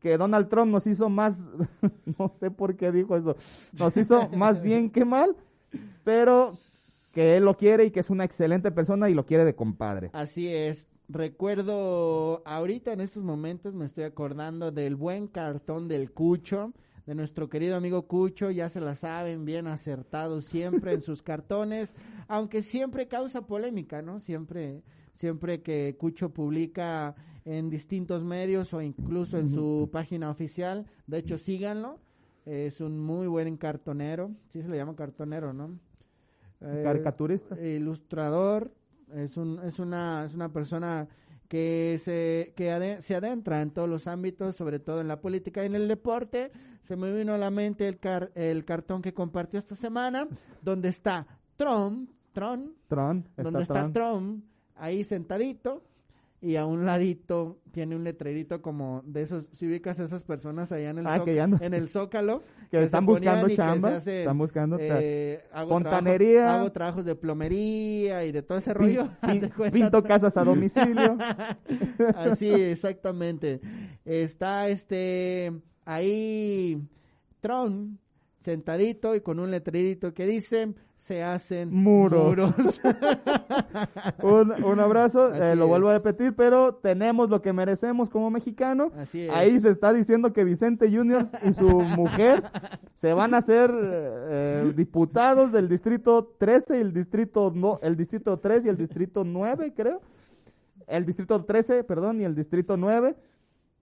que 0.01 0.19
Donald 0.19 0.49
Trump 0.49 0.71
nos 0.73 0.87
hizo 0.87 1.09
más, 1.09 1.49
no 2.19 2.29
sé 2.29 2.51
por 2.51 2.77
qué 2.77 2.91
dijo 2.93 3.17
eso, 3.17 3.37
nos 3.79 3.97
hizo 3.97 4.29
más 4.31 4.61
bien 4.61 4.91
que 4.91 5.05
mal, 5.05 5.37
pero 6.03 6.51
que 7.15 7.37
él 7.37 7.45
lo 7.45 7.57
quiere 7.57 7.85
y 7.85 7.91
que 7.91 8.01
es 8.01 8.11
una 8.11 8.25
excelente 8.25 8.71
persona 8.73 9.09
y 9.09 9.15
lo 9.15 9.25
quiere 9.25 9.45
de 9.45 9.55
compadre. 9.55 10.11
Así 10.13 10.49
es. 10.53 10.89
Recuerdo, 11.09 12.43
ahorita 12.47 12.93
en 12.93 13.01
estos 13.01 13.23
momentos 13.23 13.75
me 13.75 13.85
estoy 13.85 14.05
acordando 14.05 14.73
del 14.73 14.97
buen 14.97 15.29
cartón 15.29 15.87
del 15.87 16.11
Cucho, 16.11 16.73
de 17.07 17.15
nuestro 17.15 17.49
querido 17.49 17.77
amigo 17.77 18.07
Cucho, 18.07 18.51
ya 18.51 18.69
se 18.69 18.81
la 18.81 18.95
saben, 18.95 19.45
bien 19.45 19.67
acertado 19.67 20.41
siempre 20.41 20.93
en 20.93 21.03
sus 21.03 21.23
cartones, 21.23 21.97
aunque 22.29 22.63
siempre 22.63 23.09
causa 23.09 23.47
polémica, 23.47 24.03
¿no? 24.03 24.21
Siempre, 24.21 24.83
siempre 25.13 25.63
que 25.63 25.97
Cucho 25.99 26.31
publica 26.31 27.15
en 27.45 27.69
distintos 27.69 28.25
medios 28.25 28.73
o 28.73 28.81
incluso 28.81 29.39
en 29.39 29.49
su 29.49 29.91
página 29.93 30.31
oficial, 30.31 30.87
de 31.07 31.19
hecho 31.19 31.37
síganlo, 31.37 31.99
es 32.47 32.81
un 32.81 32.99
muy 32.99 33.27
buen 33.27 33.57
cartonero, 33.57 34.31
sí 34.49 34.63
se 34.63 34.69
le 34.69 34.77
llama 34.77 34.97
cartonero, 34.97 35.53
¿no? 35.53 35.79
Eh, 36.61 36.81
Caricaturista. 36.83 37.61
ilustrador, 37.61 38.73
es 39.15 39.37
un 39.37 39.61
es 39.63 39.79
una 39.79 40.25
es 40.25 40.35
una 40.35 40.51
persona 40.53 41.09
que 41.55 41.99
se 42.01 42.53
que 42.57 42.73
ade- 42.73 43.01
se 43.01 43.15
adentra 43.15 43.63
en 43.63 43.71
todos 43.71 43.89
los 43.89 44.09
ámbitos, 44.09 44.57
sobre 44.57 44.81
todo 44.81 45.01
en 45.01 45.07
la 45.07 45.21
política 45.21 45.63
y 45.63 45.67
en 45.67 45.77
el 45.77 45.87
deporte. 45.87 46.51
Se 46.83 46.97
me 46.97 47.13
vino 47.17 47.33
a 47.33 47.39
la 47.39 47.53
mente 47.53 47.87
el 47.87 48.01
car- 48.01 48.33
el 48.35 48.65
cartón 48.65 49.01
que 49.03 49.15
compartió 49.15 49.61
esta 49.61 49.77
semana, 49.77 50.27
donde 50.63 50.89
está 50.89 51.29
Trump, 51.55 52.11
Tron, 52.33 52.75
donde 53.45 53.63
está. 53.63 53.75
Trump 53.93 54.45
ahí 54.75 55.05
sentadito 55.05 55.85
y 56.45 56.57
a 56.57 56.67
un 56.67 56.85
ladito 56.85 57.59
tiene 57.73 57.97
un 57.97 58.05
letrerito 58.05 58.61
como 58.61 59.03
de 59.07 59.23
esos, 59.23 59.49
si 59.53 59.67
ubicas 59.67 59.99
a 59.99 60.05
esas 60.05 60.23
personas 60.25 60.71
allá 60.73 60.91
en 60.91 60.99
el, 60.99 61.07
Ah, 61.07 61.25
que 61.25 61.47
no- 61.47 61.57
en 61.61 61.73
el 61.75 61.89
Zócalo. 61.89 62.43
Que 62.71 62.83
están 62.83 63.07
buscando 63.07 63.47
que 63.47 63.55
chamba, 63.57 63.97
hacen, 63.97 64.19
están 64.19 64.37
buscando 64.39 64.77
eh, 64.81 65.43
hago 65.53 65.71
fontanería. 65.71 66.41
trabajo- 66.41 66.59
hago 66.61 66.73
trabajos 66.73 67.05
de 67.05 67.15
plomería 67.15 68.25
y 68.25 68.33
de 68.33 68.43
todo 68.43 68.59
ese 68.59 68.75
rollo. 68.75 69.09
pin- 69.23 69.71
pinto 69.73 70.03
casas 70.03 70.37
a 70.37 70.45
domicilio. 70.45 71.17
Así, 72.17 72.49
exactamente. 72.49 73.61
Está 74.05 74.69
este 74.69 75.53
ahí 75.85 76.79
Tron 77.41 77.99
sentadito 78.45 79.15
y 79.15 79.23
con 79.23 79.41
un 79.41 79.51
letrerito 79.51 80.13
que 80.13 80.27
dice 80.27 80.75
se 80.99 81.23
hacen 81.23 81.71
Muros. 81.73 82.37
muros". 82.37 82.81
un, 84.23 84.65
un 84.65 84.81
abrazo, 84.81 85.35
eh, 85.35 85.57
lo 85.57 85.67
vuelvo 85.67 85.89
a 85.89 85.95
repetir, 85.95 86.35
pero 86.35 86.75
tenemos 86.75 87.31
lo 87.31 87.41
que 87.41 87.53
merecemos 87.53 88.11
como 88.11 88.31
mexicano. 88.31 88.93
Así 88.97 89.23
es. 89.23 89.31
Ahí 89.31 89.59
se 89.61 89.71
está 89.71 89.93
diciendo 89.93 90.33
que 90.33 90.45
Vicente 90.45 90.95
Juniors 90.95 91.33
y 91.43 91.53
su 91.55 91.69
mujer 91.69 92.45
se 92.95 93.13
van 93.15 93.35
a 93.35 93.41
ser 93.41 93.71
eh, 93.75 94.73
diputados 94.77 95.51
del 95.51 95.69
distrito 95.69 96.35
13 96.39 96.79
y 96.79 96.81
el 96.81 96.93
distrito 96.93 97.51
no, 97.55 97.79
el 97.83 97.97
distrito 97.97 98.39
3 98.39 98.67
y 98.67 98.69
el 98.69 98.77
distrito 98.77 99.25
9, 99.25 99.73
creo. 99.75 100.01
El 100.87 101.07
distrito 101.07 101.43
13, 101.43 101.85
perdón, 101.85 102.21
y 102.21 102.25
el 102.25 102.35
distrito 102.35 102.77
9. 102.77 103.17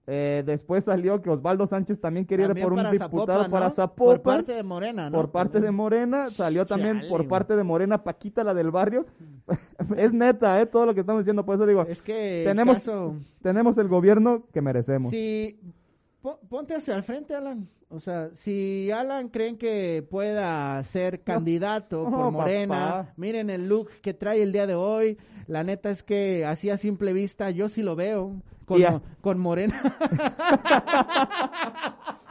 Eh, 0.05 0.43
después 0.45 0.83
salió 0.83 1.21
que 1.21 1.29
Osvaldo 1.29 1.65
Sánchez 1.65 2.01
también 2.01 2.25
quería 2.25 2.47
ir 2.47 2.61
por 2.61 2.73
un 2.73 2.79
diputado 2.91 3.25
Zapopan, 3.43 3.51
para. 3.51 3.69
Zapopan. 3.69 4.15
Por 4.15 4.21
parte 4.21 4.53
de 4.53 4.63
Morena, 4.63 5.09
¿no? 5.09 5.17
Por 5.17 5.31
parte 5.31 5.61
de 5.61 5.71
Morena, 5.71 6.25
salió 6.25 6.65
también 6.65 7.03
por 7.09 7.27
parte 7.29 7.55
de 7.55 7.63
Morena 7.63 8.03
Paquita, 8.03 8.43
la 8.43 8.53
del 8.53 8.69
barrio. 8.69 9.05
es 9.97 10.11
neta, 10.13 10.59
¿eh? 10.59 10.65
Todo 10.65 10.85
lo 10.87 10.93
que 10.93 10.99
estamos 10.99 11.21
diciendo, 11.21 11.45
por 11.45 11.55
eso 11.55 11.65
digo, 11.65 11.83
Es 11.87 12.01
que 12.01 12.43
tenemos, 12.45 12.77
el 12.77 12.83
caso, 12.83 13.15
tenemos 13.41 13.77
el 13.77 13.87
gobierno 13.87 14.43
que 14.51 14.61
merecemos. 14.61 15.09
po- 15.09 15.73
ponte 16.49 16.75
hacia 16.75 16.95
el 16.95 17.03
frente, 17.03 17.35
Alan. 17.35 17.67
O 17.89 17.99
sea, 17.99 18.29
si 18.33 18.89
Alan 18.91 19.29
creen 19.29 19.57
que 19.57 20.05
pueda 20.09 20.83
ser 20.83 21.21
candidato 21.21 22.09
por 22.09 22.31
Morena, 22.31 22.75
papá. 22.75 23.13
miren 23.17 23.51
el 23.51 23.67
look 23.67 23.89
que 24.01 24.13
trae 24.13 24.41
el 24.41 24.51
día 24.51 24.65
de 24.65 24.75
hoy. 24.75 25.17
La 25.45 25.63
neta 25.63 25.91
es 25.91 26.01
que 26.01 26.45
así 26.45 26.69
a 26.69 26.77
simple 26.77 27.13
vista 27.13 27.51
yo 27.51 27.69
sí 27.69 27.83
lo 27.83 27.95
veo 27.95 28.41
con, 28.65 28.81
con 29.21 29.39
Morena. 29.39 29.79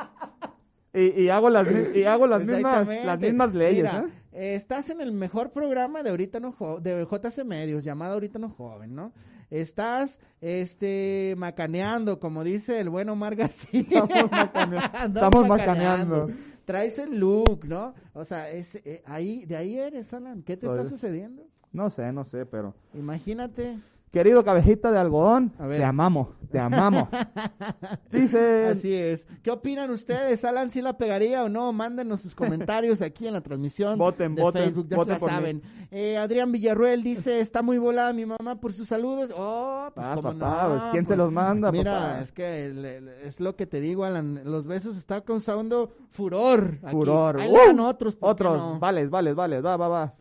Y, 0.94 1.22
y 1.22 1.28
hago 1.30 1.48
las, 1.48 1.66
y 1.94 2.04
hago 2.04 2.26
las, 2.26 2.46
mismas, 2.46 2.86
las 2.86 3.18
mismas 3.18 3.54
leyes, 3.54 3.84
Mira, 3.84 4.04
¿eh? 4.06 4.12
eh, 4.32 4.54
estás 4.56 4.90
en 4.90 5.00
el 5.00 5.10
mejor 5.10 5.50
programa 5.50 6.02
de 6.02 6.10
ahorita 6.10 6.38
no 6.38 6.54
de 6.80 7.06
JC 7.10 7.46
Medios, 7.46 7.82
llamado 7.82 8.12
Ahorita 8.12 8.38
no 8.38 8.50
joven, 8.50 8.94
¿no? 8.94 9.10
Estás 9.52 10.18
este 10.40 11.34
macaneando, 11.36 12.18
como 12.18 12.42
dice 12.42 12.80
el 12.80 12.88
buen 12.88 13.08
Omar 13.10 13.36
García. 13.36 13.82
Estamos 13.82 14.30
macane- 14.30 14.90
Andamos 14.94 15.14
estamos 15.28 15.48
macaneando. 15.48 16.28
Traes 16.64 16.98
el 16.98 17.18
look, 17.18 17.64
¿no? 17.66 17.92
O 18.14 18.24
sea, 18.24 18.48
es 18.50 18.76
eh, 18.76 19.02
ahí 19.04 19.44
de 19.44 19.56
ahí 19.56 19.76
eres, 19.76 20.14
Alan. 20.14 20.42
¿Qué 20.42 20.56
te 20.56 20.66
Soy- 20.66 20.78
está 20.78 20.88
sucediendo? 20.88 21.44
No 21.70 21.90
sé, 21.90 22.12
no 22.12 22.24
sé, 22.24 22.46
pero... 22.46 22.74
Imagínate. 22.94 23.78
Querido 24.12 24.44
cabejita 24.44 24.92
de 24.92 24.98
algodón, 24.98 25.50
te 25.56 25.82
amamos, 25.82 26.28
te 26.50 26.58
amamos. 26.58 27.08
Dice... 28.12 28.66
Así 28.66 28.92
es. 28.94 29.26
¿Qué 29.42 29.50
opinan 29.50 29.90
ustedes? 29.90 30.44
¿Alan 30.44 30.70
sí 30.70 30.82
la 30.82 30.98
pegaría 30.98 31.42
o 31.44 31.48
no? 31.48 31.72
Mándenos 31.72 32.20
sus 32.20 32.34
comentarios 32.34 33.00
aquí 33.00 33.26
en 33.26 33.32
la 33.32 33.40
transmisión 33.40 33.98
Voten, 33.98 34.34
de 34.34 34.42
voten, 34.42 34.64
Facebook, 34.64 34.86
ya 34.90 34.96
voten 34.98 35.18
se 35.18 35.26
la 35.26 35.32
saben. 35.32 35.62
Eh, 35.90 36.18
Adrián 36.18 36.52
Villarruel 36.52 37.02
dice, 37.02 37.40
está 37.40 37.62
muy 37.62 37.78
volada 37.78 38.12
mi 38.12 38.26
mamá 38.26 38.60
por 38.60 38.74
sus 38.74 38.86
saludos. 38.88 39.30
Oh, 39.34 39.88
pues 39.94 40.06
Ah, 40.06 40.14
cómo 40.14 40.38
papá, 40.38 40.62
no, 40.64 40.68
pues, 40.74 40.82
¿quién 40.92 41.06
se 41.06 41.16
los 41.16 41.32
manda, 41.32 41.72
Mira, 41.72 41.92
papá? 41.94 42.20
es 42.20 42.32
que 42.32 42.68
le- 42.74 43.00
le- 43.00 43.26
es 43.26 43.40
lo 43.40 43.56
que 43.56 43.66
te 43.66 43.80
digo, 43.80 44.04
Alan. 44.04 44.42
Los 44.44 44.66
besos 44.66 44.98
está 44.98 45.22
causando 45.22 45.90
furor. 46.10 46.78
aquí. 46.82 46.92
Furor. 46.92 47.40
Ahí 47.40 47.50
¡Uh! 47.50 47.80
otros, 47.82 48.14
¿por 48.16 48.28
qué 48.28 48.32
Otros, 48.32 48.58
no? 48.58 48.78
vales, 48.78 49.08
vales, 49.08 49.34
vales, 49.34 49.64
va, 49.64 49.78
va, 49.78 49.88
va. 49.88 50.14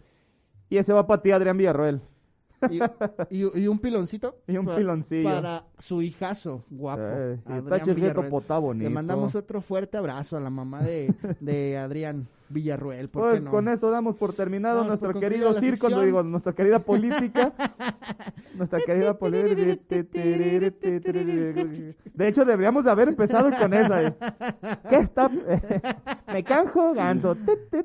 Y 0.69 0.77
ese 0.77 0.93
va 0.93 1.05
para 1.05 1.21
ti, 1.21 1.31
Adrián 1.31 1.57
Villarroel. 1.57 1.99
Y, 2.69 2.79
y- 3.37 3.59
y 3.63 3.67
un 3.67 3.79
piloncito. 3.79 4.35
Y 4.47 4.57
un 4.57 4.65
pa- 4.65 4.75
piloncillo. 4.75 5.23
Para 5.29 5.65
su 5.77 6.01
hijazo, 6.01 6.63
guapo. 6.69 7.01
Eh, 7.03 7.39
Adrián. 7.57 7.85
Le 8.83 8.89
mandamos 8.89 9.35
otro 9.35 9.61
fuerte 9.61 9.97
abrazo 9.97 10.37
a 10.37 10.39
la 10.39 10.49
mamá 10.49 10.81
de, 10.83 11.13
de 11.39 11.77
Adrián 11.77 12.27
Villarruel. 12.51 13.09
¿por 13.09 13.23
Pues 13.23 13.39
qué 13.39 13.45
no? 13.45 13.51
con 13.51 13.67
esto 13.67 13.89
damos 13.91 14.15
por 14.15 14.33
terminado 14.33 14.83
nuestro 14.83 15.11
por 15.11 15.21
querido 15.21 15.53
circo, 15.53 15.89
no 15.89 16.01
digo, 16.01 16.23
nuestra 16.23 16.53
querida 16.53 16.79
política. 16.79 17.53
nuestra 18.55 18.79
querida 18.79 19.13
política. 19.17 19.77
De 22.13 22.27
hecho, 22.27 22.45
deberíamos 22.45 22.83
de 22.83 22.91
haber 22.91 23.09
empezado 23.09 23.49
con 23.57 23.73
esa. 23.73 24.03
eh. 24.03 24.13
¿Qué 24.89 24.97
está? 24.97 25.29
Me 26.33 26.43
canjo, 26.43 26.93
ganso. 26.93 27.35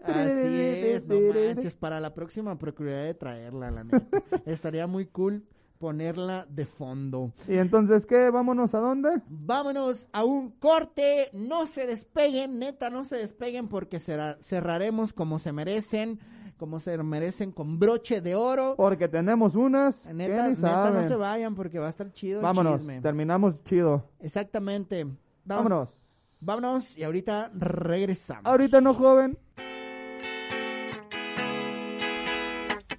Así 0.04 0.60
es, 0.60 1.06
no 1.06 1.16
manches. 1.34 1.74
Para 1.74 2.00
la 2.00 2.14
próxima 2.14 2.56
procuraré 2.58 3.04
de 3.06 3.14
traerla, 3.14 3.70
la 3.70 3.84
neta. 3.84 4.02
Estaría 4.46 4.86
muy 4.86 5.06
cool 5.06 5.42
ponerla 5.78 6.46
de 6.48 6.66
fondo. 6.66 7.32
Y 7.48 7.54
entonces, 7.56 8.06
¿qué? 8.06 8.30
¿Vámonos 8.30 8.74
a 8.74 8.78
dónde? 8.78 9.20
Vámonos 9.28 10.08
a 10.12 10.24
un 10.24 10.50
corte. 10.50 11.28
No 11.32 11.66
se 11.66 11.86
despeguen, 11.86 12.58
neta, 12.58 12.90
no 12.90 13.04
se 13.04 13.16
despeguen 13.16 13.68
porque 13.68 13.98
cerra- 13.98 14.36
cerraremos 14.40 15.12
como 15.12 15.38
se 15.38 15.52
merecen, 15.52 16.18
como 16.56 16.80
se 16.80 16.96
merecen 17.02 17.52
con 17.52 17.78
broche 17.78 18.20
de 18.20 18.34
oro. 18.34 18.74
Porque 18.76 19.08
tenemos 19.08 19.54
unas 19.54 19.98
que 20.00 20.14
Neta, 20.14 20.48
ni 20.48 20.54
neta, 20.54 20.90
no 20.90 21.04
se 21.04 21.14
vayan 21.16 21.54
porque 21.54 21.78
va 21.78 21.86
a 21.86 21.90
estar 21.90 22.10
chido 22.12 22.40
Vámonos, 22.42 22.82
terminamos 23.02 23.62
chido. 23.64 24.08
Exactamente. 24.20 25.04
Vamos- 25.04 25.64
Vámonos. 25.64 25.90
Vámonos 26.40 26.98
y 26.98 27.02
ahorita 27.02 27.50
regresamos. 27.54 28.44
Ahorita 28.44 28.80
no, 28.80 28.92
joven. 28.94 29.38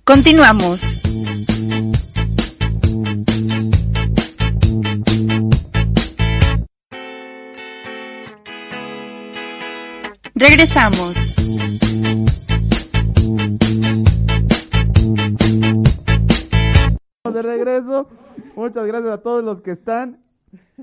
Continuamos. 0.03 0.81
Regresamos. 10.39 11.15
de 17.33 17.41
regreso. 17.41 18.07
Muchas 18.55 18.85
gracias 18.87 19.11
a 19.11 19.17
todos 19.21 19.43
los 19.43 19.61
que 19.61 19.71
están 19.71 20.23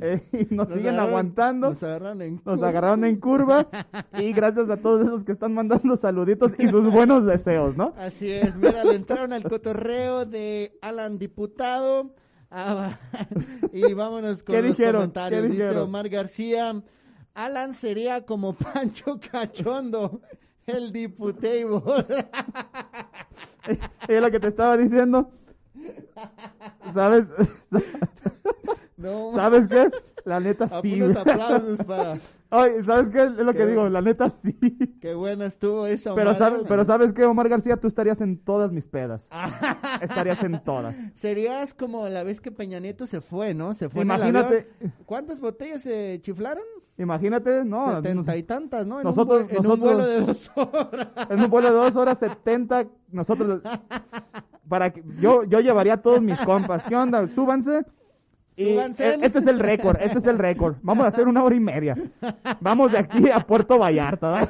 eh, 0.01 0.23
y 0.33 0.55
nos, 0.55 0.69
Nos 0.69 0.79
siguen 0.79 0.95
agarraron- 0.97 1.09
aguantando. 1.09 1.71
Nos 1.71 1.83
agarraron 1.83 2.23
en 2.23 2.35
Nos 2.35 2.43
curva. 2.45 2.69
agarraron 2.69 3.05
en 3.05 3.17
curva 3.21 3.67
y 4.19 4.33
gracias 4.33 4.69
a 4.71 4.77
todos 4.77 5.03
esos 5.07 5.25
que 5.25 5.33
están 5.33 5.55
mandando 5.55 5.97
saluditos 5.97 6.53
y 6.59 6.67
sus 6.69 6.91
buenos 6.93 7.25
deseos, 7.27 7.77
¿no? 7.77 7.95
Así 7.97 8.31
es, 8.31 8.57
mira, 8.57 8.85
le 8.85 8.95
entraron 8.95 9.33
al 9.33 9.43
cotorreo 9.45 10.27
de 10.27 10.77
Alan 10.83 11.19
Diputado. 11.19 12.15
Ah, 12.51 12.99
y 13.73 13.95
vámonos 13.95 14.43
con 14.45 14.55
¿Qué 14.55 14.63
los 14.63 14.77
dijeron? 14.77 14.95
comentarios. 15.01 15.43
¿Qué 15.43 15.49
Dice? 15.49 15.79
Omar 15.79 16.09
García, 16.09 16.83
Alan 17.35 17.75
sería 17.75 18.25
como 18.25 18.53
Pancho 18.55 19.19
Cachondo, 19.31 20.21
el 20.67 20.93
diputable. 20.93 22.27
Es 24.09 24.21
lo 24.23 24.31
que 24.31 24.41
te 24.41 24.49
estaba 24.49 24.77
diciendo. 24.77 25.31
¿Sabes? 26.93 27.27
no, 28.97 29.33
¿Sabes 29.35 29.69
qué? 29.69 29.91
La 30.25 30.41
neta 30.41 30.69
sí. 30.69 30.95
unos 30.95 31.17
aplausos 31.17 31.83
para... 31.85 32.19
Ay, 32.51 32.85
¿sabes 32.85 33.11
qué? 33.11 33.23
Es 33.25 33.31
lo 33.33 33.53
que 33.53 33.67
digo, 33.67 33.89
la 33.89 34.01
neta 34.01 34.31
sí. 34.31 34.57
Qué 35.01 35.13
buena 35.15 35.47
estuvo 35.47 35.87
esa, 35.87 36.15
Pero, 36.15 36.31
Omar, 36.31 36.39
sabe- 36.39 36.61
¿eh? 36.61 36.65
pero 36.69 36.85
¿sabes 36.85 37.13
qué, 37.13 37.25
Omar 37.25 37.49
García? 37.49 37.77
Tú 37.77 37.89
estarías 37.89 38.21
en 38.21 38.39
todas 38.39 38.71
mis 38.71 38.87
pedas. 38.87 39.29
Estarías 40.01 40.43
en 40.45 40.63
todas. 40.63 40.95
Serías 41.15 41.75
como 41.75 42.09
la 42.09 42.23
vez 42.23 42.41
que 42.41 42.53
Peña 42.53 42.79
Nieto 42.79 43.07
se 43.07 43.21
fue, 43.21 43.55
¿no? 43.55 43.75
Se 43.75 43.89
fue 43.89 44.03
en 44.03 44.11
el 44.13 44.17
Imagínate. 44.19 44.69
avión. 44.79 44.95
¿Cuántas 45.05 45.41
botellas 45.41 45.83
se 45.83 46.21
chiflaron? 46.23 46.63
Imagínate, 46.97 47.65
no. 47.65 47.97
Setenta 47.97 48.37
y 48.37 48.43
tantas, 48.45 48.87
¿no? 48.87 48.99
En, 49.01 49.05
nosotros- 49.05 49.47
un, 49.51 49.57
en 49.57 49.67
un 49.71 49.81
vuelo 49.81 50.07
de 50.07 50.21
dos 50.21 50.51
horas. 50.55 51.09
En 51.29 51.41
un 51.43 51.51
vuelo 51.51 51.69
de 51.71 51.77
dos 51.77 51.97
horas 51.97 52.19
70, 52.19 52.87
nosotros... 53.11 53.63
Para 54.69 54.91
que, 54.91 55.03
yo, 55.21 55.45
yo 55.45 55.61
llevaría 55.61 55.95
a 55.95 55.97
todos 56.03 56.23
mis 56.23 56.41
compas. 56.41 56.85
¿Qué 56.85 56.97
onda? 56.97 57.29
Súbanse. 57.29 57.85
Y 58.57 58.69
e- 58.69 58.85
este 59.23 59.39
es 59.41 59.47
el 59.49 59.59
récord, 59.59 59.97
este 60.01 60.19
es 60.19 60.27
el 60.27 60.39
récord. 60.39 60.77
Vamos 60.83 61.05
a 61.05 61.09
hacer 61.09 61.27
una 61.27 61.43
hora 61.43 61.57
y 61.57 61.61
media. 61.61 61.97
Vamos 62.61 62.93
de 62.93 62.99
aquí 62.99 63.29
a 63.29 63.41
Puerto 63.41 63.79
Vallarta. 63.81 64.49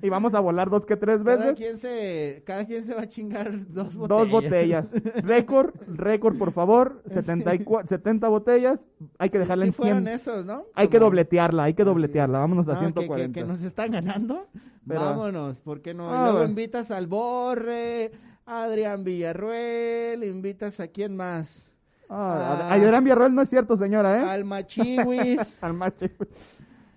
Y 0.00 0.08
vamos 0.08 0.34
a 0.34 0.40
volar 0.40 0.70
dos 0.70 0.86
que 0.86 0.96
tres 0.96 1.18
Cada 1.24 1.36
veces. 1.38 1.58
quien, 1.58 1.76
se, 1.76 2.42
cada 2.46 2.64
quien 2.64 2.84
se 2.84 2.94
va 2.94 3.02
a 3.02 3.08
chingar 3.08 3.50
dos 3.68 3.96
botellas. 3.96 4.08
Dos 4.08 4.30
botellas. 4.30 4.92
Récord, 5.24 5.74
récord, 5.88 6.38
por 6.38 6.52
favor. 6.52 7.02
74, 7.06 7.88
70 7.88 8.28
botellas. 8.28 8.86
Hay 9.18 9.30
que 9.30 9.38
dejarla 9.40 9.64
sí 9.64 9.68
en 9.68 9.72
100. 9.74 9.82
fueron 9.88 10.08
esos, 10.08 10.46
¿no? 10.46 10.64
Hay 10.74 10.86
que 10.88 11.00
dobletearla, 11.00 11.64
hay 11.64 11.74
que 11.74 11.82
Así 11.82 11.88
dobletearla. 11.90 12.38
Vámonos 12.38 12.68
a 12.68 12.74
que- 12.74 12.78
140. 12.78 13.32
Que, 13.34 13.40
que 13.40 13.46
nos 13.46 13.62
están 13.62 13.90
ganando. 13.90 14.46
Pero- 14.86 15.00
Vámonos, 15.00 15.60
¿por 15.60 15.80
qué 15.82 15.94
no? 15.94 16.08
Ah, 16.10 16.22
luego 16.22 16.32
bueno. 16.38 16.48
invitas 16.50 16.90
al 16.92 17.08
Borre, 17.08 18.12
Adrián 18.46 19.02
Villarruel, 19.04 20.22
invitas 20.24 20.78
a 20.80 20.88
quién 20.88 21.16
más? 21.16 21.64
Ah, 22.08 22.68
Ah. 22.68 22.74
Adrián 22.74 23.04
Villarreal 23.04 23.34
no 23.34 23.42
es 23.42 23.48
cierto, 23.48 23.76
señora, 23.76 24.20
¿eh? 24.20 24.24
Al 24.28 24.44
Machiwis. 24.44 25.58
Al 25.62 25.72
machi. 25.74 26.06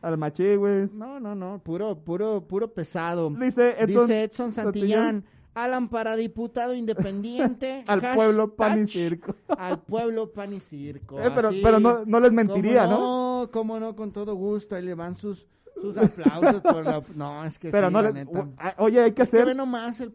Al 0.02 0.18
machi, 0.18 0.56
güey. 0.56 0.90
no, 0.94 1.20
no, 1.20 1.34
no, 1.36 1.60
puro, 1.64 1.96
puro, 1.98 2.42
puro 2.48 2.72
pesado. 2.74 3.30
Dice 3.32 3.72
Edson, 3.80 3.88
Dice 4.08 4.24
Edson 4.24 4.52
Santillán. 4.52 5.24
Alan 5.54 5.88
para 5.88 6.18
diputado 6.18 6.74
independiente. 6.76 7.84
Al 7.88 8.02
hashtag 8.02 8.16
pueblo 8.18 8.56
pan 8.56 8.82
y 8.84 8.88
circo. 8.88 9.36
Al 9.58 9.80
pueblo 9.80 10.32
pan 10.34 10.52
y 10.54 10.60
circo. 10.60 11.20
Eh, 11.20 11.32
pero- 11.34 11.48
así. 11.48 11.62
pero 11.64 11.80
no- 11.80 12.04
no 12.06 12.20
les 12.20 12.34
mentiría, 12.34 12.84
¿Cómo 12.84 12.98
¿no? 12.98 13.42
No, 13.44 13.52
cómo 13.52 13.80
no, 13.80 13.96
con 13.96 14.12
todo 14.12 14.36
gusto. 14.36 14.76
Ahí 14.76 14.84
le 14.84 14.94
van 14.96 15.16
sus, 15.16 15.48
sus 15.82 15.98
aplausos 15.98 16.62
por 16.62 16.84
la... 16.84 17.02
No, 17.16 17.46
es 17.46 17.58
que 17.58 17.70
Pero 17.70 17.88
sí, 17.88 17.94
no 17.94 18.02
la 18.02 18.12
neta. 18.12 18.76
Oye, 18.80 19.00
hay 19.02 19.14
que 19.14 19.24
Es 19.24 19.32
que 19.32 19.38
hacer... 19.38 19.46
ve 19.48 19.56
nomás, 19.56 20.02
el, 20.02 20.12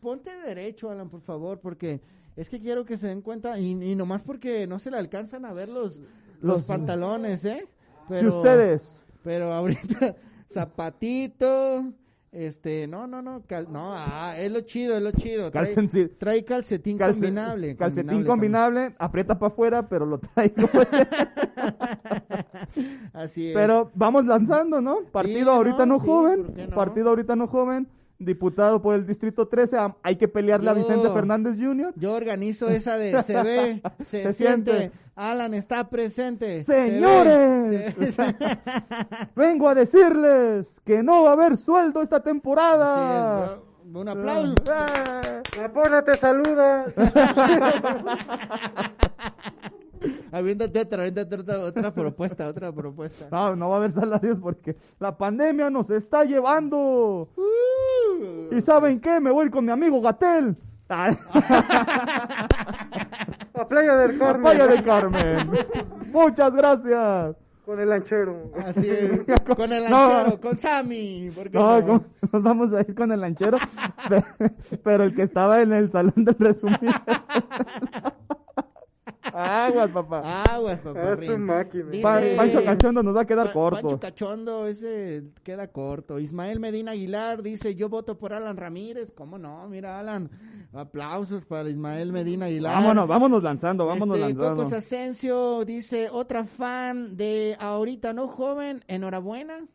ponte 0.00 0.30
derecho, 0.46 0.88
Alan, 0.90 1.08
por 1.10 1.22
favor, 1.22 1.58
porque 1.58 2.00
es 2.36 2.48
que 2.48 2.60
quiero 2.60 2.84
que 2.84 2.96
se 2.96 3.06
den 3.08 3.22
cuenta, 3.22 3.58
y, 3.58 3.70
y 3.92 3.94
nomás 3.94 4.22
porque 4.22 4.66
no 4.66 4.78
se 4.78 4.90
le 4.90 4.98
alcanzan 4.98 5.44
a 5.44 5.52
ver 5.52 5.68
los, 5.68 5.98
los, 6.00 6.06
Los- 6.40 6.62
pantalones, 6.64 7.44
¿eh? 7.44 7.66
Si 8.08 8.26
ustedes... 8.26 9.00
Pero 9.22 9.52
ahorita, 9.54 10.16
zapatito, 10.50 11.92
este, 12.30 12.86
no, 12.86 13.06
no, 13.06 13.22
no, 13.22 13.42
cal- 13.46 13.72
no, 13.72 13.92
ah, 13.94 14.34
es 14.38 14.52
lo 14.52 14.60
chido, 14.60 14.96
es 14.96 15.02
lo 15.02 15.12
chido. 15.12 15.50
Trae, 15.50 15.72
trae 16.18 16.44
calcetín 16.44 16.98
calce- 16.98 17.20
combinable. 17.20 17.76
Calcetín 17.76 18.24
combinable 18.24 18.26
combinable, 18.26 18.96
aprieta 18.98 19.38
para 19.38 19.52
afuera, 19.52 19.88
pero 19.88 20.04
lo 20.04 20.18
traigo. 20.18 20.68
también. 20.68 21.08
Así 23.12 23.48
es. 23.48 23.54
pero 23.54 23.90
vamos 23.94 24.26
lanzando, 24.26 24.80
¿no? 24.80 25.02
Partido 25.12 25.52
Sí, 25.52 25.56
ahorita 25.56 25.86
no, 25.86 25.94
no, 25.94 26.00
sí, 26.00 26.06
joven. 26.06 26.70
Partido 26.74 27.08
ahorita 27.10 27.36
no 27.36 27.46
joven. 27.46 27.88
Diputado 28.18 28.80
por 28.80 28.94
el 28.94 29.06
Distrito 29.06 29.48
13. 29.48 29.76
am- 29.76 29.94
Hay 30.02 30.16
que 30.16 30.28
pelearle 30.28 30.70
a 30.70 30.72
Vicente 30.72 31.10
Fernández 31.10 31.56
Jr. 31.58 31.92
Yo 31.96 32.12
organizo 32.12 32.68
esa 32.70 32.96
de 32.96 33.20
se 33.22 33.42
ve, 33.42 33.82
se, 33.98 34.22
Se 34.22 34.32
siente, 34.32 34.72
siente. 34.78 34.96
Alan 35.16 35.52
está 35.54 35.88
presente. 35.90 36.62
se 36.62 36.72
ve, 36.74 36.90
Señores, 36.92 38.14
se- 38.14 38.36
vengo 39.36 39.68
a 39.68 39.74
decirles 39.74 40.80
que 40.84 41.02
no 41.02 41.24
va 41.24 41.30
a 41.30 41.32
haber 41.32 41.56
sueldo 41.56 42.02
esta 42.02 42.20
temporada. 42.20 43.56
Es. 43.56 43.60
Un 43.94 44.08
aplauso. 44.08 44.54
La 45.56 45.72
porra 45.72 46.04
te 46.04 46.14
saluda. 46.14 46.86
Aviéntate 50.32 50.80
otra, 50.80 50.98
aviéntate 51.02 51.34
otra, 51.36 51.58
otra 51.60 51.92
propuesta, 51.94 52.46
otra 52.48 52.72
propuesta. 52.72 53.26
No, 53.30 53.54
no 53.56 53.68
va 53.68 53.76
a 53.76 53.78
haber 53.78 53.90
salarios 53.92 54.38
porque 54.38 54.76
la 54.98 55.16
pandemia 55.16 55.70
nos 55.70 55.90
está 55.90 56.24
llevando. 56.24 57.28
Uh. 57.36 58.54
¿Y 58.54 58.60
saben 58.60 59.00
qué? 59.00 59.20
Me 59.20 59.30
voy 59.30 59.50
con 59.50 59.64
mi 59.64 59.70
amigo 59.72 60.00
Gatel. 60.00 60.56
A 63.56 63.68
Playa 63.68 63.94
del 63.96 64.16
a 64.16 64.18
Carmen. 64.18 64.42
Playa 64.42 64.66
de 64.66 64.82
Carmen. 64.82 65.50
Muchas 66.12 66.54
gracias. 66.54 67.36
Con 67.64 67.80
el 67.80 67.88
lanchero. 67.88 68.50
Así 68.62 68.86
es, 68.90 69.22
con 69.56 69.72
el 69.72 69.88
No. 69.88 70.08
lanchero, 70.10 70.40
con 70.40 70.58
Sammy. 70.58 71.30
¿por 71.34 71.48
qué 71.50 71.58
No, 71.58 71.80
no? 71.80 71.86
¿cómo? 71.86 72.04
nos 72.32 72.42
vamos 72.42 72.72
a 72.74 72.80
ir 72.80 72.94
con 72.94 73.10
el 73.12 73.20
lanchero. 73.20 73.56
Pe- 74.08 74.52
Pero 74.82 75.04
el 75.04 75.14
que 75.14 75.22
estaba 75.22 75.62
en 75.62 75.72
el 75.72 75.88
salón 75.90 76.12
del 76.16 76.36
resumido. 76.38 76.92
Aguas, 79.34 79.90
papá. 79.90 80.44
Aguas, 80.44 80.80
papá. 80.80 81.16
Máquina. 81.38 81.90
Dice- 81.90 82.02
Pa- 82.02 82.20
Pancho 82.36 82.64
Cachondo 82.64 83.02
nos 83.02 83.16
va 83.16 83.22
a 83.22 83.26
quedar 83.26 83.46
Pa- 83.48 83.52
corto. 83.52 83.80
Pancho 83.82 84.00
Cachondo, 84.00 84.66
ese 84.66 85.24
queda 85.42 85.68
corto. 85.68 86.18
Ismael 86.18 86.60
Medina 86.60 86.92
Aguilar 86.92 87.42
dice, 87.42 87.74
yo 87.74 87.88
voto 87.88 88.16
por 88.16 88.32
Alan 88.32 88.56
Ramírez. 88.56 89.12
¿Cómo 89.12 89.36
no? 89.38 89.68
Mira, 89.68 89.98
Alan. 89.98 90.30
Aplausos 90.72 91.44
para 91.44 91.68
Ismael 91.68 92.12
Medina 92.12 92.46
Aguilar. 92.46 92.74
Vámonos, 92.74 93.08
vámonos 93.08 93.42
lanzando, 93.42 93.86
vámonos 93.86 94.16
Este, 94.18 94.28
lanzando. 94.28 94.54
Cocos 94.56 94.72
Asensio 94.72 95.64
dice, 95.64 96.08
otra 96.10 96.44
fan 96.44 97.16
de 97.16 97.56
ahorita 97.58 98.12
no 98.12 98.28
joven, 98.28 98.84
enhorabuena. 98.88 99.66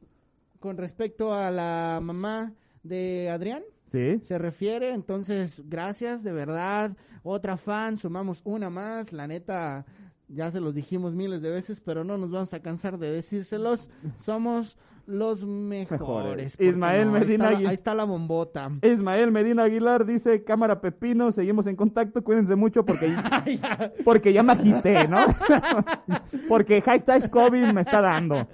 Con 0.60 0.78
respecto 0.78 1.34
a 1.34 1.52
la 1.52 2.00
mamá 2.02 2.52
de 2.84 3.30
Adrián, 3.30 3.64
Sí. 3.92 4.20
se 4.22 4.38
refiere, 4.38 4.92
entonces, 4.94 5.62
gracias, 5.68 6.24
de 6.24 6.32
verdad. 6.32 6.92
Otra 7.24 7.58
fan, 7.58 7.98
sumamos 7.98 8.42
una 8.46 8.70
más, 8.70 9.12
la 9.14 9.28
neta, 9.28 9.86
ya 10.28 10.50
se 10.52 10.62
los 10.62 10.76
dijimos 10.76 11.16
miles 11.16 11.42
de 11.42 11.50
veces, 11.50 11.82
pero 11.84 12.04
no 12.04 12.18
nos 12.18 12.32
vamos 12.32 12.54
a 12.54 12.62
cansar 12.62 12.98
de 13.00 13.12
decírselos. 13.12 13.90
Somos 14.18 14.78
los 15.08 15.44
mejores. 15.44 16.00
Mejores. 16.02 16.56
¿por 16.56 16.66
qué 16.66 16.70
Ismael 16.70 17.08
no? 17.12 17.16
Ahí 17.16 17.22
Medina 17.22 17.46
está 17.46 17.52
la- 17.52 17.58
Agui- 17.60 17.68
ahí 17.70 17.74
está 17.74 17.94
la 17.96 18.04
bombota. 18.04 18.72
Ismael 18.84 19.32
Medina 19.32 19.64
Aguilar 19.64 20.06
dice, 20.06 20.44
cámara 20.44 20.80
Pepino, 20.82 21.32
seguimos 21.32 21.66
en 21.66 21.76
contacto, 21.76 22.24
cuídense 22.24 22.56
mucho 22.56 22.86
porque, 22.86 23.12
porque 24.06 24.32
ya 24.32 24.44
me 24.44 24.54
agité, 24.54 25.08
¿no? 25.08 25.18
porque 26.48 26.82
hashtag 26.82 27.30
COVID 27.32 27.72
me 27.74 27.82
está 27.82 28.02
dando. 28.02 28.48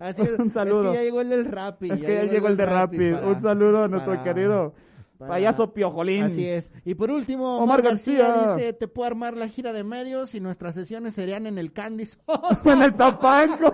Así 0.00 0.22
es, 0.22 0.30
Un 0.38 0.50
saludo. 0.50 0.82
Es 0.82 0.88
que 0.90 0.94
ya 0.96 1.02
llegó 1.02 1.20
el 1.20 1.28
del 1.28 1.44
Rappi. 1.44 1.90
Es 1.92 2.00
que 2.00 2.14
ya 2.14 2.24
llegó 2.24 2.48
el 2.48 2.56
de 2.56 2.66
Rapid. 2.66 3.12
para- 3.12 3.26
Un 3.28 3.40
saludo 3.40 3.82
a 3.84 3.88
nuestro 3.88 4.12
para- 4.14 4.24
querido 4.24 4.74
para- 5.18 5.28
payaso 5.28 5.72
Piojolín. 5.72 6.22
Así 6.24 6.46
es. 6.46 6.72
Y 6.84 6.94
por 6.94 7.10
último, 7.10 7.56
Omar 7.58 7.80
Omar 7.80 7.82
García, 7.82 8.28
García. 8.28 8.54
dice, 8.56 8.72
te 8.72 8.88
puedo 8.88 9.06
armar 9.06 9.36
la 9.36 9.46
gira 9.48 9.72
de 9.72 9.84
medios 9.84 10.34
y 10.34 10.40
nuestras 10.40 10.74
sesiones 10.74 11.14
serían 11.14 11.46
en 11.46 11.58
el 11.58 11.72
Candice. 11.72 12.18
en 12.64 12.82
el 12.82 12.94
tapanco. 12.94 13.72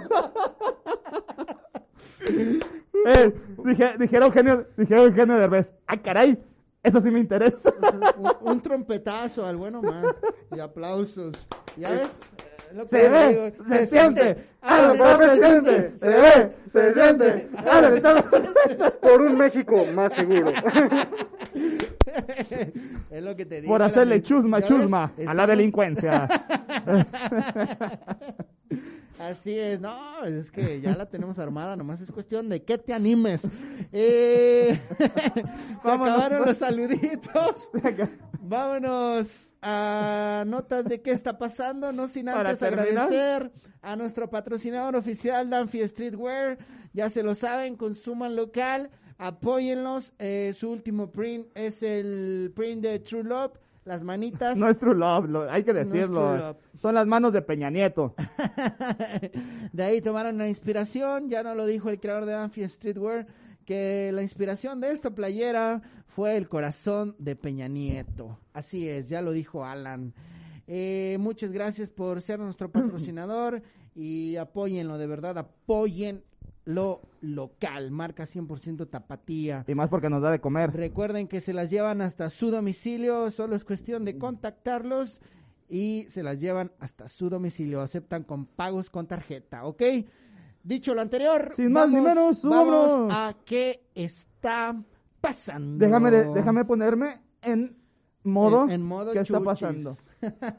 eh, 3.07 3.35
dije, 3.65 3.94
dijera 3.98 4.27
Eugenio, 4.27 4.66
dijera 4.77 5.03
Eugenio 5.03 5.36
Derbez, 5.36 5.73
¡ay 5.86 5.98
caray! 5.98 6.39
Eso 6.82 7.01
sí 7.01 7.11
me 7.11 7.19
interesa. 7.20 7.73
un, 8.19 8.53
un 8.53 8.61
trompetazo 8.61 9.44
al 9.44 9.57
bueno 9.57 9.81
Omar. 9.81 10.16
Y 10.55 10.61
aplausos. 10.61 11.48
¿Ya 11.77 11.90
ves? 11.90 12.20
Se 12.86 13.09
ve, 13.09 13.55
se 13.66 13.86
siente, 13.86 14.36
Alan 14.60 14.93
está 14.93 15.18
presente, 15.18 15.90
se 15.90 16.09
ve, 16.09 16.52
se 16.68 16.93
siente, 16.93 17.48
está 17.94 18.22
Por 19.01 19.22
un 19.22 19.38
México 19.38 19.86
más 19.94 20.12
seguro. 20.12 20.51
es 23.10 23.22
lo 23.22 23.36
que 23.36 23.47
te 23.47 23.60
digo. 23.60 23.72
por 23.72 23.82
hacerle 23.82 24.22
chusma, 24.22 24.62
chusma 24.62 25.12
a 25.26 25.34
la 25.34 25.47
delincuencia. 25.47 26.28
Así 29.18 29.59
es, 29.59 29.80
no, 29.80 30.24
es 30.24 30.51
que 30.51 30.78
ya 30.80 30.94
la 30.94 31.09
tenemos 31.09 31.38
armada, 31.38 31.74
nomás 31.74 32.02
es 32.02 32.12
cuestión 32.12 32.51
de 32.51 32.62
que 32.62 32.76
te 32.76 32.93
animes. 32.93 33.51
Eh, 33.90 34.78
se 34.98 35.88
Vámonos, 35.88 36.14
acabaron 36.14 36.38
pues. 36.38 36.51
los 36.51 36.59
saluditos. 36.59 37.70
Vámonos 38.43 39.48
a 39.68 40.44
notas 40.47 40.84
de 40.84 41.02
qué 41.02 41.10
está 41.10 41.38
pasando, 41.38 41.93
no 41.93 42.06
sin 42.06 42.28
antes 42.28 42.62
agradecer 42.62 43.51
a 43.82 43.97
nuestro 43.97 44.30
patrocinador 44.30 44.94
oficial, 44.94 45.51
Danfi 45.51 45.86
Streetwear. 45.88 46.56
Ya 46.93 47.10
se 47.10 47.24
lo 47.24 47.34
saben, 47.34 47.74
consuman 47.76 48.36
local, 48.36 48.90
apóyenlos. 49.18 50.12
Eh, 50.20 50.52
su 50.56 50.70
último 50.70 51.10
print 51.10 51.48
es 51.56 51.82
el 51.82 52.52
print 52.55 52.82
de 52.82 53.01
True 53.01 53.24
Love, 53.24 53.59
las 53.84 54.05
manitas. 54.05 54.56
No 54.59 54.68
es 54.68 54.78
True 54.78 54.94
Love, 54.94 55.26
lo- 55.28 55.51
hay 55.51 55.64
que 55.64 55.72
decirlo. 55.72 56.36
Love. 56.36 56.56
Son 56.78 56.94
las 56.94 57.06
manos 57.09 57.32
de 57.32 57.43
Peña 57.43 57.68
Nieto. 57.68 58.14
de 59.72 59.82
ahí 59.82 60.01
tomaron 60.01 60.38
la 60.38 60.47
inspiración, 60.47 61.28
ya 61.28 61.43
no 61.43 61.56
lo 61.56 61.66
dijo 61.66 61.90
el 61.90 61.98
creador 61.98 62.24
de 62.24 62.34
Amphi 62.34 62.68
Streetwear, 62.68 63.26
que 63.66 64.10
la 64.12 64.22
inspiración 64.22 64.80
de 64.80 64.93
esta 64.93 65.14
playera 65.14 65.82
fue 66.06 66.36
el 66.36 66.48
corazón 66.48 67.14
de 67.18 67.36
Peña 67.36 67.68
Nieto. 67.68 68.38
Así 68.55 68.88
es, 68.88 69.10
ya 69.10 69.20
lo 69.20 69.32
dijo 69.32 69.64
Alan. 69.64 70.14
Eh, 70.66 71.18
muchas 71.20 71.52
gracias 71.52 71.90
por 71.90 72.22
ser 72.22 72.38
nuestro 72.38 72.70
patrocinador 72.72 73.62
y 73.94 74.36
apóyenlo, 74.36 74.97
de 74.97 75.06
verdad, 75.06 75.36
apoyen 75.36 76.24
lo 76.64 77.02
local, 77.20 77.90
marca 77.90 78.24
100% 78.24 78.88
tapatía. 78.88 79.64
Y 79.68 79.74
más 79.74 79.88
porque 79.88 80.09
nos 80.09 80.22
da 80.22 80.30
de 80.30 80.40
comer. 80.40 80.72
Recuerden 80.72 81.28
que 81.28 81.40
se 81.40 81.52
las 81.52 81.70
llevan 81.70 82.01
hasta 82.01 82.30
su 82.30 82.51
domicilio, 82.51 83.30
solo 83.30 83.55
es 83.55 83.64
cuestión 83.64 84.05
de 84.05 84.18
contactarlos 84.18 85.20
y 85.68 86.06
se 86.09 86.22
las 86.22 86.40
llevan 86.40 86.72
hasta 86.80 87.09
su 87.09 87.28
domicilio. 87.28 87.80
Aceptan 87.80 88.24
con 88.24 88.47
pagos 88.47 88.90
con 88.90 89.06
tarjeta, 89.06 89.64
¿ok? 89.64 89.82
Dicho 90.66 90.97
lo 90.97 91.01
anterior, 91.01 91.52
Sin 91.55 91.70
más 91.70 91.88
ni 91.88 92.01
menos, 92.01 92.43
vamos 92.43 92.90
vámonos. 92.90 93.16
a 93.16 93.34
qué 93.44 93.86
está 93.94 94.74
pasando. 95.20 95.78
Déjame, 95.78 96.10
de- 96.10 96.28
déjame 96.34 96.64
ponerme 96.64 97.22
en 97.40 97.76
modo, 98.24 98.64
En- 98.64 98.70
en 98.72 98.82
modo 98.82 99.12
¿qué 99.12 99.20
está 99.20 99.34
chuchis. 99.38 99.44
pasando? 99.44 99.97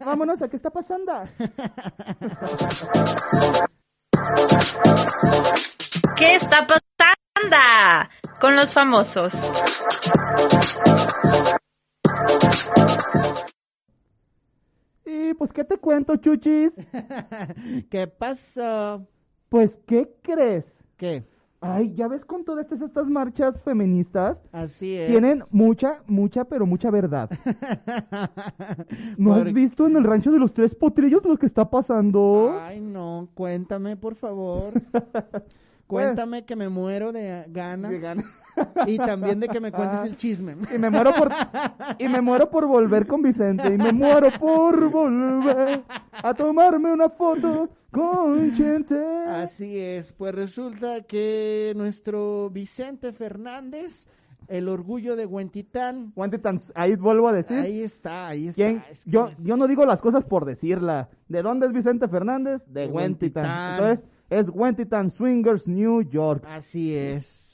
Vámonos, 0.05 0.41
¿a 0.41 0.47
qué 0.47 0.55
está 0.55 0.69
pasando? 0.69 1.11
¿Qué 6.17 6.35
está 6.35 6.65
pasando 6.65 8.09
con 8.39 8.55
los 8.55 8.71
famosos? 8.71 9.33
Y 15.05 15.33
pues, 15.35 15.53
¿qué 15.53 15.63
te 15.63 15.77
cuento, 15.77 16.15
chuchis? 16.17 16.73
¿Qué 17.89 18.07
pasó? 18.07 19.07
Pues, 19.49 19.79
¿qué 19.85 20.13
crees? 20.21 20.83
¿Qué? 20.97 21.23
Ay, 21.59 21.95
ya 21.95 22.07
ves 22.07 22.23
con 22.23 22.45
todas 22.45 22.65
estas, 22.65 22.81
estas 22.81 23.09
marchas 23.09 23.63
feministas, 23.63 24.43
Así 24.51 24.95
es. 24.95 25.09
tienen 25.09 25.41
mucha, 25.49 26.03
mucha, 26.05 26.45
pero 26.45 26.67
mucha 26.67 26.91
verdad. 26.91 27.31
¿No 29.17 29.33
has 29.33 29.51
visto 29.51 29.87
en 29.87 29.97
el 29.97 30.03
rancho 30.03 30.31
de 30.31 30.37
los 30.37 30.53
tres 30.53 30.75
potrillos 30.75 31.25
lo 31.25 31.35
que 31.37 31.47
está 31.47 31.67
pasando? 31.67 32.59
Ay, 32.61 32.79
no, 32.79 33.29
cuéntame, 33.33 33.97
por 33.97 34.13
favor. 34.13 34.71
cuéntame 35.87 36.45
que 36.45 36.55
me 36.55 36.69
muero 36.69 37.11
de 37.11 37.45
ganas. 37.47 37.91
De 37.91 37.99
ganas. 38.01 38.25
Y 38.85 38.97
también 38.97 39.39
de 39.39 39.47
que 39.47 39.59
me 39.59 39.71
cuentes 39.71 39.99
Ah. 40.01 40.05
el 40.07 40.17
chisme. 40.17 40.55
Y 40.73 40.77
me 40.77 40.89
muero 40.89 41.11
por 41.13 41.29
y 41.97 42.07
me 42.07 42.21
muero 42.21 42.49
por 42.49 42.65
volver 42.67 43.05
con 43.07 43.21
Vicente 43.21 43.73
y 43.73 43.77
me 43.77 43.91
muero 43.91 44.29
por 44.39 44.89
volver 44.89 45.83
a 46.11 46.33
tomarme 46.33 46.91
una 46.93 47.09
foto 47.09 47.69
con 47.91 48.51
Chente. 48.53 48.97
Así 49.27 49.77
es, 49.79 50.11
pues 50.11 50.33
resulta 50.35 51.01
que 51.03 51.73
nuestro 51.75 52.49
Vicente 52.49 53.11
Fernández, 53.13 54.07
el 54.47 54.69
orgullo 54.69 55.15
de 55.15 55.25
Huentitán, 55.25 56.13
Huentitán, 56.15 56.59
ahí 56.75 56.95
vuelvo 56.95 57.27
a 57.27 57.33
decir. 57.33 57.57
ahí 57.59 57.81
está, 57.81 58.27
ahí 58.27 58.47
está. 58.47 58.55
¿Quién? 58.61 58.83
es 58.89 59.03
que- 59.03 59.11
Yo, 59.11 59.31
yo 59.39 59.57
no 59.57 59.67
digo 59.67 59.85
las 59.85 60.01
cosas 60.01 60.23
por 60.23 60.45
decirla. 60.45 61.09
¿De 61.27 61.41
dónde 61.41 61.65
es 61.67 61.73
Vicente 61.73 62.07
Fernández? 62.07 62.65
De 62.67 62.81
De 62.81 62.87
Huentitán. 62.87 63.45
Huentitán. 63.45 63.73
Entonces, 63.79 64.05
es 64.29 64.49
Huentitán 64.49 65.09
Swingers, 65.09 65.67
New 65.67 66.01
York. 66.01 66.43
Así 66.47 66.93
es. 66.95 67.45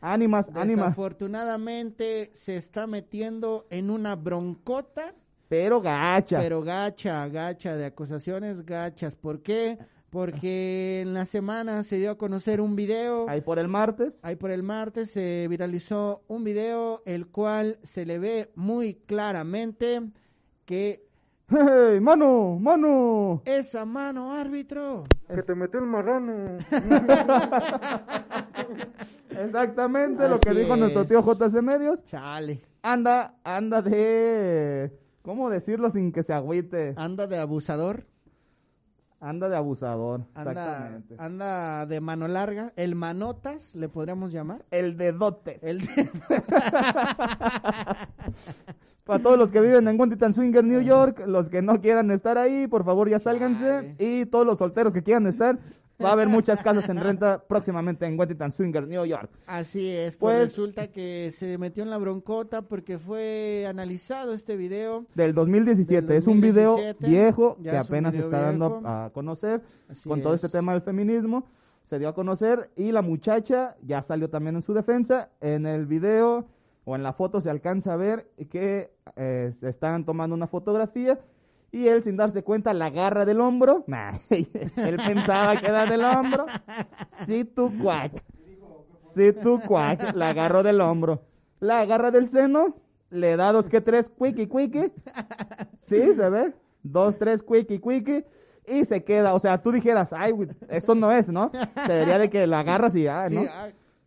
Ánimas, 0.00 0.48
ánimas. 0.54 0.86
Desafortunadamente 0.86 2.30
se 2.32 2.56
está 2.56 2.86
metiendo 2.86 3.66
en 3.70 3.90
una 3.90 4.14
broncota, 4.16 5.14
Pero 5.48 5.80
gacha. 5.80 6.38
pero 6.38 6.62
gacha, 6.62 7.26
gacha, 7.28 7.76
de 7.76 7.86
acusaciones 7.86 8.64
gachas. 8.64 9.16
¿Por 9.16 9.42
qué? 9.42 9.78
Porque 10.10 11.00
en 11.02 11.14
la 11.14 11.26
semana 11.26 11.82
se 11.82 11.96
dio 11.98 12.12
a 12.12 12.18
conocer 12.18 12.60
un 12.60 12.76
video. 12.76 13.28
Ahí 13.28 13.40
por 13.40 13.58
el 13.58 13.68
martes. 13.68 14.20
Ahí 14.24 14.36
por 14.36 14.50
el 14.50 14.62
martes 14.62 15.10
se 15.10 15.46
viralizó 15.50 16.22
un 16.28 16.44
video 16.44 17.02
el 17.04 17.26
cual 17.26 17.78
se 17.82 18.06
le 18.06 18.18
ve 18.18 18.50
muy 18.54 18.94
claramente 18.94 20.02
que 20.64 21.04
¡Hey, 21.48 22.00
mano! 22.00 22.58
¡Mano! 22.60 23.42
esa 23.44 23.84
mano 23.84 24.32
árbitro 24.34 25.04
Que 25.34 25.42
te 25.42 25.54
metió 25.54 25.80
el 25.80 25.86
marrano. 25.86 26.58
Exactamente 29.30 30.28
lo 30.28 30.38
que 30.38 30.50
dijo 30.54 30.76
nuestro 30.76 31.04
tío. 31.04 31.20
JC 31.22 31.62
Medios. 31.62 32.02
chale 32.04 32.62
Anda, 32.82 33.34
anda 33.44 33.82
de... 33.82 34.92
¿Cómo 35.22 35.50
decirlo 35.50 35.90
sin 35.90 36.12
que 36.12 36.22
se 36.22 36.32
agüite? 36.32 36.94
anda 36.96 37.26
de 37.26 37.38
abusador 37.38 38.06
Anda 39.20 39.48
de 39.48 39.56
abusador. 39.56 40.20
anda 40.34 40.52
Exactamente. 40.52 41.16
anda 41.18 41.86
de 41.86 42.00
mano 42.00 42.28
larga 42.28 42.72
el 42.76 42.94
manotas 42.94 43.74
le 43.74 43.88
podríamos 43.88 44.30
llamar 44.32 44.64
El 44.70 44.96
de 44.96 45.12
dotes. 45.12 45.62
el 45.64 45.80
de- 45.80 46.10
Para 49.06 49.22
todos 49.22 49.38
los 49.38 49.52
que 49.52 49.60
viven 49.60 49.86
en 49.86 49.98
Washington 49.98 50.32
Swinger, 50.32 50.64
New 50.64 50.80
York, 50.82 51.22
los 51.26 51.48
que 51.48 51.62
no 51.62 51.80
quieran 51.80 52.10
estar 52.10 52.36
ahí, 52.38 52.66
por 52.66 52.84
favor 52.84 53.08
ya 53.08 53.20
sálganse. 53.20 53.94
Y 54.00 54.26
todos 54.26 54.44
los 54.44 54.58
solteros 54.58 54.92
que 54.92 55.04
quieran 55.04 55.28
estar, 55.28 55.58
va 56.04 56.08
a 56.08 56.12
haber 56.12 56.28
muchas 56.28 56.60
casas 56.60 56.88
en 56.88 56.96
renta 57.00 57.38
próximamente 57.46 58.04
en 58.04 58.18
Washington 58.18 58.50
Swinger, 58.52 58.86
New 58.88 59.04
York. 59.06 59.30
así 59.46 59.88
es 59.88 60.16
pues, 60.16 60.34
Pues- 60.34 60.48
resulta 60.50 60.88
que 60.88 61.30
se 61.32 61.56
metió 61.56 61.84
en 61.84 61.90
la 61.90 61.98
broncota 61.98 62.62
porque 62.62 62.98
fue 62.98 63.64
analizado 63.68 64.34
este 64.34 64.56
video 64.56 65.06
Del 65.14 65.32
2017. 65.34 66.04
Del 66.04 66.16
Es 66.18 66.26
un 66.26 66.40
video 66.40 66.72
2017, 66.72 67.06
viejo 67.08 67.56
que 67.62 67.68
es 67.70 67.86
apenas 67.86 68.12
se 68.14 68.20
está 68.22 68.40
dando 68.40 68.80
viejo. 68.80 68.88
a 68.88 69.10
conocer 69.14 69.62
Así 69.88 70.08
con 70.08 70.20
todo 70.20 70.34
este 70.34 70.48
es. 70.48 70.52
tema 70.52 70.72
del 70.72 70.82
feminismo. 70.82 71.46
Se 71.84 72.00
dio 72.00 72.08
a 72.08 72.14
conocer 72.14 72.70
y 72.74 72.90
la 72.90 73.02
muchacha 73.02 73.76
ya 73.86 74.02
salió 74.02 74.28
también 74.28 74.56
en 74.56 74.62
su 74.62 74.74
defensa. 74.74 75.30
En 75.40 75.64
el 75.64 75.86
video 75.86 76.44
o 76.86 76.94
en 76.94 77.02
la 77.02 77.12
foto 77.12 77.40
se 77.40 77.50
alcanza 77.50 77.92
a 77.92 77.96
ver 77.96 78.30
que 78.48 78.92
eh, 79.16 79.50
se 79.58 79.68
están 79.68 80.04
tomando 80.04 80.36
una 80.36 80.46
fotografía 80.46 81.18
y 81.72 81.88
él 81.88 82.04
sin 82.04 82.16
darse 82.16 82.44
cuenta 82.44 82.72
la 82.72 82.86
agarra 82.86 83.24
del 83.24 83.40
hombro. 83.40 83.84
Nah, 83.88 84.12
él 84.30 84.96
pensaba 85.04 85.56
que 85.60 85.66
era 85.66 85.84
del 85.86 86.04
hombro. 86.04 86.46
Sí, 87.26 87.44
tú 87.44 87.72
cuac. 87.82 88.22
Sí, 89.14 89.32
tú 89.32 89.60
cuac. 89.66 90.14
La 90.14 90.28
agarró 90.28 90.62
del 90.62 90.80
hombro. 90.80 91.22
La 91.58 91.80
agarra 91.80 92.12
del 92.12 92.28
seno. 92.28 92.76
Le 93.10 93.36
da 93.36 93.52
dos 93.52 93.68
que 93.68 93.80
tres 93.80 94.08
cuiqui 94.08 94.46
cuiqui. 94.46 94.92
Sí, 95.80 96.14
se 96.14 96.30
ve. 96.30 96.54
Dos, 96.84 97.18
tres, 97.18 97.42
cuiqui, 97.42 97.80
cuiqui. 97.80 98.24
Y 98.64 98.84
se 98.84 99.02
queda. 99.02 99.34
O 99.34 99.40
sea, 99.40 99.60
tú 99.60 99.72
dijeras, 99.72 100.12
ay, 100.12 100.32
esto 100.68 100.94
no 100.94 101.10
es, 101.10 101.28
¿no? 101.28 101.50
Se 101.84 101.92
debería 101.92 102.18
de 102.18 102.30
que 102.30 102.46
la 102.46 102.60
agarras 102.60 102.94
y 102.94 103.02
ya, 103.04 103.28
¿no? 103.28 103.42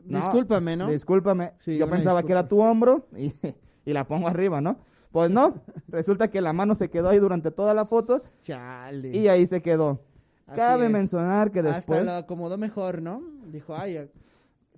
No, 0.05 0.17
discúlpame 0.17 0.75
no 0.75 0.87
Discúlpame. 0.89 1.51
Sí, 1.59 1.77
Yo 1.77 1.89
pensaba 1.89 2.23
que 2.23 2.31
era 2.31 2.47
tu 2.47 2.59
hombro 2.61 3.07
y, 3.15 3.33
y 3.85 3.93
la 3.93 4.05
pongo 4.07 4.27
arriba, 4.27 4.61
¿no? 4.61 4.77
Pues 5.11 5.29
no. 5.31 5.55
Resulta 5.87 6.29
que 6.29 6.39
la 6.41 6.53
mano 6.53 6.75
se 6.75 6.89
quedó 6.89 7.09
ahí 7.09 7.19
durante 7.19 7.51
toda 7.51 7.73
la 7.73 7.85
foto 7.85 8.19
chale 8.41 9.09
y 9.15 9.27
ahí 9.27 9.45
se 9.47 9.61
quedó. 9.61 9.99
Así 10.47 10.57
Cabe 10.57 10.85
es. 10.85 10.91
mencionar 10.91 11.51
que 11.51 11.61
después, 11.61 11.99
Hasta 11.99 12.11
lo 12.11 12.17
acomodó 12.17 12.57
mejor, 12.57 13.01
¿no? 13.01 13.21
Dijo, 13.47 13.75
ay, 13.75 13.97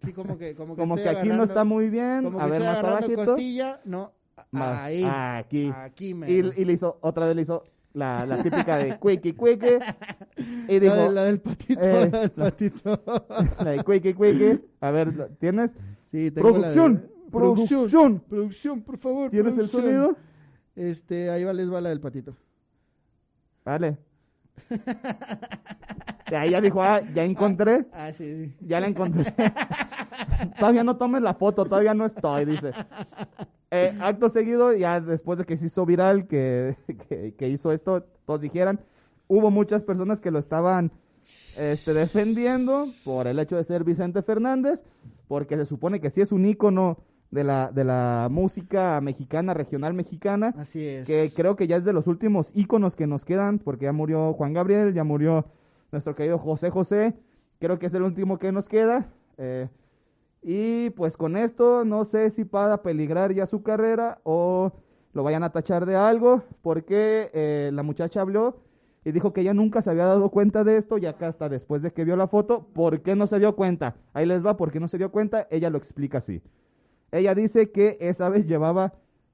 aquí 0.02 0.14
como 0.14 0.38
que, 0.38 0.56
como 0.56 0.76
que, 0.76 0.82
como 0.82 0.96
que 0.96 1.08
aquí 1.08 1.30
no 1.30 1.44
está 1.44 1.64
muy 1.64 1.90
bien, 1.90 2.24
como 2.24 2.40
a 2.42 2.46
que 2.46 2.52
ver 2.52 2.62
estoy 2.62 2.76
más 2.76 2.84
abajito. 2.84 3.26
costilla, 3.26 3.80
no, 3.86 4.12
Más- 4.52 4.80
ahí, 4.80 5.04
Aquí. 5.06 5.72
aquí, 5.74 6.10
Y, 6.10 6.14
mero. 6.14 6.50
y 6.58 6.66
le 6.66 6.74
hizo, 6.74 6.98
otra 7.02 7.26
vez 7.26 7.36
le 7.36 7.42
hizo 7.44 7.64
la, 7.94 8.26
la 8.26 8.38
típica 8.42 8.78
de 8.78 8.98
quickie 9.00 9.36
quickie. 9.36 9.80
Y 10.68 10.74
la, 10.74 10.80
dijo, 10.80 10.96
de- 10.96 11.12
la 11.12 11.24
del 11.24 11.40
patito, 11.42 11.82
eh, 11.82 12.10
la 12.12 12.20
del 12.22 12.32
patito. 12.32 13.04
la 13.64 13.72
de 13.72 13.84
quickie 13.84 14.14
quickie. 14.16 14.60
A 14.80 14.92
ver, 14.92 15.16
¿la- 15.16 15.28
¿tienes? 15.30 15.76
Sí, 16.12 16.32
tengo 16.32 16.50
la 16.58 16.70
de- 16.70 16.74
Producción, 16.74 17.08
producción. 17.32 18.20
producción, 18.28 18.82
por 18.82 18.98
favor, 18.98 19.30
¿Tienes 19.30 19.52
el 19.54 19.56
producción. 19.70 19.82
sonido? 19.84 20.16
Este, 20.76 21.30
ahí 21.30 21.44
va, 21.44 21.54
les 21.54 21.72
va 21.72 21.80
la 21.82 21.90
del 21.90 22.00
patito. 22.02 22.36
Vale. 23.64 23.98
Y 26.30 26.34
ahí 26.36 26.50
ya 26.52 26.62
dijo, 26.62 26.82
ah, 26.82 27.02
ya 27.14 27.24
encontré. 27.24 27.86
Ah, 27.94 28.12
sí, 28.14 28.46
sí. 28.46 28.56
Ya 28.62 28.80
la 28.80 28.88
encontré. 28.88 29.26
todavía 30.60 30.84
no 30.84 30.96
tomes 30.98 31.22
la 31.22 31.34
foto, 31.34 31.66
todavía 31.66 31.94
no 31.94 32.06
estoy, 32.06 32.46
dice. 32.46 32.72
Eh, 33.72 33.98
acto 34.02 34.28
seguido, 34.30 34.74
ya 34.74 35.00
después 35.00 35.40
de 35.40 35.46
que 35.46 35.56
se 35.58 35.68
hizo 35.68 35.86
viral, 35.86 36.28
que, 36.28 36.76
que, 37.10 37.34
que 37.36 37.50
hizo 37.50 37.72
esto, 37.72 38.04
todos 38.26 38.42
dijeran, 38.42 38.80
hubo 39.28 39.50
muchas 39.50 39.82
personas 39.84 40.20
que 40.20 40.30
lo 40.32 40.40
estaban 40.40 40.92
este, 41.58 41.94
defendiendo 41.94 42.88
por 43.06 43.28
el 43.28 43.40
hecho 43.40 43.56
de 43.56 43.64
ser 43.64 43.84
Vicente 43.84 44.22
Fernández, 44.22 44.84
porque 45.28 45.56
se 45.56 45.66
supone 45.66 46.00
que 46.02 46.10
sí 46.10 46.20
es 46.22 46.32
un 46.32 46.46
ícono 46.46 46.98
de 47.30 47.46
la, 47.46 47.72
de 47.72 47.86
la 47.86 48.28
música 48.30 49.00
mexicana, 49.00 49.54
regional 49.54 49.94
mexicana, 49.94 50.54
Así 50.58 50.86
es. 50.86 51.08
que 51.08 51.32
creo 51.34 51.56
que 51.56 51.66
ya 51.68 51.78
es 51.78 51.86
de 51.86 51.94
los 51.94 52.08
últimos 52.08 52.52
íconos 52.54 52.98
que 52.98 53.08
nos 53.08 53.24
quedan, 53.24 53.60
porque 53.60 53.86
ya 53.86 53.94
murió 53.94 54.34
Juan 54.34 54.52
Gabriel, 54.52 54.94
ya 54.94 55.06
murió 55.06 55.46
nuestro 55.94 56.14
querido 56.14 56.38
José 56.38 56.70
José, 56.70 57.14
creo 57.60 57.80
que 57.80 57.86
es 57.86 57.94
el 57.94 58.02
último 58.04 58.38
que 58.38 58.52
nos 58.52 58.68
queda. 58.68 59.08
eh, 59.38 59.70
y 60.42 60.90
pues 60.92 61.18
con 61.18 61.38
esto 61.38 61.86
no 61.86 62.04
sé 62.06 62.30
si 62.32 62.46
para 62.46 62.82
peligrar 62.82 63.34
ya 63.34 63.46
su 63.46 63.62
carrera 63.64 64.20
o 64.24 64.72
lo 65.14 65.24
vayan 65.24 65.44
a 65.44 65.52
tachar 65.52 65.86
de 65.86 65.96
algo, 65.96 66.44
porque 66.62 67.30
eh, 67.34 67.70
la 67.74 67.84
muchacha 67.84 68.22
habló 68.22 68.58
y 69.04 69.12
dijo 69.12 69.34
que 69.34 69.42
ella 69.42 69.54
nunca 69.54 69.82
se 69.82 69.90
había 69.90 70.06
dado 70.06 70.30
cuenta 70.30 70.64
de 70.64 70.78
esto, 70.78 70.98
y 70.98 71.06
acá 71.06 71.28
hasta 71.28 71.50
después 71.50 71.82
de 71.82 71.92
que 71.92 72.06
vio 72.06 72.16
la 72.16 72.28
foto, 72.28 72.68
¿por 72.74 73.02
qué 73.02 73.16
no 73.16 73.26
se 73.28 73.40
dio 73.40 73.56
cuenta? 73.56 73.96
Ahí 74.14 74.26
les 74.26 74.46
va, 74.46 74.56
¿por 74.58 74.72
qué 74.72 74.80
no 74.80 74.88
se 74.88 74.98
dio 75.00 75.12
cuenta? 75.12 75.48
Ella 75.50 75.70
lo 75.70 75.78
explica 75.80 76.20
así. 76.20 76.42
Ella 77.12 77.34
dice 77.36 77.72
que 77.72 77.98
esa 78.00 78.30
vez 78.30 78.46
llevaba 78.48 78.94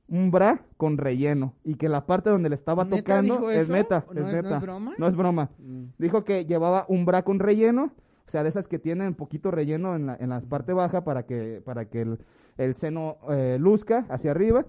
un 0.09 0.31
bra 0.31 0.61
con 0.77 0.97
relleno 0.97 1.53
y 1.65 1.75
que 1.75 1.89
la 1.89 2.05
parte 2.05 2.29
donde 2.29 2.47
le 2.49 2.55
estaba 2.55 2.85
¿Neta 2.85 2.95
tocando 2.97 3.35
dijo 3.35 3.51
es 3.51 3.69
neta, 3.69 4.05
¿No 4.07 4.13
es 4.13 4.17
es- 4.19 4.23
no 4.31 4.37
es 4.37 4.43
neta. 4.43 4.59
broma? 4.59 4.93
No 4.97 5.07
es 5.07 5.15
broma. 5.15 5.49
Mm. 5.59 5.83
Dijo 5.97 6.23
que 6.23 6.45
llevaba 6.45 6.85
un 6.87 7.05
bra 7.05 7.23
con 7.23 7.37
relleno, 7.39 7.91
o 8.27 8.29
sea, 8.29 8.43
de 8.43 8.49
esas 8.49 8.67
que 8.67 8.77
tienen 8.77 9.13
poquito 9.15 9.51
relleno 9.51 9.95
en 9.95 10.05
la, 10.07 10.17
en 10.19 10.29
la 10.29 10.41
parte 10.41 10.73
baja 10.73 11.03
para 11.05 11.23
que, 11.23 11.61
para 11.63 11.85
que 11.85 12.01
el, 12.01 12.19
el 12.57 12.75
seno 12.75 13.17
eh, 13.29 13.57
luzca 13.59 14.05
hacia 14.09 14.31
arriba. 14.31 14.65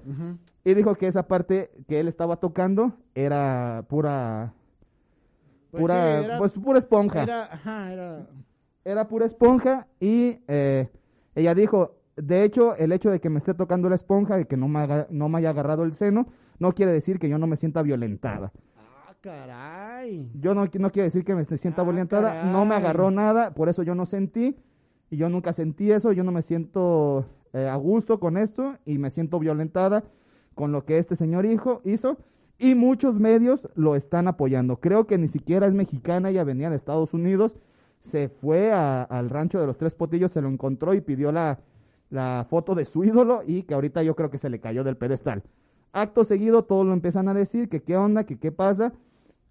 Y 0.65 0.75
dijo 0.75 0.95
que 0.95 1.09
esa 1.09 1.27
parte 1.27 1.71
que 1.89 1.99
él 1.99 2.07
estaba 2.09 2.37
tocando 2.37 2.93
era 3.15 3.85
pura, 3.89 4.53
Pues 5.73 5.83
pura, 5.83 5.95
sí, 6.21 6.25
era- 6.25 6.39
pues 6.39 6.53
pura 6.59 6.79
esponja. 6.79 7.23
Era, 7.25 7.45
ajá, 7.45 7.93
era... 7.93 8.27
Era 8.85 9.09
pura 9.09 9.27
esponja 9.27 9.87
y 10.01 10.39
eh, 10.47 10.89
ella 11.35 11.55
dijo, 11.55 11.97
de 12.17 12.45
hecho, 12.45 12.75
el 12.77 12.93
hecho 12.93 13.11
de 13.11 13.21
que 13.21 13.29
me 13.29 13.39
esté 13.39 13.53
tocando 13.55 13.89
la 13.89 13.97
esponja, 13.97 14.37
de 14.37 14.47
que 14.47 14.57
no 14.57 14.67
me, 14.69 14.79
haga- 14.79 15.07
no 15.11 15.29
me 15.29 15.39
haya 15.39 15.51
agarrado 15.51 15.83
el 15.83 15.93
seno, 15.93 16.29
no 16.59 16.73
quiere 16.73 16.93
decir 16.93 17.19
que 17.19 17.29
yo 17.29 17.39
no 17.39 17.47
me 17.47 17.57
sienta 17.57 17.83
violentada. 17.83 18.53
Caray. 19.21 20.31
Yo 20.41 20.55
no, 20.55 20.65
no 20.65 20.91
quiere 20.91 21.05
decir 21.05 21.25
que 21.25 21.35
me 21.35 21.45
sienta 21.45 21.83
Ah, 21.83 21.85
violentada, 21.85 22.45
no 22.45 22.65
me 22.65 22.71
caray. 22.71 22.85
agarró 22.85 23.11
nada, 23.11 23.53
por 23.55 23.69
eso 23.69 23.83
yo 23.83 23.95
no 23.95 24.07
sentí, 24.07 24.57
y 25.11 25.17
yo 25.17 25.29
nunca 25.29 25.53
sentí 25.53 25.91
eso, 25.91 26.13
yo 26.13 26.23
no 26.23 26.31
me 26.33 26.43
siento 26.43 27.27
eh, 27.53 27.67
a 27.67 27.77
gusto 27.77 28.21
con 28.21 28.37
esto, 28.37 28.77
y 28.85 28.99
me 28.99 29.11
siento 29.11 29.39
violentada 29.39 30.05
con 30.55 30.71
lo 30.73 30.85
que 30.85 30.99
este 30.99 31.17
señor 31.17 31.47
hijo 31.47 31.81
hizo, 31.85 32.19
y 32.59 32.75
muchos 32.75 33.19
medios 33.19 33.69
lo 33.75 33.97
están 33.97 34.29
apoyando. 34.29 34.77
Creo 34.81 35.07
que 35.07 35.19
ni 35.19 35.29
siquiera 35.29 35.67
es 35.67 35.75
mexicana, 35.75 36.31
ella 36.31 36.45
venía 36.45 36.71
de 36.71 36.77
Estados 36.77 37.13
Unidos, 37.15 37.57
se 38.01 38.29
fue 38.29 38.73
a- 38.73 39.03
al 39.03 39.31
rancho 39.31 39.59
de 39.61 39.67
los 39.67 39.77
Tres 39.79 39.95
Potillos, 39.95 40.31
se 40.31 40.41
lo 40.43 40.49
encontró 40.49 40.95
y 40.95 41.01
pidió 41.01 41.33
la, 41.33 41.59
la 42.11 42.47
foto 42.49 42.75
de 42.77 42.85
su 42.85 43.03
ídolo, 43.05 43.43
y 43.45 43.65
que 43.65 43.75
ahorita 43.75 44.03
yo 44.05 44.15
creo 44.15 44.31
que 44.31 44.39
se 44.39 44.49
le 44.51 44.61
cayó 44.61 44.85
del 44.85 44.97
pedestal. 44.97 45.43
Acto 45.93 46.23
seguido, 46.23 46.65
todos 46.65 46.87
lo 46.87 46.93
empiezan 46.93 47.29
a 47.29 47.35
decir, 47.35 47.69
que 47.69 47.83
qué 47.83 47.97
onda, 47.97 48.25
que 48.25 48.39
qué 48.39 48.53
pasa, 48.53 48.93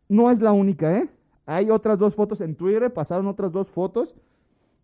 no 0.10 0.32
es 0.32 0.42
la 0.42 0.52
única, 0.52 0.98
¿eh? 0.98 1.10
Hay 1.46 1.70
otras 1.70 1.98
dos 1.98 2.16
fotos 2.16 2.42
en 2.42 2.56
Twitter, 2.56 2.94
pasaron 2.94 3.28
otras 3.28 3.52
dos 3.52 3.70
fotos 3.70 4.16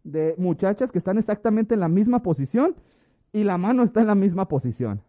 de 0.04 0.36
muchachas 0.38 0.92
que 0.92 0.98
están 0.98 1.18
exactamente 1.18 1.74
en 1.74 1.80
la 1.80 1.88
misma 1.88 2.22
posición 2.24 2.76
y 3.32 3.44
la 3.44 3.58
mano 3.58 3.84
está 3.84 4.02
en 4.02 4.08
la 4.08 4.16
misma 4.16 4.48
posición. 4.48 5.02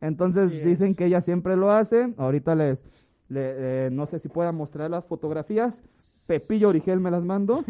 Entonces 0.00 0.46
Así 0.50 0.58
dicen 0.60 0.88
es. 0.90 0.96
que 0.96 1.06
ella 1.06 1.20
siempre 1.20 1.56
lo 1.56 1.70
hace. 1.70 2.12
Ahorita 2.16 2.54
les, 2.54 2.84
le- 3.28 3.90
no 3.90 4.06
sé 4.06 4.18
si 4.18 4.28
pueda 4.28 4.52
mostrar 4.52 4.90
las 4.90 5.04
fotografías. 5.04 5.82
Pepillo 6.26 6.68
Origel 6.70 7.00
me 7.00 7.10
las 7.10 7.22
mando. 7.22 7.64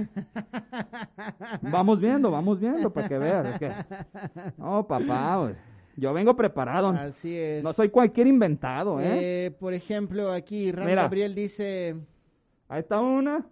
vamos 1.62 2.00
viendo, 2.00 2.30
vamos 2.30 2.58
viendo 2.60 2.90
para 2.92 3.08
que 3.08 3.18
vean. 3.18 3.46
es 3.46 3.58
que- 3.58 3.72
No, 4.58 4.86
papá, 4.86 5.38
pues, 5.42 5.56
yo 5.96 6.12
vengo 6.12 6.36
preparado. 6.36 6.88
Así 6.90 7.36
es. 7.36 7.62
No 7.62 7.72
soy 7.72 7.88
cualquier 7.88 8.26
inventado, 8.26 9.00
¿eh? 9.00 9.46
Eh, 9.46 9.50
por 9.52 9.74
ejemplo, 9.74 10.32
aquí 10.32 10.72
Ram 10.72 10.86
Mira. 10.86 11.02
Gabriel 11.02 11.34
dice... 11.34 11.96
Ahí 12.68 12.80
está 12.80 13.00
una. 13.00 13.46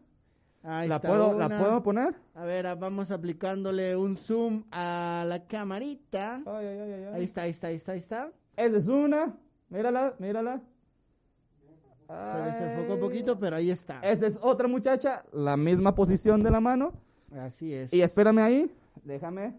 Ahí 0.63 0.89
¿La 0.89 0.97
está 0.97 1.09
puedo, 1.09 1.39
¿La 1.39 1.47
una. 1.47 1.59
puedo 1.59 1.83
poner? 1.83 2.15
A 2.35 2.45
ver, 2.45 2.65
vamos 2.77 3.11
aplicándole 3.11 3.97
un 3.97 4.17
zoom 4.17 4.65
a 4.71 5.25
la 5.27 5.45
camarita. 5.47 6.37
Ay, 6.47 6.67
ay, 6.67 6.79
ay, 6.79 6.93
ay, 6.93 7.05
ay. 7.09 7.15
Ahí 7.15 7.25
está, 7.25 7.43
ahí 7.43 7.51
está, 7.51 7.67
ahí 7.69 7.77
está, 7.77 7.93
ahí 7.93 7.99
está. 7.99 8.31
Esa 8.57 8.77
es 8.77 8.89
una. 8.89 9.35
Mírala, 9.69 10.15
mírala. 10.19 10.61
Se 12.09 12.39
desenfocó 12.39 12.95
un 12.95 13.01
poquito, 13.01 13.39
pero 13.39 13.57
ahí 13.57 13.71
está. 13.71 14.01
Esa 14.03 14.27
es 14.27 14.39
otra 14.41 14.69
muchacha, 14.69 15.25
la 15.33 15.57
misma 15.57 15.95
posición 15.95 16.43
de 16.43 16.51
la 16.51 16.61
mano. 16.61 16.93
Así 17.41 17.73
es. 17.73 17.93
Y 17.93 18.03
espérame 18.03 18.39
ahí, 18.39 18.71
déjame. 19.03 19.55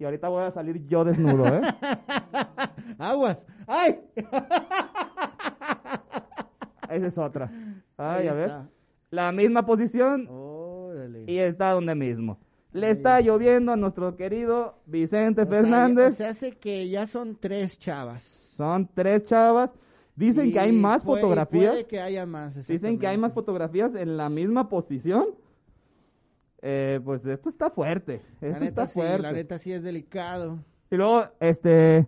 Y 0.00 0.04
ahorita 0.04 0.28
voy 0.30 0.42
a 0.44 0.50
salir 0.50 0.84
yo 0.86 1.04
desnudo, 1.04 1.46
¿eh? 1.46 1.60
Aguas. 2.98 3.46
¡Ay! 3.66 4.00
Esa 6.88 7.06
es 7.06 7.18
otra. 7.18 7.50
Ay, 7.96 8.22
Ahí 8.22 8.28
a 8.28 8.32
ver. 8.32 8.44
está. 8.46 8.68
La 9.10 9.30
misma 9.32 9.66
posición 9.66 10.26
Órale. 10.30 11.24
y 11.26 11.38
está 11.38 11.72
donde 11.72 11.94
mismo. 11.94 12.38
Le 12.72 12.88
está 12.90 13.20
lloviendo 13.20 13.72
a 13.72 13.76
nuestro 13.76 14.16
querido 14.16 14.78
Vicente 14.86 15.42
O 15.42 15.44
sea, 15.44 15.52
Fernández. 15.54 16.16
Se 16.16 16.24
hace 16.26 16.52
que 16.52 16.88
ya 16.88 17.06
son 17.06 17.36
tres 17.38 17.78
chavas. 17.78 18.22
Son 18.22 18.88
tres 18.94 19.26
chavas. 19.26 19.74
Dicen 20.16 20.48
Y 20.48 20.52
que 20.52 20.60
hay 20.60 20.72
más 20.72 21.04
puede- 21.04 21.20
fotografías. 21.22 21.72
Puede 21.72 21.86
que 21.86 22.00
haya 22.00 22.24
más. 22.26 22.66
Dicen 22.66 22.98
que 22.98 23.06
hay 23.06 23.18
más 23.18 23.32
fotografías 23.32 23.94
en 23.94 24.16
la 24.16 24.28
misma 24.30 24.68
posición. 24.68 25.26
Eh, 26.62 27.00
pues 27.04 27.24
esto 27.24 27.48
está 27.48 27.70
fuerte. 27.70 28.20
La 28.40 28.48
Esto 28.48 28.60
neta 28.60 28.82
está 28.82 28.86
sí, 28.86 29.00
fuerte. 29.00 29.22
la 29.22 29.32
neta 29.32 29.58
sí 29.58 29.72
es 29.72 29.82
delicado. 29.82 30.58
Y 30.90 30.96
luego, 30.96 31.24
este, 31.40 32.06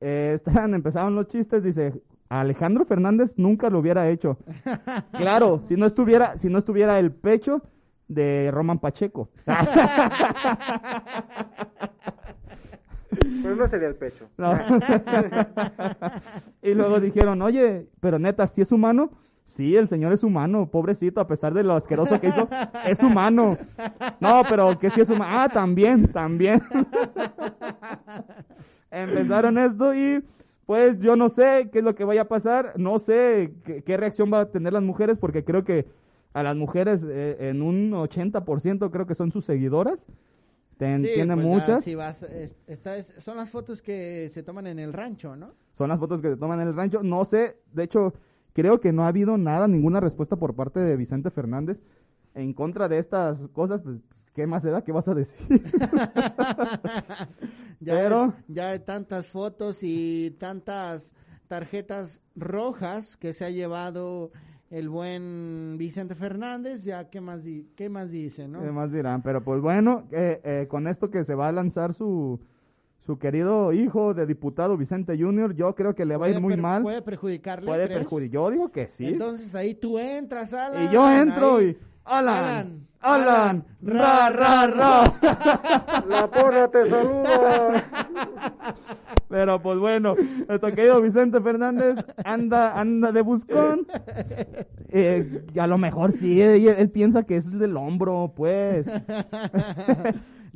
eh, 0.00 0.32
están, 0.34 0.74
empezaron 0.74 1.14
los 1.14 1.26
chistes, 1.26 1.62
dice, 1.62 2.00
Alejandro 2.28 2.84
Fernández 2.84 3.38
nunca 3.38 3.70
lo 3.70 3.80
hubiera 3.80 4.08
hecho. 4.08 4.38
claro, 5.12 5.60
si 5.64 5.76
no 5.76 5.86
estuviera, 5.86 6.36
si 6.38 6.48
no 6.48 6.58
estuviera 6.58 6.98
el 6.98 7.12
pecho 7.12 7.62
de 8.08 8.50
Roman 8.52 8.78
Pacheco. 8.78 9.30
Pero 13.42 13.56
no 13.56 13.68
sería 13.68 13.88
el 13.88 13.94
pecho. 13.94 14.26
No. 14.36 14.52
y 16.62 16.74
luego 16.74 16.98
dijeron, 16.98 17.40
oye, 17.42 17.86
pero 18.00 18.18
neta, 18.18 18.46
¿sí 18.46 18.62
es 18.62 18.72
humano? 18.72 19.10
Sí, 19.44 19.76
el 19.76 19.86
señor 19.88 20.12
es 20.12 20.24
humano, 20.24 20.68
pobrecito, 20.70 21.20
a 21.20 21.26
pesar 21.26 21.52
de 21.54 21.62
lo 21.62 21.74
asqueroso 21.76 22.20
que 22.20 22.28
hizo, 22.28 22.48
es 22.88 22.98
humano. 23.00 23.56
No, 24.18 24.42
pero 24.48 24.76
que 24.78 24.90
sí 24.90 25.02
es 25.02 25.10
humano. 25.10 25.40
Ah, 25.40 25.48
también, 25.48 26.10
también. 26.10 26.60
Empezaron 28.90 29.58
esto 29.58 29.94
y 29.94 30.22
pues 30.66 30.98
yo 31.00 31.16
no 31.16 31.28
sé 31.28 31.68
qué 31.72 31.80
es 31.80 31.84
lo 31.84 31.94
que 31.94 32.04
vaya 32.04 32.22
a 32.22 32.28
pasar, 32.28 32.72
no 32.76 32.98
sé 32.98 33.52
qué, 33.64 33.82
qué 33.82 33.96
reacción 33.96 34.32
va 34.32 34.40
a 34.40 34.50
tener 34.50 34.72
las 34.72 34.82
mujeres, 34.82 35.18
porque 35.18 35.44
creo 35.44 35.64
que 35.64 35.86
a 36.32 36.42
las 36.42 36.56
mujeres 36.56 37.04
eh, 37.08 37.36
en 37.50 37.62
un 37.62 37.92
80% 37.92 38.90
creo 38.90 39.06
que 39.06 39.14
son 39.14 39.30
sus 39.30 39.44
seguidoras. 39.44 40.06
Ten- 40.78 41.00
Sí, 41.00 41.08
tiene 41.14 41.34
pues 41.34 41.46
ya, 41.46 41.52
muchas. 41.52 41.84
si 41.84 41.94
vas, 41.94 42.22
es- 42.24 42.56
esta 42.66 42.96
es- 42.96 43.14
son 43.18 43.36
las 43.36 43.50
fotos 43.50 43.82
que 43.82 44.28
se 44.30 44.42
toman 44.42 44.66
en 44.66 44.78
el 44.78 44.92
rancho, 44.92 45.36
¿no? 45.36 45.50
Son 45.74 45.88
las 45.88 45.98
fotos 46.00 46.20
que 46.20 46.30
se 46.30 46.36
toman 46.36 46.60
en 46.60 46.68
el 46.68 46.74
rancho. 46.74 47.02
No 47.02 47.24
sé, 47.24 47.58
de 47.72 47.84
hecho, 47.84 48.14
creo 48.54 48.80
que 48.80 48.92
no 48.92 49.04
ha 49.04 49.08
habido 49.08 49.36
nada, 49.36 49.68
ninguna 49.68 50.00
respuesta 50.00 50.36
por 50.36 50.54
parte 50.54 50.80
de 50.80 50.96
Vicente 50.96 51.30
Fernández 51.30 51.82
en 52.34 52.54
contra 52.54 52.88
de 52.88 52.96
estas 52.98 53.48
cosas. 53.48 53.82
Pues, 53.82 53.98
¿qué 54.34 54.46
más 54.46 54.62
da? 54.62 54.82
¿Qué 54.82 54.92
vas 54.92 55.06
a 55.08 55.14
decir? 55.14 55.62
Ya, 57.80 57.94
Pero- 57.94 58.32
ya 58.48 58.70
hay 58.70 58.78
tantas 58.78 59.26
fotos 59.28 59.80
y 59.82 60.30
tantas 60.38 61.14
tarjetas 61.48 62.22
rojas 62.34 63.16
que 63.16 63.32
se 63.34 63.44
ha 63.44 63.50
llevado 63.50 64.30
el 64.70 64.88
buen 64.88 65.76
Vicente 65.76 66.14
Fernández, 66.14 66.84
ya 66.84 67.10
qué 67.10 67.20
más, 67.20 67.44
di- 67.44 67.68
qué 67.76 67.88
más 67.90 68.10
dice, 68.10 68.48
¿no? 68.48 68.62
¿Qué 68.62 68.70
más 68.70 68.90
dirán? 68.90 69.22
Pero 69.22 69.44
pues 69.44 69.60
bueno, 69.60 70.04
eh, 70.12 70.40
eh, 70.44 70.66
con 70.68 70.86
esto 70.88 71.10
que 71.10 71.24
se 71.24 71.34
va 71.34 71.48
a 71.48 71.52
lanzar 71.52 71.92
su, 71.92 72.40
su 73.04 73.18
querido 73.18 73.72
hijo 73.74 74.14
de 74.14 74.24
diputado 74.24 74.78
Vicente 74.78 75.18
Junior, 75.18 75.54
yo 75.54 75.74
creo 75.74 75.94
que 75.94 76.06
le 76.06 76.16
va 76.16 76.26
a 76.26 76.30
ir 76.30 76.40
muy 76.40 76.56
mal. 76.56 76.82
Puede 76.82 77.02
perjudicarle, 77.02 77.66
Puede 77.66 77.86
perjudicar. 77.86 78.32
Yo 78.32 78.50
digo 78.50 78.68
que 78.70 78.86
sí. 78.86 79.08
Entonces 79.08 79.54
ahí 79.54 79.74
tú 79.74 79.98
entras, 79.98 80.54
Alan. 80.54 80.86
y 80.86 80.92
yo 80.92 81.10
entro 81.10 81.56
ahí. 81.56 81.66
y... 81.66 81.76
Alan, 82.06 82.34
Alan, 82.34 82.86
Alan, 83.00 83.26
Alan, 83.26 83.64
ra, 83.82 84.30
ra, 84.30 84.66
ra. 84.66 86.04
La 86.08 86.30
porra 86.30 86.68
te 86.68 86.88
saluda. 86.88 87.84
Pero 89.28 89.60
pues 89.60 89.78
bueno, 89.78 90.14
nuestro 90.48 90.72
querido 90.72 91.02
Vicente 91.02 91.40
Fernández 91.40 91.98
anda, 92.24 92.78
anda 92.78 93.12
de 93.12 93.20
buscón. 93.20 93.86
Eh, 94.96 95.44
a 95.58 95.66
lo 95.66 95.76
mejor 95.76 96.12
sí, 96.12 96.40
él, 96.40 96.68
él 96.68 96.88
piensa 96.88 97.24
que 97.24 97.34
es 97.34 97.48
el 97.48 97.58
del 97.58 97.76
hombro, 97.76 98.32
pues. 98.36 98.86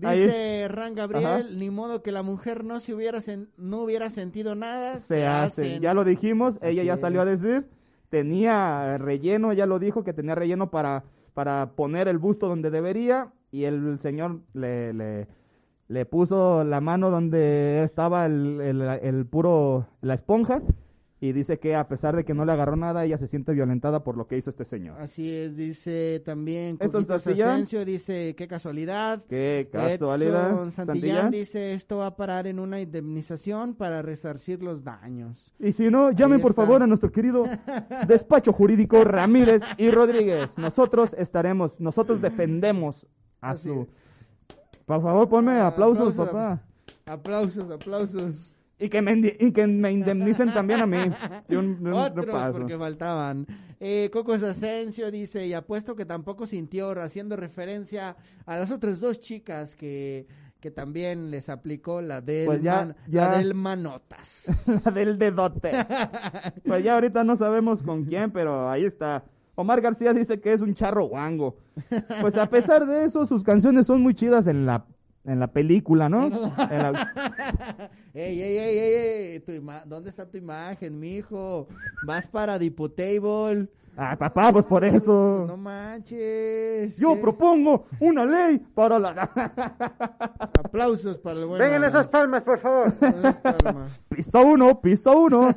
Ahí 0.03 0.20
Dice 0.20 0.69
Ran 0.69 0.95
Gabriel, 0.95 1.27
Ajá. 1.27 1.43
ni 1.51 1.70
modo 1.70 2.03
que 2.03 2.12
la 2.12 2.23
mujer 2.23 2.65
no 2.65 2.79
se 2.81 2.95
hubiera 2.95 3.19
sen- 3.19 3.49
no 3.57 3.79
hubiera 3.83 4.11
sentido 4.11 4.55
nada. 4.55 4.97
se 4.97 5.27
hace. 5.27 5.62
hacen. 5.62 5.83
Ya 5.83 5.95
lo 5.95 6.05
dijimos, 6.05 6.59
ella 6.62 6.83
Así 6.83 6.87
ya 6.87 6.97
salió 6.97 7.20
a 7.20 7.25
decir. 7.25 7.66
Tenía 8.09 8.97
relleno, 8.99 9.53
ya 9.53 9.66
lo 9.66 9.79
dijo, 9.79 10.03
que 10.05 10.12
tenía 10.12 10.35
relleno 10.35 10.70
para, 10.70 11.05
para 11.35 11.73
poner 11.77 12.09
el 12.09 12.19
busto 12.19 12.49
donde 12.49 12.70
debería. 12.70 13.33
Y 13.51 13.65
el, 13.65 13.99
señor 14.01 14.41
le, 14.55 14.93
le, 14.95 15.27
le 15.89 16.07
puso 16.07 16.65
la 16.65 16.81
mano 16.81 17.11
donde 17.11 17.83
estaba 17.83 18.27
el, 18.27 18.61
el, 18.61 18.83
el 18.83 19.27
puro, 19.27 19.87
la 20.01 20.15
esponja. 20.15 20.62
Y 21.20 21.32
dice 21.32 21.59
que 21.59 21.74
a 21.74 21.89
pesar 21.89 22.15
de 22.15 22.24
que 22.24 22.32
no 22.32 22.45
le 22.45 22.53
agarró 22.53 22.77
nada, 22.77 23.05
ella 23.05 23.19
se 23.19 23.27
siente 23.27 23.53
violentada 23.53 24.05
por 24.05 24.16
lo 24.16 24.28
que 24.28 24.39
hizo 24.39 24.51
este 24.51 24.65
señor. 24.65 25.01
Así 25.01 25.28
es, 25.28 25.57
dice 25.57 26.23
también 26.24 26.77
Entonces. 26.78 27.27
Asensio, 27.27 27.85
dice, 27.85 28.36
qué 28.36 28.47
casualidad. 28.47 29.24
Qué 29.28 29.69
casualidad. 29.73 30.51
Edson 30.53 30.70
Santillán, 30.70 31.16
Santillán. 31.16 31.31
dice, 31.32 31.74
esto 31.74 31.97
va 31.99 32.07
a 32.07 32.16
parar 32.16 32.47
en 32.47 32.61
una 32.61 32.81
indemnización 32.81 33.74
para 33.74 34.01
resarcir 34.01 34.62
los 34.62 34.85
daños. 34.85 35.53
Y 35.59 35.73
si 35.73 35.90
no, 35.90 36.12
llamen 36.12 36.40
por 36.40 36.55
favor 36.55 36.85
a 36.85 36.86
nuestro 36.86 37.11
querido 37.11 37.43
despacho 38.07 38.53
jurídico 38.53 39.03
Ramírez 39.03 39.62
y 39.77 39.90
Rodríguez. 39.90 40.57
Nosotros 40.57 41.16
estaremos, 41.19 41.81
nosotros 41.81 42.20
defendemos 42.23 43.09
a 43.40 43.51
Así 43.51 43.69
su... 43.70 43.82
es. 43.82 43.89
Por 44.86 45.03
favor, 45.03 45.28
ponme 45.28 45.59
Ah, 45.59 45.66
aplausos, 45.66 46.11
aplausos. 46.12 46.27
papá. 46.32 46.62
Aplausos, 47.07 47.70
aplausos. 47.73 48.55
Y 48.80 48.88
que, 48.88 49.02
me, 49.02 49.12
y 49.40 49.52
que 49.52 49.66
me 49.66 49.90
indemnicen 49.90 50.52
también 50.52 50.80
a 50.80 50.86
mí. 50.86 50.98
Un 51.50 51.92
Otros 51.92 52.26
repaso. 52.26 52.52
porque 52.52 52.78
faltaban. 52.78 53.46
Eh, 53.80 54.09
Cocos 54.12 54.42
Asensio 54.42 55.10
dice, 55.10 55.46
y 55.46 55.52
apuesto 55.52 55.96
que 55.96 56.05
tampoco 56.05 56.46
sintió, 56.46 56.90
haciendo 57.00 57.34
referencia 57.36 58.16
a 58.46 58.56
las 58.56 58.70
otras 58.70 59.00
dos 59.00 59.20
chicas 59.20 59.74
que, 59.74 60.26
que 60.60 60.70
también 60.70 61.30
les 61.30 61.48
aplicó 61.48 62.00
la 62.00 62.20
del, 62.20 62.46
Pues 62.46 62.62
ya- 62.62 62.76
man- 62.76 62.96
ya- 63.09 63.30
la 63.30 63.38
del 63.38 63.55
manotas. 63.55 64.46
La 64.84 64.90
del 64.92 65.18
dedote. 65.18 65.72
Pues 66.64 66.84
ya 66.84 66.94
ahorita 66.94 67.24
no 67.24 67.36
sabemos 67.36 67.82
con 67.82 68.05
quién, 68.05 68.30
pero 68.30 68.70
ahí 68.70 68.84
está. 68.84 69.24
Omar 69.56 69.80
García 69.80 70.12
dice 70.12 70.38
que 70.40 70.52
es 70.52 70.60
un 70.60 70.74
charro 70.74 71.06
guango. 71.06 71.56
Pues 72.20 72.36
a 72.36 72.46
pesar 72.46 72.86
de 72.86 73.05
eso, 73.05 73.26
sus 73.26 73.42
canciones 73.42 73.86
son 73.86 74.02
muy 74.02 74.14
chidas 74.14 74.46
en 74.46 74.66
la 74.66 74.84
en 75.28 75.40
la 75.40 75.52
película, 75.52 76.09
¿no? 76.09 76.28
La- 76.28 77.90
ey, 78.14 78.40
ey, 78.40 78.59
ey, 78.59 78.78
ey, 78.78 78.94
ey, 79.34 79.40
tu 79.40 79.52
ima- 79.52 79.84
¿dónde 79.84 80.10
está 80.10 80.28
tu 80.28 80.36
imagen, 80.38 80.98
mijo? 80.98 81.68
Vas 82.02 82.26
para 82.26 82.59
Diputable. 82.59 83.68
Ah, 84.01 84.15
papá, 84.16 84.53
pues 84.53 84.65
por 84.65 84.85
eso. 84.85 85.45
No 85.49 85.57
manches. 85.57 86.97
Yo 86.99 87.15
¿qué? 87.15 87.20
propongo 87.20 87.87
una 87.99 88.25
ley 88.25 88.61
para 88.73 88.97
la... 88.97 89.11
Aplausos 90.62 91.19
para 91.19 91.41
el 91.41 91.47
buen 91.47 91.59
Vengan 91.59 91.83
esas 91.83 92.07
palmas, 92.07 92.45
por 92.45 92.61
favor. 92.61 92.93
Palmas. 93.43 94.01
Pista 94.09 94.39
uno, 94.39 94.81
pista 94.81 95.11
uno. 95.11 95.53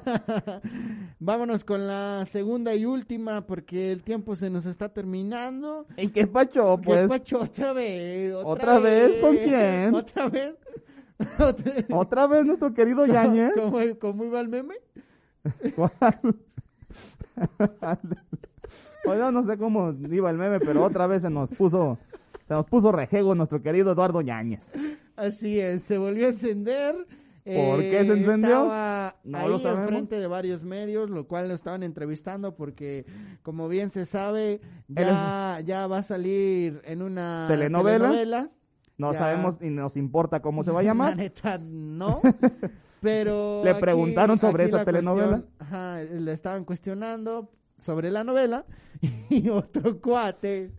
Vámonos 1.19 1.63
con 1.63 1.85
la 1.85 2.25
segunda 2.25 2.73
y 2.73 2.83
última 2.83 3.45
porque 3.45 3.91
el 3.91 4.01
tiempo 4.01 4.35
se 4.35 4.49
nos 4.49 4.65
está 4.65 4.89
terminando. 4.89 5.85
¿En 5.95 6.11
qué 6.11 6.25
pacho, 6.25 6.77
¿Qué 6.77 6.85
pues? 6.87 7.09
pacho? 7.09 7.41
otra 7.41 7.73
vez. 7.73 8.33
Otra, 8.33 8.49
¿Otra 8.49 8.79
vez? 8.79 9.17
¿Con 9.17 9.37
quién? 9.37 9.93
¿Otra 9.93 10.29
vez? 10.29 10.55
¿Otra, 11.37 11.73
Otra 11.91 12.25
vez 12.25 12.43
nuestro 12.43 12.73
querido 12.73 13.05
Yañez. 13.05 13.53
¿Cómo, 13.55 13.77
cómo 13.99 14.23
iba 14.25 14.39
el 14.39 14.47
meme? 14.47 14.77
¿Cuál? 15.75 16.35
O 19.05 19.15
yo 19.15 19.31
no 19.31 19.43
sé 19.43 19.57
cómo 19.57 19.91
iba 20.11 20.29
el 20.29 20.37
meme, 20.37 20.59
pero 20.59 20.83
otra 20.83 21.07
vez 21.07 21.21
se 21.23 21.29
nos 21.29 21.51
puso, 21.51 21.97
se 22.47 22.53
nos 22.53 22.65
puso 22.65 22.91
rejego 22.91 23.35
nuestro 23.35 23.61
querido 23.61 23.91
Eduardo 23.91 24.21
Ñañez. 24.21 24.71
Así 25.15 25.59
es, 25.59 25.83
se 25.83 25.97
volvió 25.97 26.27
a 26.27 26.29
encender. 26.29 26.95
¿Por 27.43 27.81
eh, 27.81 27.89
qué 27.89 28.05
se 28.05 28.11
encendió? 28.13 28.65
Estaba 28.65 29.15
No 29.23 29.37
ahí 29.39 29.49
lo 29.49 29.57
sabemos. 29.59 29.85
enfrente 29.85 30.19
de 30.19 30.27
varios 30.27 30.63
medios, 30.63 31.09
lo 31.09 31.27
cual 31.27 31.47
lo 31.47 31.55
estaban 31.55 31.81
entrevistando 31.81 32.55
porque, 32.55 33.05
como 33.41 33.67
bien 33.67 33.89
se 33.89 34.05
sabe, 34.05 34.61
ya, 34.87 35.59
ya 35.65 35.87
va 35.87 35.97
a 35.99 36.03
salir 36.03 36.81
en 36.85 37.01
una 37.01 37.45
¿Telenovela? 37.47 37.97
telenovela. 38.09 38.49
No 38.99 39.11
Ya. 39.13 39.17
sabemos 39.17 39.59
ni 39.59 39.71
nos 39.71 39.97
importa 39.97 40.41
cómo 40.43 40.63
se 40.63 40.69
va 40.69 40.81
a 40.81 40.83
La 40.83 40.89
llamar. 40.89 41.17
neta, 41.17 41.57
no. 41.57 42.21
Pero. 43.01 43.61
Le 43.65 43.75
preguntaron 43.75 44.39
sobre 44.39 44.63
esa 44.65 44.77
la 44.77 44.85
telenovela. 44.85 45.27
cuestión- 45.39 45.55
ajá, 45.59 46.03
le 46.03 46.31
estaban 46.31 46.63
cuestionando 46.63 47.49
sobre 47.77 48.09
la 48.11 48.23
novela. 48.23 48.65
Y 49.29 49.49
otro 49.49 49.99
cuate 49.99 50.71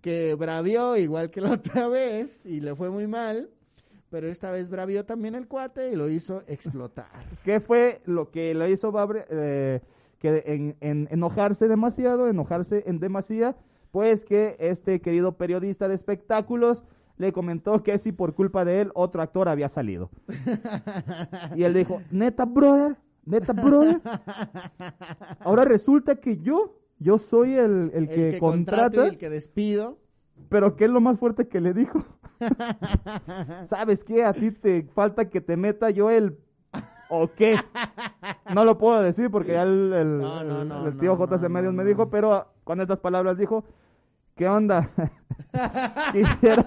que 0.00 0.34
bravió 0.38 0.96
igual 0.96 1.30
que 1.30 1.40
la 1.40 1.52
otra 1.52 1.88
vez 1.88 2.46
y 2.46 2.60
le 2.60 2.74
fue 2.74 2.90
muy 2.90 3.06
mal. 3.08 3.50
Pero 4.10 4.28
esta 4.28 4.52
vez 4.52 4.70
bravió 4.70 5.04
también 5.04 5.34
el 5.34 5.48
cuate 5.48 5.90
y 5.90 5.96
lo 5.96 6.08
hizo 6.08 6.44
explotar. 6.46 7.08
¿Qué 7.44 7.58
fue 7.58 8.00
lo 8.04 8.30
que 8.30 8.54
le 8.54 8.70
hizo 8.70 8.92
Babre, 8.92 9.24
eh, 9.30 9.80
que 10.20 10.44
en, 10.46 10.76
en- 10.80 11.08
enojarse 11.10 11.66
demasiado, 11.66 12.28
enojarse 12.28 12.84
en 12.86 13.00
demasía? 13.00 13.56
Pues 13.90 14.24
que 14.24 14.56
este 14.60 15.00
querido 15.00 15.32
periodista 15.36 15.88
de 15.88 15.94
espectáculos 15.96 16.84
le 17.18 17.32
comentó 17.32 17.82
que 17.82 17.96
si 17.98 18.12
por 18.12 18.34
culpa 18.34 18.64
de 18.64 18.82
él 18.82 18.90
otro 18.94 19.22
actor 19.22 19.48
había 19.48 19.68
salido. 19.68 20.10
Y 21.54 21.62
él 21.64 21.72
dijo, 21.74 22.02
neta, 22.10 22.44
brother, 22.44 22.96
neta, 23.24 23.52
brother. 23.52 24.00
Ahora 25.40 25.64
resulta 25.64 26.16
que 26.16 26.38
yo, 26.38 26.78
yo 26.98 27.18
soy 27.18 27.54
el, 27.54 27.90
el 27.94 28.02
El 28.04 28.08
que, 28.08 28.30
que 28.32 28.38
contrata, 28.38 29.06
y 29.06 29.08
el 29.10 29.18
que 29.18 29.30
despido. 29.30 29.98
pero 30.48 30.76
¿qué 30.76 30.84
es 30.84 30.90
lo 30.90 31.00
más 31.00 31.18
fuerte 31.18 31.48
que 31.48 31.60
le 31.60 31.72
dijo? 31.72 32.04
¿Sabes 33.64 34.04
qué? 34.04 34.24
A 34.24 34.32
ti 34.32 34.50
te 34.50 34.82
falta 34.94 35.28
que 35.28 35.40
te 35.40 35.56
meta 35.56 35.90
yo 35.90 36.10
el... 36.10 36.38
¿O 37.08 37.28
qué? 37.32 37.54
No 38.52 38.64
lo 38.64 38.78
puedo 38.78 39.00
decir 39.00 39.30
porque 39.30 39.52
ya 39.52 39.62
el, 39.62 39.92
el- 39.92 40.18
No, 40.18 40.42
no, 40.42 40.62
el- 40.62 40.68
no, 40.68 40.86
el 40.88 40.98
tío 40.98 41.16
JC 41.16 41.48
Medios 41.48 41.72
me 41.72 41.84
dijo, 41.84 42.10
pero 42.10 42.48
con 42.64 42.80
estas 42.80 42.98
palabras 42.98 43.38
dijo, 43.38 43.64
¿qué 44.36 44.48
onda? 44.48 44.88
Quisiera... 46.12 46.64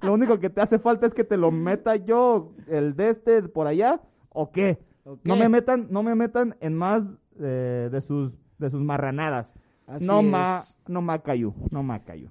Lo 0.00 0.14
único 0.14 0.38
que 0.38 0.50
te 0.50 0.60
hace 0.60 0.78
falta 0.78 1.06
es 1.06 1.14
que 1.14 1.24
te 1.24 1.36
lo 1.36 1.50
meta 1.50 1.96
yo, 1.96 2.54
el 2.68 2.94
de 2.94 3.08
este, 3.08 3.42
por 3.42 3.66
allá, 3.66 4.00
¿o 4.30 4.50
qué? 4.50 4.78
¿O 5.04 5.18
No 5.24 5.36
me 5.36 5.48
metan, 5.48 5.88
no 5.90 6.02
me 6.02 6.14
metan 6.14 6.56
en 6.60 6.74
más 6.74 7.02
eh, 7.38 7.88
de 7.90 8.00
sus 8.00 8.38
de 8.58 8.70
sus 8.70 8.80
marranadas. 8.80 9.54
Así 9.86 10.06
no 10.06 10.20
es. 10.20 10.26
ma, 10.26 10.62
no 10.86 11.02
ma 11.02 11.22
cayó, 11.22 11.54
no. 11.70 11.82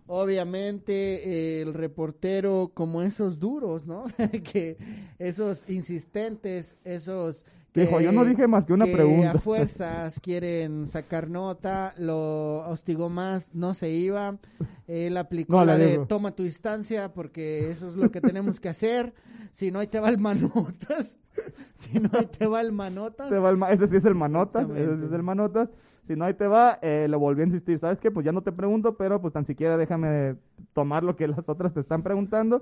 Obviamente 0.08 0.94
eh, 0.94 1.62
el 1.62 1.74
reportero 1.76 2.72
como 2.74 3.04
esos 3.04 3.38
duros, 3.40 3.86
¿no? 3.86 4.06
que 4.52 4.78
esos 5.20 5.70
insistentes, 5.70 6.80
esos 6.84 7.46
que, 7.74 7.82
Dijo, 7.82 8.00
yo 8.00 8.12
no 8.12 8.24
dije 8.24 8.48
más 8.48 8.66
que 8.68 8.74
una 8.74 8.86
que 8.86 8.94
pregunta. 8.94 9.32
a 9.32 9.38
fuerzas 9.40 10.20
quieren 10.20 10.88
sacar 10.88 11.30
nota, 11.30 11.94
lo 11.98 12.60
hostigó 12.70 13.10
más, 13.10 13.54
no 13.56 13.74
se 13.74 13.90
iba. 13.90 14.38
Él 14.88 15.18
aplicó 15.18 15.54
No, 15.54 15.66
la 15.66 15.78
de 15.78 15.98
toma 16.08 16.32
tu 16.36 16.44
distancia 16.44 17.14
porque 17.14 17.70
eso 17.72 17.88
es 17.88 17.96
lo 17.96 18.12
que 18.12 18.22
tenemos 18.22 18.60
que 18.60 18.70
hacer. 18.70 19.14
Si 19.54 19.72
no 19.72 19.80
ahí 19.80 19.88
te 19.88 20.00
va 20.00 20.10
el 20.10 20.20
manotas. 20.20 21.18
si 21.76 22.00
no 22.00 22.10
ahí 22.14 22.28
te 22.28 22.46
va 22.46 22.62
el 22.62 22.72
manotas. 22.72 23.30
Te 23.30 23.40
va 23.40 23.50
el 23.50 23.58
ma- 23.58 23.72
ese 23.72 23.88
sí 23.88 23.96
es 23.98 24.06
el 24.06 24.16
manotas, 24.16 24.70
ese 24.70 24.98
sí 25.00 25.06
es 25.06 25.12
el 25.12 25.24
manotas. 25.24 25.70
Si 26.04 26.16
no 26.16 26.26
ahí 26.26 26.34
te 26.34 26.48
va, 26.48 26.78
eh, 26.82 27.08
le 27.10 27.16
volví 27.18 27.42
a 27.42 27.46
insistir, 27.46 27.80
¿sabes 27.80 28.00
qué? 28.02 28.12
Pues 28.12 28.26
ya 28.26 28.32
no 28.34 28.42
te 28.44 28.52
pregunto, 28.52 28.98
pero 28.98 29.22
pues 29.22 29.34
tan 29.34 29.46
siquiera 29.46 29.78
déjame 29.78 30.36
tomar 30.74 31.04
lo 31.04 31.16
que 31.16 31.28
las 31.28 31.48
otras 31.48 31.74
te 31.74 31.80
están 31.80 32.04
preguntando. 32.04 32.62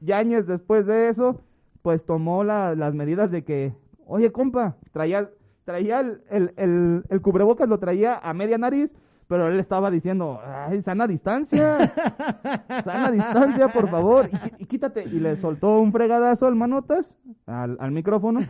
Yañez 0.00 0.46
después 0.46 0.86
de 0.86 1.08
eso, 1.08 1.40
pues 1.82 2.04
tomó 2.06 2.44
la- 2.44 2.74
las 2.74 2.94
medidas 2.94 3.30
de 3.30 3.44
que, 3.44 3.72
oye 4.12 4.30
compa, 4.30 4.76
traía, 4.92 5.30
traía 5.64 6.00
el, 6.00 6.22
el, 6.30 6.52
el- 6.56 7.04
el 7.08 7.20
cubrebocas, 7.22 7.68
lo 7.68 7.78
traía 7.78 8.18
a 8.18 8.34
media 8.34 8.58
nariz, 8.58 8.94
pero 9.28 9.48
él 9.48 9.58
estaba 9.58 9.90
diciendo, 9.90 10.40
ay, 10.44 10.82
sana 10.82 11.06
distancia, 11.06 11.78
sana 12.84 13.10
distancia, 13.10 13.68
por 13.72 13.88
favor, 13.88 14.28
y, 14.58 14.62
y 14.62 14.66
quítate. 14.66 15.04
Y 15.04 15.20
le 15.20 15.36
soltó 15.36 15.78
un 15.80 15.90
fregadazo 15.92 16.46
al 16.46 16.54
manotas, 16.54 17.18
al, 17.46 17.78
al 17.80 17.90
micrófono, 17.92 18.40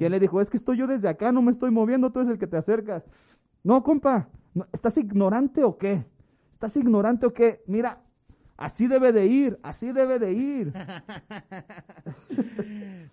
y 0.00 0.04
él 0.04 0.10
le 0.10 0.18
dijo, 0.18 0.40
es 0.40 0.50
que 0.50 0.56
estoy 0.56 0.78
yo 0.78 0.86
desde 0.88 1.08
acá, 1.08 1.30
no 1.30 1.42
me 1.42 1.50
estoy 1.52 1.70
moviendo, 1.70 2.10
tú 2.10 2.18
eres 2.18 2.30
el 2.32 2.38
que 2.38 2.48
te 2.48 2.56
acercas. 2.56 3.04
No, 3.62 3.82
compa, 3.84 4.28
¿estás 4.72 4.96
ignorante 4.98 5.62
o 5.62 5.78
qué? 5.78 6.04
¿Estás 6.52 6.76
ignorante 6.76 7.26
o 7.26 7.32
qué? 7.32 7.62
Mira, 7.68 8.00
así 8.56 8.86
debe 8.86 9.12
de 9.12 9.26
ir, 9.26 9.58
así 9.62 9.92
debe 9.92 10.18
de 10.18 10.32
ir. 10.32 10.72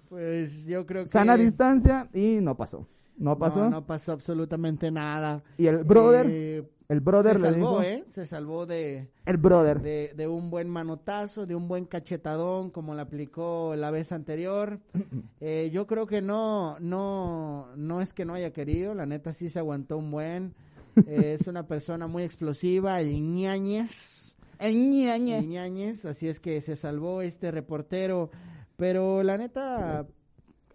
Pues 0.10 0.66
yo 0.66 0.86
creo 0.86 1.04
que 1.04 1.10
Sana 1.10 1.38
distancia 1.38 2.10
y 2.14 2.40
no 2.42 2.56
pasó. 2.56 2.88
No 3.18 3.38
pasó. 3.38 3.66
No, 3.66 3.70
no 3.70 3.86
pasó 3.86 4.14
absolutamente 4.14 4.90
nada. 4.92 5.44
Y 5.58 5.68
el 5.68 5.84
brother, 5.84 6.26
Eh, 6.30 6.64
el 6.88 7.02
brother 7.02 7.38
se 7.38 7.44
le 7.48 7.52
salvó, 7.52 7.80
dijo, 7.80 7.84
¿eh? 7.84 8.04
Se 8.08 8.26
salvó 8.26 8.66
de, 8.66 9.10
el 9.26 9.38
brother. 9.38 9.82
de, 9.82 10.14
de 10.16 10.28
un 10.28 10.50
buen 10.50 10.70
manotazo, 10.70 11.46
de 11.46 11.54
un 11.54 11.68
buen 11.68 11.86
cachetadón, 11.86 12.72
como 12.72 12.96
le 12.96 13.02
aplicó 13.02 13.76
la 13.76 13.92
vez 13.92 14.12
anterior. 14.12 14.80
Eh, 15.42 15.70
yo 15.72 15.88
creo 15.88 16.06
que 16.06 16.22
no, 16.22 16.78
no, 16.80 17.68
no 17.78 18.02
es 18.02 18.14
que 18.14 18.26
no 18.26 18.34
haya 18.34 18.52
querido, 18.52 18.94
la 18.94 19.06
neta 19.06 19.32
sí 19.32 19.50
se 19.50 19.60
aguantó 19.60 19.98
un 19.98 20.12
buen. 20.12 20.54
Eh, 21.08 21.38
es 21.40 21.48
una 21.48 21.66
persona 21.66 22.08
muy 22.08 22.24
explosiva, 22.24 23.00
el 23.00 23.22
ñañez. 23.22 24.19
El 24.60 24.90
ñañe. 24.90 25.40
El 25.40 25.50
ñañez, 25.50 26.06
así 26.06 26.28
es 26.28 26.40
que 26.40 26.62
se 26.62 26.76
salvó 26.76 27.22
este 27.22 27.52
reportero. 27.52 28.30
Pero 28.76 29.24
la 29.24 29.38
neta, 29.38 30.06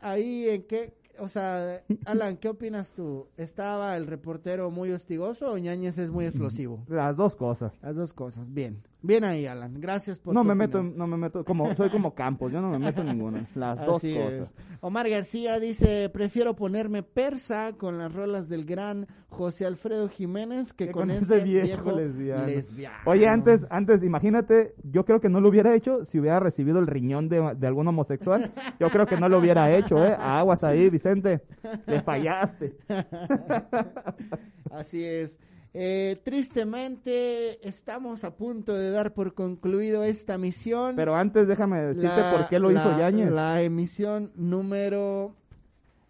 ahí 0.01 0.49
en 0.49 0.63
qué, 0.65 0.95
o 1.19 1.29
sea, 1.29 1.83
Alan, 2.05 2.37
¿qué 2.37 2.49
opinas 2.49 2.93
tú? 2.93 3.29
¿Estaba 3.37 3.97
el 3.97 4.07
reportero 4.07 4.71
muy 4.71 4.91
hostigoso 4.91 5.53
o 5.53 5.59
ñañez 5.59 5.99
es 5.99 6.11
muy 6.11 6.27
explosivo? 6.27 6.85
Las 6.89 7.17
dos 7.17 7.37
cosas. 7.37 7.73
Las 7.83 7.97
dos 7.97 8.13
cosas, 8.13 8.53
bien. 8.53 8.83
Bien 9.07 9.23
ahí, 9.23 9.45
Alan. 9.45 9.79
Gracias 9.81 10.19
por 10.19 10.33
No 10.33 10.41
tu 10.41 10.49
me 10.49 10.55
meto, 10.55 10.79
en- 10.79 10.97
no 10.97 11.07
me 11.07 11.19
meto, 11.19 11.45
como, 11.45 11.71
soy 11.75 11.91
como 11.91 12.15
Campos, 12.15 12.51
yo 12.51 12.63
no 12.63 12.71
me 12.71 12.79
meto 12.79 13.03
en 13.03 13.09
ninguna. 13.09 13.47
Las 13.55 13.85
dos 13.85 13.97
Así 13.99 14.15
cosas. 14.15 14.55
es. 14.59 14.79
Omar 14.81 15.11
García 15.11 15.61
dice, 15.61 16.09
prefiero 16.09 16.57
ponerme 16.57 17.03
persa 17.03 17.75
con 17.77 17.99
las 17.99 18.15
rolas 18.15 18.49
del 18.49 18.65
gran 18.65 19.07
José 19.29 19.67
Alfredo 19.67 20.09
Jiménez 20.09 20.73
que 20.73 20.91
con, 20.91 21.11
ese 21.11 21.41
viejo, 21.45 21.93
lesbiano. 21.93 22.47
lesbiano. 22.47 22.97
Oye, 23.05 23.29
antes, 23.29 23.67
antes, 23.69 24.03
imagínate, 24.03 24.75
yo 24.85 25.05
creo 25.05 25.21
que 25.21 25.29
no 25.29 25.39
lo 25.41 25.51
hubiera 25.51 25.75
hecho 25.75 26.05
si 26.07 26.19
hubiera 26.19 26.41
recibido 26.41 26.79
el 26.79 26.87
riñón 26.87 27.29
de, 27.29 27.55
de 27.57 27.67
algún 27.67 27.87
homosexual. 27.87 28.53
Yo 28.81 28.89
creo 28.89 29.05
que 29.05 29.19
no 29.19 29.29
lo 29.29 29.39
hubiera 29.39 29.71
hecho, 29.77 30.03
¿eh? 30.03 30.17
Aguas 30.19 30.65
ahí, 30.65 30.89
Vicente. 30.89 31.43
Le 31.87 32.01
fallaste. 32.01 32.77
Así 34.71 35.05
es. 35.05 35.39
Eh, 35.77 36.21
tristemente 36.23 37.67
estamos 37.67 38.23
a 38.23 38.37
punto 38.37 38.75
de 38.75 38.91
dar 38.91 39.13
por 39.13 39.35
concluido 39.35 40.05
esta 40.05 40.39
misión. 40.39 40.95
Pero 40.97 41.17
antes 41.17 41.49
déjame 41.49 41.81
decirte 41.83 42.17
La- 42.21 42.31
por 42.33 42.49
qué 42.49 42.59
lo 42.61 42.71
hizo 42.71 42.97
Yañez. 42.97 43.33
La 43.33 43.61
emisión 43.61 44.31
número 44.37 45.35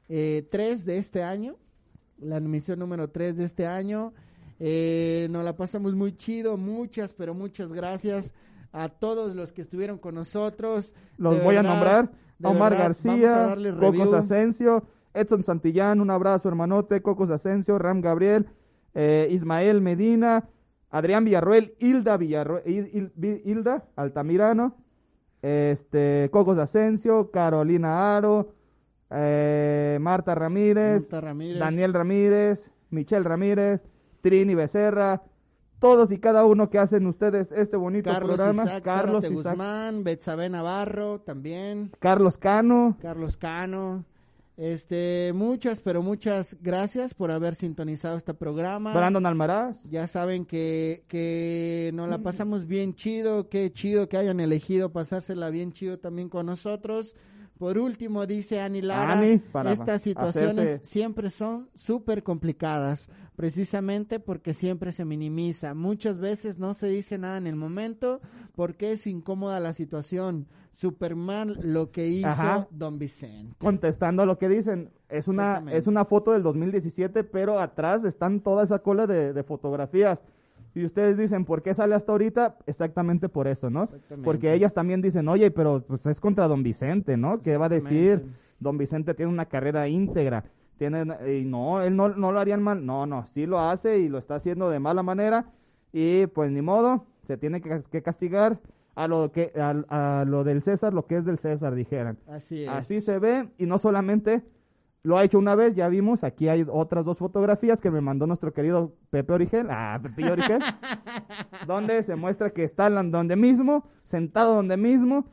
3 0.09 0.85
de 0.85 0.99
este 0.99 1.23
año. 1.23 1.57
La 2.20 2.36
emisión 2.36 2.78
número 2.78 3.09
3 3.09 3.39
de 3.39 3.45
este 3.45 3.66
año. 3.66 4.12
Eh, 4.61 5.28
nos 5.31 5.45
la 5.45 5.57
pasamos 5.57 5.95
muy 5.95 6.16
chido. 6.16 6.57
Muchas, 6.57 7.12
pero 7.12 7.35
muchas 7.35 7.73
gracias 7.73 8.32
a 8.73 8.89
todos 8.89 9.35
los 9.35 9.53
que 9.53 9.62
estuvieron 9.62 9.99
con 9.99 10.15
nosotros. 10.15 10.95
Los 11.16 11.36
De 11.36 11.41
voy 11.45 11.55
verdad, 11.57 11.70
a 11.70 11.74
nombrar. 11.74 12.11
Omar 12.43 12.73
verdad, 12.73 12.85
García, 12.89 13.57
Cocos. 13.81 14.12
Asensio, 14.12 14.85
Edson 15.15 15.43
Santillán, 15.43 16.01
un 16.01 16.11
abrazo 16.11 16.49
hermanote, 16.49 17.01
Cocos 17.01 17.31
Asensio, 17.31 17.78
Ram 17.78 18.01
Gabriel, 18.03 18.47
eh, 18.95 19.29
Ismael 19.31 19.81
Medina, 19.81 20.49
Adrián 20.91 21.25
Villarroel, 21.25 21.75
Hilda 21.79 22.16
Villarroel, 22.16 23.12
Hilda 23.45 23.85
Altamirano, 23.97 24.77
este, 25.43 26.29
Cocos 26.33 26.57
Asensio, 26.59 27.31
Carolina 27.31 28.16
Aro, 28.16 28.55
eh, 29.11 29.99
Marta 30.01 30.35
Ramírez, 30.35 31.03
Marta 31.03 31.21
Ramírez. 31.21 31.59
Daniel 31.59 31.93
Ramírez, 31.93 32.71
Michelle 32.91 33.25
Ramírez, 33.25 33.85
Trini 34.23 34.55
Becerra, 34.55 35.23
todos 35.81 36.12
y 36.12 36.19
cada 36.19 36.47
uno 36.47 36.71
que 36.71 36.79
hacen 36.79 37.07
ustedes 37.07 37.53
este 37.53 37.77
bonito 37.77 38.11
Carlos 38.11 38.37
programa. 38.37 38.62
Isaac, 38.62 38.85
Carlos 38.85 39.25
Isaac, 39.25 39.35
Guzmán, 39.35 40.05
Betsabe 40.05 40.49
Navarro 40.49 41.21
también, 41.21 41.91
Carlos 41.99 42.39
Cano, 42.39 42.97
Carlos 43.03 43.37
Cano. 43.37 44.05
Este, 44.56 45.32
muchas, 45.35 45.81
pero 45.81 46.01
muchas 46.02 46.56
gracias 46.60 47.12
por 47.12 47.32
haber 47.32 47.56
sintonizado 47.56 48.16
este 48.16 48.35
programa. 48.35 48.94
Brandon 48.94 49.26
Almaraz. 49.26 49.82
Ya 49.90 50.06
saben 50.06 50.44
que, 50.47 51.05
que 51.09 51.90
nos 51.94 52.09
la 52.09 52.22
pasamos 52.22 52.66
bien 52.66 52.94
chido, 52.94 53.48
qué 53.48 53.72
chido 53.72 54.09
que 54.09 54.16
hayan 54.16 54.39
elegido 54.39 54.93
pasársela 54.93 55.51
bien 55.51 55.72
chido 55.72 55.98
también 55.98 56.28
con 56.28 56.47
nosotros. 56.47 57.16
Por 57.59 57.78
último, 57.78 58.26
dice 58.26 58.60
Ani 58.60 58.82
Lara, 58.82 59.18
Ani, 59.18 59.39
para 59.39 59.72
estas 59.72 60.02
situaciones 60.02 60.81
hacerse- 60.81 60.85
siempre 60.85 61.31
son 61.31 61.68
súper 61.76 62.24
complicadas, 62.24 63.09
precisamente 63.36 64.18
porque 64.18 64.55
siempre 64.55 64.90
se 64.90 65.05
minimiza. 65.05 65.72
Muchas 65.74 66.18
veces 66.18 66.59
no 66.59 66.74
se 66.74 66.89
dice 66.89 67.16
nada 67.16 67.39
en 67.39 67.47
el 67.47 67.55
momento 67.56 68.20
porque 68.55 68.93
es 68.93 69.06
incómoda 69.06 69.60
la 69.60 69.72
situación. 69.72 70.47
Súper 70.70 71.14
mal 71.14 71.59
lo 71.62 71.93
que 71.93 72.09
hizo 72.09 72.26
Ajá. 72.26 72.66
Don 72.70 72.98
Vicente. 72.98 73.55
contestando 73.59 74.22
a 74.22 74.26
lo 74.26 74.39
que 74.39 74.48
dicen. 74.48 74.90
Es 75.09 75.28
una, 75.28 75.62
es 75.70 75.86
una 75.86 76.05
foto 76.05 76.32
del 76.32 76.43
2017, 76.43 77.22
pero 77.22 77.60
atrás 77.60 78.05
están 78.05 78.40
toda 78.40 78.64
esa 78.64 78.81
cola 78.81 79.06
de, 79.06 79.32
de 79.32 79.43
fotografías. 79.44 80.22
Y 80.74 80.85
ustedes 80.85 81.16
dicen, 81.16 81.44
¿por 81.44 81.62
qué 81.62 81.72
sale 81.72 81.94
hasta 81.94 82.10
ahorita? 82.10 82.56
Exactamente 82.66 83.28
por 83.28 83.47
eso, 83.47 83.70
¿no? 83.70 83.86
Porque 84.24 84.52
ellas 84.52 84.74
también 84.74 85.01
dicen, 85.01 85.28
oye, 85.28 85.52
pero 85.52 85.85
pues 85.86 86.05
es 86.06 86.20
contra 86.20 86.48
Don 86.48 86.64
Vicente, 86.64 87.16
¿no? 87.16 87.40
¿Qué 87.40 87.56
va 87.56 87.66
a 87.66 87.68
decir? 87.68 88.26
Don 88.59 88.76
Vicente 88.76 89.14
tiene 89.14 89.31
una 89.31 89.47
carrera 89.47 89.86
íntegra. 89.86 90.44
Tiene, 90.76 91.05
y 91.32 91.44
no, 91.44 91.81
él 91.81 91.94
no, 91.94 92.09
no 92.09 92.32
lo 92.32 92.40
harían 92.40 92.60
mal. 92.60 92.85
No, 92.85 93.06
no, 93.06 93.24
sí 93.26 93.47
lo 93.47 93.60
hace 93.60 94.01
y 94.01 94.09
lo 94.09 94.18
está 94.18 94.35
haciendo 94.35 94.68
de 94.68 94.81
mala 94.81 95.05
manera. 95.05 95.47
Y 95.93 96.26
pues 96.26 96.51
ni 96.51 96.60
modo, 96.60 97.06
se 97.27 97.37
tiene 97.37 97.61
que, 97.61 97.83
que 97.91 98.03
castigar 98.03 98.61
a 98.95 99.09
lo, 99.09 99.33
que, 99.33 99.53
a, 99.57 100.21
a 100.21 100.25
lo 100.25 100.45
del 100.45 100.63
César, 100.63 100.95
lo 100.95 101.07
que 101.07 101.17
es 101.17 101.25
del 101.25 101.39
César, 101.39 101.75
dijeran. 101.75 102.19
Así 102.29 102.65
es. 102.65 102.69
Así 102.69 103.01
se 103.01 103.19
ve 103.19 103.49
y 103.59 103.67
no 103.67 103.79
solamente 103.79 104.43
lo 105.05 105.19
ha 105.19 105.25
hecho 105.25 105.39
una 105.39 105.55
vez, 105.55 105.75
ya 105.75 105.87
vimos, 105.89 106.25
aquí 106.25 106.49
hay 106.49 106.65
otras 106.67 107.05
dos 107.05 107.19
fotografías 107.19 107.81
que 107.83 107.91
me 107.91 108.01
mandó 108.01 108.27
nuestro 108.27 108.55
querido 108.55 108.97
Pepe 109.11 109.35
Origel, 109.35 109.67
ah, 109.71 110.01
Pepe 110.03 110.31
Origel, 110.33 110.61
donde 111.67 112.03
se 112.03 112.17
muestra 112.17 112.51
que 112.51 112.65
está 112.65 112.89
donde 112.89 113.37
mismo, 113.37 113.87
sentado 114.03 114.55
donde 114.55 114.79
mismo 114.79 115.27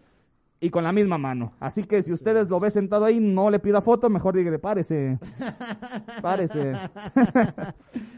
y 0.59 0.69
con 0.71 0.83
la 0.83 0.91
misma 0.91 1.17
mano. 1.17 1.53
Así 1.61 1.85
que 1.85 2.03
si 2.03 2.11
ustedes 2.11 2.49
lo 2.49 2.59
ven 2.59 2.71
sentado 2.71 3.05
ahí, 3.05 3.21
no 3.21 3.49
le 3.49 3.59
pida 3.59 3.81
foto, 3.81 4.09
mejor 4.09 4.35
dígale, 4.35 4.59
párese, 4.59 5.17
párese. 6.21 6.73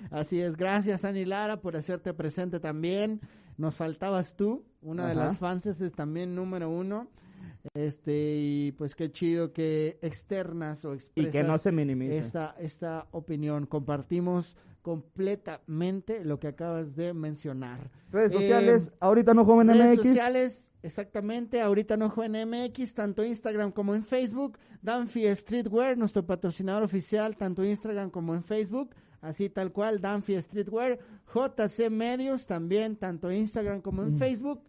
Así 0.09 0.41
es, 0.41 0.57
gracias 0.57 1.05
Ani 1.05 1.23
Lara 1.23 1.61
por 1.61 1.77
hacerte 1.77 2.15
presente 2.15 2.59
también. 2.59 3.21
Nos 3.57 3.75
faltabas 3.75 4.35
tú, 4.35 4.63
una 4.81 5.07
de 5.07 5.15
las 5.15 5.37
fans 5.37 5.65
es 5.65 5.93
también 5.93 6.35
número 6.35 6.69
uno. 6.69 7.07
Este, 7.73 8.35
y 8.37 8.71
pues 8.73 8.93
qué 8.95 9.11
chido 9.11 9.53
que 9.53 9.97
externas 10.01 10.83
o 10.85 10.91
Y 10.93 10.95
expresas 10.95 11.31
que 11.31 11.43
no 11.43 11.57
se 11.57 11.71
minimice. 11.71 12.17
esta, 12.17 12.55
esta 12.59 13.07
opinión. 13.11 13.65
Compartimos 13.67 14.57
completamente 14.81 16.23
lo 16.25 16.39
que 16.39 16.47
acabas 16.47 16.95
de 16.95 17.13
mencionar. 17.13 17.89
Redes 18.11 18.33
Eh, 18.33 18.35
sociales, 18.37 18.91
ahorita 18.99 19.33
no 19.33 19.45
joven 19.45 19.67
Redes 19.69 19.97
MX. 19.99 20.07
sociales, 20.07 20.71
exactamente, 20.83 21.61
ahorita 21.61 21.95
no 21.97 22.09
en 22.35 22.49
MX, 22.49 22.93
tanto 22.93 23.23
Instagram 23.23 23.71
como 23.71 23.95
en 23.95 24.03
Facebook, 24.03 24.57
Danfi 24.81 25.33
Streetwear, 25.35 25.97
nuestro 25.97 26.25
patrocinador 26.25 26.83
oficial, 26.83 27.37
tanto 27.37 27.63
Instagram 27.63 28.09
como 28.09 28.33
en 28.35 28.43
Facebook, 28.43 28.93
así 29.23 29.49
tal 29.49 29.71
cual, 29.71 29.99
Danfi 29.99 30.39
Streetwear, 30.41 30.99
JC 31.33 31.89
Medios 31.89 32.45
también, 32.45 32.95
tanto 32.97 33.31
Instagram 33.31 33.81
como 33.81 34.03
Mm. 34.03 34.07
en 34.07 34.15
Facebook, 34.17 34.61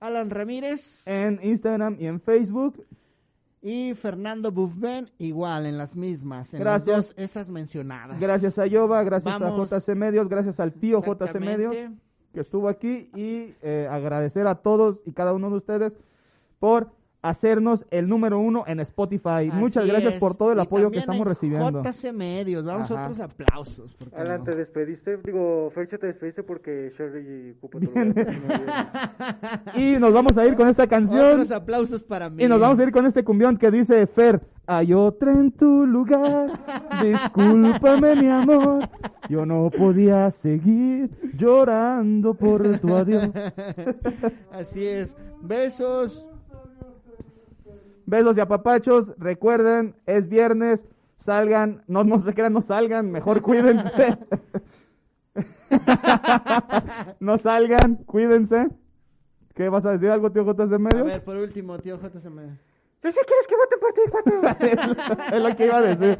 Alan 0.00 0.30
Ramírez 0.30 1.06
En 1.06 1.38
Instagram 1.42 1.96
y 2.00 2.06
en 2.06 2.20
Facebook. 2.20 2.84
y 3.62 3.92
Fernando 3.94 4.50
Buffben, 4.50 5.10
igual 5.18 5.66
en 5.66 5.76
las 5.76 5.94
mismas, 5.94 6.54
en 6.54 6.60
Gracias. 6.60 6.96
las 6.96 7.06
dos 7.08 7.14
esas 7.18 7.50
mencionadas. 7.50 8.18
Gracias 8.18 8.58
a 8.58 8.66
Yoba, 8.66 9.02
gracias 9.04 9.38
Vamos. 9.38 9.70
a 9.72 9.76
JC 9.78 9.94
Medios, 9.94 10.28
gracias 10.28 10.58
al 10.60 10.72
tío 10.72 11.02
JC. 11.02 11.38
Medios. 11.38 11.76
que 12.32 12.40
estuvo 12.40 12.68
aquí 12.68 13.10
y 13.14 13.54
eh, 13.60 13.88
agradecer 13.90 14.46
a 14.46 14.54
todos 14.54 15.02
y 15.04 15.12
cada 15.12 15.34
uno 15.34 15.50
de 15.50 15.56
ustedes 15.56 15.98
por 16.60 16.92
hacernos 17.22 17.84
el 17.90 18.08
número 18.08 18.38
uno 18.38 18.64
en 18.66 18.80
Spotify. 18.80 19.50
Muchas 19.52 19.86
gracias 19.86 20.14
es. 20.14 20.20
por 20.20 20.36
todo 20.36 20.52
el 20.52 20.58
Y 20.58 20.62
apoyo 20.62 20.90
que 20.90 20.98
estamos 20.98 21.20
en 21.20 21.26
recibiendo. 21.26 21.82
JC 21.82 22.12
Medios, 22.12 22.64
vamos 22.64 22.90
Ajá. 22.90 23.04
a 23.04 23.08
otros 23.08 23.20
aplausos. 23.20 23.94
¿por 23.94 24.10
qué 24.10 24.16
Alan, 24.16 24.38
no? 24.38 24.44
te 24.44 24.56
despediste. 24.56 25.18
Digo, 25.18 25.70
Fercha, 25.74 25.98
te 25.98 26.06
despediste 26.08 26.42
porque 26.42 26.92
Sherry 26.96 27.54
lugar. 27.72 28.14
Y 29.74 29.92
nos 29.98 30.12
vamos 30.12 30.36
a 30.38 30.46
ir 30.46 30.56
con 30.56 30.68
esta 30.68 30.86
canción. 30.86 31.32
Otros 31.32 31.50
aplausos 31.50 32.02
para 32.02 32.30
mí. 32.30 32.42
Y 32.42 32.48
nos 32.48 32.60
vamos 32.60 32.78
a 32.78 32.82
ir 32.82 32.92
con 32.92 33.06
este 33.06 33.22
cumbión 33.24 33.56
que 33.56 33.70
dice 33.70 34.06
Fer, 34.06 34.40
hay 34.66 34.92
otra 34.94 35.32
en 35.32 35.50
tu 35.52 35.86
lugar, 35.86 36.48
discúlpame 37.02 38.16
mi 38.16 38.28
amor, 38.28 38.88
yo 39.28 39.44
no 39.44 39.70
podía 39.70 40.30
seguir 40.30 41.10
llorando 41.34 42.34
por 42.34 42.78
tu 42.78 42.94
adiós. 42.94 43.30
Así 44.52 44.86
es. 44.86 45.16
Besos. 45.42 46.29
Besos 48.10 48.36
y 48.36 48.40
apapachos, 48.40 49.14
recuerden, 49.18 49.94
es 50.04 50.28
viernes, 50.28 50.84
salgan, 51.16 51.84
no, 51.86 52.02
no 52.02 52.18
se 52.18 52.34
crean, 52.34 52.52
no 52.52 52.60
salgan, 52.60 53.08
mejor 53.08 53.40
cuídense. 53.46 54.18
no 57.20 57.38
salgan, 57.38 57.94
cuídense. 58.06 58.66
¿Qué 59.54 59.68
vas 59.68 59.86
a 59.86 59.92
decir 59.92 60.10
algo, 60.10 60.32
tío 60.32 60.44
JC 60.44 60.72
A 60.72 60.78
Medio? 60.80 61.04
ver, 61.04 61.22
por 61.22 61.36
último, 61.36 61.78
tío 61.78 62.00
JCM. 62.00 62.58
Yo 63.02 63.10
sé 63.10 63.20
quieres 63.26 63.46
que 63.48 63.56
voten 63.56 63.80
por 63.80 63.92
ti, 63.94 64.00
cuate. 64.10 64.76
es 65.36 65.42
lo 65.42 65.56
que 65.56 65.64
iba 65.66 65.78
a 65.78 65.82
decir. 65.82 66.18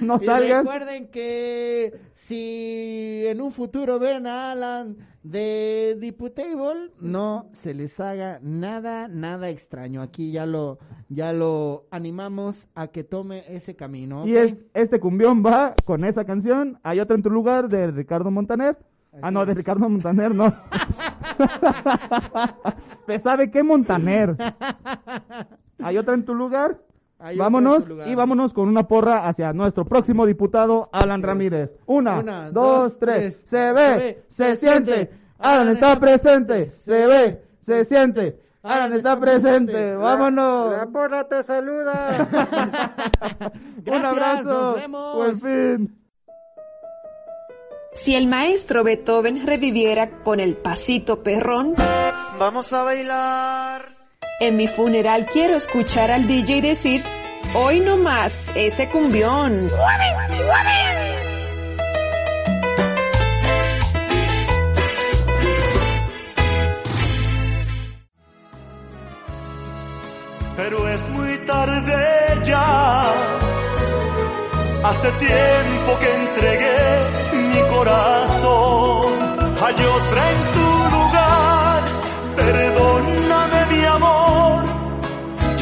No 0.00 0.16
Y 0.16 0.24
salgan. 0.24 0.64
recuerden 0.64 1.08
que 1.08 2.00
si 2.12 3.22
en 3.26 3.40
un 3.40 3.52
futuro 3.52 4.00
ven 4.00 4.26
a 4.26 4.50
Alan 4.50 4.96
de 5.22 5.96
Diputable, 6.00 6.90
no 6.98 7.46
se 7.52 7.72
les 7.74 8.00
haga 8.00 8.40
nada, 8.42 9.06
nada 9.06 9.48
extraño. 9.50 10.02
Aquí 10.02 10.32
ya 10.32 10.44
lo, 10.44 10.80
ya 11.08 11.32
lo 11.32 11.86
animamos 11.92 12.66
a 12.74 12.88
que 12.88 13.04
tome 13.04 13.44
ese 13.48 13.76
camino. 13.76 14.26
Y 14.26 14.34
es, 14.34 14.56
este 14.74 14.98
cumbión 14.98 15.44
va 15.46 15.74
con 15.84 16.04
esa 16.04 16.24
canción. 16.24 16.80
Hay 16.82 16.98
otra 16.98 17.14
en 17.14 17.22
tu 17.22 17.30
lugar 17.30 17.68
de 17.68 17.92
Ricardo 17.92 18.32
Montaner. 18.32 18.76
ah, 19.22 19.30
no, 19.30 19.46
de 19.46 19.52
es. 19.52 19.58
Ricardo 19.58 19.88
Montaner, 19.88 20.34
no. 20.34 20.52
¿Te 23.06 23.18
sabe 23.20 23.52
qué 23.52 23.62
Montaner? 23.62 24.36
Hay 25.84 25.98
otra 25.98 26.14
en 26.14 26.24
tu 26.24 26.34
lugar. 26.34 26.78
Hay 27.18 27.36
vámonos 27.36 27.88
lugar. 27.88 28.08
y 28.08 28.14
vámonos 28.16 28.52
con 28.52 28.68
una 28.68 28.88
porra 28.88 29.28
hacia 29.28 29.52
nuestro 29.52 29.84
próximo 29.84 30.26
diputado, 30.26 30.88
Alan 30.92 31.12
Así 31.12 31.20
es. 31.20 31.26
Ramírez. 31.26 31.74
Una, 31.86 32.18
Una, 32.18 32.50
dos, 32.50 32.90
dos, 32.92 32.98
tres. 32.98 33.40
Se 33.44 33.72
ve, 33.72 34.24
se, 34.28 34.56
siente. 34.56 35.10
Alan 35.38 35.68
está 35.68 35.98
presente. 36.00 36.72
Se 36.72 37.06
ve, 37.06 37.42
se 37.60 37.84
siente. 37.84 38.40
Alan 38.62 38.92
está 38.92 39.18
presente. 39.18 39.94
Vámonos. 39.94 40.72
La 40.72 40.86
porra 40.86 41.28
te 41.28 41.42
saluda. 41.42 42.28
Un 43.86 44.04
abrazo. 44.04 44.50
nos 44.50 44.76
vemos. 44.76 45.16
Buen 45.16 45.40
fin. 45.40 45.98
Si 47.94 48.14
el 48.16 48.26
maestro 48.26 48.84
Beethoven 48.84 49.46
reviviera 49.46 50.22
con 50.22 50.40
el 50.40 50.56
pasito 50.56 51.22
perrón, 51.22 51.74
Vamos 52.38 52.72
a 52.72 52.82
bailar. 52.82 53.82
En 54.40 54.56
mi 54.56 54.68
funeral 54.68 55.26
quiero 55.26 55.56
escuchar 55.56 56.10
al 56.10 56.26
DJ 56.26 56.62
decir, 56.62 57.04
hoy 57.54 57.80
no 57.80 57.96
más 57.96 58.50
ese 58.54 58.88
cumbión. 58.88 59.70
pero 70.62 70.88
es 70.88 71.08
muy 71.08 71.38
tarde 71.46 72.40
ya. 72.44 73.02
Hace 74.84 75.10
tiempo 75.12 75.98
que 76.00 76.14
entregué 76.22 76.80
mi 77.32 77.60
corazón. 77.74 79.12
Hay 79.62 79.74
otra 79.74 80.22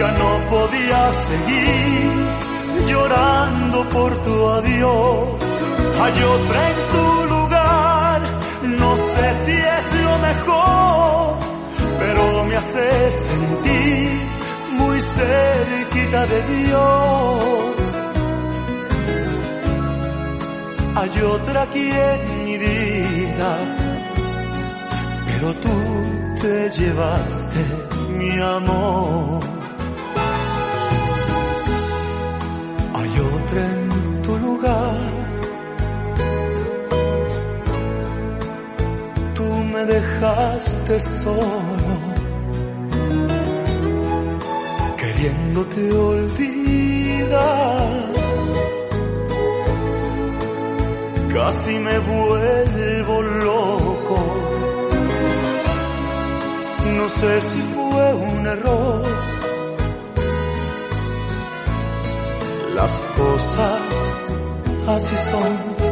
Ya 0.00 0.10
no 0.12 0.30
podía 0.48 1.00
seguir 1.28 2.88
llorando 2.88 3.88
por 3.90 4.10
tu 4.22 4.48
adiós. 4.48 5.28
Hay 6.02 6.16
otra 6.36 6.60
en 6.70 6.78
tu 6.94 7.06
lugar. 7.34 8.20
No 8.80 8.90
sé 8.96 9.26
si 9.44 9.54
es 9.76 9.86
lo 10.06 10.14
mejor, 10.28 11.38
pero 11.98 12.44
me 12.46 12.56
hace 12.56 13.10
sentir 13.10 14.20
cerquita 15.02 16.26
de 16.26 16.40
Dios. 16.54 17.74
Hay 20.96 21.22
otra 21.22 21.62
aquí 21.62 21.90
en 21.90 22.44
mi 22.44 22.58
vida, 22.58 23.50
pero 25.26 25.54
tú 25.54 25.76
te 26.42 26.70
llevaste 26.70 27.60
mi 28.18 28.40
amor. 28.40 29.59
Me 39.80 39.86
dejaste 39.86 41.00
solo, 41.00 41.92
queriéndote 44.96 45.92
olvidar. 45.92 47.30
Casi 51.32 51.78
me 51.78 51.98
vuelvo 51.98 53.22
loco. 53.22 54.18
No 56.96 57.08
sé 57.08 57.40
si 57.40 57.60
fue 57.72 58.14
un 58.14 58.46
error. 58.46 59.04
Las 62.74 63.06
cosas 63.16 63.80
así 64.88 65.16
son. 65.30 65.89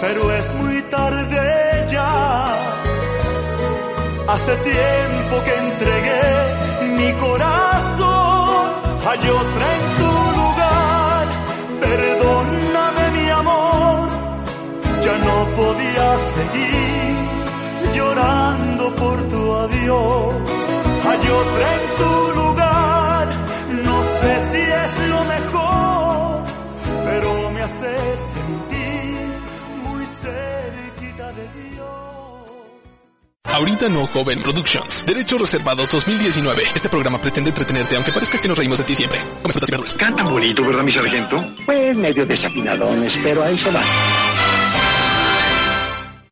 Pero 0.00 0.32
es 0.32 0.54
muy 0.54 0.82
tarde 0.82 1.86
ya. 1.88 2.46
Hace 4.28 4.56
tiempo 4.56 5.34
que 5.44 5.54
entregué 5.66 6.96
mi 6.98 7.12
corazón. 7.14 8.66
Hay 9.08 9.18
otra 9.40 9.66
en 9.78 9.84
tu 10.00 10.12
lugar. 10.40 11.24
Perdóname 11.80 13.04
mi 13.16 13.30
amor. 13.30 14.08
Ya 15.04 15.16
no 15.28 15.36
podía 15.60 16.06
seguir 16.36 17.94
llorando 17.94 18.94
por 18.96 19.28
tu 19.28 19.54
adiós. 19.54 20.34
Hay 21.08 21.22
otra 21.40 21.66
en 21.78 21.84
tu 22.00 22.40
lugar. 22.40 23.26
No 23.84 23.96
sé 24.20 24.32
si 24.50 24.62
es 24.82 25.08
lo 25.08 25.20
mejor, 25.24 26.42
pero 27.04 27.50
me 27.50 27.62
hace 27.62 28.16
sentir 28.32 28.75
Ahorita 33.56 33.88
no 33.88 34.06
Joven 34.06 34.38
Productions. 34.40 35.06
Derechos 35.06 35.40
reservados 35.40 35.90
2019. 35.90 36.62
Este 36.74 36.90
programa 36.90 37.18
pretende 37.18 37.48
entretenerte 37.48 37.96
aunque 37.96 38.12
parezca 38.12 38.38
que 38.38 38.48
nos 38.48 38.58
reímos 38.58 38.76
de 38.76 38.84
ti 38.84 38.94
siempre. 38.94 39.18
Come 39.40 39.54
frutas 39.54 39.70
y 39.70 39.72
verduras. 39.72 39.94
Cantan 39.94 40.26
bonito, 40.30 40.62
¿verdad, 40.62 40.82
mi 40.82 40.90
sargento? 40.90 41.42
Pues 41.64 41.96
medio 41.96 42.26
desafinadones, 42.26 43.18
pero 43.22 43.42
ahí 43.42 43.56
se 43.56 43.70
va. 43.70 43.80